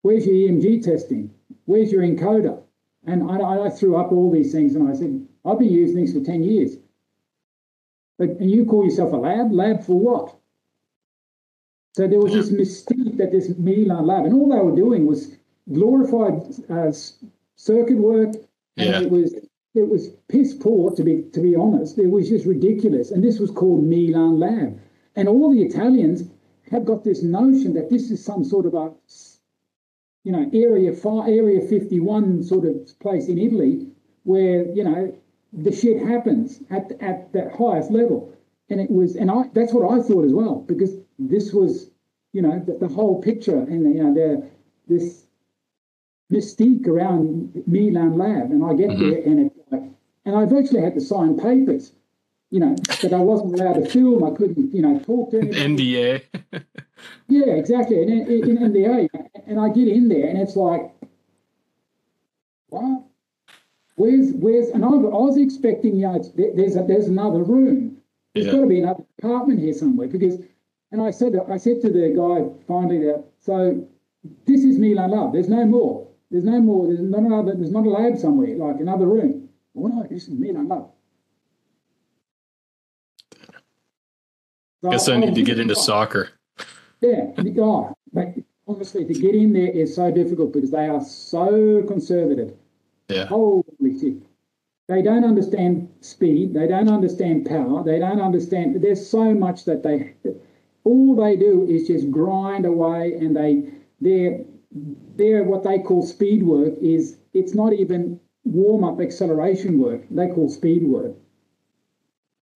[0.00, 1.30] where's your EMG testing?
[1.66, 2.62] Where's your encoder?
[3.06, 6.14] And I, I, threw up all these things and I said, I've been using these
[6.14, 6.76] for 10 years.
[8.16, 9.52] But and you call yourself a lab?
[9.52, 10.34] Lab for what?
[11.92, 15.36] So there was this mystique that this Milan lab, and all they were doing was
[15.72, 16.92] glorified uh,
[17.56, 18.34] circuit work,
[18.76, 19.00] and yeah.
[19.00, 19.34] it was
[19.74, 21.98] it was piss poor to be to be honest.
[21.98, 24.80] It was just ridiculous, and this was called Milan Lab.
[25.16, 26.24] And all the Italians
[26.70, 28.92] have got this notion that this is some sort of a,
[30.24, 33.86] you know, area five, area 51 sort of place in Italy
[34.24, 35.16] where, you know,
[35.52, 38.32] the shit happens at, at that highest level.
[38.70, 41.90] And it was, and I, that's what I thought as well, because this was,
[42.32, 44.48] you know, the, the whole picture and, you know, the,
[44.88, 45.23] this
[46.32, 48.50] mystique around Milan Lab.
[48.50, 49.10] And I get mm-hmm.
[49.10, 49.82] there and it's like,
[50.24, 51.92] and I virtually had to sign papers
[52.54, 54.22] you know, that I wasn't allowed to film.
[54.22, 56.22] I couldn't, you know, talk to anybody.
[56.22, 56.22] NDA.
[57.26, 58.00] yeah, exactly.
[58.00, 59.08] And in NDA,
[59.48, 60.82] and I get in there, and it's like,
[62.68, 63.02] what?
[63.96, 64.68] Where's where's?
[64.68, 67.96] And I, I was expecting, you know, there's a, there's another room.
[68.34, 68.52] There's yeah.
[68.52, 70.38] got to be another apartment here somewhere because.
[70.92, 73.84] And I said, I said to the guy finally that so
[74.46, 75.32] this is Milan Lab.
[75.32, 76.06] There's no more.
[76.34, 76.88] There's no more.
[76.88, 77.54] There's not another.
[77.54, 79.48] There's not a lab somewhere like another room.
[79.72, 80.86] Well, no, this is Milan Lab.
[84.90, 86.30] Guess I need to get into soccer.
[87.00, 87.30] Yeah,
[87.60, 88.34] oh, but
[88.66, 92.56] honestly, to get in there is so difficult because they are so conservative.
[93.08, 93.26] Yeah.
[93.26, 93.64] Holy
[94.00, 94.14] shit.
[94.88, 96.52] They don't understand speed.
[96.52, 97.84] They don't understand power.
[97.84, 98.82] They don't understand.
[98.82, 100.14] There's so much that they,
[100.82, 104.40] all they do is just grind away, and they, they're,
[104.74, 106.74] they're what they call speed work.
[106.80, 110.02] Is it's not even warm up acceleration work.
[110.10, 111.16] They call speed work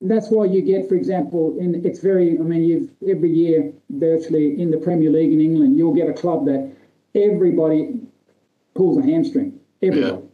[0.00, 2.38] that's why you get, for example, in it's very.
[2.38, 6.12] I mean, you've every year virtually in the Premier League in England, you'll get a
[6.12, 6.72] club that
[7.14, 8.00] everybody
[8.74, 9.58] pulls a hamstring.
[9.82, 10.12] Everybody.
[10.12, 10.28] Yeah.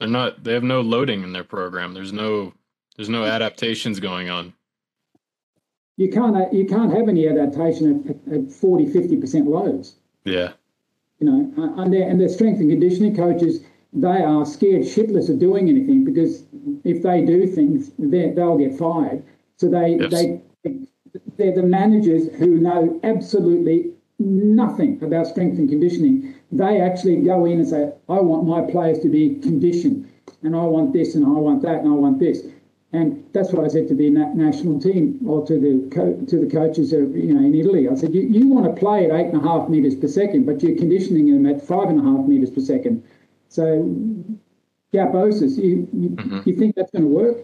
[0.00, 0.42] They're not.
[0.42, 1.94] They have no loading in their program.
[1.94, 2.52] There's no.
[2.96, 4.52] There's no adaptations going on.
[5.96, 6.52] You can't.
[6.52, 9.94] You can't have any adaptation at, at 40, 50 percent loads.
[10.24, 10.52] Yeah.
[11.24, 13.60] You know, uh, and their and their strength and conditioning coaches
[13.94, 16.44] they are scared shitless of doing anything because
[16.82, 19.22] if they do things, they'll get fired.
[19.56, 20.10] So they yes.
[20.10, 20.42] they
[21.36, 26.34] they're the managers who know absolutely nothing about strength and conditioning.
[26.50, 30.08] They actually go in and say, "I want my players to be conditioned,
[30.42, 32.44] and I want this, and I want that, and I want this."
[32.94, 36.46] And that's what I said to the national team or to the co- to the
[36.48, 37.88] coaches, you know, in Italy.
[37.88, 40.46] I said, "You, you want to play at eight and a half meters per second,
[40.46, 43.02] but you're conditioning them at five and a half meters per second.
[43.48, 43.92] So
[44.92, 46.48] gaposis, you, you, mm-hmm.
[46.48, 47.38] you think that's going to work?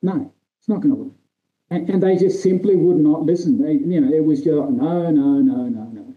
[0.00, 1.12] No, it's not going to work.
[1.70, 3.60] And, and they just simply would not listen.
[3.60, 6.14] They, you know, it was just no, no, no, no, no.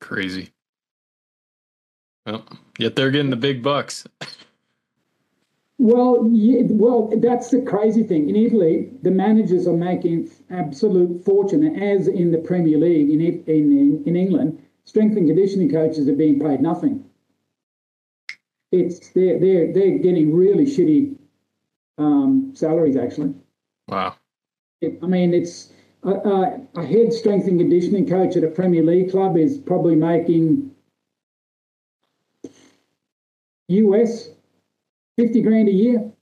[0.00, 0.50] Crazy.
[2.26, 2.44] Well,
[2.76, 4.04] yet they're getting the big bucks.
[5.78, 8.30] Well, yeah, well, that's the crazy thing.
[8.30, 14.02] In Italy, the managers are making absolute fortune, as in the Premier League in in
[14.06, 14.62] in England.
[14.84, 17.04] Strength and conditioning coaches are being paid nothing
[18.72, 21.16] it's they're they're they're getting really shitty
[21.98, 23.34] um, salaries actually.
[23.88, 24.16] Wow.
[24.80, 25.72] It, I mean, it's
[26.02, 30.70] a, a, head strength and conditioning coach at a Premier League club is probably making
[33.68, 34.28] US
[35.16, 36.12] fifty grand a year,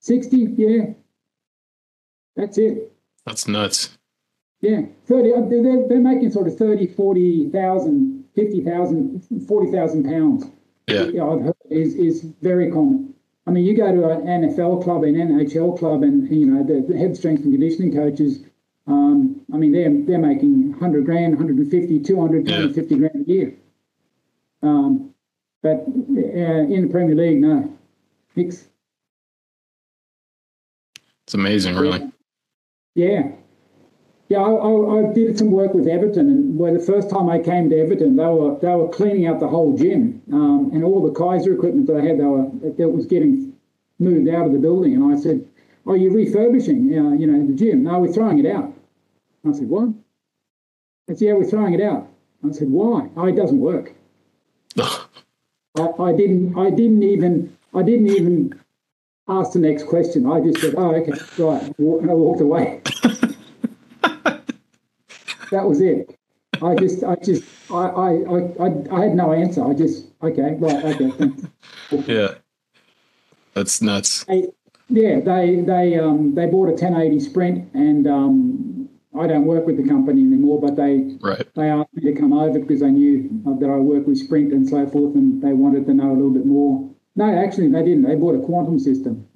[0.00, 0.94] sixty, yeah.
[2.36, 2.92] That's it.
[3.24, 3.96] That's nuts.
[4.60, 10.44] Yeah, 30, uh, they're, they're making sort of 30, 40,000, 50,000, 40,000 pounds
[10.86, 11.24] yeah.
[11.24, 13.14] I've heard is, is very common.
[13.46, 16.86] I mean, you go to an NFL club, an NHL club, and you know the,
[16.90, 18.40] the head strength and conditioning coaches
[18.86, 22.56] Um, I mean, they're they're making 100 grand, 150, 200, Yeah.
[22.56, 23.54] 250 grand a year.
[24.62, 25.14] Um,
[25.62, 27.73] but uh, in the Premier League, no.
[31.24, 32.10] It's amazing, really.
[32.94, 33.30] Yeah.
[34.28, 37.38] Yeah, I, I, I did some work with Everton, and where the first time I
[37.38, 41.02] came to Everton, they were they were cleaning out the whole gym, um, and all
[41.02, 43.52] the Keiser equipment that they had, they were that was getting
[43.98, 44.94] moved out of the building.
[44.94, 45.46] And I said,
[45.86, 48.72] "Are you refurbishing, uh, you know, the gym?" No, we're throwing it out.
[49.46, 49.90] I said, "What?"
[51.08, 52.08] I said, "Yeah, we're throwing it out."
[52.46, 53.92] I said, "Why?" Oh, it doesn't work.
[54.78, 55.02] I,
[55.76, 56.58] I didn't.
[56.58, 57.56] I didn't even.
[57.74, 58.60] I didn't even
[59.28, 60.30] ask the next question.
[60.30, 62.80] I just said, "Oh, okay, right," and I walked away.
[65.50, 66.18] that was it.
[66.62, 69.64] I just, I just, I, I, I, I, had no answer.
[69.68, 71.30] I just, okay, right, okay.
[72.06, 72.34] yeah.
[73.54, 74.24] That's nuts.
[74.24, 74.48] They,
[74.88, 78.88] yeah, they, they, um, they bought a 1080 Sprint, and um,
[79.18, 81.46] I don't work with the company anymore, but they, Right.
[81.54, 83.28] they asked me to come over because they knew
[83.58, 86.30] that I work with Sprint and so forth, and they wanted to know a little
[86.30, 86.88] bit more.
[87.16, 88.02] No, actually, they didn't.
[88.02, 89.28] They bought a quantum system.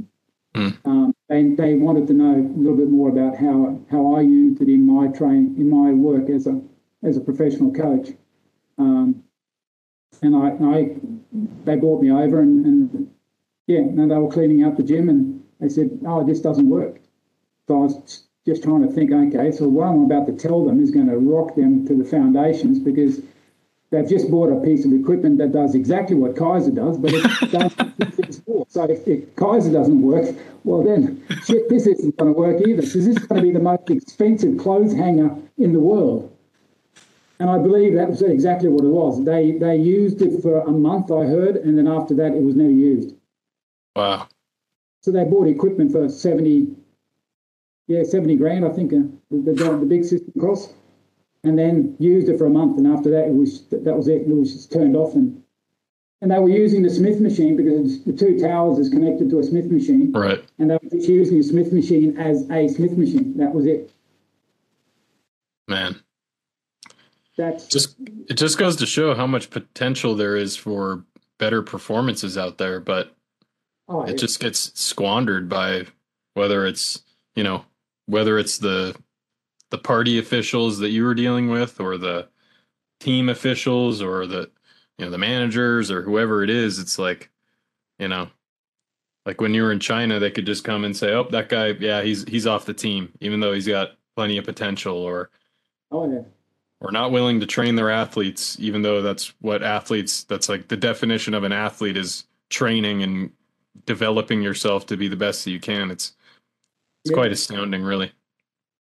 [0.54, 0.68] Hmm.
[0.84, 4.60] Um, they, they wanted to know a little bit more about how how I used
[4.62, 6.60] it in my train in my work as a
[7.02, 8.10] as a professional coach.
[8.78, 9.22] Um,
[10.22, 10.96] and I, I
[11.64, 13.10] they brought me over and, and
[13.66, 17.00] yeah, and they were cleaning out the gym and they said, "Oh, this doesn't work."
[17.68, 20.82] So I was just trying to think, okay, so what I'm about to tell them
[20.82, 23.20] is going to rock them to the foundations because
[23.90, 27.22] they've just bought a piece of equipment that does exactly what Keiser does, but it
[27.50, 28.66] does two things more.
[28.68, 30.34] So if, if Keiser doesn't work,
[30.64, 33.52] well then, shit, this isn't going to work either because this is going to be
[33.52, 36.34] the most expensive clothes hanger in the world.
[37.40, 39.24] And I believe that was exactly what it was.
[39.24, 42.56] They they used it for a month, I heard, and then after that, it was
[42.56, 43.14] never used.
[43.94, 44.26] Wow.
[45.02, 46.74] So they bought equipment for 70,
[47.86, 48.96] yeah, 70 grand, I think, uh,
[49.30, 50.74] the, the, the big system cost,
[51.44, 52.78] and then used it for a month.
[52.78, 54.22] And after that, it was that was it.
[54.22, 55.14] It was just turned off.
[55.14, 55.42] And
[56.20, 59.44] and they were using the Smith machine because the two towers is connected to a
[59.44, 60.44] Smith machine, Right.
[60.58, 63.36] and they were just using the Smith machine as a Smith machine.
[63.36, 63.92] That was it.
[65.68, 66.02] Man.
[67.36, 67.94] That's Just
[68.28, 71.04] it just goes to show how much potential there is for
[71.38, 73.14] better performances out there, but
[73.88, 75.86] oh, it just gets squandered by
[76.34, 77.02] whether it's,
[77.36, 77.64] you know,
[78.06, 78.96] whether it's the
[79.70, 82.28] the party officials that you were dealing with or the
[83.00, 84.50] team officials or the
[84.98, 87.30] you know the managers or whoever it is it's like
[87.98, 88.28] you know
[89.26, 91.68] like when you were in China they could just come and say oh that guy
[91.80, 95.30] yeah he's he's off the team even though he's got plenty of potential or
[95.92, 96.22] oh yeah.
[96.80, 100.76] or not willing to train their athletes even though that's what athletes that's like the
[100.76, 103.30] definition of an athlete is training and
[103.86, 106.14] developing yourself to be the best that you can it's
[107.04, 107.14] it's Yeah.
[107.14, 108.10] quite astounding really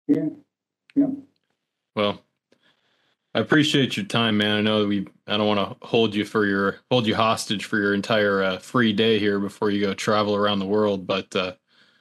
[0.06, 0.28] Yeah,
[0.94, 1.06] yeah.
[1.96, 2.22] well
[3.34, 6.24] i appreciate your time man i know that we i don't want to hold you
[6.24, 9.94] for your hold you hostage for your entire uh, free day here before you go
[9.94, 11.52] travel around the world but uh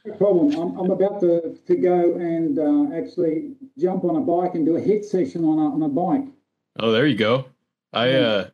[0.05, 0.51] No problem.
[0.55, 4.75] I'm, I'm about to, to go and uh, actually jump on a bike and do
[4.75, 6.27] a HIIT session on a, on a bike.
[6.79, 7.45] Oh, there you go.
[7.93, 8.49] I uh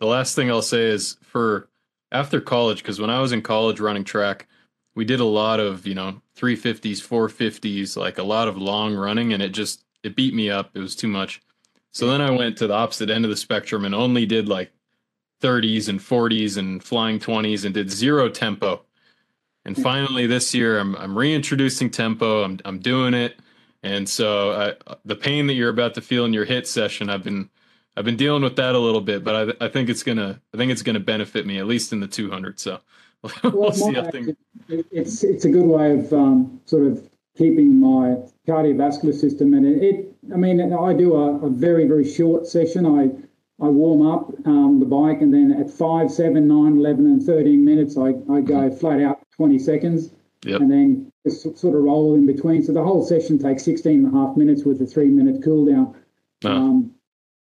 [0.00, 1.68] the last thing I'll say is for
[2.12, 4.48] after college because when I was in college running track,
[4.94, 9.32] we did a lot of, you know, 350s, 450s, like a lot of long running
[9.32, 10.70] and it just it beat me up.
[10.74, 11.42] It was too much.
[11.92, 14.72] So then I went to the opposite end of the spectrum and only did like
[15.42, 18.84] 30s and 40s and flying 20s and did zero tempo.
[19.64, 19.82] And hmm.
[19.82, 22.42] finally this year I'm I'm reintroducing tempo.
[22.44, 23.38] I'm I'm doing it.
[23.82, 27.24] And so I, the pain that you're about to feel in your HIIT session, I've
[27.24, 27.50] been
[27.96, 30.56] I've been dealing with that a little bit, but I, I think it's gonna I
[30.56, 32.60] think it's gonna benefit me at least in the 200.
[32.60, 32.80] So
[33.22, 34.36] we'll Well, see how things.
[34.68, 38.16] it's it's a good way of um, sort of keeping my
[38.48, 39.54] cardiovascular system.
[39.54, 42.86] And it, it I mean, I do a, a very very short session.
[42.86, 43.10] I
[43.64, 47.62] I warm up um, the bike, and then at five, seven, nine, 11, and 13
[47.62, 50.10] minutes, I, I go flat out 20 seconds.
[50.46, 50.62] Yep.
[50.62, 52.62] and then just sort of roll in between.
[52.62, 55.66] So the whole session takes 16 and a half minutes with a three minute cool
[55.66, 55.94] down.
[56.46, 56.50] Oh.
[56.50, 56.94] Um,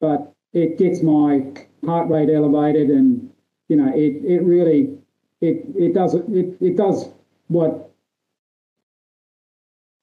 [0.02, 1.46] but it gets my
[1.86, 3.30] heart rate elevated and,
[3.68, 4.98] you know, it, it really,
[5.42, 7.10] it, it does, it, it does
[7.48, 7.92] what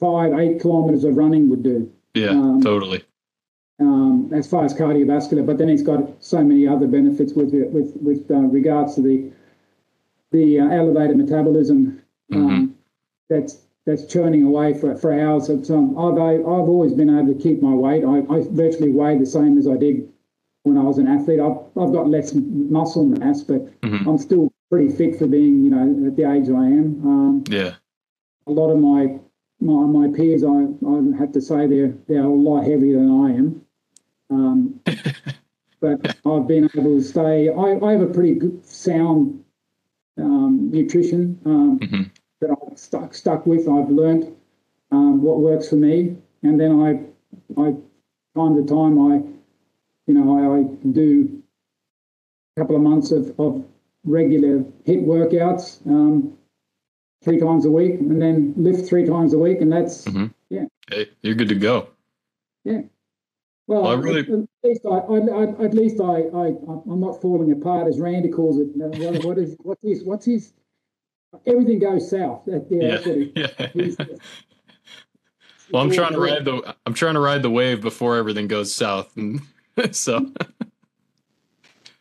[0.00, 1.90] five, eight kilometers of running would do.
[2.14, 3.02] Yeah, um, totally.
[3.78, 7.70] Um, as far as cardiovascular, but then it's got so many other benefits with it,
[7.70, 9.30] with with uh, regards to the
[10.32, 12.02] the uh, elevated metabolism
[12.34, 12.74] um,
[13.28, 15.46] that's that's churning away for, for hours.
[15.46, 18.04] So I've I've always been able to keep my weight.
[18.04, 20.08] I, I virtually weigh the same as I did
[20.64, 21.38] when I was an athlete.
[21.38, 24.06] I've, I've got less muscle mass, but Mhm.
[24.06, 27.00] I'm still pretty fit for being you know at the age I am.
[27.02, 27.74] Um, Yeah,
[28.46, 29.18] a lot of my
[29.58, 33.28] my, my peers, I, I have to say they're they're a lot heavier than I
[33.40, 33.62] am.
[34.28, 34.80] Um,
[35.80, 37.48] but I've been able to stay.
[37.48, 39.42] I, I have a pretty good sound
[40.18, 42.02] um, nutrition um, hmm
[42.40, 43.66] that I've stuck stuck with.
[43.66, 44.26] I've learnt
[44.90, 46.90] um, what works for me, and then I,
[47.58, 47.72] I,
[48.36, 49.14] time to time, I,
[50.06, 51.42] you know, I, I do
[52.54, 53.64] a couple of months of, of
[54.06, 56.36] regular HIIT workouts, um,
[57.22, 60.32] three times a week, and then lift three times a week, and that's Mhm.
[60.48, 60.64] yeah.
[60.88, 61.88] Hey, you're good to go.
[62.64, 66.46] Well, Well, I at- really- at, least I, I, I, at least I, I,
[66.88, 68.68] I'm not falling apart as Randy calls it.
[68.80, 70.52] Uh, What, what is, what's his, what's his?
[71.46, 72.44] Everything goes south.
[72.46, 73.00] That, yeah,
[73.58, 73.68] yeah.
[73.74, 73.96] he's,
[75.72, 78.72] well, I'm trying to ride the I'm trying to ride the wave before everything goes
[78.72, 79.40] south, and
[79.90, 80.30] so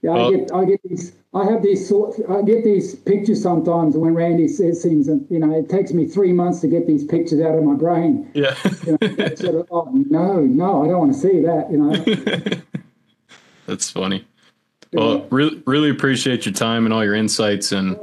[0.05, 3.97] Yeah, I get, I get these, I have these sort, I get these pictures sometimes
[3.97, 7.03] when Randy says things, and you know, it takes me three months to get these
[7.03, 8.29] pictures out of my brain.
[8.35, 8.55] yeah.
[8.85, 11.71] You know, sort of, oh no, no, I don't want to see that.
[11.71, 12.61] You know,
[13.65, 14.27] That's funny.
[14.93, 17.97] Well, really, really appreciate your time and all your insights, and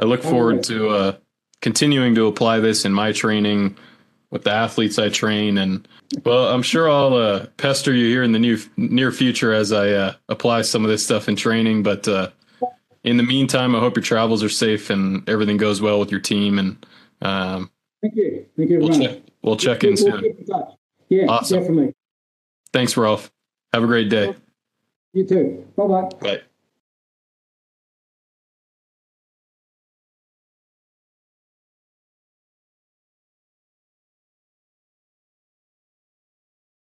[0.00, 1.16] I look forward to uh,
[1.62, 3.76] continuing to apply this in my training
[4.30, 5.58] with the athletes I train.
[5.58, 5.86] And
[6.24, 9.90] well, I'm sure I'll uh, pester you here in the new near future as I
[9.90, 11.82] uh, apply some of this stuff in training.
[11.82, 12.30] But uh,
[13.04, 16.20] in the meantime, I hope your travels are safe and everything goes well with your
[16.20, 16.58] team.
[16.58, 16.86] And
[17.22, 17.70] um,
[18.02, 18.80] thank you, thank you.
[18.80, 20.24] we'll check we'll check in soon.
[20.24, 20.46] in.
[21.08, 21.60] Yeah, Awesome.
[21.60, 21.94] definitely.
[22.72, 23.30] Thanks, Rolf.
[23.72, 24.34] Have a great day.
[25.14, 25.66] You too.
[25.74, 26.08] Bye bye.
[26.20, 26.40] Bye.